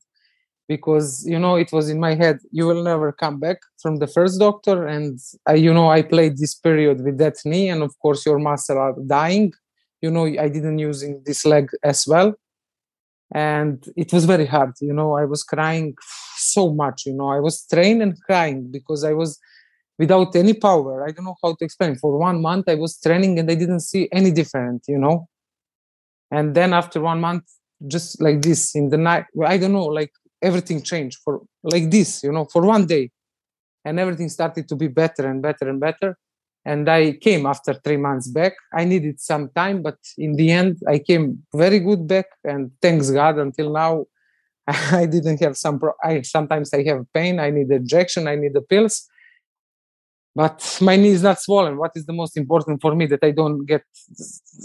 because 0.68 1.24
you 1.32 1.38
know 1.38 1.54
it 1.56 1.70
was 1.72 1.88
in 1.88 1.98
my 2.00 2.14
head 2.22 2.38
you 2.50 2.66
will 2.66 2.82
never 2.82 3.12
come 3.12 3.38
back 3.38 3.58
from 3.82 3.96
the 3.96 4.06
first 4.06 4.38
doctor. 4.46 4.86
And 4.86 5.18
I, 5.46 5.54
you 5.66 5.72
know 5.76 5.88
i 5.90 6.02
played 6.14 6.38
this 6.38 6.54
period 6.54 6.96
with 7.06 7.18
that 7.18 7.36
knee 7.44 7.68
and 7.68 7.82
of 7.82 7.92
course 8.02 8.24
your 8.26 8.38
muscle 8.38 8.78
are 8.78 8.94
dying. 9.06 9.52
You 10.04 10.10
know 10.10 10.26
i 10.26 10.48
didn't 10.56 10.78
using 10.78 11.22
this 11.24 11.44
leg 11.52 11.66
as 11.92 12.06
well. 12.12 12.34
And 13.34 13.82
it 13.96 14.12
was 14.12 14.24
very 14.34 14.48
hard 14.54 14.72
you 14.80 14.94
know 14.98 15.10
i 15.22 15.24
was 15.24 15.42
crying 15.54 15.94
so 16.36 16.62
much 16.82 17.06
you 17.06 17.14
know 17.18 17.30
i 17.36 17.40
was 17.40 17.66
trained 17.72 18.02
and 18.02 18.14
crying 18.26 18.70
because 18.70 19.04
i 19.04 19.14
was 19.22 19.38
without 19.98 20.34
any 20.36 20.54
power. 20.54 21.06
I 21.06 21.12
don't 21.12 21.24
know 21.24 21.36
how 21.42 21.54
to 21.54 21.64
explain. 21.64 21.96
For 21.96 22.18
one 22.18 22.40
month, 22.40 22.68
I 22.68 22.74
was 22.74 22.98
training 22.98 23.38
and 23.38 23.50
I 23.50 23.54
didn't 23.54 23.80
see 23.80 24.08
any 24.12 24.30
different, 24.30 24.84
you 24.88 24.98
know. 24.98 25.28
And 26.30 26.54
then 26.54 26.72
after 26.72 27.00
one 27.00 27.20
month, 27.20 27.44
just 27.86 28.20
like 28.20 28.42
this 28.42 28.74
in 28.74 28.88
the 28.88 28.96
night, 28.96 29.26
I 29.44 29.58
don't 29.58 29.72
know, 29.72 29.84
like 29.84 30.12
everything 30.40 30.82
changed 30.82 31.18
for 31.24 31.42
like 31.62 31.90
this, 31.90 32.22
you 32.22 32.32
know, 32.32 32.46
for 32.46 32.62
one 32.62 32.86
day, 32.86 33.10
and 33.84 33.98
everything 33.98 34.28
started 34.28 34.68
to 34.68 34.76
be 34.76 34.88
better 34.88 35.28
and 35.28 35.42
better 35.42 35.68
and 35.68 35.80
better. 35.80 36.16
And 36.64 36.88
I 36.88 37.12
came 37.14 37.44
after 37.44 37.74
three 37.74 37.96
months 37.96 38.28
back. 38.28 38.52
I 38.72 38.84
needed 38.84 39.20
some 39.20 39.50
time, 39.54 39.82
but 39.82 39.98
in 40.16 40.34
the 40.34 40.52
end, 40.52 40.78
I 40.88 41.00
came 41.00 41.42
very 41.52 41.80
good 41.80 42.06
back. 42.06 42.26
And 42.44 42.70
thanks 42.80 43.10
God, 43.10 43.38
until 43.38 43.72
now, 43.72 44.06
I 44.66 45.06
didn't 45.06 45.40
have 45.40 45.56
some. 45.56 45.80
Pro- 45.80 45.94
I 46.02 46.22
sometimes 46.22 46.72
I 46.72 46.84
have 46.84 47.04
pain. 47.12 47.40
I 47.40 47.50
need 47.50 47.70
injection. 47.70 48.28
I 48.28 48.36
need 48.36 48.54
the 48.54 48.62
pills 48.62 49.08
but 50.34 50.78
my 50.80 50.96
knee 50.96 51.10
is 51.10 51.22
not 51.22 51.40
swollen. 51.40 51.76
What 51.76 51.92
is 51.94 52.06
the 52.06 52.12
most 52.12 52.36
important 52.36 52.80
for 52.80 52.94
me 52.94 53.06
that 53.06 53.22
i 53.22 53.30
don't 53.30 53.66
get 53.66 53.84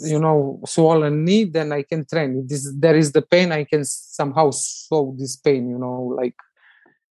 you 0.03 0.19
know 0.19 0.61
swollen 0.65 1.25
knee 1.25 1.45
then 1.45 1.71
i 1.71 1.83
can 1.83 2.05
train. 2.05 2.39
If 2.39 2.47
this, 2.47 2.73
there 2.75 2.95
is 2.95 3.11
the 3.11 3.21
pain 3.21 3.51
i 3.51 3.63
can 3.63 3.83
somehow 3.83 4.51
solve 4.51 5.17
this 5.19 5.35
pain 5.35 5.69
you 5.69 5.77
know 5.77 6.13
like 6.21 6.35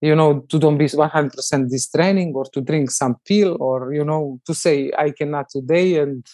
you 0.01 0.15
know 0.15 0.41
to 0.41 0.59
don't 0.59 0.79
be 0.79 0.87
100% 0.87 1.69
this 1.69 1.91
training 1.91 2.33
or 2.35 2.45
to 2.47 2.61
drink 2.61 2.91
some 2.91 3.17
pill 3.25 3.57
or 3.61 3.93
you 3.93 4.05
know 4.05 4.41
to 4.47 4.55
say 4.55 4.91
i 4.97 5.11
cannot 5.11 5.49
today 5.51 5.99
and 5.99 6.27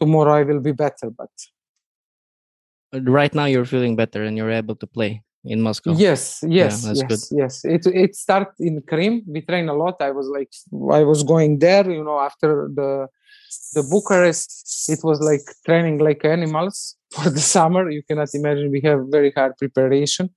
tomorrow 0.00 0.34
i 0.34 0.42
will 0.42 0.60
be 0.60 0.72
better 0.72 1.10
but 1.10 1.30
right 3.08 3.34
now 3.34 3.46
you're 3.46 3.64
feeling 3.64 3.96
better 3.96 4.22
and 4.24 4.36
you're 4.36 4.50
able 4.50 4.74
to 4.74 4.86
play 4.86 5.22
in 5.44 5.60
Moscow. 5.60 5.92
Yes, 5.92 6.44
yes, 6.46 6.84
yeah, 6.84 6.92
yes, 6.92 7.02
good. 7.08 7.38
yes. 7.38 7.64
It 7.64 7.86
it 7.86 8.14
started 8.14 8.54
in 8.60 8.82
Krim. 8.82 9.22
We 9.26 9.40
train 9.42 9.68
a 9.68 9.74
lot. 9.74 10.00
I 10.00 10.10
was 10.10 10.28
like, 10.28 10.52
I 10.92 11.02
was 11.02 11.22
going 11.22 11.58
there. 11.58 11.90
You 11.90 12.04
know, 12.04 12.18
after 12.20 12.68
the 12.74 13.08
the 13.74 13.82
Bucharest, 13.82 14.88
it 14.88 15.00
was 15.02 15.20
like 15.20 15.42
training 15.66 15.98
like 15.98 16.24
animals 16.24 16.96
for 17.10 17.28
the 17.30 17.40
summer. 17.40 17.90
You 17.90 18.02
cannot 18.02 18.28
imagine. 18.34 18.70
We 18.70 18.80
have 18.82 19.00
very 19.10 19.32
hard 19.32 19.56
preparation. 19.58 20.30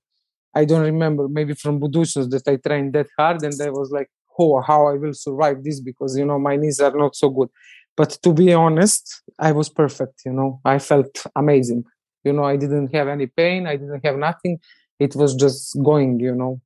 I 0.54 0.64
don't 0.64 0.82
remember 0.82 1.28
maybe 1.28 1.54
from 1.54 1.80
Budućnost 1.80 2.30
that 2.30 2.48
I 2.48 2.56
trained 2.56 2.94
that 2.94 3.08
hard, 3.18 3.42
and 3.42 3.54
I 3.60 3.70
was 3.70 3.90
like, 3.90 4.10
oh, 4.38 4.60
how 4.60 4.86
I 4.86 4.94
will 4.94 5.14
survive 5.14 5.62
this 5.62 5.80
because 5.80 6.16
you 6.18 6.24
know 6.24 6.38
my 6.38 6.56
knees 6.56 6.80
are 6.80 6.96
not 6.96 7.14
so 7.14 7.28
good. 7.30 7.50
But 7.96 8.10
to 8.24 8.32
be 8.32 8.52
honest, 8.52 9.22
I 9.38 9.52
was 9.52 9.68
perfect. 9.68 10.22
You 10.26 10.32
know, 10.32 10.60
I 10.64 10.78
felt 10.78 11.24
amazing. 11.34 11.84
You 12.24 12.32
know, 12.32 12.44
I 12.44 12.56
didn't 12.56 12.94
have 12.94 13.08
any 13.08 13.28
pain. 13.28 13.66
I 13.66 13.76
didn't 13.76 14.04
have 14.04 14.16
nothing 14.16 14.58
it 14.98 15.14
was 15.14 15.34
just 15.34 15.76
going 15.82 16.20
you 16.20 16.34
know 16.34 16.60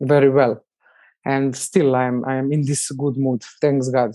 very 0.00 0.30
well. 0.30 0.64
And 1.24 1.54
still 1.54 1.94
i'm 1.94 2.24
i'm 2.24 2.52
in 2.52 2.64
this 2.64 2.90
good 2.92 3.16
mood. 3.16 3.42
Thanks 3.60 3.88
god. 3.88 4.14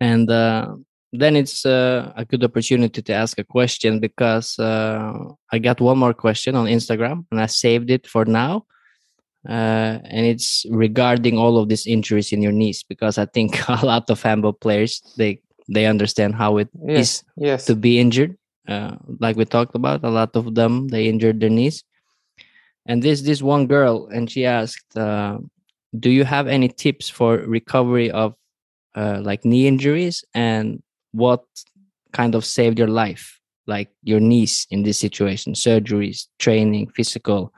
And 0.00 0.30
uh, 0.30 0.76
then 1.12 1.36
it's 1.36 1.64
uh, 1.64 2.12
a 2.16 2.24
good 2.24 2.44
opportunity 2.44 3.02
to 3.02 3.12
ask 3.12 3.38
a 3.38 3.44
question 3.44 3.98
because 3.98 4.58
uh, 4.58 5.12
i 5.52 5.58
got 5.58 5.80
one 5.80 5.98
more 5.98 6.14
question 6.14 6.54
on 6.54 6.66
instagram 6.66 7.24
and 7.30 7.40
i 7.40 7.46
saved 7.46 7.90
it 7.90 8.06
for 8.06 8.24
now. 8.24 8.64
Uh, 9.48 10.02
and 10.10 10.26
it's 10.26 10.66
regarding 10.68 11.38
all 11.38 11.56
of 11.56 11.68
these 11.68 11.86
injuries 11.86 12.32
in 12.32 12.42
your 12.42 12.52
knees 12.52 12.82
because 12.82 13.18
i 13.18 13.24
think 13.24 13.68
a 13.68 13.86
lot 13.86 14.10
of 14.10 14.20
handball 14.20 14.52
players 14.52 15.00
they 15.16 15.40
they 15.68 15.86
understand 15.86 16.34
how 16.34 16.56
it 16.56 16.68
yes, 16.86 16.98
is 16.98 17.24
yes. 17.36 17.66
to 17.66 17.76
be 17.76 18.00
injured. 18.00 18.36
Uh, 18.66 18.96
like 19.20 19.36
we 19.36 19.44
talked 19.44 19.74
about 19.74 20.04
a 20.04 20.10
lot 20.10 20.34
of 20.36 20.54
them 20.54 20.88
they 20.88 21.06
injured 21.06 21.40
their 21.40 21.48
knees 21.48 21.84
and 22.88 23.02
this 23.02 23.20
this 23.20 23.42
one 23.42 23.66
girl 23.66 24.08
and 24.12 24.30
she 24.30 24.44
asked 24.44 24.96
uh, 24.96 25.38
do 25.98 26.10
you 26.10 26.24
have 26.24 26.46
any 26.46 26.68
tips 26.68 27.08
for 27.08 27.38
recovery 27.38 28.10
of 28.10 28.34
uh, 28.94 29.20
like 29.22 29.44
knee 29.44 29.66
injuries? 29.66 30.24
And 30.34 30.82
what 31.12 31.44
kind 32.12 32.34
of 32.34 32.44
saved 32.44 32.78
your 32.78 32.88
life? 32.88 33.38
Like 33.66 33.90
your 34.02 34.20
knees 34.20 34.66
in 34.70 34.82
this 34.82 34.98
situation 34.98 35.52
surgeries 35.52 36.26
training 36.38 36.90
physical. 36.94 37.52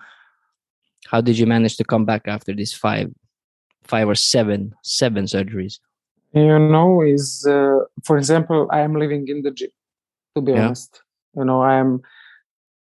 How 1.07 1.21
did 1.21 1.39
you 1.39 1.47
manage 1.47 1.77
to 1.77 1.85
come 1.85 2.05
back 2.05 2.27
after 2.27 2.53
these 2.53 2.75
five 2.75 3.11
five 3.85 4.09
or 4.09 4.17
seven 4.17 4.75
seven 4.83 5.25
surgeries? 5.25 5.79
You 6.33 6.59
know 6.59 7.03
is 7.03 7.47
uh, 7.47 7.79
for 8.05 8.17
example 8.19 8.69
i 8.71 8.81
am 8.81 8.95
living 8.95 9.27
in 9.27 9.43
the 9.43 9.51
gym 9.51 9.71
to 10.37 10.41
be 10.41 10.53
yeah. 10.53 10.67
honest. 10.67 11.03
You 11.37 11.45
know 11.45 11.61
i 11.63 11.75
am 11.75 12.03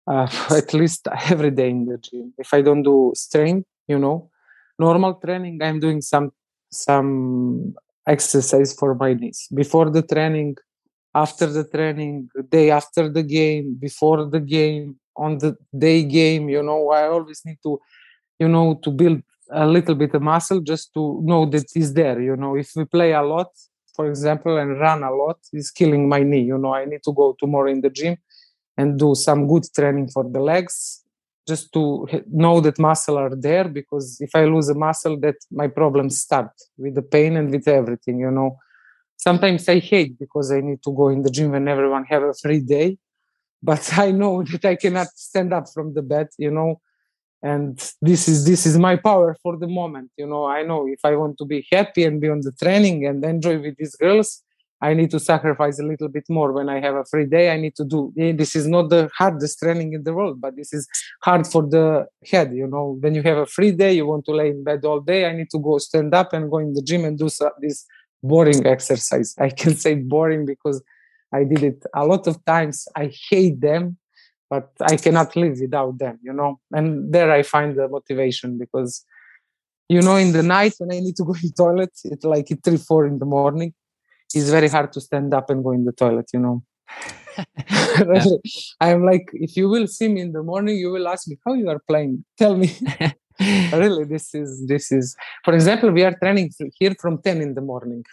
uh, 0.10 0.28
at 0.62 0.74
least 0.74 1.08
every 1.32 1.52
day 1.52 1.70
in 1.70 1.86
the 1.86 1.98
gym. 1.98 2.34
If 2.38 2.54
I 2.54 2.62
don't 2.62 2.84
do 2.84 3.14
strength, 3.16 3.68
you 3.88 4.00
know, 4.00 4.30
normal 4.78 5.16
training, 5.16 5.60
I'm 5.62 5.80
doing 5.80 6.02
some 6.02 6.32
some 6.72 7.74
exercise 8.08 8.74
for 8.74 8.96
my 8.96 9.14
knees. 9.14 9.48
Before 9.54 9.90
the 9.90 10.04
training, 10.04 10.56
after 11.16 11.48
the 11.48 11.64
training, 11.64 12.30
day 12.50 12.70
after 12.72 13.10
the 13.10 13.24
game, 13.24 13.76
before 13.80 14.26
the 14.26 14.40
game, 14.40 15.00
on 15.20 15.38
the 15.38 15.56
day 15.78 16.04
game. 16.04 16.50
You 16.50 16.64
know, 16.64 16.90
I 16.90 17.08
always 17.08 17.42
need 17.46 17.60
to, 17.64 17.80
you 18.40 18.48
know, 18.48 18.80
to 18.84 18.90
build 18.90 19.22
a 19.52 19.68
little 19.68 19.96
bit 19.96 20.14
of 20.16 20.22
muscle 20.22 20.62
just 20.62 20.94
to 20.94 21.22
know 21.24 21.46
that 21.48 21.66
it's 21.76 21.92
there. 21.94 22.20
You 22.22 22.36
know, 22.36 22.56
if 22.56 22.72
we 22.76 22.86
play 22.86 23.12
a 23.14 23.22
lot, 23.22 23.50
for 23.96 24.08
example, 24.08 24.58
and 24.58 24.80
run 24.80 25.04
a 25.04 25.12
lot, 25.14 25.40
it's 25.52 25.72
killing 25.72 26.08
my 26.08 26.24
knee. 26.24 26.44
You 26.44 26.58
know, 26.58 26.74
I 26.74 26.86
need 26.86 27.04
to 27.04 27.14
go 27.14 27.36
tomorrow 27.38 27.70
in 27.70 27.82
the 27.82 27.90
gym 27.90 28.18
and 28.80 28.98
do 28.98 29.10
some 29.28 29.42
good 29.52 29.66
training 29.78 30.08
for 30.16 30.24
the 30.36 30.44
legs 30.52 31.04
just 31.52 31.66
to 31.76 31.84
know 32.44 32.56
that 32.66 32.78
muscle 32.88 33.18
are 33.24 33.36
there 33.48 33.68
because 33.80 34.08
if 34.28 34.32
i 34.40 34.44
lose 34.54 34.68
a 34.70 34.78
muscle 34.88 35.16
that 35.26 35.38
my 35.62 35.68
problems 35.80 36.14
start 36.28 36.52
with 36.84 36.94
the 37.00 37.08
pain 37.16 37.32
and 37.40 37.48
with 37.56 37.68
everything 37.68 38.18
you 38.26 38.32
know. 38.38 38.52
Sometimes 39.28 39.64
i 39.76 39.80
hate 39.92 40.14
because 40.24 40.48
i 40.58 40.62
need 40.68 40.82
to 40.88 40.92
go 41.00 41.06
in 41.16 41.22
the 41.26 41.34
gym 41.36 41.50
when 41.56 41.68
everyone 41.76 42.06
have 42.14 42.24
a 42.24 42.36
free 42.44 42.64
day 42.76 42.88
but 43.70 43.84
i 44.06 44.08
know 44.20 44.34
that 44.52 44.64
i 44.74 44.76
cannot 44.84 45.10
stand 45.30 45.52
up 45.58 45.66
from 45.76 45.88
the 45.98 46.06
bed 46.14 46.28
you 46.46 46.52
know 46.58 46.72
and 47.52 47.72
this 48.08 48.22
is 48.32 48.38
this 48.52 48.62
is 48.70 48.76
my 48.88 48.96
power 49.10 49.30
for 49.44 49.54
the 49.64 49.72
moment 49.80 50.10
you 50.22 50.28
know. 50.32 50.44
I 50.58 50.62
know 50.70 50.82
if 50.96 51.02
i 51.10 51.14
want 51.22 51.36
to 51.40 51.46
be 51.54 51.60
happy 51.76 52.04
and 52.08 52.22
be 52.24 52.30
on 52.36 52.42
the 52.48 52.56
training 52.64 52.98
and 53.08 53.18
enjoy 53.34 53.56
with 53.66 53.76
these 53.80 53.96
girls 54.06 54.30
i 54.82 54.94
need 54.94 55.12
to 55.12 55.20
sacrifice 55.20 55.80
a 55.80 55.84
little 55.84 56.08
bit 56.08 56.24
more 56.30 56.52
when 56.52 56.70
i 56.70 56.80
have 56.80 56.96
a 56.96 57.06
free 57.06 57.26
day 57.26 57.52
i 57.52 57.58
need 57.58 57.76
to 57.76 57.84
do 57.84 58.14
eh, 58.18 58.32
this 58.32 58.56
is 58.56 58.68
not 58.68 58.90
the 58.90 59.10
hardest 59.18 59.60
training 59.60 59.94
in 59.94 60.04
the 60.04 60.14
world 60.14 60.40
but 60.40 60.56
this 60.56 60.74
is 60.74 60.88
hard 61.22 61.46
for 61.46 61.64
the 61.64 62.06
head 62.32 62.54
you 62.54 62.68
know 62.68 62.98
when 63.02 63.14
you 63.16 63.24
have 63.24 63.38
a 63.38 63.46
free 63.46 63.72
day 63.72 63.94
you 63.94 64.06
want 64.06 64.26
to 64.26 64.32
lay 64.32 64.50
in 64.50 64.64
bed 64.64 64.84
all 64.86 65.00
day 65.00 65.26
i 65.26 65.34
need 65.34 65.50
to 65.50 65.60
go 65.60 65.78
stand 65.78 66.14
up 66.14 66.34
and 66.34 66.50
go 66.52 66.58
in 66.58 66.74
the 66.74 66.82
gym 66.82 67.06
and 67.06 67.18
do 67.18 67.30
this 67.62 67.86
boring 68.22 68.66
exercise 68.66 69.36
i 69.40 69.50
can 69.50 69.76
say 69.76 69.96
boring 69.96 70.46
because 70.46 70.82
i 71.34 71.44
did 71.44 71.64
it 71.64 71.84
a 71.96 72.06
lot 72.06 72.28
of 72.28 72.44
times 72.46 72.88
i 72.96 73.12
hate 73.30 73.60
them 73.62 73.98
but 74.50 74.72
I 74.82 74.98
cannot 74.98 75.36
live 75.36 75.60
without 75.60 75.98
them, 76.00 76.20
you 76.24 76.34
know. 76.34 76.60
And 76.72 77.14
there 77.14 77.32
I 77.32 77.44
find 77.44 77.78
the 77.78 77.88
motivation 77.88 78.58
because, 78.58 79.06
you 79.88 80.02
know, 80.02 80.16
in 80.16 80.32
the 80.32 80.44
night 80.44 80.74
when 80.80 80.92
I 80.92 81.00
need 81.00 81.16
to 81.18 81.24
go 81.24 81.34
in 81.36 81.42
the 81.44 81.54
toilet, 81.56 81.92
it's 82.04 82.26
like 82.26 82.52
at 82.52 82.64
three, 82.64 82.78
four 82.78 83.06
in 83.06 83.20
the 83.20 83.26
morning. 83.26 83.74
It's 84.34 84.50
very 84.50 84.70
hard 84.70 84.92
to 84.94 85.02
stand 85.02 85.34
up 85.34 85.50
and 85.50 85.64
go 85.64 85.72
in 85.72 85.86
the 85.86 85.92
toilet, 85.92 86.30
you 86.34 86.40
know. 86.40 86.64
I'm 88.82 89.06
like, 89.06 89.30
if 89.34 89.56
you 89.56 89.70
will 89.70 89.88
see 89.88 90.08
me 90.08 90.22
in 90.22 90.32
the 90.32 90.44
morning, 90.44 90.78
you 90.78 90.92
will 90.92 91.08
ask 91.08 91.28
me 91.28 91.38
how 91.46 91.54
you 91.54 91.70
are 91.70 91.82
playing. 91.88 92.26
Tell 92.38 92.56
me. 92.56 92.72
really, 93.72 94.04
this 94.04 94.36
is 94.36 94.66
this 94.68 94.92
is. 94.92 95.16
For 95.46 95.54
example, 95.54 95.92
we 95.92 96.04
are 96.04 96.16
training 96.22 96.52
here 96.80 96.96
from 97.00 97.22
ten 97.22 97.42
in 97.42 97.54
the 97.54 97.62
morning, 97.62 98.04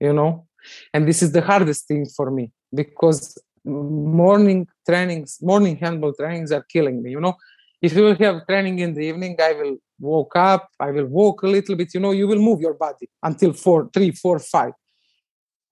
you 0.00 0.12
know, 0.12 0.46
and 0.92 1.08
this 1.08 1.22
is 1.22 1.32
the 1.32 1.40
hardest 1.40 1.88
thing 1.88 2.06
for 2.06 2.30
me 2.30 2.52
because 2.74 3.38
morning 3.64 4.68
trainings, 4.88 5.38
morning 5.40 5.76
handball 5.76 6.12
trainings 6.12 6.52
are 6.52 6.64
killing 6.70 7.02
me. 7.02 7.10
You 7.10 7.20
know, 7.20 7.34
if 7.80 7.94
you 7.94 8.02
will 8.02 8.16
have 8.16 8.46
training 8.46 8.78
in 8.78 8.94
the 8.94 9.02
evening, 9.02 9.36
I 9.40 9.52
will 9.52 9.76
woke 9.98 10.36
up, 10.36 10.68
I 10.78 10.90
will 10.90 11.06
walk 11.06 11.42
a 11.42 11.48
little 11.48 11.74
bit. 11.74 11.94
You 11.94 12.00
know, 12.00 12.12
you 12.12 12.28
will 12.28 12.38
move 12.38 12.60
your 12.60 12.74
body 12.74 13.08
until 13.22 13.52
four, 13.52 13.90
three, 13.92 14.10
four, 14.10 14.38
five. 14.38 14.72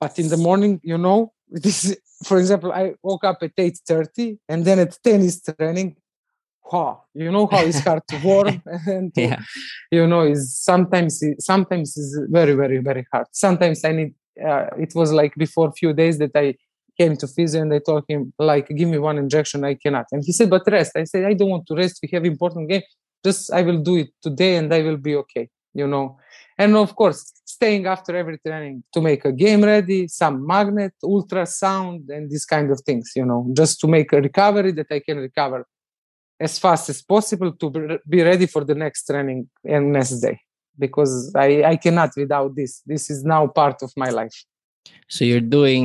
But 0.01 0.19
in 0.19 0.29
the 0.29 0.37
morning, 0.37 0.81
you 0.83 0.99
know, 0.99 1.33
this. 1.49 1.97
For 2.25 2.39
example, 2.39 2.73
I 2.73 2.95
woke 3.03 3.25
up 3.25 3.39
at 3.43 3.53
eight 3.59 3.79
thirty, 3.87 4.39
and 4.49 4.65
then 4.65 4.79
at 4.79 4.99
ten 5.03 5.21
is 5.21 5.43
training. 5.43 5.97
Wow, 6.73 7.05
you 7.12 7.31
know 7.31 7.47
how 7.47 7.62
it's 7.62 7.81
hard 7.81 8.03
to 8.09 8.16
warm 8.25 8.62
and 8.87 9.15
to, 9.15 9.21
yeah. 9.21 9.43
you 9.91 10.07
know 10.07 10.23
is 10.23 10.59
sometimes 10.59 11.23
sometimes 11.39 11.97
is 11.97 12.19
very 12.31 12.55
very 12.55 12.79
very 12.79 13.07
hard. 13.12 13.27
Sometimes 13.33 13.85
I 13.85 13.93
need. 13.93 14.15
Uh, 14.43 14.66
it 14.79 14.93
was 14.97 15.12
like 15.12 15.33
before 15.37 15.69
a 15.69 15.73
few 15.73 15.93
days 15.93 16.19
that 16.19 16.33
I 16.35 16.57
came 16.99 17.16
to 17.16 17.27
physio 17.27 17.62
and 17.62 17.73
I 17.73 17.79
told 17.79 18.05
him 18.09 18.33
like 18.39 18.69
give 18.69 18.89
me 18.89 18.99
one 18.99 19.19
injection 19.19 19.65
I 19.65 19.75
cannot 19.75 20.07
and 20.12 20.23
he 20.25 20.33
said 20.33 20.51
but 20.51 20.62
rest 20.66 20.93
I 20.97 21.05
said 21.05 21.25
I 21.25 21.35
don't 21.35 21.51
want 21.51 21.66
to 21.66 21.75
rest 21.75 21.99
we 22.03 22.09
have 22.12 22.25
important 22.25 22.69
game 22.69 22.83
just 23.25 23.53
I 23.53 23.62
will 23.62 23.79
do 23.79 23.97
it 23.97 24.11
today 24.23 24.57
and 24.57 24.73
I 24.73 24.83
will 24.83 24.97
be 24.97 25.16
okay 25.16 25.49
you 25.73 25.87
know 25.87 26.19
and 26.59 26.77
of 26.77 26.95
course 26.95 27.33
staying 27.55 27.85
after 27.94 28.12
every 28.22 28.39
training 28.47 28.76
to 28.93 29.01
make 29.09 29.22
a 29.24 29.32
game 29.44 29.62
ready 29.72 30.01
some 30.09 30.36
magnet 30.55 30.94
ultrasound 31.12 32.01
and 32.14 32.31
these 32.32 32.47
kind 32.55 32.68
of 32.70 32.78
things 32.89 33.12
you 33.18 33.26
know 33.31 33.40
just 33.60 33.74
to 33.81 33.86
make 33.97 34.12
a 34.12 34.20
recovery 34.28 34.72
that 34.72 34.90
I 34.90 35.01
can 35.06 35.18
recover 35.28 35.60
as 36.47 36.59
fast 36.59 36.89
as 36.93 37.01
possible 37.14 37.52
to 37.52 37.98
be 38.09 38.20
ready 38.22 38.47
for 38.47 38.62
the 38.64 38.76
next 38.85 39.06
training 39.06 39.48
and 39.74 39.93
next 39.93 40.20
day 40.26 40.39
because 40.78 41.12
I, 41.36 41.62
I 41.72 41.76
cannot 41.76 42.10
without 42.16 42.51
this 42.56 42.82
this 42.93 43.05
is 43.14 43.24
now 43.24 43.47
part 43.47 43.82
of 43.82 43.90
my 43.97 44.10
life 44.20 44.39
so 45.09 45.24
you're 45.24 45.48
doing 45.60 45.85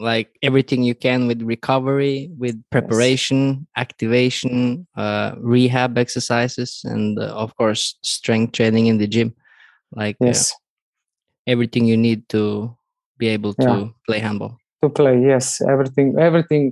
like 0.00 0.28
everything 0.42 0.82
you 0.84 0.94
can 0.94 1.26
with 1.26 1.42
recovery 1.42 2.30
with 2.38 2.56
preparation 2.70 3.40
yes. 3.48 3.66
activation 3.84 4.86
uh, 4.96 5.32
rehab 5.38 5.98
exercises 5.98 6.82
and 6.84 7.18
uh, 7.18 7.26
of 7.44 7.56
course 7.56 7.98
strength 8.02 8.52
training 8.52 8.86
in 8.86 8.98
the 8.98 9.08
gym 9.08 9.34
like 9.92 10.16
uh, 10.22 10.26
yes. 10.26 10.52
Uh, 10.52 10.67
everything 11.48 11.84
you 11.86 11.96
need 11.96 12.28
to 12.28 12.42
be 13.16 13.28
able 13.28 13.54
to 13.54 13.70
yeah. 13.70 13.88
play 14.06 14.20
handball 14.20 14.56
to 14.82 14.88
play 14.88 15.20
yes 15.30 15.60
everything 15.60 16.14
everything 16.18 16.64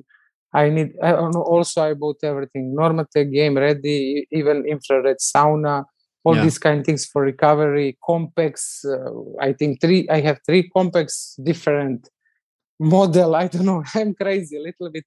i 0.52 0.68
need 0.68 0.90
I, 1.02 1.12
also 1.14 1.82
i 1.82 1.94
bought 1.94 2.22
everything 2.22 2.74
normatec 2.78 3.32
game 3.32 3.56
ready 3.56 4.26
even 4.30 4.64
infrared 4.66 5.18
sauna 5.18 5.84
all 6.24 6.36
yeah. 6.36 6.42
these 6.42 6.58
kind 6.58 6.80
of 6.80 6.86
things 6.86 7.06
for 7.06 7.22
recovery 7.22 7.96
complex 8.04 8.84
uh, 8.84 9.10
i 9.40 9.52
think 9.52 9.80
three 9.80 10.08
i 10.08 10.20
have 10.20 10.38
three 10.46 10.64
complex 10.76 11.36
different 11.42 12.08
model 12.78 13.34
i 13.34 13.46
don't 13.48 13.68
know 13.70 13.82
i'm 13.94 14.14
crazy 14.14 14.56
a 14.56 14.64
little 14.68 14.90
bit 14.90 15.04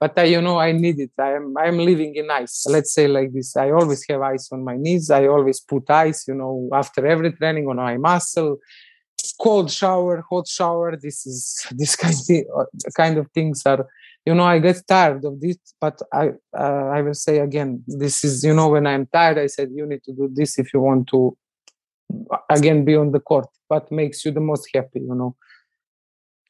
but 0.00 0.18
I, 0.18 0.24
you 0.24 0.40
know 0.40 0.58
i 0.58 0.72
need 0.72 0.98
it 0.98 1.12
i'm 1.18 1.56
i'm 1.58 1.78
living 1.78 2.16
in 2.16 2.30
ice 2.30 2.64
let's 2.74 2.92
say 2.94 3.06
like 3.06 3.32
this 3.32 3.56
i 3.56 3.70
always 3.70 4.02
have 4.08 4.22
ice 4.22 4.48
on 4.50 4.64
my 4.64 4.76
knees 4.76 5.10
i 5.10 5.26
always 5.26 5.60
put 5.60 5.88
ice 5.90 6.26
you 6.26 6.34
know 6.34 6.68
after 6.72 7.06
every 7.06 7.32
training 7.32 7.68
on 7.68 7.76
my 7.76 7.98
muscle 7.98 8.58
cold 9.40 9.70
shower 9.70 10.24
hot 10.30 10.46
shower 10.46 10.96
this 10.96 11.26
is 11.26 11.66
this 11.72 11.96
kind 11.96 12.14
of, 12.54 12.66
kind 12.94 13.18
of 13.18 13.30
things 13.32 13.62
are 13.66 13.86
you 14.26 14.34
know 14.34 14.44
i 14.44 14.58
get 14.58 14.80
tired 14.86 15.24
of 15.24 15.40
this 15.40 15.56
but 15.80 16.00
i 16.12 16.28
uh, 16.58 16.86
i 16.96 17.00
will 17.00 17.14
say 17.14 17.38
again 17.38 17.82
this 17.86 18.24
is 18.24 18.44
you 18.44 18.54
know 18.54 18.68
when 18.68 18.86
i'm 18.86 19.06
tired 19.06 19.38
i 19.38 19.46
said 19.46 19.68
you 19.72 19.86
need 19.86 20.02
to 20.02 20.12
do 20.12 20.28
this 20.32 20.58
if 20.58 20.72
you 20.74 20.80
want 20.80 21.06
to 21.08 21.36
again 22.48 22.84
be 22.84 22.96
on 22.96 23.12
the 23.12 23.20
court. 23.20 23.46
What 23.68 23.90
makes 23.90 24.24
you 24.24 24.32
the 24.32 24.40
most 24.40 24.68
happy 24.74 25.00
you 25.00 25.14
know? 25.14 25.36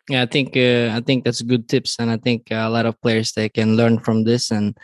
Yeah 0.09 0.23
i 0.23 0.27
think 0.27 0.57
uh, 0.57 0.91
i 0.97 1.01
think 1.01 1.25
that's 1.25 1.43
good 1.43 1.69
tips 1.69 1.97
and 2.01 2.11
i 2.11 2.17
think 2.17 2.49
a 2.51 2.69
lot 2.69 2.87
of 2.87 3.01
players 3.01 3.33
they 3.33 3.49
can 3.49 3.77
learn 3.77 4.01
from 4.01 4.25
this 4.25 4.51
and 4.51 4.77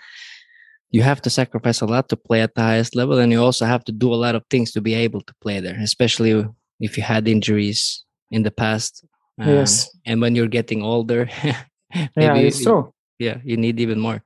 you 0.91 1.03
have 1.03 1.21
to 1.23 1.31
sacrifice 1.31 1.81
a 1.81 1.87
lot 1.87 2.09
to 2.11 2.17
play 2.17 2.43
at 2.43 2.55
the 2.55 2.63
highest 2.63 2.95
level 2.95 3.19
and 3.19 3.33
you 3.33 3.43
also 3.43 3.65
have 3.67 3.83
to 3.85 3.93
do 3.93 4.13
a 4.13 4.23
lot 4.25 4.35
of 4.37 4.45
things 4.51 4.71
to 4.73 4.81
be 4.81 4.95
able 4.95 5.21
to 5.23 5.35
play 5.41 5.59
there 5.59 5.79
especially 5.81 6.47
if 6.81 6.97
you 6.97 7.03
had 7.03 7.29
injuries 7.29 8.05
in 8.31 8.43
the 8.43 8.51
past 8.51 9.05
um, 9.41 9.49
yes 9.49 9.91
and 10.05 10.21
when 10.21 10.35
you're 10.35 10.55
getting 10.59 10.83
older 10.83 11.29
yeah 12.17 12.35
it's 12.35 12.61
you, 12.61 12.67
true 12.67 12.93
yeah 13.19 13.39
you 13.45 13.57
need 13.57 13.81
even 13.81 13.99
more 13.99 14.23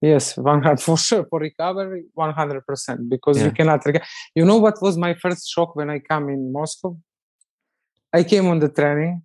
yes 0.00 0.36
100 0.36 0.80
for 0.86 0.98
sure 0.98 1.26
for 1.30 1.40
recovery 1.40 2.04
100% 2.16 3.08
because 3.08 3.38
yeah. 3.38 3.44
you 3.44 3.50
cannot 3.50 3.84
rec- 3.86 4.06
you 4.34 4.44
know 4.44 4.58
what 4.58 4.80
was 4.80 4.96
my 4.96 5.14
first 5.14 5.48
shock 5.48 5.74
when 5.76 5.90
i 5.90 5.98
come 5.98 6.28
in 6.28 6.52
moscow 6.52 6.96
i 8.12 8.22
came 8.22 8.46
on 8.46 8.58
the 8.58 8.68
training 8.68 9.22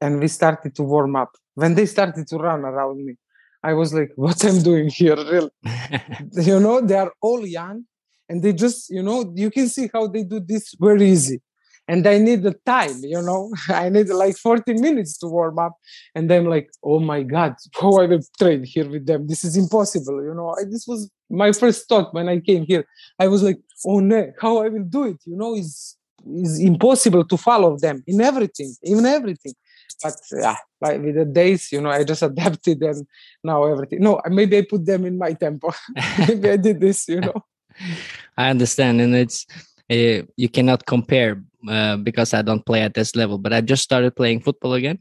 and 0.00 0.20
we 0.20 0.28
started 0.28 0.74
to 0.76 0.82
warm 0.82 1.16
up. 1.16 1.30
When 1.54 1.74
they 1.74 1.86
started 1.86 2.26
to 2.28 2.36
run 2.36 2.60
around 2.60 3.04
me, 3.04 3.16
I 3.62 3.74
was 3.74 3.92
like, 3.92 4.12
what 4.16 4.44
am 4.44 4.56
I'm 4.56 4.62
doing 4.62 4.88
here, 4.88 5.16
really? 5.16 5.50
you 6.32 6.60
know, 6.60 6.80
they 6.80 6.96
are 6.96 7.12
all 7.20 7.46
young 7.46 7.84
and 8.28 8.42
they 8.42 8.52
just, 8.52 8.90
you 8.90 9.02
know, 9.02 9.32
you 9.34 9.50
can 9.50 9.68
see 9.68 9.90
how 9.92 10.06
they 10.06 10.22
do 10.22 10.40
this 10.40 10.74
very 10.78 11.10
easy. 11.10 11.40
And 11.88 12.06
I 12.06 12.18
need 12.18 12.42
the 12.42 12.54
time, 12.66 13.00
you 13.02 13.22
know, 13.22 13.50
I 13.68 13.88
need 13.88 14.08
like 14.08 14.36
40 14.36 14.74
minutes 14.74 15.16
to 15.18 15.26
warm 15.26 15.58
up. 15.58 15.76
And 16.14 16.30
then 16.30 16.44
like, 16.44 16.70
oh 16.84 17.00
my 17.00 17.22
God, 17.22 17.56
how 17.80 17.96
I 17.98 18.06
will 18.06 18.22
train 18.38 18.64
here 18.64 18.88
with 18.88 19.06
them. 19.06 19.26
This 19.26 19.44
is 19.44 19.56
impossible, 19.56 20.22
you 20.22 20.34
know. 20.34 20.54
I, 20.58 20.64
this 20.64 20.86
was 20.86 21.10
my 21.30 21.52
first 21.52 21.88
thought 21.88 22.14
when 22.14 22.28
I 22.28 22.40
came 22.40 22.64
here. 22.64 22.84
I 23.18 23.28
was 23.28 23.42
like, 23.42 23.58
oh 23.86 24.00
no, 24.00 24.32
how 24.40 24.58
I 24.58 24.68
will 24.68 24.84
do 24.84 25.04
it, 25.04 25.18
you 25.24 25.36
know, 25.36 25.54
is 25.54 25.96
is 26.34 26.58
impossible 26.58 27.24
to 27.24 27.36
follow 27.36 27.78
them 27.78 28.02
in 28.06 28.20
everything, 28.20 28.74
in 28.82 29.06
everything 29.06 29.54
but 30.02 30.14
yeah 30.32 30.56
like 30.80 31.00
with 31.02 31.14
the 31.14 31.24
days 31.24 31.72
you 31.72 31.80
know 31.80 31.90
i 31.90 32.04
just 32.04 32.22
adapted 32.30 32.82
and 32.82 33.06
now 33.42 33.64
everything 33.64 34.00
no 34.00 34.20
maybe 34.28 34.58
i 34.58 34.62
put 34.68 34.84
them 34.84 35.04
in 35.04 35.18
my 35.18 35.32
tempo 35.32 35.72
maybe 36.18 36.50
i 36.50 36.56
did 36.56 36.80
this 36.80 37.08
you 37.08 37.20
know 37.20 37.44
i 38.36 38.50
understand 38.50 39.00
and 39.00 39.14
it's 39.14 39.46
uh, 39.90 40.22
you 40.36 40.48
cannot 40.48 40.84
compare 40.86 41.42
uh, 41.68 41.96
because 41.96 42.34
i 42.34 42.42
don't 42.42 42.64
play 42.66 42.80
at 42.82 42.94
this 42.94 43.14
level 43.16 43.38
but 43.38 43.52
i 43.52 43.60
just 43.60 43.82
started 43.82 44.14
playing 44.14 44.40
football 44.40 44.74
again 44.74 44.98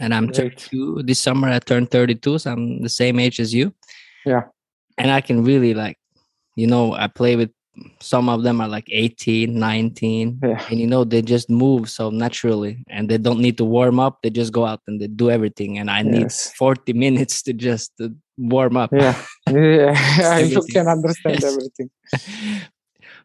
and 0.00 0.12
i'm 0.14 0.26
Great. 0.26 0.60
32 0.60 1.02
this 1.04 1.18
summer 1.20 1.48
i 1.48 1.58
turned 1.58 1.90
32 1.90 2.38
so 2.38 2.50
i'm 2.52 2.82
the 2.82 2.88
same 2.88 3.18
age 3.20 3.40
as 3.40 3.54
you 3.54 3.72
yeah 4.24 4.42
and 4.98 5.10
i 5.10 5.20
can 5.20 5.44
really 5.44 5.74
like 5.74 5.96
you 6.56 6.66
know 6.66 6.92
i 6.94 7.06
play 7.06 7.36
with 7.36 7.50
some 8.00 8.30
of 8.30 8.42
them 8.42 8.60
are 8.60 8.68
like 8.68 8.88
18 8.90 9.58
19 9.58 10.40
Yeah. 10.42 10.64
and 10.70 10.80
you 10.80 10.86
know 10.86 11.04
they 11.04 11.20
just 11.20 11.50
move 11.50 11.90
so 11.90 12.08
naturally 12.10 12.82
and 12.88 13.06
they 13.08 13.18
don't 13.18 13.38
need 13.38 13.58
to 13.58 13.64
warm 13.66 14.00
up 14.00 14.22
they 14.22 14.30
just 14.30 14.50
go 14.52 14.64
out 14.64 14.80
and 14.86 14.98
they 15.00 15.06
do 15.08 15.30
everything 15.30 15.78
and 15.78 15.90
i 15.90 16.00
need 16.02 16.32
40 16.32 16.92
minutes 17.04 17.42
to 17.42 17.52
just 17.52 17.92
uh, 18.00 18.08
warm 18.38 18.76
up 18.78 18.90
Yeah, 18.92 19.14
yeah. 19.50 19.92
I 20.24 20.40
Everything. 20.40 20.62
can 20.72 20.88
understand 20.88 21.34
Yes. 21.42 21.44
everything. 21.44 21.90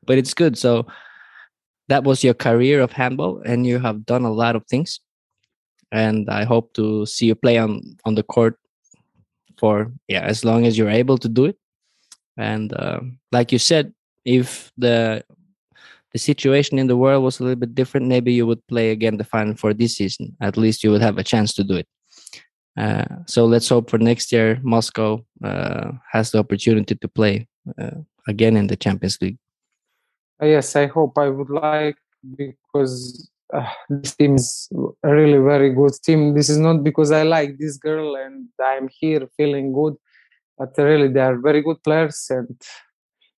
But 0.05 0.17
it's 0.17 0.33
good. 0.33 0.57
So 0.57 0.87
that 1.87 2.03
was 2.03 2.23
your 2.23 2.33
career 2.33 2.81
of 2.81 2.91
handball 2.91 3.41
and 3.45 3.65
you 3.65 3.79
have 3.79 4.05
done 4.05 4.23
a 4.23 4.31
lot 4.31 4.55
of 4.55 4.65
things. 4.65 4.99
And 5.91 6.29
i 6.29 6.45
hope 6.45 6.73
to 6.75 7.05
see 7.05 7.25
you 7.25 7.35
play 7.35 7.57
on 7.57 7.81
on 8.05 8.15
the 8.15 8.23
court 8.23 8.55
for 9.59 9.91
yeah 10.07 10.21
as 10.21 10.45
long 10.45 10.65
as 10.65 10.77
you're 10.77 10.89
able 11.01 11.17
to 11.17 11.27
do 11.27 11.45
it. 11.45 11.57
And 12.37 12.73
uh, 12.73 13.01
like 13.31 13.51
you 13.51 13.59
said 13.59 13.93
if 14.23 14.71
the 14.77 15.23
the 16.13 16.19
situation 16.19 16.79
in 16.79 16.87
the 16.87 16.97
world 16.97 17.23
was 17.23 17.39
a 17.39 17.43
little 17.43 17.59
bit 17.59 17.75
different 17.75 18.07
maybe 18.07 18.31
you 18.33 18.45
would 18.47 18.65
play 18.67 18.91
again 18.91 19.17
the 19.17 19.23
final 19.35 19.55
for 19.55 19.73
this 19.73 19.97
season. 19.97 20.35
At 20.39 20.55
least 20.55 20.83
you 20.83 20.91
would 20.91 21.01
have 21.01 21.17
a 21.17 21.23
chance 21.23 21.53
to 21.55 21.63
do 21.63 21.75
it. 21.75 21.87
Uh, 22.77 23.05
so 23.27 23.45
let's 23.45 23.67
hope 23.67 23.89
for 23.89 23.97
next 23.97 24.31
year 24.31 24.59
moscow 24.63 25.19
uh, 25.43 25.91
has 26.13 26.31
the 26.31 26.39
opportunity 26.39 26.95
to 26.95 27.07
play 27.09 27.47
uh, 27.77 27.99
again 28.29 28.55
in 28.55 28.67
the 28.67 28.77
champions 28.77 29.17
league 29.21 29.37
Yes, 30.41 30.75
I 30.75 30.87
hope 30.87 31.17
I 31.17 31.29
would 31.29 31.49
like 31.49 31.97
because 32.35 33.29
uh, 33.53 33.67
this 33.89 34.15
team 34.15 34.35
is 34.35 34.69
really 35.03 35.37
very 35.37 35.73
good 35.73 35.93
team. 36.03 36.33
This 36.33 36.49
is 36.49 36.57
not 36.57 36.83
because 36.83 37.11
I 37.11 37.23
like 37.23 37.57
this 37.59 37.77
girl 37.77 38.15
and 38.15 38.47
I'm 38.63 38.89
here 38.91 39.27
feeling 39.37 39.71
good, 39.71 39.95
but 40.57 40.73
really 40.77 41.09
they 41.09 41.19
are 41.19 41.37
very 41.39 41.61
good 41.61 41.83
players, 41.83 42.25
and 42.29 42.59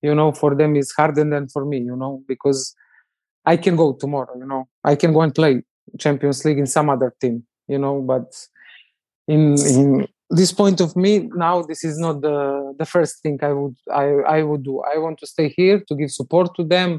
you 0.01 0.15
know 0.15 0.31
for 0.31 0.55
them 0.55 0.75
it's 0.75 0.93
harder 0.93 1.23
than 1.29 1.49
for 1.49 1.65
me, 1.65 1.79
you 1.79 1.95
know, 1.95 2.23
because 2.27 2.73
I 3.45 3.57
can 3.57 3.75
go 3.75 3.93
tomorrow, 3.93 4.37
you 4.37 4.45
know, 4.45 4.67
I 4.83 4.95
can 4.95 5.11
go 5.13 5.21
and 5.21 5.35
play 5.35 5.63
Champions 5.99 6.45
League 6.45 6.59
in 6.59 6.67
some 6.67 6.89
other 6.89 7.13
team, 7.19 7.45
you 7.67 7.77
know, 7.79 8.01
but 8.01 8.33
in 9.27 9.55
in 9.59 10.07
this 10.35 10.51
point 10.51 10.81
of 10.81 10.95
me 10.95 11.29
now 11.35 11.61
this 11.61 11.83
is 11.83 11.97
not 11.99 12.21
the 12.21 12.73
the 12.79 12.85
first 12.85 13.21
thing 13.21 13.37
i 13.43 13.53
would 13.59 13.75
i 14.03 14.05
i 14.37 14.39
would 14.41 14.63
do. 14.63 14.81
I 14.93 14.97
want 14.97 15.17
to 15.19 15.27
stay 15.27 15.47
here 15.49 15.77
to 15.87 15.93
give 15.95 16.11
support 16.11 16.55
to 16.55 16.63
them 16.63 16.89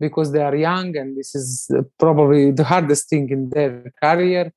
because 0.00 0.32
they 0.32 0.42
are 0.48 0.56
young 0.56 0.96
and 0.96 1.16
this 1.18 1.34
is 1.34 1.46
uh, 1.76 1.82
probably 1.98 2.50
the 2.52 2.64
hardest 2.64 3.10
thing 3.10 3.28
in 3.30 3.50
their 3.50 3.72
career. 4.02 4.52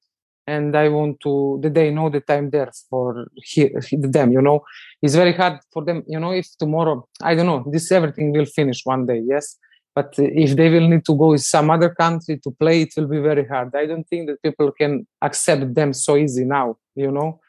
And 0.47 0.75
i 0.75 0.87
want 0.97 1.19
to 1.25 1.59
that 1.61 1.73
they 1.77 1.89
know 1.97 2.09
that 2.15 2.27
i'm 2.35 2.49
there 2.49 2.71
for 2.89 3.27
here, 3.53 3.79
them 4.17 4.31
you 4.31 4.41
know. 4.41 4.59
It's 5.01 5.15
very 5.15 5.33
hard 5.33 5.59
for 5.73 5.83
them 5.87 6.03
you 6.07 6.19
know 6.19 6.31
if 6.41 6.47
tomorrow 6.57 6.95
i 7.21 7.35
don't 7.35 7.49
know 7.51 7.63
this 7.73 7.91
everything 7.91 8.27
will 8.31 8.49
finish 8.59 8.79
one 8.93 9.05
day 9.05 9.21
yes. 9.33 9.57
But 9.93 10.13
if 10.17 10.55
they 10.55 10.69
will 10.73 10.87
need 10.87 11.03
to 11.09 11.15
go 11.23 11.33
in 11.33 11.39
some 11.39 11.69
other 11.69 11.89
country 12.03 12.35
to 12.43 12.49
play 12.61 12.83
it 12.83 12.93
will 12.95 13.09
be 13.15 13.19
very 13.19 13.45
hard. 13.45 13.75
I 13.75 13.85
don't 13.85 14.07
think 14.11 14.29
that 14.29 14.41
people 14.41 14.71
can 14.71 15.05
accept 15.21 15.73
them 15.79 15.91
so 16.05 16.15
easy 16.15 16.45
now 16.45 16.67
you 16.95 17.11
know 17.11 17.39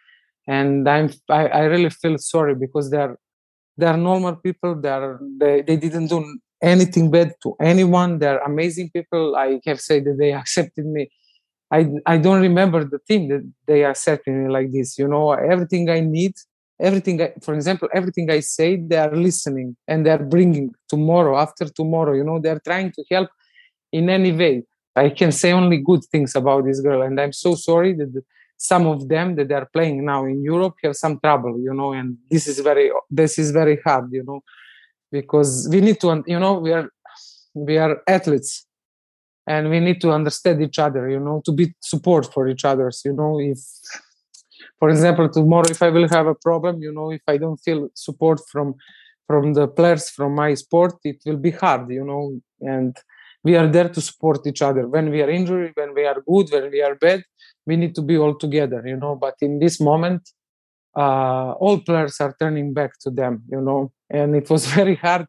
and 0.49 0.89
i'm 0.89 1.11
i, 1.29 1.47
I 1.47 1.61
really 1.65 1.91
feel 1.91 2.19
sorry 2.19 2.55
because 2.55 2.91
they're 2.91 3.17
they're 3.77 3.97
normal 3.97 4.37
people. 4.37 4.75
They're 4.81 5.19
they, 5.41 5.63
they 5.63 5.77
didn't 5.77 6.09
do 6.09 6.39
anything 6.63 7.11
bad 7.11 7.35
to 7.43 7.57
anyone. 7.61 8.19
They're 8.19 8.39
amazing 8.39 8.91
people. 8.91 9.37
I 9.37 9.61
have 9.67 9.81
said 9.81 10.05
that 10.05 10.17
they 10.19 10.33
accepted 10.43 10.87
me. 10.87 11.11
I 11.71 11.81
i 12.07 12.19
don't 12.19 12.43
remember 12.43 12.85
the 12.85 12.99
team 13.09 13.23
that 13.31 13.45
they 13.67 13.81
accepted 13.93 14.33
me 14.35 14.49
like 14.57 14.71
this 14.73 14.99
you 14.99 15.09
know? 15.09 15.31
Everything 15.53 15.89
i 15.89 16.01
need 16.01 16.35
everything 16.79 17.17
I, 17.23 17.33
for 17.47 17.55
example 17.55 17.89
everything 17.95 18.31
i 18.31 18.41
say 18.41 18.69
they 18.77 18.99
are 18.99 19.17
listening 19.29 19.69
and 19.89 20.05
they're 20.05 20.27
bringing 20.35 20.67
tomorrow 20.93 21.35
after 21.39 21.65
tomorrow 21.81 22.13
you 22.13 22.25
know? 22.25 22.39
They're 22.41 22.61
trying 22.71 22.93
to 22.97 23.03
help 23.11 23.31
in 23.91 24.11
any 24.11 24.33
way. 24.33 24.65
I 24.95 25.09
can 25.09 25.33
say 25.33 25.53
only 25.53 25.79
good 25.79 26.05
things 26.13 26.37
about 26.37 26.67
this 26.67 26.81
girl. 26.81 27.01
And 27.01 27.19
i'm 27.19 27.33
so 27.33 27.55
sorry 27.55 27.95
that 27.95 28.13
some 28.71 28.87
of 28.87 29.09
them 29.09 29.35
that 29.35 29.49
they 29.49 29.55
are 29.55 29.69
playing 29.73 30.05
now 30.05 30.25
in 30.25 30.41
Europe 30.41 30.77
have 30.85 30.95
some 30.95 31.19
trouble, 31.19 31.59
you 31.59 31.75
know, 31.75 31.93
and 31.93 32.17
this 32.31 32.47
is 32.47 32.61
very 32.61 32.93
this 33.11 33.37
is 33.37 33.51
very 33.51 33.77
hard, 33.85 34.07
you 34.13 34.25
know, 34.29 34.41
because 35.11 35.69
we 35.73 35.81
need 35.81 35.99
to, 36.01 36.23
you 36.29 36.39
know, 36.39 36.55
we 36.67 36.73
are 36.73 36.89
we 37.55 37.77
are 37.77 37.95
athletes, 38.07 38.65
and 39.49 39.69
we 39.69 39.81
need 39.81 40.01
to 40.01 40.13
understand 40.13 40.63
each 40.63 40.79
other, 40.79 41.11
you 41.11 41.19
know, 41.19 41.43
to 41.45 41.51
be 41.51 41.75
support 41.81 42.33
for 42.33 42.47
each 42.47 42.65
others, 42.65 43.03
you 43.05 43.13
know, 43.13 43.41
if 43.41 43.59
for 44.79 44.89
example 44.91 45.29
tomorrow 45.29 45.69
if 45.69 45.83
I 45.83 45.91
will 45.91 46.09
have 46.09 46.29
a 46.29 46.41
problem, 46.49 46.75
you 46.87 46.93
know, 46.93 47.11
if 47.11 47.23
I 47.27 47.39
don't 47.39 47.61
feel 47.67 47.89
support 47.95 48.39
from 48.53 48.77
from 49.27 49.55
the 49.55 49.67
players 49.67 50.09
from 50.09 50.37
my 50.37 50.55
sport, 50.55 50.95
it 51.03 51.19
will 51.27 51.41
be 51.49 51.51
hard, 51.51 51.91
you 51.91 52.05
know, 52.05 52.23
and 52.75 52.97
we 53.45 53.57
are 53.57 53.67
there 53.67 53.89
to 53.89 54.01
support 54.01 54.47
each 54.47 54.63
other. 54.63 54.87
When 54.87 55.11
we 55.11 55.21
are 55.23 55.31
injured, 55.31 55.73
when 55.75 55.95
we 55.95 56.05
are 56.05 56.23
good, 56.27 56.51
when 56.53 56.71
we 56.71 56.83
are 56.83 56.95
bad 56.95 57.23
we 57.67 57.77
need 57.77 57.95
to 57.95 58.03
be 58.03 58.17
all 58.19 58.35
together 58.35 58.83
you 58.85 58.97
know. 58.97 59.15
But 59.15 59.35
in 59.41 59.59
this 59.59 59.81
moment 59.81 60.29
uh, 60.97 61.53
all 61.53 61.81
players 61.81 62.21
are 62.21 62.35
turning 62.39 62.73
back 62.75 62.99
to 63.01 63.11
them 63.11 63.43
you 63.51 63.61
know. 63.61 63.93
And 64.11 64.35
it 64.35 64.51
was 64.51 64.67
very 64.79 64.97
hard. 64.97 65.27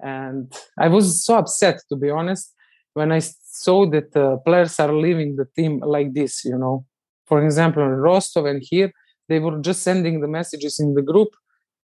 And 0.00 0.52
i 0.78 0.88
was 0.88 1.24
so 1.24 1.38
upset 1.38 1.80
to 1.88 1.96
be 1.96 2.08
honest 2.08 2.54
when 2.94 3.10
i 3.10 3.18
saw 3.64 3.84
that 3.94 4.16
uh, 4.16 4.36
players 4.46 4.78
are 4.78 4.94
leaving 4.94 5.34
the 5.34 5.46
team 5.56 5.80
like 5.80 6.14
this 6.14 6.44
you 6.44 6.56
know. 6.56 6.84
For 7.26 7.44
example 7.44 7.82
in 7.82 7.96
rostov 8.08 8.46
and 8.46 8.62
here 8.62 8.92
they 9.28 9.40
were 9.40 9.58
just 9.58 9.82
sending 9.82 10.20
the 10.20 10.28
messages 10.28 10.78
in 10.78 10.94
the 10.94 11.02
group 11.02 11.28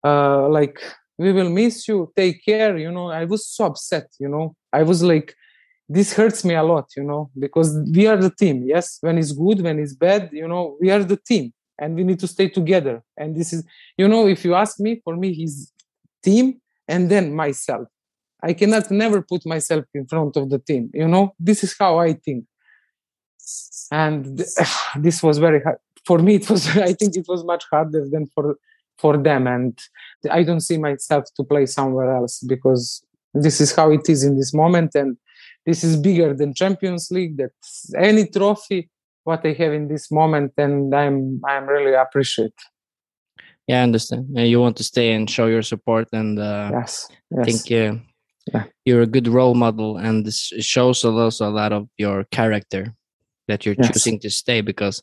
uh, 0.04 0.48
like 0.48 0.78
we 1.16 1.32
will 1.32 1.48
miss 1.48 1.88
you. 1.88 2.12
Take 2.16 2.44
care 2.44 2.76
you 2.76 2.90
know. 2.90 3.08
I 3.10 3.24
was 3.24 3.46
so 3.46 3.66
upset 3.66 4.06
you 4.20 4.28
know. 4.28 4.54
I 4.72 4.82
was 4.82 5.02
like 5.02 5.34
this 5.88 6.12
hurts 6.14 6.44
me 6.44 6.54
a 6.54 6.62
lot 6.62 6.86
you 6.96 7.02
know 7.02 7.30
because 7.38 7.76
we 7.94 8.06
are 8.06 8.16
the 8.16 8.30
team. 8.30 8.64
Yes 8.66 8.98
when 9.00 9.18
it's 9.18 9.32
good 9.32 9.60
when 9.60 9.78
it's 9.78 9.94
bad 9.94 10.30
you 10.32 10.48
know 10.48 10.76
we 10.80 10.90
are 10.90 11.02
the 11.04 11.16
team 11.16 11.52
and 11.78 11.96
we 11.96 12.04
need 12.04 12.20
to 12.20 12.28
stay 12.28 12.48
together. 12.48 13.02
And 13.16 13.36
this 13.36 13.52
is 13.52 13.64
you 13.96 14.08
know 14.08 14.26
if 14.26 14.44
you 14.44 14.54
ask 14.54 14.80
me 14.80 15.00
for 15.04 15.16
me 15.16 15.32
he's 15.32 15.72
team 16.22 16.60
and 16.88 17.10
then 17.10 17.34
myself. 17.34 17.88
I 18.42 18.52
cannot 18.52 18.90
never 18.90 19.22
put 19.22 19.46
myself 19.46 19.84
in 19.94 20.06
front 20.06 20.36
of 20.36 20.50
the 20.50 20.58
team 20.58 20.90
you 20.94 21.08
know? 21.08 21.34
This 21.38 21.64
is 21.64 21.74
how 21.78 21.98
i 21.98 22.14
think. 22.14 22.44
And 23.92 24.38
th- 24.38 24.48
this 24.96 25.22
was 25.22 25.38
very 25.38 25.60
hard. 25.62 25.78
For 26.06 26.18
me 26.18 26.36
it 26.36 26.48
was 26.48 26.66
i 26.90 26.92
think 26.92 27.16
it 27.16 27.26
was 27.28 27.44
much 27.44 27.64
harder 27.70 28.08
than 28.10 28.26
for 28.34 28.56
for 28.98 29.16
them. 29.18 29.46
And 29.46 29.78
i 30.30 30.42
don't 30.42 30.60
see 30.60 30.78
myself 30.78 31.24
to 31.36 31.44
play 31.44 31.66
somewhere 31.66 32.10
else 32.16 32.40
because 32.40 33.04
this 33.34 33.60
is 33.60 33.74
how 33.74 33.90
it 33.90 34.08
is 34.08 34.22
in 34.24 34.36
this 34.36 34.54
moment. 34.54 34.94
And 34.94 35.16
this 35.66 35.82
is 35.84 35.96
bigger 35.96 36.34
than 36.34 36.52
champions 36.54 37.10
league 37.10 37.36
that's 37.36 37.92
any 37.96 38.26
trophy 38.26 38.88
what 39.24 39.44
i 39.46 39.52
have 39.52 39.72
in 39.72 39.88
this 39.88 40.10
moment 40.10 40.52
and 40.58 40.94
i'm 40.94 41.40
i'm 41.48 41.66
really 41.66 41.94
appreciate 41.94 42.54
yeah 43.66 43.80
i 43.80 43.82
understand 43.82 44.26
you 44.36 44.60
want 44.60 44.76
to 44.76 44.84
stay 44.84 45.12
and 45.12 45.30
show 45.30 45.46
your 45.46 45.62
support 45.62 46.08
and 46.12 46.38
uh, 46.38 46.70
yes, 46.72 47.08
i 47.10 47.14
yes. 47.38 47.46
think 47.46 47.62
uh, 47.72 47.98
Yeah. 48.52 48.64
you're 48.84 49.00
a 49.02 49.06
good 49.16 49.28
role 49.28 49.54
model 49.54 49.96
and 49.96 50.26
this 50.26 50.52
shows 50.60 51.04
also 51.04 51.48
a 51.48 51.54
lot 51.62 51.72
of 51.72 51.88
your 51.96 52.24
character 52.30 52.92
that 53.48 53.64
you're 53.64 53.76
Yes. 53.78 53.88
choosing 53.88 54.20
to 54.20 54.28
stay 54.28 54.60
because 54.60 55.00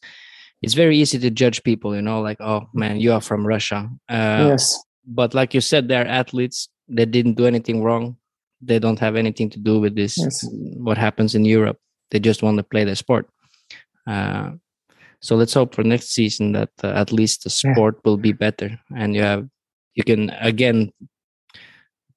it's 0.62 0.76
very 0.76 0.96
easy 1.02 1.18
to 1.18 1.30
judge 1.32 1.64
people 1.64 1.96
you 1.96 2.02
know 2.02 2.22
like 2.22 2.38
oh 2.40 2.70
man 2.74 3.02
you 3.02 3.12
are 3.14 3.22
from 3.22 3.42
russia 3.48 3.90
uh, 4.10 4.46
yes 4.48 4.78
but 5.06 5.34
like 5.34 5.56
you 5.58 5.62
said 5.62 5.88
they're 5.88 6.06
athletes 6.08 6.70
they 6.88 7.06
didn't 7.06 7.34
do 7.34 7.46
anything 7.48 7.82
wrong 7.82 8.16
they 8.62 8.80
don't 8.80 9.00
have 9.00 9.16
anything 9.16 9.50
to 9.50 9.60
do 9.60 9.80
with 9.80 9.96
this 9.96 10.18
Yes. 10.18 10.46
what 10.88 10.98
happens 10.98 11.36
in 11.36 11.46
europe. 11.46 11.78
They 12.12 12.20
just 12.20 12.44
want 12.44 12.58
to 12.58 12.64
play 12.64 12.84
their 12.84 12.96
sport. 12.96 13.26
Uh, 14.08 14.52
so 15.22 15.36
let's 15.36 15.54
hope 15.54 15.74
for 15.76 15.84
next 15.84 16.10
season 16.10 16.52
that 16.54 16.70
uh, 16.84 16.88
at 17.02 17.12
least 17.12 17.44
the 17.44 17.50
Yeah. 17.52 17.74
sport 17.74 17.96
will 18.06 18.18
be 18.18 18.34
better 18.34 18.70
and 18.98 19.16
you 19.16 19.22
have 19.24 19.48
you 19.96 20.04
can 20.04 20.30
again 20.42 20.92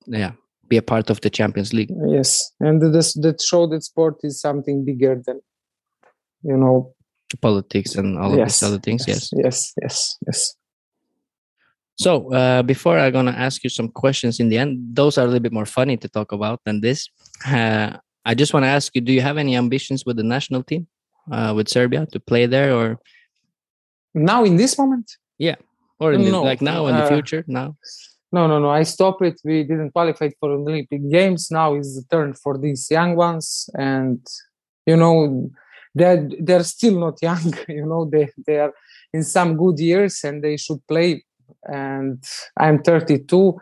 yeah 0.06 0.32
be 0.68 0.76
a 0.78 0.82
part 0.82 1.10
of 1.10 1.20
the 1.20 1.30
champions 1.30 1.72
league. 1.72 1.90
Yes. 2.08 2.52
And 2.60 2.80
this 2.94 3.12
that 3.24 3.40
show 3.40 3.66
that 3.68 3.82
sport 3.82 4.16
is 4.22 4.40
something 4.40 4.84
bigger 4.84 5.20
than 5.26 5.40
you 6.42 6.56
know 6.56 6.94
politics 7.40 7.94
and 7.96 8.18
all 8.18 8.32
of 8.32 8.38
these 8.38 8.62
other 8.62 8.78
things 8.78 9.04
yes. 9.08 9.30
Yes. 9.32 9.72
Yes. 9.82 10.16
Yes 10.26 10.54
so 11.96 12.32
uh, 12.32 12.62
before 12.62 12.98
i'm 12.98 13.12
going 13.12 13.26
to 13.26 13.38
ask 13.38 13.62
you 13.64 13.70
some 13.70 13.88
questions 13.88 14.40
in 14.40 14.48
the 14.48 14.58
end 14.58 14.78
those 14.94 15.18
are 15.18 15.22
a 15.22 15.26
little 15.26 15.40
bit 15.40 15.52
more 15.52 15.66
funny 15.66 15.96
to 15.96 16.08
talk 16.08 16.32
about 16.32 16.60
than 16.64 16.80
this. 16.80 17.08
Uh, 17.46 17.96
i 18.24 18.34
just 18.34 18.52
want 18.52 18.64
to 18.64 18.68
ask 18.68 18.94
you 18.94 19.00
do 19.00 19.12
you 19.12 19.20
have 19.20 19.38
any 19.38 19.56
ambitions 19.56 20.04
with 20.06 20.16
the 20.16 20.22
national 20.22 20.62
team 20.62 20.86
uh, 21.32 21.52
with 21.56 21.68
serbia 21.68 22.06
to 22.06 22.20
play 22.20 22.46
there 22.46 22.74
or? 22.74 22.98
Now 24.14 24.44
in 24.44 24.56
this 24.56 24.78
moment? 24.78 25.10
Yeah, 25.38 25.56
or 25.98 26.12
in 26.12 26.22
the, 26.22 26.38
like 26.38 26.62
now 26.62 26.86
in 26.86 26.94
the 26.94 27.02
uh, 27.02 27.08
future 27.08 27.44
now? 27.48 27.76
No 28.30 28.46
no 28.46 28.58
no 28.58 28.70
i 28.70 28.82
stopped 28.84 29.22
it. 29.22 29.40
We 29.44 29.64
didn't 29.64 29.90
qualify 29.90 30.28
for 30.38 30.50
the 30.50 30.56
olympic 30.56 31.02
games. 31.10 31.50
Now 31.50 31.74
is 31.74 31.96
the 31.96 32.04
turn 32.14 32.34
for 32.34 32.56
these 32.58 32.88
young 32.90 33.16
ones 33.16 33.68
and 33.74 34.20
you 34.86 34.96
know 34.96 35.50
they're 35.94 36.28
they're 36.40 36.64
still 36.64 36.98
not 36.98 37.18
young 37.28 37.54
you 37.68 37.86
know 37.86 38.04
they 38.04 38.28
they 38.46 38.58
are 38.58 38.72
in 39.12 39.22
some 39.22 39.56
good 39.56 39.78
years 39.78 40.24
and 40.24 40.42
they 40.42 40.56
should 40.56 40.84
play 40.86 41.24
and 41.64 42.22
i'm 42.58 42.82
32 42.82 43.54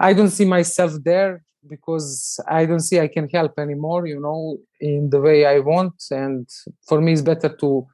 i 0.00 0.12
don't 0.12 0.30
see 0.30 0.44
myself 0.44 0.92
there 1.04 1.42
because 1.68 2.40
I 2.48 2.66
don't 2.66 2.80
see 2.80 3.00
I 3.00 3.08
can 3.08 3.28
help 3.28 3.58
anymore, 3.58 4.06
you 4.06 4.20
know, 4.20 4.58
in 4.80 5.10
the 5.10 5.20
way 5.20 5.46
I 5.46 5.58
want. 5.58 5.94
And 6.10 6.48
for 6.86 7.00
me, 7.00 7.12
it's 7.12 7.22
better 7.22 7.48
to 7.48 7.86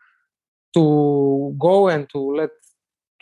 to 0.74 1.55
go 1.59 1.89
and 1.89 2.09
to 2.10 2.18
let 2.18 2.51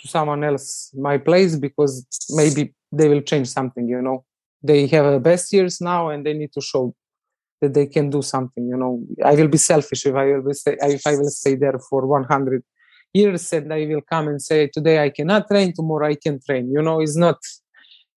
to 0.00 0.08
someone 0.08 0.44
else 0.44 0.92
my 0.96 1.18
place 1.18 1.56
because 1.56 2.06
maybe 2.30 2.74
they 2.92 3.08
will 3.08 3.20
change 3.20 3.48
something, 3.48 3.88
you 3.88 4.00
know. 4.00 4.24
They 4.62 4.86
have 4.88 5.06
a 5.06 5.20
best 5.20 5.52
years 5.52 5.80
now 5.80 6.10
and 6.10 6.24
they 6.24 6.32
need 6.32 6.52
to 6.52 6.60
show 6.60 6.94
that 7.60 7.74
they 7.74 7.86
can 7.86 8.08
do 8.08 8.22
something, 8.22 8.66
you 8.66 8.76
know. 8.76 9.02
I 9.24 9.34
will 9.34 9.48
be 9.48 9.58
selfish 9.58 10.06
if 10.06 10.14
I 10.14 10.38
will 10.38 10.54
stay 10.54 10.76
if 10.80 11.06
I 11.06 11.16
will 11.16 11.30
stay 11.30 11.56
there 11.56 11.78
for 11.78 12.06
100 12.06 12.62
years 13.12 13.52
and 13.52 13.72
I 13.72 13.86
will 13.86 14.02
come 14.02 14.28
and 14.28 14.40
say 14.40 14.68
today 14.68 15.02
I 15.02 15.10
cannot 15.10 15.48
train, 15.48 15.72
tomorrow 15.74 16.08
I 16.08 16.16
can 16.16 16.40
train. 16.44 16.70
You 16.72 16.82
know, 16.82 17.00
it's 17.00 17.16
not 17.16 17.38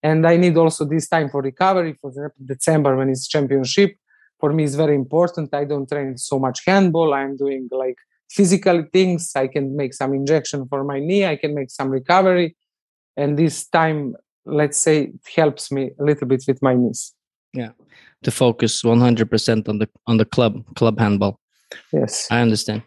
and 0.03 0.27
i 0.27 0.35
need 0.35 0.55
also 0.57 0.83
this 0.85 1.07
time 1.07 1.29
for 1.29 1.41
recovery 1.41 1.97
for 1.99 2.09
example 2.09 2.41
december 2.45 2.95
when 2.95 3.09
it's 3.09 3.27
championship. 3.27 3.95
For 4.39 4.51
me 4.51 4.65
is 4.65 4.75
very 4.75 4.93
important. 4.93 5.53
I 5.53 5.63
don't 5.63 5.87
train 5.87 6.17
so 6.17 6.37
much 6.37 6.63
handball. 6.67 7.13
I'm 7.13 7.37
doing 7.37 7.69
like 7.71 7.95
physical 8.29 8.83
things. 8.91 9.31
I 9.37 9.47
can 9.47 9.77
make 9.77 9.93
some 9.93 10.13
injection 10.13 10.67
for 10.67 10.83
my 10.83 10.99
knee. 10.99 11.25
I 11.25 11.37
can 11.37 11.55
make 11.55 11.71
some 11.71 11.89
recovery. 11.89 12.57
And 13.15 13.39
this 13.39 13.65
time 13.69 14.15
let's 14.45 14.77
say 14.77 15.13
helps 15.33 15.71
me 15.71 15.91
a 15.97 16.03
little 16.03 16.27
bit 16.27 16.43
with 16.45 16.61
my 16.61 16.73
knees. 16.75 17.13
Yeah. 17.53 17.71
To 18.23 18.31
focus 18.31 18.81
100% 18.83 19.69
on 19.69 19.79
the 19.79 19.87
on 20.07 20.17
the 20.17 20.25
club 20.25 20.53
club 20.75 20.99
handball. 20.99 21.39
Yes. 21.93 22.27
I 22.29 22.41
understand 22.41 22.83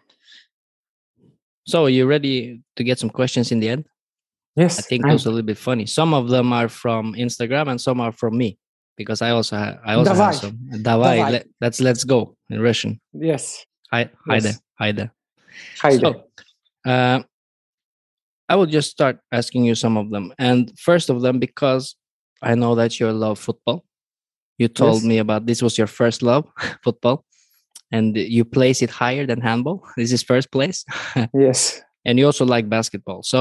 so, 1.67 1.85
are 1.85 1.89
you 1.89 2.07
ready 2.07 2.61
to 2.77 2.83
get 2.83 2.97
some 2.97 3.09
questions 3.09 3.51
in 3.51 3.59
the 3.59 3.67
end? 3.67 3.85
Yes. 4.55 4.79
I 4.79 4.81
think 4.83 5.05
I'm... 5.05 5.11
a 5.11 5.15
little 5.15 5.41
bit 5.41 5.57
funny. 5.57 5.85
Some 5.85 6.13
of 6.13 6.29
them 6.29 6.53
are 6.53 6.69
from 6.69 7.13
Instagram 7.13 7.67
and 7.69 7.79
some 7.79 7.99
are 7.99 8.13
from 8.13 8.37
me 8.37 8.57
because 8.95 9.21
I 9.21 9.31
also 9.31 9.57
I 9.85 9.93
also 9.95 10.13
Davai. 10.13 10.25
have 10.25 10.35
some. 10.35 10.57
Davai. 10.71 11.31
Let, 11.31 11.47
that's 11.59 11.81
let's 11.81 12.05
go 12.05 12.35
in 12.49 12.61
Russian. 12.61 13.01
Yes. 13.13 13.65
Hi, 13.91 14.09
hi 14.27 14.39
there. 14.39 14.55
Hi 14.79 14.91
there. 14.93 15.11
Hi 15.81 15.97
there. 15.97 16.15
Uh, 16.85 17.23
I 18.49 18.55
will 18.55 18.65
just 18.65 18.89
start 18.89 19.19
asking 19.31 19.65
you 19.65 19.75
some 19.75 19.97
of 19.97 20.09
them. 20.09 20.33
And 20.39 20.71
first 20.79 21.09
of 21.09 21.21
them, 21.21 21.37
because 21.37 21.95
I 22.41 22.55
know 22.55 22.75
that 22.75 22.99
you 22.99 23.11
love 23.11 23.39
football. 23.39 23.83
You 24.57 24.69
told 24.69 24.95
yes. 24.95 25.03
me 25.03 25.17
about 25.19 25.45
this 25.45 25.61
was 25.61 25.77
your 25.77 25.87
first 25.87 26.23
love, 26.23 26.47
football 26.83 27.25
and 27.91 28.15
you 28.17 28.43
place 28.45 28.81
it 28.81 28.89
higher 28.89 29.25
than 29.25 29.41
handball. 29.41 29.83
This 29.97 30.11
is 30.11 30.23
first 30.23 30.51
place. 30.51 30.83
Yes. 31.33 31.81
and 32.05 32.17
you 32.19 32.25
also 32.25 32.45
like 32.45 32.69
basketball 32.69 33.21
so 33.23 33.39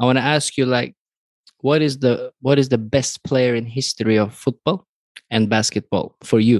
i 0.00 0.04
want 0.04 0.18
to 0.18 0.24
ask 0.36 0.56
you 0.58 0.66
like 0.66 0.92
what 1.66 1.80
is 1.88 1.94
the 2.04 2.32
what 2.46 2.58
is 2.58 2.68
the 2.68 2.78
best 2.96 3.22
player 3.28 3.54
in 3.54 3.64
history 3.80 4.16
of 4.24 4.34
football 4.44 4.78
and 5.30 5.48
basketball 5.48 6.06
for 6.30 6.40
you 6.40 6.58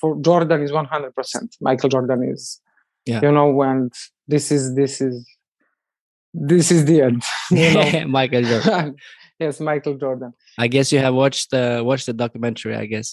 For 0.00 0.16
Jordan 0.26 0.62
is 0.62 0.70
100%. 0.72 1.12
Michael 1.60 1.90
Jordan 1.94 2.20
is, 2.34 2.60
Yeah. 3.10 3.20
you 3.24 3.32
know, 3.36 3.48
when 3.60 3.90
this 4.32 4.50
is, 4.56 4.74
this 4.74 5.00
is, 5.00 5.14
this 6.32 6.70
is 6.70 6.84
the 6.90 6.98
end. 7.02 7.22
You 7.50 7.70
know? 7.74 8.06
michael 8.18 8.42
jordan 8.50 8.96
yes, 9.38 9.60
Michael 9.60 9.96
Jordan. 10.02 10.32
i 10.64 10.66
guess 10.74 10.92
you 10.92 11.00
have 11.06 11.14
watched 11.22 11.46
the 11.54 11.64
watched 11.88 12.06
the 12.10 12.16
documentary 12.24 12.74
i 12.84 12.86
guess 12.92 13.08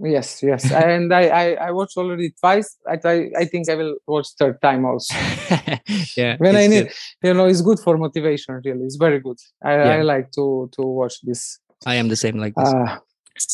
Yes, 0.00 0.42
yes. 0.42 0.70
and 0.72 1.12
I, 1.14 1.26
I, 1.28 1.52
I 1.66 1.70
watched 1.70 1.96
already 1.96 2.30
twice. 2.30 2.76
I, 2.88 2.98
I, 3.04 3.30
I 3.38 3.44
think 3.44 3.68
I 3.68 3.74
will 3.74 3.96
watch 4.06 4.28
third 4.38 4.60
time 4.60 4.84
also. 4.84 5.14
yeah 6.16 6.36
when 6.38 6.56
I 6.56 6.66
need, 6.66 6.88
good. 6.88 7.28
you 7.28 7.34
know, 7.34 7.46
it's 7.46 7.60
good 7.60 7.78
for 7.78 7.96
motivation. 7.96 8.60
Really, 8.64 8.84
it's 8.84 8.96
very 8.96 9.20
good. 9.20 9.38
I, 9.62 9.74
Yeah. 9.74 9.96
I 9.96 10.02
like 10.02 10.30
to 10.32 10.68
to 10.76 10.82
watch 10.82 11.20
this. 11.22 11.58
i 11.86 11.94
am 11.94 12.08
the 12.08 12.16
same 12.16 12.36
like 12.44 12.54
this 12.54 12.72
Uh, 12.72 12.98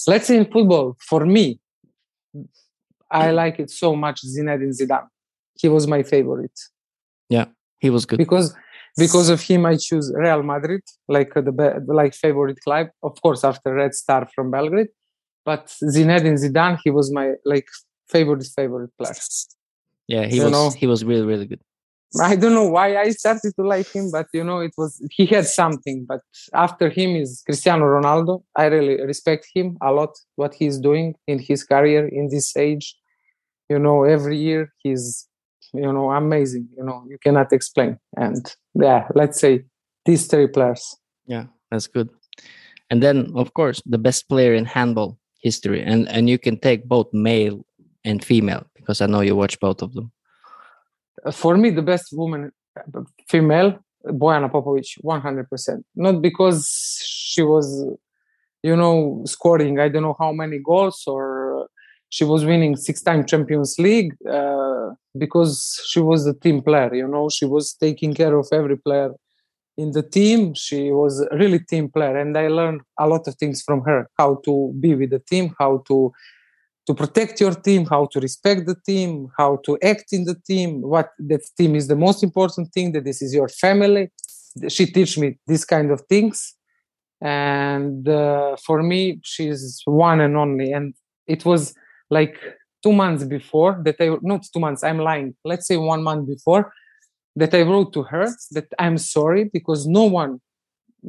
let's 0.06 0.26
say 0.26 0.36
in 0.36 0.46
football, 0.46 0.96
for 1.10 1.26
me, 1.26 1.60
I 3.10 3.30
like 3.30 3.58
it 3.58 3.70
so 3.70 3.94
much. 3.96 4.20
Zinedine 4.22 4.74
Zidane, 4.78 5.08
he 5.60 5.68
was 5.68 5.86
my 5.86 6.02
favorite 6.02 6.58
Yeah, 7.28 7.46
he 7.78 7.90
was 7.90 8.06
good 8.06 8.18
because 8.18 8.54
because 8.96 9.28
of 9.28 9.40
him 9.40 9.66
I 9.66 9.76
choose 9.76 10.12
Real 10.14 10.42
Madrid 10.42 10.82
like 11.08 11.36
uh, 11.36 11.42
the 11.42 11.84
like 11.86 12.14
favorite 12.14 12.60
club. 12.64 12.86
Of 13.02 13.20
course, 13.22 13.44
after 13.44 13.74
Red 13.74 13.94
Star 13.94 14.28
from 14.34 14.50
Belgrade, 14.50 14.88
but 15.48 15.62
Zinedine 15.94 16.38
Zidane, 16.42 16.76
he 16.84 16.90
was 16.98 17.06
my 17.18 17.26
like 17.52 17.68
favorite 18.14 18.46
favorite 18.58 18.92
player. 18.98 19.18
yeah 20.14 20.24
he 20.30 20.36
you 20.38 20.44
was 20.44 20.52
know- 20.54 20.70
he 20.80 20.86
was 20.92 21.00
really 21.10 21.26
really 21.32 21.48
good 21.54 21.62
I 22.32 22.36
don't 22.40 22.54
know 22.58 22.70
why 22.76 22.88
I 23.04 23.08
started 23.22 23.52
to 23.58 23.64
like 23.74 23.88
him, 23.96 24.06
but 24.16 24.26
you 24.38 24.42
know, 24.48 24.60
it 24.68 24.74
was 24.80 24.92
he 25.16 25.24
had 25.34 25.46
something. 25.60 25.98
But 26.12 26.22
after 26.66 26.86
him 26.98 27.10
is 27.22 27.30
Cristiano 27.46 27.84
Ronaldo. 27.96 28.34
I 28.62 28.64
really 28.76 28.96
respect 29.12 29.44
him 29.56 29.68
a 29.88 29.90
lot. 29.98 30.12
What 30.40 30.52
he's 30.60 30.78
doing 30.88 31.06
in 31.32 31.38
his 31.48 31.60
career 31.72 32.02
in 32.18 32.24
this 32.34 32.48
age, 32.66 32.86
you 33.72 33.78
know, 33.84 33.96
every 34.16 34.38
year 34.48 34.62
he's 34.82 35.04
you 35.80 35.92
know 35.96 36.06
amazing. 36.22 36.66
You 36.78 36.84
know, 36.88 36.98
you 37.10 37.18
cannot 37.24 37.52
explain. 37.58 37.92
And 38.24 38.42
yeah, 38.86 39.02
let's 39.20 39.38
say 39.44 39.52
these 40.06 40.22
three 40.30 40.48
players. 40.56 40.82
yeah 41.34 41.44
that's 41.70 41.88
good 41.96 42.08
and 42.90 42.98
then 43.04 43.16
of 43.42 43.48
course 43.58 43.78
the 43.94 43.98
best 44.08 44.22
player 44.32 44.54
in 44.60 44.64
handball 44.76 45.10
history. 45.38 45.82
And 45.82 46.08
and 46.08 46.28
you 46.28 46.38
can 46.38 46.58
take 46.58 46.88
both 46.88 47.12
male 47.12 47.64
and 48.04 48.24
female 48.24 48.64
because 48.74 49.00
i 49.00 49.06
know 49.06 49.20
you 49.20 49.36
watch 49.36 49.58
both 49.60 49.82
of 49.82 49.92
them. 49.94 50.10
For 51.32 51.56
me 51.56 51.70
the 51.70 51.82
best 51.82 52.06
woman 52.12 52.52
uh, 52.76 53.02
female 53.28 53.78
Bojana 54.06 54.50
Popović 54.50 54.98
100% 55.04 55.82
not 55.96 56.22
because 56.22 56.66
she 57.04 57.42
was 57.42 57.66
you 58.62 58.76
know 58.76 59.22
scoring 59.26 59.78
I 59.78 59.88
don't 59.88 60.02
know 60.02 60.16
how 60.18 60.32
many 60.32 60.58
goals 60.58 61.02
or 61.06 61.68
she 62.08 62.24
was 62.24 62.44
winning 62.44 62.76
six 62.76 63.02
time 63.02 63.26
Champions 63.26 63.76
League 63.78 64.14
uh, 64.26 64.90
because 65.16 65.80
she 65.90 66.00
was 66.00 66.26
a 66.26 66.34
team 66.34 66.62
player 66.62 66.94
you 66.94 67.08
know 67.08 67.28
she 67.28 67.44
was 67.44 67.74
taking 67.74 68.14
care 68.14 68.36
of 68.38 68.46
every 68.52 68.78
player 68.78 69.10
in 69.82 69.92
the 69.92 70.02
team 70.02 70.52
she 70.54 70.80
was 70.90 71.14
a 71.20 71.36
really 71.42 71.60
team 71.60 71.88
player 71.88 72.16
and 72.22 72.36
I 72.36 72.48
learned 72.48 72.82
a 72.98 73.06
lot 73.06 73.26
of 73.28 73.34
things 73.36 73.62
from 73.62 73.80
her 73.88 74.00
how 74.18 74.30
to 74.44 74.74
be 74.78 74.94
with 74.94 75.10
the 75.10 75.22
team 75.30 75.54
how 75.58 75.72
to 75.88 76.12
to 76.88 76.94
protect 76.94 77.38
your 77.38 77.54
team, 77.54 77.84
how 77.84 78.06
to 78.06 78.18
respect 78.18 78.64
the 78.64 78.74
team, 78.74 79.28
how 79.36 79.58
to 79.66 79.78
act 79.82 80.06
in 80.10 80.24
the 80.24 80.34
team, 80.50 80.80
what 80.80 81.10
that 81.18 81.42
team 81.58 81.76
is 81.76 81.86
the 81.86 82.00
most 82.06 82.22
important 82.22 82.72
thing, 82.72 82.92
that 82.92 83.04
this 83.04 83.20
is 83.20 83.34
your 83.34 83.48
family. 83.48 84.10
She 84.68 84.86
teach 84.86 85.18
me 85.18 85.38
these 85.46 85.66
kind 85.66 85.90
of 85.90 86.00
things. 86.08 86.54
And 87.20 88.08
uh, 88.08 88.56
for 88.66 88.82
me, 88.82 89.20
she's 89.22 89.82
one 89.84 90.22
and 90.22 90.34
only. 90.34 90.72
And 90.72 90.94
it 91.26 91.44
was 91.44 91.74
like 92.08 92.36
two 92.82 92.94
months 92.94 93.22
before 93.24 93.82
that 93.84 93.96
I, 94.00 94.16
not 94.22 94.46
two 94.50 94.60
months, 94.60 94.82
I'm 94.82 94.98
lying. 94.98 95.34
Let's 95.44 95.66
say 95.66 95.76
one 95.76 96.02
month 96.02 96.26
before 96.26 96.72
that 97.40 97.52
I 97.54 97.62
wrote 97.70 97.90
to 97.96 98.02
her 98.12 98.26
that 98.56 98.68
I'm 98.84 98.98
sorry 98.98 99.42
because 99.58 99.80
no 100.00 100.04
one 100.22 100.32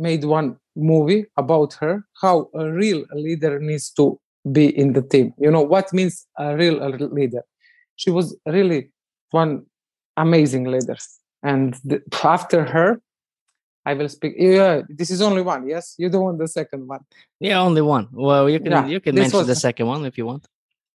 made 0.08 0.24
one 0.40 0.50
movie 0.94 1.24
about 1.44 1.72
her, 1.82 1.94
how 2.24 2.36
a 2.54 2.64
real 2.82 3.02
leader 3.26 3.54
needs 3.70 3.86
to 4.00 4.06
be 4.58 4.66
in 4.82 4.94
the 4.98 5.02
team. 5.14 5.28
You 5.44 5.52
know 5.56 5.66
what 5.74 5.86
means 6.00 6.16
a 6.38 6.56
real 6.62 6.78
leader. 7.20 7.44
She 8.02 8.10
was 8.18 8.26
really 8.58 8.82
one 9.42 9.52
amazing 10.26 10.66
leader, 10.74 10.98
and 11.52 11.68
the, 11.90 11.98
after 12.24 12.60
her, 12.76 12.90
I 13.90 13.94
will 13.98 14.10
speak. 14.18 14.34
Yeah, 14.38 14.82
this 15.00 15.10
is 15.16 15.22
only 15.22 15.42
one. 15.54 15.62
Yes, 15.68 15.96
you 16.02 16.08
don't 16.14 16.24
want 16.30 16.40
the 16.46 16.52
second 16.60 16.82
one. 16.94 17.04
yeah 17.48 17.58
only 17.68 17.84
one 17.96 18.06
well 18.28 18.46
you 18.54 18.60
can 18.66 18.72
Yeah, 18.76 18.86
you 18.94 19.00
can 19.06 19.14
mention 19.16 19.40
was- 19.40 19.52
the 19.54 19.60
second 19.68 19.86
one 19.94 20.02
if 20.10 20.16
you 20.20 20.26
want 20.32 20.44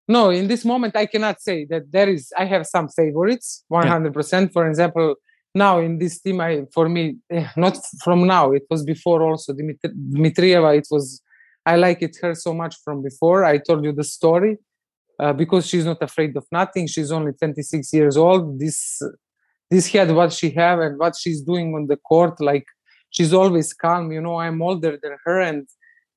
No, 0.08 0.30
in 0.32 0.48
this 0.48 0.66
moment, 0.66 0.96
I 0.96 1.06
cannot 1.06 1.42
say 1.42 1.66
that 1.70 1.92
there 1.92 2.10
is. 2.10 2.32
I 2.38 2.46
have 2.46 2.66
some 2.68 2.90
favorites, 2.90 3.64
one 3.70 3.88
hundred 3.88 4.14
percent. 4.14 4.52
For 4.52 4.68
example, 4.68 5.16
now 5.56 5.80
in 5.80 5.98
this 5.98 6.20
team, 6.20 6.42
I 6.42 6.64
for 6.74 6.90
me, 6.90 7.18
eh, 7.30 7.48
not 7.56 7.78
from 8.04 8.28
now. 8.28 8.52
It 8.52 8.64
was 8.70 8.84
before 8.84 9.22
also 9.24 9.54
Dimitri, 9.54 9.92
Dmitrieva. 9.92 10.78
It 10.78 10.88
was. 10.92 11.22
I 11.66 11.78
like 11.78 12.02
it 12.02 12.18
her 12.22 12.36
so 12.36 12.54
much 12.54 12.76
from 12.84 13.02
before. 13.02 13.46
I 13.46 13.58
told 13.58 13.86
you 13.86 13.94
the 13.94 14.04
story 14.04 14.58
uh, 15.20 15.32
because 15.32 15.66
she's 15.66 15.86
not 15.86 16.02
afraid 16.02 16.36
of 16.36 16.46
nothing. 16.52 16.88
She's 16.88 17.12
only 17.12 17.32
twenty 17.32 17.62
six 17.62 17.94
years 17.94 18.18
old. 18.18 18.60
This 18.60 19.02
this 19.72 19.88
had 19.88 20.12
what 20.12 20.34
she 20.34 20.50
have 20.52 20.80
and 20.80 21.00
what 21.00 21.16
she's 21.16 21.42
doing 21.42 21.74
on 21.76 21.88
the 21.88 21.96
court. 21.96 22.42
Like 22.42 22.66
she's 23.10 23.34
always 23.34 23.74
calm. 23.74 24.12
You 24.12 24.20
know, 24.20 24.36
I'm 24.38 24.62
older 24.62 25.00
than 25.02 25.16
her, 25.24 25.40
and 25.40 25.66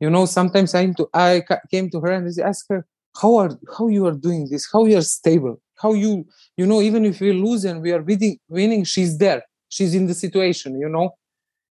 you 0.01 0.11
know 0.11 0.27
sometimes 0.27 0.75
I 0.75 0.87
to 0.93 1.09
I 1.15 1.45
ca- 1.47 1.61
came 1.71 1.89
to 1.91 2.01
her 2.01 2.11
and 2.11 2.27
asked 2.41 2.67
her 2.71 2.85
how 3.21 3.37
are 3.37 3.59
how 3.77 3.89
you 3.89 4.07
are 4.07 4.13
doing 4.13 4.49
this? 4.51 4.69
How 4.73 4.85
you 4.85 4.99
are 4.99 5.03
stable? 5.03 5.61
How 5.83 5.93
you 5.93 6.27
you 6.57 6.67
know 6.67 6.81
even 6.83 7.05
if 7.05 7.21
we 7.21 7.33
lose 7.33 7.65
and 7.65 7.83
we 7.83 7.93
are 7.93 8.03
winning 8.03 8.39
winning 8.49 8.85
she's 8.85 9.19
there. 9.19 9.43
She's 9.69 9.95
in 9.95 10.07
the 10.07 10.15
situation 10.15 10.79
you 10.79 10.89
know? 10.89 11.11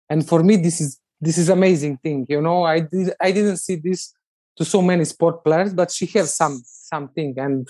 And 0.10 0.28
for 0.28 0.44
me 0.44 0.56
this 0.56 0.82
is 0.82 1.00
this 1.22 1.38
is 1.38 1.50
amazing 1.50 1.98
thing 1.98 2.26
you 2.30 2.42
know? 2.42 2.64
I 2.64 2.82
did 2.82 3.14
i 3.22 3.32
didn't 3.32 3.58
see 3.58 3.76
this 3.76 4.14
to 4.58 4.66
so 4.66 4.82
many 4.82 5.06
sport 5.06 5.44
players 5.44 5.74
but 5.74 5.92
she 5.92 6.06
has 6.18 6.36
some 6.36 6.62
something. 6.66 7.34
And 7.38 7.68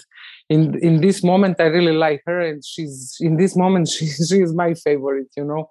in 0.49 0.77
in 0.79 1.01
this 1.01 1.23
moment 1.23 1.59
i 1.59 1.65
really 1.65 1.93
like 1.93 2.21
her 2.25 2.41
and 2.41 2.63
she's 2.63 3.17
in 3.19 3.37
this 3.37 3.55
moment 3.55 3.87
she, 3.95 4.07
she 4.07 4.41
is 4.41 4.53
my 4.53 4.73
favorite 4.73 5.31
you 5.37 5.45
know? 5.45 5.69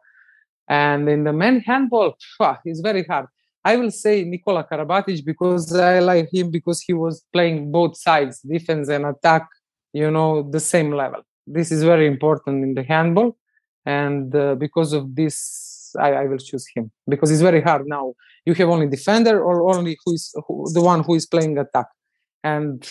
And 0.68 1.08
in 1.08 1.24
the 1.24 1.32
men 1.32 1.60
handball 1.60 2.16
phew, 2.36 2.56
it's 2.64 2.80
very 2.80 3.04
hard 3.04 3.26
I 3.64 3.76
will 3.76 3.90
say 3.90 4.24
Nikola 4.24 4.64
Karabatic 4.64 5.24
because 5.24 5.74
I 5.74 6.00
like 6.00 6.28
him 6.32 6.50
because 6.50 6.80
he 6.80 6.92
was 6.92 7.24
playing 7.32 7.70
both 7.70 7.96
sides, 7.96 8.40
defense 8.40 8.88
and 8.88 9.06
attack, 9.06 9.46
you 9.92 10.10
know, 10.10 10.42
the 10.50 10.60
same 10.60 10.92
level. 10.92 11.22
This 11.46 11.70
is 11.70 11.82
very 11.82 12.06
important 12.06 12.64
in 12.64 12.74
the 12.74 12.82
handball, 12.82 13.36
and 13.86 14.34
uh, 14.34 14.54
because 14.56 14.92
of 14.92 15.14
this, 15.14 15.94
I, 15.98 16.12
I, 16.12 16.24
will 16.26 16.38
choose 16.38 16.66
him 16.74 16.90
because 17.08 17.30
it's 17.30 17.40
very 17.40 17.60
hard 17.60 17.86
now. 17.86 18.14
You 18.46 18.54
have 18.54 18.68
only 18.68 18.88
defender 18.88 19.42
or 19.42 19.74
only 19.74 19.98
who 20.04 20.14
is 20.14 20.34
who, 20.46 20.66
the 20.72 20.80
one 20.80 21.02
who 21.02 21.14
is 21.14 21.26
playing 21.26 21.58
attack, 21.58 21.86
and 22.44 22.88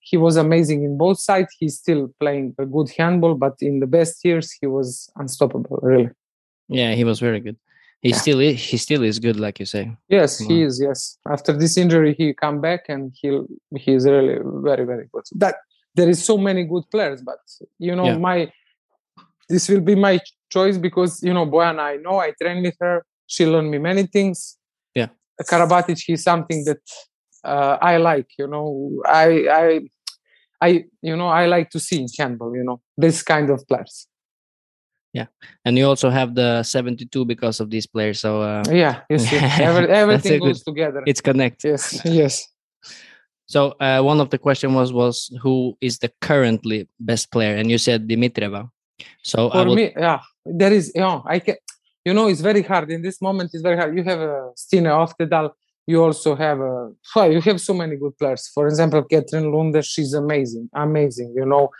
he 0.00 0.16
was 0.16 0.36
amazing 0.36 0.84
in 0.84 0.98
both 0.98 1.18
sides. 1.18 1.54
He's 1.58 1.78
still 1.78 2.08
playing 2.20 2.54
a 2.58 2.66
good 2.66 2.90
handball, 2.96 3.34
but 3.34 3.54
in 3.60 3.80
the 3.80 3.86
best 3.86 4.24
years, 4.24 4.52
he 4.52 4.66
was 4.66 5.10
unstoppable. 5.16 5.78
Really. 5.82 6.10
Yeah, 6.68 6.94
he 6.94 7.04
was 7.04 7.20
very 7.20 7.40
good. 7.40 7.56
He 8.04 8.10
yeah. 8.10 8.16
still 8.16 8.40
is. 8.40 8.62
He 8.62 8.76
still 8.76 9.02
is 9.02 9.18
good, 9.18 9.40
like 9.40 9.58
you 9.58 9.64
say. 9.64 9.96
Yes, 10.10 10.38
he 10.38 10.62
is. 10.62 10.78
Yes, 10.78 11.16
after 11.26 11.54
this 11.54 11.78
injury, 11.78 12.14
he 12.18 12.34
come 12.34 12.60
back 12.60 12.82
and 12.90 13.10
he 13.18 13.28
he 13.78 13.94
is 13.94 14.04
really 14.04 14.40
very 14.68 14.84
very 14.84 15.06
good. 15.10 15.24
That 15.36 15.54
there 15.94 16.10
is 16.10 16.22
so 16.22 16.36
many 16.36 16.64
good 16.64 16.84
players, 16.90 17.22
but 17.22 17.38
you 17.78 17.96
know 17.96 18.04
yeah. 18.04 18.18
my 18.18 18.52
this 19.48 19.70
will 19.70 19.80
be 19.80 19.94
my 19.94 20.20
choice 20.50 20.76
because 20.76 21.22
you 21.22 21.32
know 21.32 21.46
Bojana. 21.46 21.80
I 21.80 21.96
know 21.96 22.18
I 22.18 22.32
train 22.38 22.62
with 22.62 22.76
her. 22.78 23.06
She 23.26 23.46
learned 23.46 23.70
me 23.70 23.78
many 23.78 24.06
things. 24.06 24.58
Yeah, 24.94 25.08
Karabatic 25.40 25.98
is 26.06 26.22
something 26.22 26.62
that 26.66 26.84
uh, 27.42 27.78
I 27.80 27.96
like. 27.96 28.28
You 28.38 28.48
know, 28.48 29.00
I 29.06 29.28
I 29.62 29.80
I 30.60 30.84
you 31.00 31.16
know 31.16 31.28
I 31.28 31.46
like 31.46 31.70
to 31.70 31.80
see 31.80 32.02
in 32.02 32.08
handball. 32.18 32.54
You 32.54 32.64
know, 32.64 32.82
this 32.98 33.22
kind 33.22 33.48
of 33.48 33.66
players 33.66 34.08
yeah. 35.14 35.26
And 35.64 35.78
you 35.78 35.86
also 35.86 36.10
have 36.10 36.34
the 36.34 36.62
72 36.62 37.24
because 37.24 37.60
of 37.60 37.70
these 37.70 37.86
players 37.86 38.20
so 38.20 38.42
uh, 38.42 38.64
yeah 38.70 39.00
you 39.08 39.18
see 39.26 39.36
Every, 39.36 39.88
everything 39.88 40.40
goes 40.40 40.62
good, 40.62 40.72
together. 40.72 41.02
It's 41.06 41.20
connected. 41.20 41.70
Yes. 41.70 42.04
Yes. 42.04 42.48
So 43.46 43.74
uh, 43.80 44.00
one 44.02 44.20
of 44.20 44.28
the 44.30 44.38
question 44.38 44.74
was 44.74 44.92
was 44.92 45.30
who 45.40 45.76
is 45.80 45.98
the 45.98 46.10
currently 46.20 46.88
best 47.00 47.30
player? 47.30 47.56
And 47.56 47.70
you 47.70 47.78
said 47.78 48.08
dimitrieva 48.08 48.68
so 49.22 49.50
for 49.50 49.64
will... 49.64 49.74
me 49.74 49.92
yeah 49.96 50.20
there 50.46 50.72
is 50.72 50.92
you 50.94 51.00
know 51.00 51.20
i 51.26 51.40
can 51.40 51.56
you 52.04 52.12
know 52.12 52.28
it's 52.28 52.40
very 52.40 52.62
hard. 52.62 52.90
In 52.90 53.02
this 53.02 53.20
moment 53.20 53.50
it's 53.52 53.62
very 53.62 53.76
hard. 53.76 53.96
You 53.96 54.04
have 54.04 54.20
a 54.20 54.34
uh, 54.34 54.48
Stine 54.54 54.84
Oftedal. 54.84 55.50
You 55.86 56.02
also 56.02 56.34
have 56.34 56.60
a 56.60 56.90
well, 57.14 57.32
you 57.32 57.40
have 57.40 57.60
so 57.60 57.74
many 57.74 57.96
good 57.96 58.16
players. 58.18 58.48
For 58.48 58.66
example 58.66 59.02
Katrine 59.02 59.50
Lunde 59.52 59.82
she's 59.84 60.12
amazing 60.14 60.68
amazing 60.74 61.34
you 61.36 61.46
know 61.46 61.70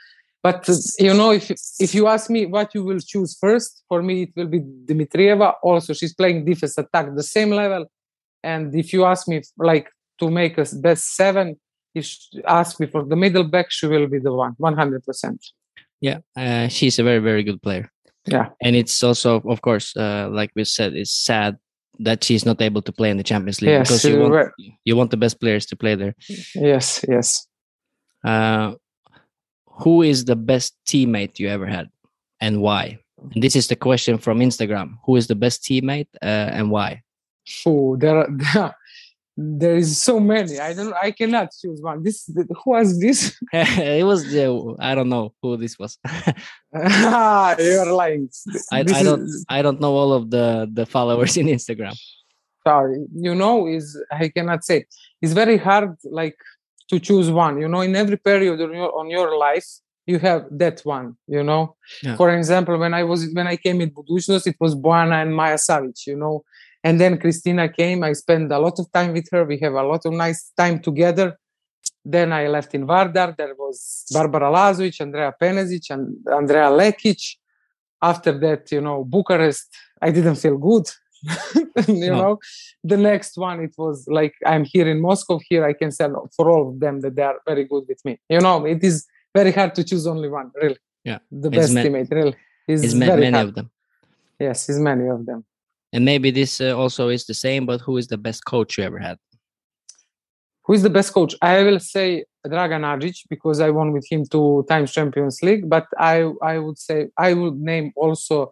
but 0.44 0.68
you 0.98 1.14
know, 1.14 1.30
if 1.32 1.50
if 1.80 1.94
you 1.94 2.06
ask 2.06 2.28
me 2.28 2.44
what 2.44 2.74
you 2.74 2.84
will 2.84 3.00
choose 3.00 3.32
first, 3.40 3.82
for 3.88 4.02
me 4.02 4.14
it 4.24 4.32
will 4.36 4.50
be 4.56 4.60
Dimitrieva. 4.60 5.54
Also, 5.62 5.94
she's 5.94 6.14
playing 6.20 6.44
defense 6.44 6.76
attack 6.76 7.06
the 7.16 7.22
same 7.36 7.50
level. 7.62 7.86
And 8.42 8.74
if 8.76 8.92
you 8.92 9.06
ask 9.06 9.26
me 9.26 9.40
like 9.56 9.88
to 10.20 10.30
make 10.30 10.58
a 10.58 10.66
best 10.88 11.16
seven, 11.16 11.56
if 11.94 12.06
ask 12.46 12.78
me 12.78 12.86
for 12.86 13.02
the 13.02 13.16
middle 13.16 13.44
back, 13.44 13.70
she 13.70 13.86
will 13.86 14.06
be 14.06 14.18
the 14.18 14.34
one, 14.34 14.54
one 14.58 14.76
hundred 14.76 15.02
percent. 15.06 15.40
Yeah, 16.02 16.18
uh, 16.36 16.68
she's 16.68 16.98
a 16.98 17.02
very 17.02 17.20
very 17.20 17.42
good 17.42 17.62
player. 17.62 17.90
Yeah, 18.26 18.50
and 18.60 18.76
it's 18.76 19.02
also, 19.02 19.40
of 19.48 19.62
course, 19.62 19.96
uh, 19.96 20.28
like 20.30 20.50
we 20.54 20.64
said, 20.64 20.92
it's 20.92 21.10
sad 21.10 21.56
that 22.00 22.22
she's 22.22 22.44
not 22.44 22.60
able 22.60 22.82
to 22.82 22.92
play 22.92 23.08
in 23.08 23.16
the 23.16 23.22
Champions 23.22 23.62
League 23.62 23.70
yes, 23.70 23.88
because 23.88 24.04
you 24.04 24.20
want 24.20 24.52
you 24.84 24.94
want 24.94 25.10
the 25.10 25.16
best 25.16 25.40
players 25.40 25.64
to 25.66 25.76
play 25.76 25.94
there. 25.94 26.14
Yes, 26.54 27.02
yes. 27.08 27.46
Uh, 28.22 28.74
who 29.76 30.02
is 30.02 30.24
the 30.24 30.36
best 30.36 30.76
teammate 30.86 31.38
you 31.38 31.48
ever 31.48 31.66
had 31.66 31.90
and 32.40 32.60
why? 32.60 32.98
And 33.32 33.42
this 33.42 33.56
is 33.56 33.68
the 33.68 33.76
question 33.76 34.18
from 34.18 34.40
Instagram. 34.40 34.98
Who 35.04 35.16
is 35.16 35.26
the 35.26 35.34
best 35.34 35.62
teammate 35.62 36.08
uh, 36.22 36.50
and 36.52 36.70
why? 36.70 37.02
Oh, 37.66 37.96
there, 37.96 38.18
are, 38.18 38.74
there, 39.36 39.76
is 39.76 40.00
so 40.00 40.20
many. 40.20 40.58
I 40.58 40.74
don't. 40.74 40.94
I 40.94 41.10
cannot 41.10 41.50
choose 41.58 41.80
one. 41.80 42.02
This 42.02 42.28
who 42.34 42.70
was 42.70 43.00
this? 43.00 43.36
it 43.52 44.04
was 44.04 44.30
the 44.30 44.76
I 44.78 44.94
don't 44.94 45.08
know 45.08 45.34
who 45.42 45.56
this 45.56 45.78
was. 45.78 45.98
You're 46.72 47.92
lying. 47.92 48.28
I, 48.72 48.80
I 48.80 49.02
don't. 49.02 49.22
Is, 49.22 49.44
I 49.48 49.62
don't 49.62 49.80
know 49.80 49.94
all 49.94 50.12
of 50.12 50.30
the 50.30 50.68
the 50.72 50.86
followers 50.86 51.36
in 51.36 51.46
Instagram. 51.46 51.98
Sorry, 52.66 53.04
you 53.14 53.34
know, 53.34 53.66
is 53.66 54.00
I 54.10 54.28
cannot 54.28 54.64
say. 54.64 54.86
It's 55.20 55.32
very 55.32 55.58
hard. 55.58 55.96
Like 56.04 56.36
to 56.90 56.98
choose 56.98 57.30
one 57.30 57.60
you 57.60 57.68
know 57.68 57.80
in 57.80 57.96
every 57.96 58.16
period 58.16 58.60
on 58.60 58.72
your, 58.74 58.98
on 58.98 59.10
your 59.10 59.36
life 59.38 59.66
you 60.06 60.18
have 60.18 60.44
that 60.50 60.80
one 60.84 61.16
you 61.26 61.42
know? 61.42 61.76
Yeah. 62.02 62.16
for 62.16 62.30
example 62.30 62.78
when 62.78 62.94
i 62.94 63.02
was 63.02 63.28
when 63.32 63.46
i 63.46 63.56
came 63.56 63.80
in 63.80 63.90
Budućnost, 63.90 64.46
it 64.46 64.56
was 64.60 64.74
Bojana 64.74 65.22
and 65.22 65.34
Maja 65.34 65.56
Savić 65.56 66.06
you 66.06 66.16
know? 66.16 66.44
And 66.82 67.00
then 67.00 67.18
cristina 67.18 67.68
came 67.68 68.02
i 68.02 68.12
spent 68.12 68.52
a 68.52 68.58
lot 68.58 68.78
of 68.78 68.90
time 68.92 69.12
with 69.12 69.28
her 69.32 69.44
we 69.44 69.58
have 69.58 69.74
a 69.74 69.82
lot 69.82 70.04
of 70.04 70.12
nice 70.12 70.52
time 70.56 70.78
together. 70.80 71.38
Then 72.04 72.32
i 72.32 72.48
left 72.48 72.74
in 72.74 72.86
vardar 72.86 73.34
there 73.36 73.54
was 73.56 74.04
Barbara 74.12 74.50
Lazović 74.50 75.00
Andrea 75.00 75.32
Penezić 75.40 75.90
and 75.90 76.16
Andrea 76.30 76.68
Lekić. 76.70 77.36
After 78.02 78.38
that 78.40 78.70
you 78.72 78.82
know 78.82 79.04
bucharest 79.04 79.68
i 80.02 80.10
didn't 80.10 80.36
feel 80.36 80.58
good 80.58 80.86
you 81.88 82.10
no. 82.10 82.16
know? 82.16 82.38
The 82.82 82.96
next 82.96 83.36
one 83.36 83.60
it 83.60 83.74
was 83.76 84.06
like 84.08 84.34
i'm 84.46 84.64
here 84.64 84.88
in 84.88 85.00
moscow 85.00 85.40
here 85.48 85.64
i 85.64 85.72
can 85.72 85.90
sell 85.90 86.28
for 86.36 86.50
all 86.50 86.68
of 86.70 86.80
them 86.80 87.00
that 87.00 87.14
they 87.16 87.22
are 87.22 87.38
very 87.46 87.64
good 87.64 87.84
with 87.88 88.00
me. 88.04 88.18
You 88.28 88.40
know 88.40 88.64
it 88.66 88.82
is 88.82 89.06
very 89.34 89.52
hard 89.52 89.74
to 89.76 89.84
choose 89.84 90.06
only 90.06 90.28
one 90.28 90.50
really. 90.60 90.78
Yeah. 91.04 91.18
The 91.30 91.50
best 91.50 91.72
ma- 91.74 91.82
teammate 91.82 92.10
really 92.10 92.36
is 92.68 92.94
many 92.94 93.30
hard. 93.30 93.48
of 93.48 93.54
them. 93.54 93.70
Yes 94.38 94.68
is 94.68 94.78
many 94.78 95.08
of 95.08 95.26
them. 95.26 95.44
And 95.92 96.04
maybe 96.04 96.30
this 96.30 96.60
uh, 96.60 96.76
also 96.76 97.08
is 97.08 97.24
the 97.26 97.34
same 97.34 97.66
but 97.66 97.80
who 97.80 97.96
is 97.96 98.06
the 98.08 98.18
best 98.18 98.44
coach 98.44 98.78
you 98.78 98.84
ever 98.84 98.98
had? 98.98 99.18
Who 100.64 100.72
is 100.72 100.82
the 100.82 100.90
best 100.90 101.12
coach? 101.12 101.34
I 101.42 101.62
will 101.62 101.80
say 101.80 102.24
dragan 102.46 102.84
Adžić 102.84 103.24
because 103.30 103.60
i 103.60 103.70
won 103.70 103.92
with 103.92 104.06
him 104.10 104.24
two 104.24 104.64
times 104.68 104.92
champions 104.92 105.42
league 105.42 105.68
but 105.68 105.86
i 105.98 106.30
i 106.42 106.58
would 106.58 106.78
say 106.78 107.08
i 107.16 107.32
would 107.32 107.58
name 107.58 107.92
also 107.96 108.50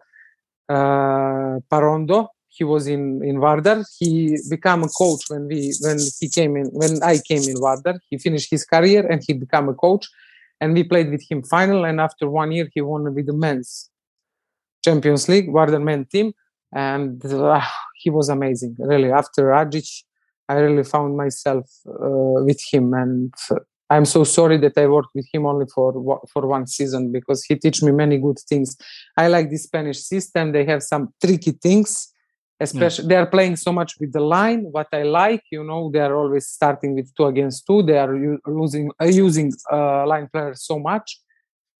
uh, 0.69 1.59
Parrondo 1.69 2.29
he 2.55 2.63
was 2.63 2.87
in 2.87 3.03
in 3.23 3.37
Vardar. 3.37 3.83
He 3.99 4.37
became 4.49 4.83
a 4.83 4.89
coach 4.89 5.23
when 5.29 5.47
we 5.47 5.73
when 5.81 5.97
he 6.19 6.29
came 6.29 6.55
in 6.55 6.67
when 6.81 7.01
I 7.03 7.15
came 7.29 7.43
in 7.51 7.57
Vardar. 7.65 7.97
He 8.09 8.17
finished 8.17 8.49
his 8.51 8.63
career 8.65 9.05
and 9.09 9.21
he 9.27 9.33
became 9.33 9.69
a 9.69 9.73
coach, 9.73 10.05
and 10.61 10.73
we 10.73 10.83
played 10.83 11.09
with 11.09 11.23
him 11.29 11.43
final. 11.43 11.85
And 11.85 11.99
after 11.99 12.29
one 12.29 12.51
year, 12.51 12.67
he 12.73 12.81
won 12.81 13.13
with 13.15 13.25
the 13.25 13.33
men's 13.33 13.89
Champions 14.85 15.27
League 15.27 15.49
Vardar 15.49 15.81
men 15.81 16.05
team, 16.05 16.33
and 16.73 17.25
uh, 17.25 17.61
he 17.95 18.09
was 18.09 18.29
amazing. 18.29 18.75
Really, 18.79 19.11
after 19.11 19.43
Adžić, 19.61 20.03
I 20.47 20.55
really 20.55 20.83
found 20.83 21.17
myself 21.17 21.65
uh, 21.87 22.39
with 22.47 22.61
him, 22.71 22.93
and 22.93 23.33
I'm 23.89 24.05
so 24.05 24.23
sorry 24.23 24.57
that 24.57 24.77
I 24.77 24.85
worked 24.87 25.13
with 25.15 25.27
him 25.33 25.47
only 25.47 25.65
for 25.73 26.21
for 26.31 26.47
one 26.47 26.67
season 26.67 27.11
because 27.11 27.43
he 27.45 27.55
teach 27.55 27.81
me 27.81 27.91
many 27.91 28.17
good 28.19 28.39
things. 28.49 28.77
I 29.17 29.27
like 29.27 29.49
the 29.49 29.57
Spanish 29.57 30.01
system. 30.03 30.51
They 30.51 30.65
have 30.65 30.83
some 30.83 31.13
tricky 31.23 31.51
things 31.51 32.12
especially 32.63 33.03
yeah. 33.05 33.09
they 33.09 33.15
are 33.21 33.31
playing 33.35 33.55
so 33.55 33.71
much 33.79 33.91
with 33.99 34.11
the 34.17 34.25
line 34.35 34.61
what 34.75 34.87
i 34.93 35.03
like 35.03 35.43
you 35.51 35.63
know 35.69 35.81
they 35.93 36.03
are 36.07 36.15
always 36.21 36.45
starting 36.47 36.91
with 36.97 37.07
two 37.15 37.25
against 37.25 37.65
two 37.67 37.79
they 37.83 37.97
are 37.97 38.13
using 38.63 38.89
uh, 39.01 39.05
using 39.05 39.51
uh, 39.71 40.05
line 40.05 40.29
players 40.31 40.65
so 40.65 40.79
much. 40.79 41.19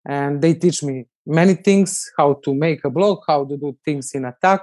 And 0.05 0.41
they 0.41 0.53
teach 0.53 0.83
me 0.83 1.05
many 1.25 1.53
things 1.53 2.11
how 2.17 2.33
to 2.43 2.53
make 2.53 2.83
a 2.83 2.89
block 2.89 3.19
how 3.27 3.45
to 3.45 3.55
do 3.57 3.77
things 3.85 4.11
in 4.13 4.25
attack. 4.25 4.61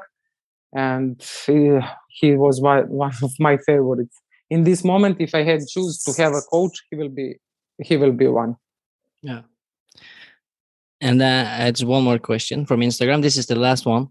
And 0.75 1.21
he, 1.47 1.79
he 2.09 2.37
was 2.37 2.61
my, 2.61 2.83
one 2.83 3.13
of 3.23 3.33
my 3.39 3.57
favorites. 3.57 4.17
In 4.51 4.65
this 4.65 4.85
moment 4.85 5.17
if 5.21 5.35
i 5.35 5.43
had 5.43 5.61
choose 5.75 6.03
to 6.05 6.23
have 6.23 6.33
a 6.33 6.43
coach 6.53 6.77
he 6.91 6.97
will 6.97 7.09
be 7.09 7.37
he 7.83 7.97
will 7.97 8.13
be 8.13 8.27
one. 8.27 8.57
Yeah. 9.23 9.43
And 11.01 11.23
uh, 11.23 11.69
it's 11.69 11.83
one 11.83 12.05
more 12.05 12.19
question 12.19 12.67
from 12.67 12.81
instagram. 12.81 13.23
This 13.23 13.37
is 13.37 13.47
the 13.47 13.61
last 13.67 13.87
one. 13.87 14.09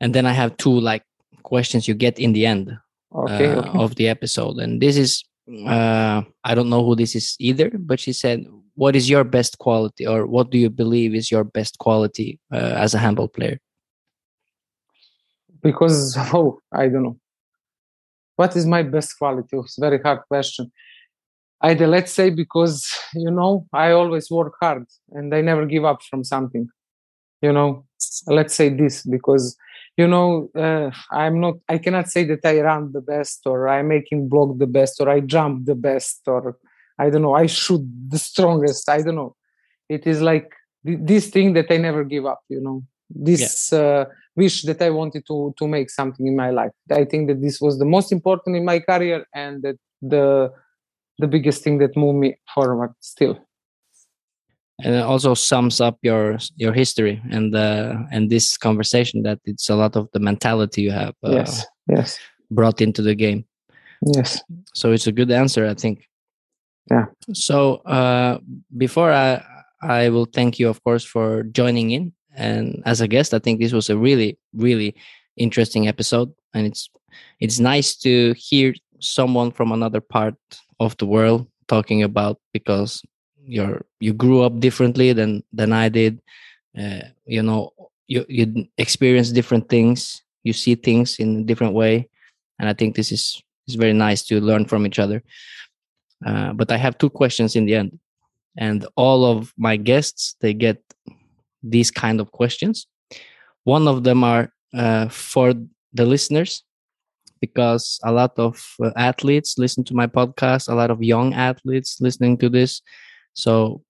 And 0.00 0.14
then 0.14 0.26
i 0.26 0.32
have 0.32 0.56
two 0.56 0.76
like 0.90 1.04
questions 1.42 1.88
you 1.88 1.94
get 1.94 2.18
in 2.18 2.32
the 2.32 2.46
end 2.46 2.76
okay, 3.14 3.52
uh, 3.52 3.60
okay. 3.60 3.78
of 3.78 3.94
the 3.96 4.08
episode. 4.08 4.58
And 4.58 4.80
this 4.80 4.96
is, 4.96 5.24
uh, 5.66 6.22
I 6.44 6.54
don't 6.54 6.70
know 6.70 6.84
who 6.84 6.96
this 6.96 7.14
is 7.14 7.36
either, 7.38 7.70
but 7.70 8.00
she 8.00 8.12
said, 8.12 8.46
What 8.74 8.96
is 8.96 9.10
your 9.10 9.24
best 9.24 9.58
quality, 9.58 10.06
or 10.06 10.26
what 10.26 10.50
do 10.50 10.58
you 10.58 10.70
believe 10.70 11.14
is 11.14 11.30
your 11.30 11.44
best 11.44 11.78
quality 11.78 12.38
uh, 12.52 12.74
as 12.84 12.94
a 12.94 12.98
handball 12.98 13.28
player? 13.28 13.58
Because, 15.62 16.16
oh, 16.34 16.60
I 16.72 16.88
don't 16.88 17.02
know. 17.02 17.18
What 18.36 18.56
is 18.56 18.64
my 18.64 18.82
best 18.82 19.18
quality? 19.18 19.56
It's 19.56 19.76
a 19.76 19.80
very 19.82 20.00
hard 20.00 20.20
question. 20.28 20.72
Either 21.62 21.86
let's 21.86 22.12
say 22.12 22.30
because 22.30 22.90
you 23.14 23.30
know 23.30 23.66
I 23.72 23.90
always 23.92 24.30
work 24.30 24.54
hard 24.60 24.86
and 25.10 25.34
I 25.34 25.42
never 25.42 25.66
give 25.66 25.84
up 25.84 26.02
from 26.02 26.24
something. 26.24 26.68
You 27.42 27.52
know, 27.52 27.84
let's 28.26 28.54
say 28.54 28.68
this 28.68 29.02
because 29.02 29.56
you 30.00 30.08
know 30.14 30.28
uh, 30.64 30.88
i'm 31.22 31.36
not 31.44 31.56
i 31.74 31.76
cannot 31.84 32.06
say 32.14 32.22
that 32.30 32.44
i 32.52 32.56
run 32.68 32.82
the 32.98 33.04
best 33.14 33.38
or 33.50 33.68
i'm 33.74 33.88
making 33.96 34.28
block 34.32 34.50
the 34.64 34.72
best 34.78 34.94
or 35.00 35.08
i 35.16 35.18
jump 35.34 35.54
the 35.72 35.78
best 35.88 36.20
or 36.34 36.56
i 36.98 37.06
don't 37.10 37.24
know 37.26 37.36
i 37.44 37.46
shoot 37.46 37.82
the 38.14 38.20
strongest 38.30 38.88
i 38.96 39.00
don't 39.04 39.20
know 39.22 39.34
it 39.96 40.06
is 40.12 40.18
like 40.30 40.48
th- 40.86 41.02
this 41.12 41.24
thing 41.34 41.48
that 41.56 41.68
i 41.74 41.76
never 41.88 42.02
give 42.14 42.24
up 42.32 42.42
you 42.48 42.60
know 42.66 42.78
this 43.28 43.72
yeah. 43.72 43.78
uh, 43.78 44.04
wish 44.36 44.62
that 44.62 44.80
I 44.80 44.90
wanted 44.90 45.26
to 45.26 45.54
to 45.58 45.66
make 45.66 45.90
something 45.90 46.26
in 46.26 46.36
my 46.36 46.50
life. 46.50 46.72
I 46.90 47.04
think 47.04 47.28
that 47.28 47.40
this 47.40 47.60
was 47.60 47.78
the 47.78 47.84
most 47.84 48.12
important 48.12 48.56
in 48.56 48.64
my 48.64 48.78
career 48.80 49.26
and 49.34 49.62
that 49.62 49.78
the 50.00 50.52
the 51.18 51.26
biggest 51.26 51.62
thing 51.62 51.78
that 51.78 51.96
moved 51.96 52.18
me 52.18 52.36
forward 52.54 52.92
still. 53.00 53.38
And 54.84 54.94
it 54.94 55.02
also 55.02 55.34
sums 55.34 55.80
up 55.80 55.98
your 56.02 56.38
your 56.56 56.72
history 56.72 57.20
and 57.30 57.54
uh, 57.54 57.96
and 58.10 58.30
this 58.30 58.56
conversation 58.56 59.22
that 59.22 59.38
it's 59.44 59.68
a 59.68 59.76
lot 59.76 59.96
of 59.96 60.08
the 60.12 60.20
mentality 60.20 60.82
you 60.82 60.92
have 60.92 61.14
uh, 61.24 61.32
yes, 61.32 61.66
yes, 61.88 62.18
brought 62.50 62.80
into 62.80 63.02
the 63.02 63.14
game. 63.14 63.44
yes. 64.14 64.42
So 64.74 64.92
it's 64.92 65.06
a 65.06 65.12
good 65.12 65.30
answer, 65.30 65.66
I 65.66 65.74
think. 65.74 66.08
Yeah. 66.90 67.06
So 67.32 67.76
uh, 67.86 68.38
before 68.76 69.12
I 69.12 69.42
I 69.82 70.08
will 70.08 70.26
thank 70.26 70.58
you, 70.58 70.68
of 70.68 70.82
course, 70.84 71.04
for 71.04 71.44
joining 71.44 71.90
in 71.90 72.12
and 72.34 72.82
as 72.86 73.00
a 73.00 73.08
guest. 73.08 73.34
I 73.34 73.38
think 73.38 73.60
this 73.60 73.72
was 73.72 73.90
a 73.90 73.96
really 73.96 74.38
really 74.54 74.94
interesting 75.36 75.88
episode, 75.88 76.32
and 76.54 76.66
it's 76.66 76.90
it's 77.40 77.58
nice 77.58 77.96
to 77.96 78.34
hear 78.36 78.74
someone 79.00 79.50
from 79.50 79.72
another 79.72 80.00
part 80.00 80.36
of 80.78 80.96
the 80.98 81.06
world 81.06 81.46
talking 81.68 82.02
about 82.02 82.38
because 82.52 83.02
you're 83.50 83.82
you 83.98 84.12
grew 84.12 84.42
up 84.42 84.60
differently 84.60 85.12
than 85.12 85.42
than 85.52 85.72
I 85.72 85.88
did. 85.88 86.22
Uh, 86.78 87.10
you 87.26 87.42
know, 87.42 87.72
you 88.06 88.24
you 88.28 88.66
experience 88.78 89.32
different 89.32 89.68
things. 89.68 90.22
You 90.44 90.52
see 90.52 90.74
things 90.76 91.18
in 91.18 91.40
a 91.40 91.42
different 91.42 91.74
way, 91.74 92.08
and 92.58 92.68
I 92.68 92.74
think 92.74 92.94
this 92.94 93.12
is 93.12 93.42
is 93.66 93.74
very 93.74 93.92
nice 93.92 94.22
to 94.26 94.40
learn 94.40 94.66
from 94.66 94.86
each 94.86 94.98
other. 94.98 95.22
Uh, 96.24 96.52
but 96.52 96.70
I 96.70 96.76
have 96.76 96.98
two 96.98 97.10
questions 97.10 97.56
in 97.56 97.66
the 97.66 97.74
end, 97.74 97.98
and 98.56 98.86
all 98.96 99.24
of 99.24 99.52
my 99.58 99.76
guests 99.76 100.36
they 100.40 100.54
get 100.54 100.78
these 101.62 101.90
kind 101.90 102.20
of 102.20 102.30
questions. 102.30 102.86
One 103.64 103.88
of 103.88 104.04
them 104.04 104.24
are 104.24 104.52
uh, 104.72 105.08
for 105.08 105.54
the 105.92 106.06
listeners 106.06 106.62
because 107.40 107.98
a 108.04 108.12
lot 108.12 108.38
of 108.38 108.62
uh, 108.82 108.90
athletes 108.96 109.58
listen 109.58 109.82
to 109.84 109.94
my 109.94 110.06
podcast, 110.06 110.68
a 110.68 110.74
lot 110.74 110.90
of 110.90 111.02
young 111.02 111.34
athletes 111.34 111.98
listening 112.00 112.38
to 112.38 112.48
this. 112.48 112.82
So, 113.34 113.82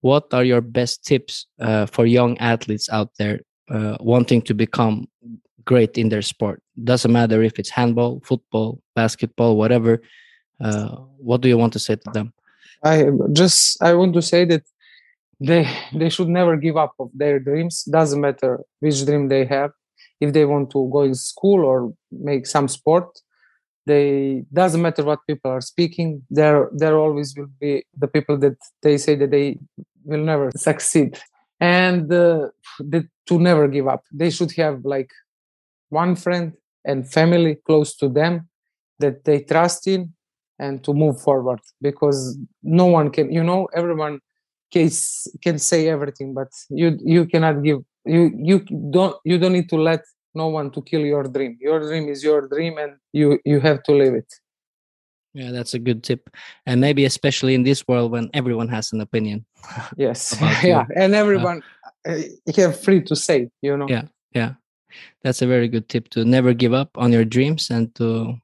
what 0.00 0.32
are 0.32 0.44
your 0.44 0.60
best 0.60 1.04
tips 1.04 1.46
uh, 1.60 1.86
for 1.86 2.06
young 2.06 2.38
athletes 2.38 2.88
out 2.90 3.10
there 3.18 3.40
uh, 3.70 3.96
wanting 4.00 4.42
to 4.42 4.54
become 4.54 5.08
great 5.64 5.98
in 5.98 6.08
their 6.08 6.22
sport? 6.22 6.62
Doesn't 6.82 7.12
matter 7.12 7.42
if 7.42 7.58
it's 7.58 7.70
handball, 7.70 8.20
football, 8.24 8.82
basketball, 8.94 9.56
whatever. 9.56 10.00
Uh, 10.60 10.96
what 11.18 11.40
do 11.40 11.48
you 11.48 11.58
want 11.58 11.72
to 11.74 11.78
say 11.78 11.96
to 11.96 12.10
them? 12.12 12.32
I 12.82 13.10
just 13.32 13.82
I 13.82 13.94
want 13.94 14.14
to 14.14 14.22
say 14.22 14.44
that 14.46 14.62
they 15.38 15.68
they 15.92 16.08
should 16.08 16.28
never 16.28 16.56
give 16.56 16.76
up 16.76 16.94
of 16.98 17.10
their 17.14 17.38
dreams. 17.38 17.84
Doesn't 17.84 18.20
matter 18.20 18.60
which 18.80 19.04
dream 19.04 19.28
they 19.28 19.44
have. 19.44 19.72
If 20.20 20.32
they 20.32 20.44
want 20.44 20.70
to 20.72 20.88
go 20.92 21.02
in 21.02 21.14
school 21.14 21.64
or 21.64 21.94
make 22.10 22.46
some 22.46 22.68
sport, 22.68 23.20
they 23.86 24.44
doesn't 24.52 24.82
matter 24.82 25.04
what 25.04 25.26
people 25.26 25.50
are 25.50 25.60
speaking. 25.60 26.22
There 26.30 26.68
there 26.72 26.96
always 26.98 27.34
will 27.36 27.50
be 27.60 27.84
the 27.96 28.08
people 28.08 28.36
that 28.38 28.56
they 28.82 28.98
say 28.98 29.14
that 29.16 29.30
they 29.30 29.58
will 30.04 30.24
never 30.24 30.50
succeed, 30.56 31.18
and 31.60 32.12
uh, 32.12 32.48
that 32.80 33.06
to 33.26 33.38
never 33.38 33.68
give 33.68 33.88
up. 33.88 34.04
They 34.12 34.30
should 34.30 34.52
have 34.52 34.84
like 34.84 35.10
one 35.88 36.16
friend 36.16 36.52
and 36.84 37.10
family 37.10 37.56
close 37.66 37.94
to 37.96 38.08
them 38.08 38.48
that 38.98 39.24
they 39.24 39.40
trust 39.40 39.86
in 39.86 40.12
and 40.58 40.84
to 40.84 40.94
move 40.94 41.20
forward 41.20 41.60
because 41.80 42.38
no 42.62 42.86
one 42.86 43.10
can 43.10 43.32
you 43.32 43.42
know 43.42 43.68
everyone 43.74 44.20
can, 44.72 44.88
can 45.42 45.58
say 45.58 45.88
everything 45.88 46.32
but 46.34 46.48
you 46.68 46.98
you 47.02 47.26
cannot 47.26 47.62
give 47.62 47.80
you 48.04 48.30
you 48.36 48.60
don't 48.90 49.16
you 49.24 49.38
don't 49.38 49.52
need 49.52 49.68
to 49.68 49.76
let 49.76 50.02
no 50.34 50.48
one 50.48 50.70
to 50.70 50.82
kill 50.82 51.00
your 51.00 51.24
dream 51.24 51.56
your 51.60 51.80
dream 51.80 52.08
is 52.08 52.22
your 52.22 52.48
dream 52.48 52.78
and 52.78 52.92
you 53.12 53.38
you 53.44 53.60
have 53.60 53.82
to 53.82 53.92
live 53.92 54.14
it 54.14 54.30
Yeah, 55.32 55.52
that's 55.54 55.74
a 55.74 55.78
good 55.78 56.02
tip, 56.02 56.26
and 56.66 56.80
maybe 56.80 57.04
especially 57.06 57.54
in 57.54 57.62
this 57.62 57.86
world 57.86 58.10
when 58.10 58.30
everyone 58.34 58.66
has 58.74 58.90
an 58.92 59.00
opinion. 59.00 59.46
yes 59.96 60.32
About 60.34 60.62
you. 60.62 60.68
yeah 60.74 60.84
and 60.98 61.14
everyone 61.14 61.62
uh, 62.08 62.18
have 62.56 62.74
free 62.82 63.00
to 63.06 63.14
say 63.14 63.48
you 63.62 63.76
know 63.76 63.86
Yeah. 63.88 64.06
Yeah, 64.34 64.54
that's 65.22 65.42
a 65.42 65.46
very 65.46 65.68
good 65.68 65.86
tip 65.88 66.08
to 66.10 66.24
never 66.24 66.54
give 66.54 66.72
up 66.72 66.90
on 66.98 67.12
your 67.12 67.24
dreams 67.24 67.70
and 67.70 67.94
to 67.94 68.34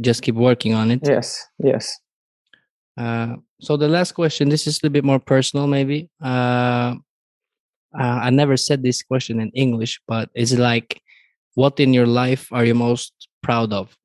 just 0.00 0.22
keep 0.22 0.34
working 0.36 0.74
on 0.74 0.90
it. 0.90 1.00
yes 1.08 1.46
yes 1.58 2.00
Uh, 2.96 3.36
so 3.60 3.76
the 3.76 3.88
last 3.88 4.12
question, 4.12 4.48
this 4.48 4.66
is 4.66 4.76
a 4.76 4.78
little 4.82 4.92
bit 4.92 5.04
more 5.04 5.18
personal, 5.20 5.66
maybe. 5.66 6.08
Uh, 6.22 6.94
uh, 7.98 8.18
I 8.26 8.30
never 8.30 8.56
said 8.56 8.82
this 8.82 9.02
question 9.02 9.40
in 9.40 9.50
English, 9.54 10.00
but 10.06 10.28
it's 10.34 10.52
it 10.52 10.58
like, 10.58 11.00
what 11.54 11.80
in 11.80 11.94
your 11.94 12.06
life 12.06 12.48
are 12.52 12.64
you 12.64 12.74
most 12.74 13.28
proud 13.42 13.72
of, 13.72 13.96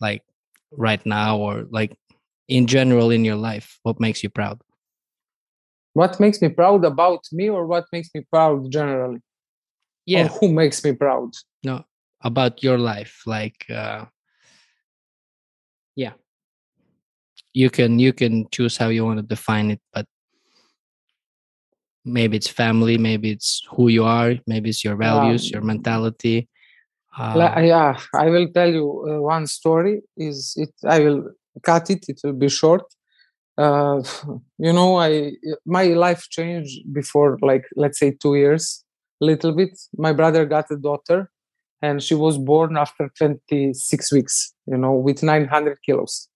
like 0.00 0.22
right 0.70 1.04
now, 1.06 1.38
or 1.38 1.64
like 1.70 1.96
in 2.48 2.66
general 2.66 3.10
in 3.10 3.24
your 3.24 3.36
life? 3.36 3.78
What 3.82 4.00
makes 4.00 4.22
you 4.22 4.30
proud? 4.30 4.60
what 5.94 6.18
makes 6.20 6.40
me 6.40 6.48
proud 6.48 6.84
about 6.84 7.20
me 7.32 7.48
or 7.48 7.66
what 7.66 7.84
makes 7.92 8.08
me 8.14 8.24
proud 8.30 8.70
generally 8.70 9.20
Yeah, 10.06 10.24
or 10.24 10.28
who 10.28 10.52
makes 10.52 10.82
me 10.84 10.92
proud 10.92 11.32
no, 11.64 11.84
about 12.22 12.62
your 12.62 12.78
life, 12.78 13.22
like, 13.26 13.66
uh, 13.70 14.06
yeah, 15.94 16.14
you 17.52 17.70
can 17.70 17.98
you 17.98 18.12
can 18.12 18.48
choose 18.50 18.76
how 18.76 18.88
you 18.88 19.04
want 19.04 19.18
to 19.18 19.22
define 19.22 19.70
it, 19.70 19.80
but 19.92 20.06
maybe 22.04 22.36
it's 22.36 22.48
family, 22.48 22.98
maybe 22.98 23.30
it's 23.30 23.62
who 23.70 23.88
you 23.88 24.04
are, 24.04 24.34
maybe 24.46 24.70
it's 24.70 24.84
your 24.84 24.96
values, 24.96 25.50
your 25.50 25.62
mentality. 25.62 26.48
Uh, 27.16 27.60
yeah 27.60 27.98
i 28.14 28.30
will 28.30 28.48
tell 28.48 28.72
you 28.72 28.86
uh, 29.06 29.20
one 29.20 29.46
story 29.46 30.00
is 30.16 30.54
it 30.56 30.72
i 30.88 30.98
will 30.98 31.22
cut 31.62 31.90
it 31.90 32.02
it 32.08 32.18
will 32.24 32.32
be 32.32 32.48
short. 32.48 32.84
Uh, 33.58 34.02
you 34.58 34.72
know 34.72 34.96
i 34.96 35.30
my 35.66 35.84
life 35.88 36.26
changed 36.30 36.80
before 36.92 37.38
like 37.42 37.64
let's 37.76 37.98
say 37.98 38.10
two 38.10 38.34
years 38.34 38.84
little 39.20 39.52
bit. 39.52 39.78
My 39.96 40.12
brother 40.12 40.44
got 40.44 40.70
a 40.70 40.76
daughter 40.76 41.30
and 41.80 42.02
she 42.02 42.14
was 42.14 42.38
born 42.38 42.76
after 42.76 43.10
26 43.16 44.12
weeks 44.12 44.54
you 44.66 44.76
know 44.76 44.94
with 44.94 45.22
900 45.22 45.78
kilos 45.84 46.28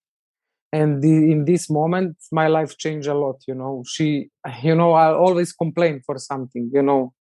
and 0.73 1.03
the, 1.03 1.31
in 1.33 1.45
this 1.45 1.71
moment 1.71 2.17
my 2.33 2.49
life 2.49 2.77
changed 2.77 3.09
a 3.09 3.15
lot 3.15 3.37
you 3.47 3.55
know. 3.55 3.83
She 3.87 4.31
you 4.63 4.75
know 4.75 4.93
i 4.93 5.13
always 5.13 5.53
complain 5.53 6.03
for 6.05 6.19
something 6.19 6.71
you 6.73 6.83
know. 6.83 7.13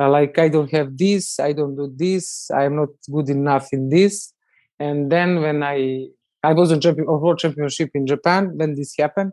Uh, 0.00 0.08
like 0.08 0.38
i 0.38 0.48
don't 0.48 0.70
have 0.70 0.96
this 0.96 1.38
i 1.40 1.52
don't 1.52 1.76
do 1.76 1.92
this 1.94 2.50
i'm 2.52 2.76
not 2.76 2.88
good 3.10 3.28
enough 3.28 3.68
in 3.72 3.88
this. 3.90 4.32
And 4.78 5.10
then 5.12 5.40
when 5.42 5.62
i 5.62 6.06
i 6.42 6.52
was 6.52 6.72
on 6.72 6.80
champion 6.80 7.06
world 7.06 7.38
championship 7.38 7.90
in 7.94 8.06
japan 8.06 8.52
when 8.56 8.74
this 8.74 8.94
happened. 8.98 9.32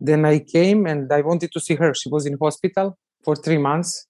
Then 0.00 0.24
i 0.24 0.38
came 0.38 0.86
and 0.86 1.12
i 1.12 1.20
wanted 1.20 1.50
to 1.52 1.60
see 1.60 1.74
her. 1.74 1.94
She 1.94 2.08
was 2.08 2.26
in 2.26 2.36
hospital 2.40 2.96
for 3.24 3.34
three 3.36 3.58
months. 3.58 4.06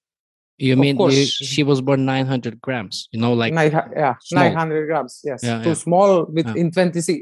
You 0.58 0.72
of 0.72 0.80
mean 0.80 0.98
you, 0.98 1.24
she 1.24 1.62
was 1.62 1.80
born 1.80 2.04
900 2.04 2.60
grams, 2.60 3.08
you 3.12 3.20
know, 3.20 3.32
like, 3.32 3.52
Nine 3.54 3.70
yeah 3.96 4.16
small. 4.20 4.42
900 4.42 4.86
grams 4.86 5.20
yes. 5.24 5.40
Yeah, 5.44 5.62
too 5.62 5.68
yeah. 5.68 5.74
small 5.74 6.24
with 6.26 6.46
Yeah. 6.46 6.54
in 6.56 6.72
26 6.72 7.20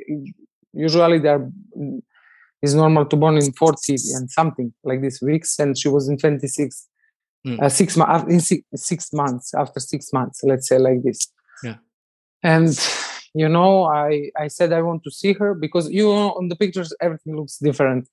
usually 0.77 1.19
they're 1.19 1.49
normal 2.75 3.05
to 3.07 3.17
born 3.17 3.37
in 3.37 3.53
40 3.53 3.93
and 4.17 4.31
something 4.31 4.73
like 4.85 5.01
this 5.01 5.21
weeks 5.23 5.59
and 5.59 5.79
she 5.79 5.89
was 5.89 6.09
in 6.09 6.17
26 6.19 6.89
Mm. 7.47 7.63
uh, 7.63 7.69
six 7.69 7.97
months 7.97 8.33
in 8.33 8.41
six, 8.41 8.63
six 8.75 9.13
months 9.13 9.55
after 9.55 9.79
six 9.79 10.13
months 10.13 10.41
let's 10.43 10.67
say 10.69 10.79
like 10.79 11.01
this. 11.05 11.21
Yeah. 11.63 11.77
and 12.43 12.71
you 13.35 13.49
know 13.49 13.85
i 13.85 14.31
i 14.37 14.49
said 14.49 14.73
i 14.73 14.83
want 14.83 15.05
to 15.05 15.13
see 15.13 15.33
her 15.35 15.55
because 15.55 15.89
you 15.99 16.07
know 16.13 16.33
on 16.39 16.49
the 16.49 16.57
pictures 16.57 16.93
everything 17.01 17.37
looks 17.37 17.59
different. 17.59 18.09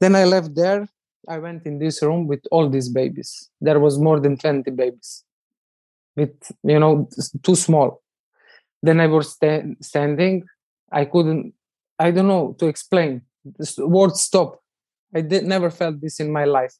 Then 0.00 0.14
i 0.16 0.24
left 0.24 0.54
there 0.54 0.88
i 1.28 1.36
went 1.46 1.66
in 1.66 1.78
this 1.84 1.96
room 2.02 2.26
with 2.28 2.42
all 2.50 2.66
these 2.70 2.88
babies. 3.00 3.30
There 3.60 3.78
was 3.78 3.98
more 3.98 4.18
than 4.20 4.38
20 4.38 4.70
babies. 4.70 5.10
With 6.16 6.36
you 6.72 6.78
know 6.82 7.10
too 7.42 7.56
small. 7.56 7.90
Then 8.82 9.00
i 9.00 9.06
was 9.06 9.26
sta- 9.36 9.68
standing 9.82 10.44
i 11.00 11.04
couldn't 11.04 11.52
i 11.98 12.10
don't 12.10 12.28
know 12.28 12.54
to 12.58 12.66
explain. 12.66 13.22
This 13.44 13.78
word 13.78 14.16
stop. 14.16 14.60
I 15.14 15.22
did 15.22 15.44
never 15.44 15.70
felt 15.70 16.00
this 16.00 16.20
in 16.20 16.30
my 16.30 16.44
life. 16.44 16.74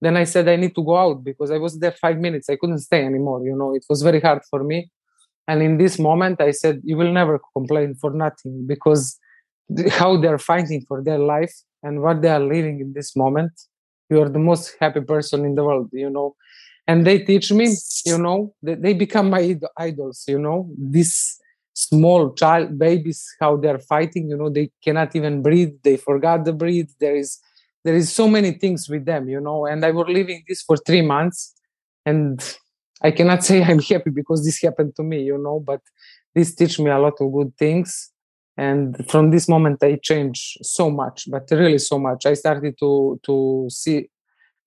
Then 0.00 0.16
i 0.16 0.24
said 0.24 0.48
i 0.48 0.56
need 0.56 0.74
to 0.74 0.84
go 0.84 0.96
out 0.96 1.22
because 1.22 1.50
i 1.50 1.58
was 1.58 1.78
there 1.78 1.92
five 1.92 2.18
minutes. 2.18 2.48
I 2.48 2.56
couldn't 2.56 2.78
stay 2.78 3.04
anymore 3.04 3.44
you 3.44 3.56
know. 3.56 3.74
It 3.74 3.84
was 3.88 4.02
very 4.02 4.20
hard 4.20 4.42
for 4.50 4.62
me. 4.64 4.90
And 5.48 5.62
in 5.62 5.78
this 5.78 5.98
moment 5.98 6.40
i 6.40 6.50
said 6.50 6.80
you 6.84 6.96
will 6.96 7.12
never 7.12 7.40
complain 7.56 7.94
for 7.94 8.10
nothing 8.12 8.66
because 8.66 9.18
how 9.90 10.16
they're 10.16 10.38
fighting 10.38 10.84
for 10.88 11.02
their 11.02 11.18
life 11.18 11.54
and 11.82 12.02
what 12.02 12.22
they 12.22 12.28
are 12.28 12.40
living 12.40 12.80
in 12.80 12.92
this 12.92 13.14
moment 13.14 13.52
you 14.10 14.20
are 14.20 14.28
the 14.28 14.44
most 14.50 14.76
happy 14.80 15.00
person 15.00 15.44
in 15.44 15.54
the 15.54 15.64
world 15.64 15.88
you 15.92 16.10
know. 16.10 16.34
And 16.88 17.06
they 17.06 17.18
teach 17.20 17.52
me 17.52 17.66
you 18.06 18.18
know 18.18 18.54
they, 18.62 18.74
they 18.74 18.94
become 18.94 19.30
my 19.30 19.58
idols 19.78 20.24
you 20.26 20.38
know. 20.38 20.70
This 20.76 21.38
small 21.74 22.32
child 22.34 22.78
babies 22.78 23.26
how 23.40 23.56
they're 23.56 23.78
fighting 23.78 24.28
you 24.28 24.36
know 24.36 24.50
they 24.50 24.70
cannot 24.82 25.14
even 25.14 25.42
breathe 25.42 25.72
they 25.82 25.96
forgot 25.96 26.44
to 26.44 26.52
breathe 26.52 26.90
there 27.00 27.16
is 27.16 27.38
there 27.84 27.94
is 27.94 28.12
so 28.12 28.28
many 28.28 28.52
things 28.52 28.88
with 28.88 29.04
them 29.04 29.28
you 29.28 29.40
know 29.40 29.66
and 29.66 29.84
i 29.84 29.90
were 29.90 30.08
living 30.08 30.42
this 30.48 30.62
for 30.62 30.76
three 30.76 31.02
months 31.02 31.54
and 32.04 32.56
I 33.02 33.10
cannot 33.10 33.44
say 33.44 33.62
I'm 33.68 33.80
happy 33.80 34.10
because 34.10 34.44
this 34.44 34.60
happened 34.62 34.94
to 34.96 35.02
me, 35.02 35.22
you 35.22 35.38
know, 35.38 35.60
but 35.60 35.80
this 36.34 36.54
teach 36.54 36.78
me 36.78 36.90
a 36.90 36.98
lot 36.98 37.14
of 37.20 37.32
good 37.32 37.56
things. 37.56 38.10
And 38.56 39.08
from 39.08 39.30
this 39.30 39.48
moment, 39.48 39.82
I 39.82 39.98
changed 40.02 40.58
so 40.62 40.90
much, 40.90 41.24
but 41.30 41.48
really 41.50 41.78
so 41.78 41.98
much. 41.98 42.26
I 42.26 42.34
started 42.34 42.76
to 42.80 43.18
to 43.24 43.68
see 43.70 44.10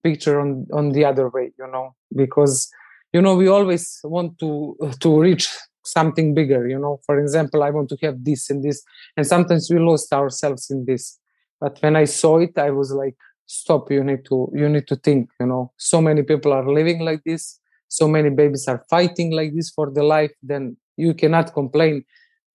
picture 0.02 0.40
on 0.40 0.66
on 0.72 0.90
the 0.90 1.04
other 1.04 1.28
way, 1.28 1.52
you 1.58 1.66
know, 1.68 1.94
because 2.14 2.68
you 3.12 3.22
know 3.22 3.36
we 3.36 3.46
always 3.46 4.00
want 4.02 4.38
to 4.40 4.76
to 5.00 5.20
reach 5.20 5.48
something 5.84 6.34
bigger 6.34 6.66
you 6.68 6.78
know. 6.78 7.00
For 7.06 7.18
example 7.20 7.62
i 7.62 7.70
want 7.70 7.88
to 7.90 7.96
have 8.02 8.24
this 8.24 8.50
and 8.50 8.62
this 8.62 8.82
and 9.16 9.26
sometimes 9.26 9.70
we 9.70 9.78
lost 9.78 10.12
ourselves 10.12 10.70
in 10.70 10.84
this. 10.86 11.18
But 11.60 11.78
when 11.80 11.96
i 11.96 12.04
saw 12.04 12.38
it 12.38 12.56
i 12.58 12.70
was 12.70 12.92
like 12.92 13.16
stop 13.46 13.90
you 13.90 14.02
need 14.02 14.24
to 14.26 14.50
you 14.54 14.68
need 14.68 14.86
to 14.88 14.96
think 14.96 15.30
you 15.40 15.46
know. 15.46 15.72
So 15.76 16.00
many 16.00 16.22
people 16.22 16.52
are 16.52 16.68
living 16.70 17.00
like 17.00 17.22
this. 17.24 17.60
So 17.88 18.08
many 18.08 18.30
babies 18.30 18.66
are 18.66 18.82
fighting 18.90 19.32
like 19.32 19.54
this 19.54 19.70
for 19.70 19.90
the 19.90 20.02
life 20.02 20.32
then 20.42 20.76
you 20.96 21.14
cannot 21.14 21.52
complain. 21.52 22.04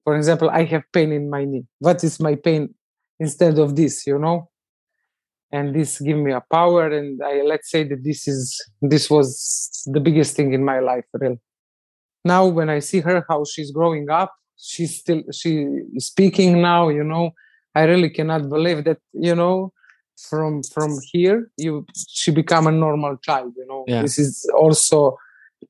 For 0.03 0.15
example 0.15 0.49
i 0.49 0.64
have 0.64 0.84
pain 0.93 1.11
in 1.11 1.30
my 1.30 1.45
knee. 1.45 1.65
What 1.80 2.03
is 2.03 2.19
my 2.19 2.35
pain 2.35 2.73
instead 3.19 3.60
of 3.60 3.76
this 3.76 4.06
you 4.07 4.18
know? 4.19 4.49
And 5.51 5.73
this 5.73 5.99
give 5.99 6.18
me 6.18 6.31
a 6.31 6.43
power 6.51 6.88
and 6.88 7.22
i 7.23 7.41
let's 7.41 7.72
say 7.72 7.84
that 7.84 8.03
this 8.03 8.27
is 8.27 8.60
this 8.81 9.10
was 9.10 9.27
the 9.88 9.99
biggest 9.99 10.35
thing 10.35 10.53
in 10.53 10.64
my 10.64 10.80
life 10.80 11.06
really 11.14 11.39
now 12.25 12.45
when 12.45 12.69
i 12.69 12.79
see 12.79 12.99
her 12.99 13.25
how 13.29 13.43
she's 13.43 13.71
growing 13.71 14.09
up 14.09 14.33
she's 14.59 14.99
still 14.99 15.23
she 15.31 15.65
is 15.95 16.07
speaking 16.07 16.61
now 16.61 16.89
you 16.89 17.03
know. 17.03 17.31
I 17.75 17.83
really 17.83 18.09
cannot 18.09 18.49
believe 18.49 18.83
that 18.85 18.97
you 19.13 19.35
know 19.35 19.71
from 20.29 20.63
from 20.63 20.97
here 21.11 21.49
you 21.57 21.85
she 22.07 22.31
become 22.31 22.67
a 22.67 22.71
normal 22.71 23.17
child 23.17 23.53
you 23.55 23.65
know. 23.65 23.85
Yeah. 23.87 24.01
this 24.01 24.19
is 24.19 24.49
also 24.55 25.17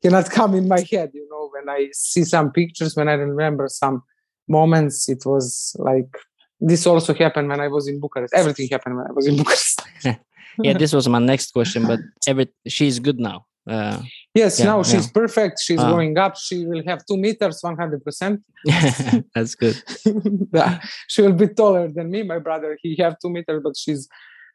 cannot 0.02 0.30
come 0.38 0.56
in 0.56 0.68
my 0.68 0.84
head 0.92 1.12
you 1.14 1.28
know. 1.30 1.50
When 1.54 1.70
i 1.70 1.90
see 1.94 2.24
some 2.24 2.52
pictures 2.52 2.96
when 2.96 3.08
i 3.08 3.14
remember 3.14 3.68
some 3.68 4.04
moments 4.48 5.08
it 5.08 5.24
was 5.26 5.76
like 5.78 6.18
this 6.60 6.88
also 6.88 7.14
happened 7.14 7.48
when 7.50 7.60
i 7.60 7.68
was 7.68 7.88
in 7.88 8.00
bucharest. 8.00 8.34
Everything 8.34 8.68
happened 8.70 8.98
when 8.98 9.08
i 9.08 9.12
was 9.12 9.28
in 9.28 9.38
bucharest. 9.42 9.82
Yeah, 10.62 10.74
this 10.74 10.92
was 10.92 11.08
my 11.08 11.20
next 11.20 11.54
question, 11.54 11.88
but 11.88 12.00
every 12.28 12.50
she's 12.68 13.00
good 13.00 13.18
now. 13.18 13.46
Uh, 13.68 14.02
yes 14.34 14.60
Yeah, 14.60 14.66
now 14.66 14.84
she's 14.84 15.06
yeah. 15.08 15.12
perfect 15.22 15.60
she's 15.60 15.80
Ah. 15.80 15.90
growing 15.92 16.18
up 16.18 16.36
she 16.38 16.66
will 16.66 16.84
have 16.88 17.06
two 17.06 17.18
meters 17.18 17.60
100 17.62 18.04
percent 18.04 18.42
that's 19.36 19.56
good. 19.56 19.76
She 21.08 21.22
will 21.22 21.34
be 21.34 21.48
taller 21.48 21.88
than 21.88 22.10
me 22.10 22.24
my 22.24 22.40
brother 22.40 22.78
he 22.82 22.96
have 23.04 23.18
two 23.22 23.30
meters 23.30 23.62
but 23.64 23.76
she's 23.78 24.08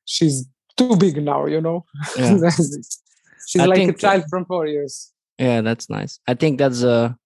she's 0.04 0.46
too 0.76 0.96
big 0.96 1.22
now 1.22 1.46
you 1.46 1.60
know 1.60 1.84
Yeah. 2.16 2.38
she's 3.46 3.62
I 3.62 3.66
like 3.66 3.88
a 3.88 3.92
child 3.92 4.24
from 4.30 4.44
four 4.46 4.66
years 4.66 5.12
Yeah, 5.38 5.62
that's 5.62 5.88
nice. 5.90 6.20
I 6.30 6.34
think 6.40 6.58
that's 6.58 6.82
a 6.82 7.16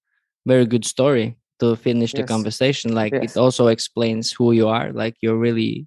very 0.46 0.66
good 0.66 0.84
story 0.84 1.36
to 1.60 1.76
finish 1.76 2.12
the 2.14 2.24
conversation. 2.24 2.94
Like 2.94 3.12
Yes. 3.12 3.24
it 3.36 3.40
also 3.44 3.68
explains 3.68 4.32
who 4.36 4.52
you 4.52 4.66
are. 4.68 4.88
Like 5.02 5.14
you're 5.22 5.36
really 5.48 5.86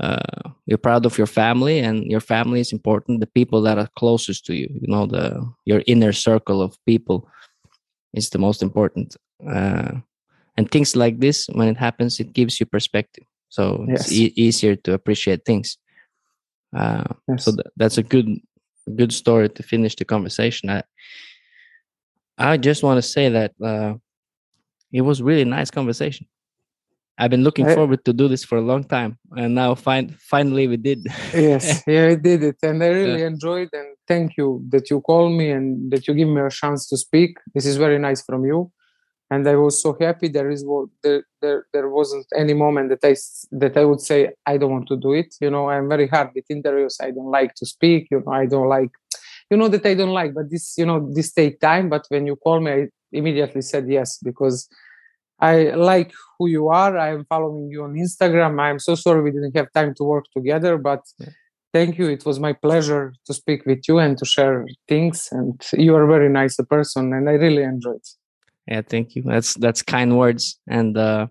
uh 0.00 0.50
you're 0.66 0.78
proud 0.88 1.06
of 1.06 1.18
your 1.18 1.26
family 1.26 1.78
and 1.80 2.04
your 2.10 2.20
family 2.20 2.60
is 2.60 2.72
important. 2.72 3.20
The 3.20 3.26
people 3.40 3.60
that 3.62 3.78
are 3.78 3.88
closest 3.98 4.46
to 4.46 4.54
you, 4.54 4.68
you 4.82 4.88
know, 4.88 5.06
the 5.06 5.24
your 5.66 5.82
inner 5.86 6.12
circle 6.12 6.62
of 6.62 6.76
people 6.86 7.28
is 8.14 8.30
the 8.30 8.38
most 8.38 8.62
important. 8.62 9.16
Uh 9.46 9.92
and 10.56 10.70
things 10.70 10.96
like 10.96 11.20
this, 11.20 11.48
when 11.52 11.68
it 11.68 11.76
happens, 11.78 12.20
it 12.20 12.32
gives 12.32 12.60
you 12.60 12.66
perspective. 12.66 13.24
So 13.48 13.86
it's 13.88 14.12
e- 14.12 14.32
easier 14.36 14.76
to 14.84 14.92
appreciate 14.94 15.44
things. 15.44 15.78
Uh 16.76 17.04
Yes. 17.28 17.44
so 17.44 17.52
th- 17.52 17.66
that's 17.76 17.98
a 17.98 18.02
good 18.02 18.28
good 18.96 19.12
story 19.12 19.48
to 19.48 19.62
finish 19.62 19.94
the 19.96 20.04
conversation 20.04 20.68
i 20.70 20.82
i 22.38 22.56
just 22.56 22.82
want 22.82 22.98
to 22.98 23.02
say 23.02 23.28
that 23.28 23.52
uh 23.62 23.94
it 24.92 25.02
was 25.02 25.22
really 25.22 25.44
nice 25.44 25.70
conversation 25.70 26.26
i've 27.20 27.30
been 27.30 27.44
looking 27.44 27.66
I- 27.66 27.74
forward 27.74 28.00
to 28.04 28.12
do 28.12 28.26
this 28.32 28.42
for 28.44 28.56
a 28.58 28.66
long 28.70 28.82
time 28.96 29.18
and 29.36 29.54
now 29.54 29.74
fin- 29.74 30.14
finally 30.32 30.66
we 30.72 30.78
did. 30.88 31.00
Yes 31.48 31.64
yeah 31.94 32.06
i 32.12 32.16
did 32.28 32.40
it 32.50 32.58
and 32.68 32.82
i 32.82 32.88
really 32.88 33.22
enjoyed 33.22 33.70
and 33.72 33.88
thank 34.08 34.36
you 34.38 34.48
that 34.72 34.90
you 34.90 35.00
called 35.00 35.32
me 35.40 35.46
and 35.56 35.90
that 35.92 36.02
you 36.08 36.14
give 36.14 36.28
me 36.36 36.40
a 36.40 36.50
chance 36.50 36.88
to 36.90 36.96
speak. 36.96 37.32
This 37.54 37.66
is 37.70 37.76
very 37.76 37.98
nice 38.08 38.22
from 38.28 38.44
you 38.50 38.72
and 39.30 39.46
i 39.48 39.54
was 39.54 39.80
so 39.80 39.96
happy 40.00 40.28
there 40.28 40.50
is 40.50 40.64
there 41.02 41.22
there, 41.40 41.66
there 41.72 41.88
wasn't 41.88 42.26
any 42.36 42.54
moment 42.54 42.88
that 42.90 43.04
i 43.04 43.14
that 43.52 43.76
i 43.76 43.84
would 43.84 44.00
say 44.00 44.18
i 44.46 44.56
don't 44.56 44.72
want 44.72 44.88
to 44.88 44.96
do 44.96 45.12
it 45.12 45.34
you 45.40 45.50
know 45.50 45.70
i'm 45.70 45.88
very 45.88 46.08
hard 46.08 46.30
with 46.34 46.44
interviews 46.50 46.96
i 47.00 47.10
don't 47.10 47.30
like 47.30 47.54
to 47.54 47.64
speak 47.64 48.08
you 48.10 48.22
know 48.24 48.32
i 48.32 48.46
don't 48.46 48.68
like 48.68 48.90
you 49.50 49.56
know 49.56 49.68
that 49.68 49.86
i 49.86 49.94
don't 49.94 50.16
like 50.20 50.34
but 50.34 50.50
this 50.50 50.74
you 50.76 50.86
know 50.86 51.08
this 51.14 51.32
take 51.32 51.60
time 51.60 51.88
but 51.88 52.04
when 52.08 52.26
you 52.26 52.36
call 52.36 52.60
me 52.60 52.70
i 52.72 52.88
immediately 53.12 53.62
said 53.62 53.88
yes 53.88 54.18
because 54.18 54.68
I 55.40 55.74
like 55.74 56.12
who 56.38 56.48
you 56.48 56.68
are. 56.68 56.96
I 56.98 57.08
am 57.10 57.24
following 57.24 57.68
you 57.70 57.84
on 57.84 57.94
Instagram. 57.94 58.60
I 58.60 58.70
am 58.70 58.78
so 58.78 58.94
sorry 58.94 59.22
we 59.22 59.30
didn't 59.30 59.56
have 59.56 59.72
time 59.72 59.94
to 59.96 60.04
work 60.04 60.26
together, 60.36 60.78
but 60.78 61.02
Yeah. 61.18 61.32
thank 61.72 61.98
you. 61.98 62.06
It 62.16 62.24
was 62.26 62.38
my 62.40 62.52
pleasure 62.52 63.12
to 63.26 63.32
speak 63.34 63.60
with 63.66 63.80
you 63.88 63.98
and 63.98 64.16
to 64.18 64.24
share 64.24 64.66
things. 64.88 65.28
And 65.32 65.54
you 65.72 65.94
are 65.96 66.04
a 66.04 66.12
very 66.16 66.28
nice 66.28 66.56
person, 66.74 67.12
and 67.14 67.28
I 67.28 67.34
really 67.46 67.62
enjoyed. 67.74 68.06
yeah 68.72 68.82
thank 68.92 69.06
you 69.16 69.22
that's 69.32 69.52
that's 69.64 69.82
kind 69.96 70.10
words 70.22 70.44
and 70.78 70.96
uh 70.96 71.24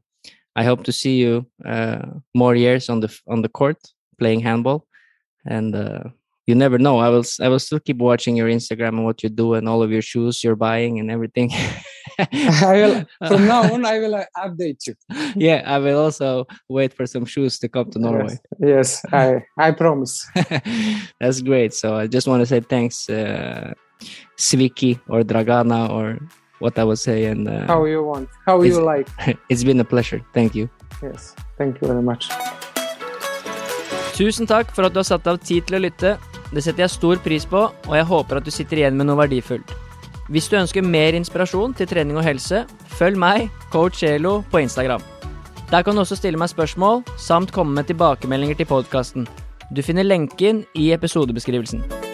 i 0.62 0.64
hope 0.70 0.84
to 0.84 0.92
see 0.92 1.16
you 1.24 1.34
uh 1.74 2.02
more 2.42 2.56
years 2.66 2.90
on 2.90 3.00
the 3.04 3.10
on 3.34 3.42
the 3.46 3.50
court 3.60 3.78
playing 4.20 4.42
handball 4.50 4.80
and 5.46 5.76
uh 5.76 6.04
you 6.50 6.56
never 6.56 6.80
know 6.86 6.96
i 6.98 7.10
will 7.14 7.26
I 7.46 7.48
will 7.52 7.64
still 7.68 7.80
keep 7.88 8.00
watching 8.10 8.36
your 8.40 8.50
instagram 8.58 8.94
and 8.98 9.06
what 9.06 9.22
you 9.24 9.30
do 9.30 9.54
and 9.54 9.70
all 9.70 9.82
of 9.86 9.92
your 9.96 10.02
shoes 10.12 10.44
you're 10.44 10.62
buying 10.70 11.00
and 11.00 11.08
everything 11.12 11.52
I 12.20 12.74
will, 12.74 13.06
from 13.28 13.48
now 13.48 13.74
on, 13.74 13.86
I 13.86 14.00
will 14.00 14.16
uh, 14.16 14.26
update 14.38 14.88
you. 14.88 14.96
yeah, 15.36 15.64
I 15.66 15.78
will 15.80 16.00
also 16.00 16.48
wait 16.68 16.94
for 16.94 17.06
some 17.06 17.26
shoes 17.26 17.60
to 17.60 17.70
come 17.70 17.90
to 17.92 18.00
Norway. 18.00 18.38
Yes, 18.60 19.02
yes 19.04 19.06
I 19.14 19.46
I 19.68 19.72
promise. 19.72 20.28
That's 21.20 21.42
great. 21.42 21.74
So 21.74 21.96
I 21.96 22.08
just 22.08 22.28
want 22.28 22.42
to 22.42 22.46
say 22.46 22.60
thanks, 22.60 23.10
uh, 23.10 23.74
Sviki 24.38 25.00
or 25.08 25.22
Dragana 25.22 25.90
or 25.90 26.20
what 26.60 26.78
I 26.78 26.84
would 26.84 27.00
say. 27.00 27.26
And 27.26 27.48
uh, 27.48 27.68
How 27.68 27.86
you 27.86 28.04
want, 28.04 28.28
how 28.46 28.62
you 28.62 28.82
like. 28.82 29.08
it's 29.50 29.64
been 29.64 29.80
a 29.80 29.86
pleasure. 29.86 30.22
Thank 30.34 30.56
you. 30.56 30.70
Yes, 31.02 31.36
thank 31.58 31.82
you 31.82 31.88
very 31.88 32.04
much. 32.04 32.30
Tusen 34.20 34.50
takk 34.50 34.74
for 34.76 34.84
at 34.84 34.92
du 34.92 35.00
har 35.00 35.08
satt 35.08 35.28
av 35.32 35.38
tid 35.40 35.64
til 35.70 35.78
å 35.78 35.80
lytte. 35.86 36.18
Det 36.52 36.64
setter 36.66 36.84
jeg 36.84 36.92
stor 36.92 37.22
pris 37.24 37.46
på, 37.48 37.62
og 37.72 37.94
jeg 37.96 38.08
håper 38.10 38.40
at 38.42 38.48
du 38.48 38.52
sitter 38.52 38.82
igjen 38.82 38.98
med 39.00 39.08
noe 39.08 39.16
verdifullt. 39.22 39.72
Hvis 40.28 40.50
du 40.52 40.58
ønsker 40.60 40.84
mer 40.84 41.16
inspirasjon 41.16 41.72
til 41.78 41.88
trening 41.88 42.20
og 42.20 42.28
helse, 42.28 42.66
følg 43.00 43.16
meg, 43.18 43.48
coach 43.72 44.04
Elo, 44.04 44.42
på 44.52 44.60
Instagram. 44.66 45.06
Der 45.72 45.86
kan 45.88 45.96
du 45.96 46.04
også 46.04 46.20
stille 46.20 46.42
meg 46.42 46.52
spørsmål, 46.52 47.06
samt 47.16 47.56
komme 47.56 47.80
med 47.80 47.88
tilbakemeldinger 47.88 48.60
til 48.60 48.70
podkasten. 48.74 49.30
Du 49.72 49.82
finner 49.86 50.04
lenken 50.04 50.66
i 50.76 50.92
episodebeskrivelsen. 50.98 52.09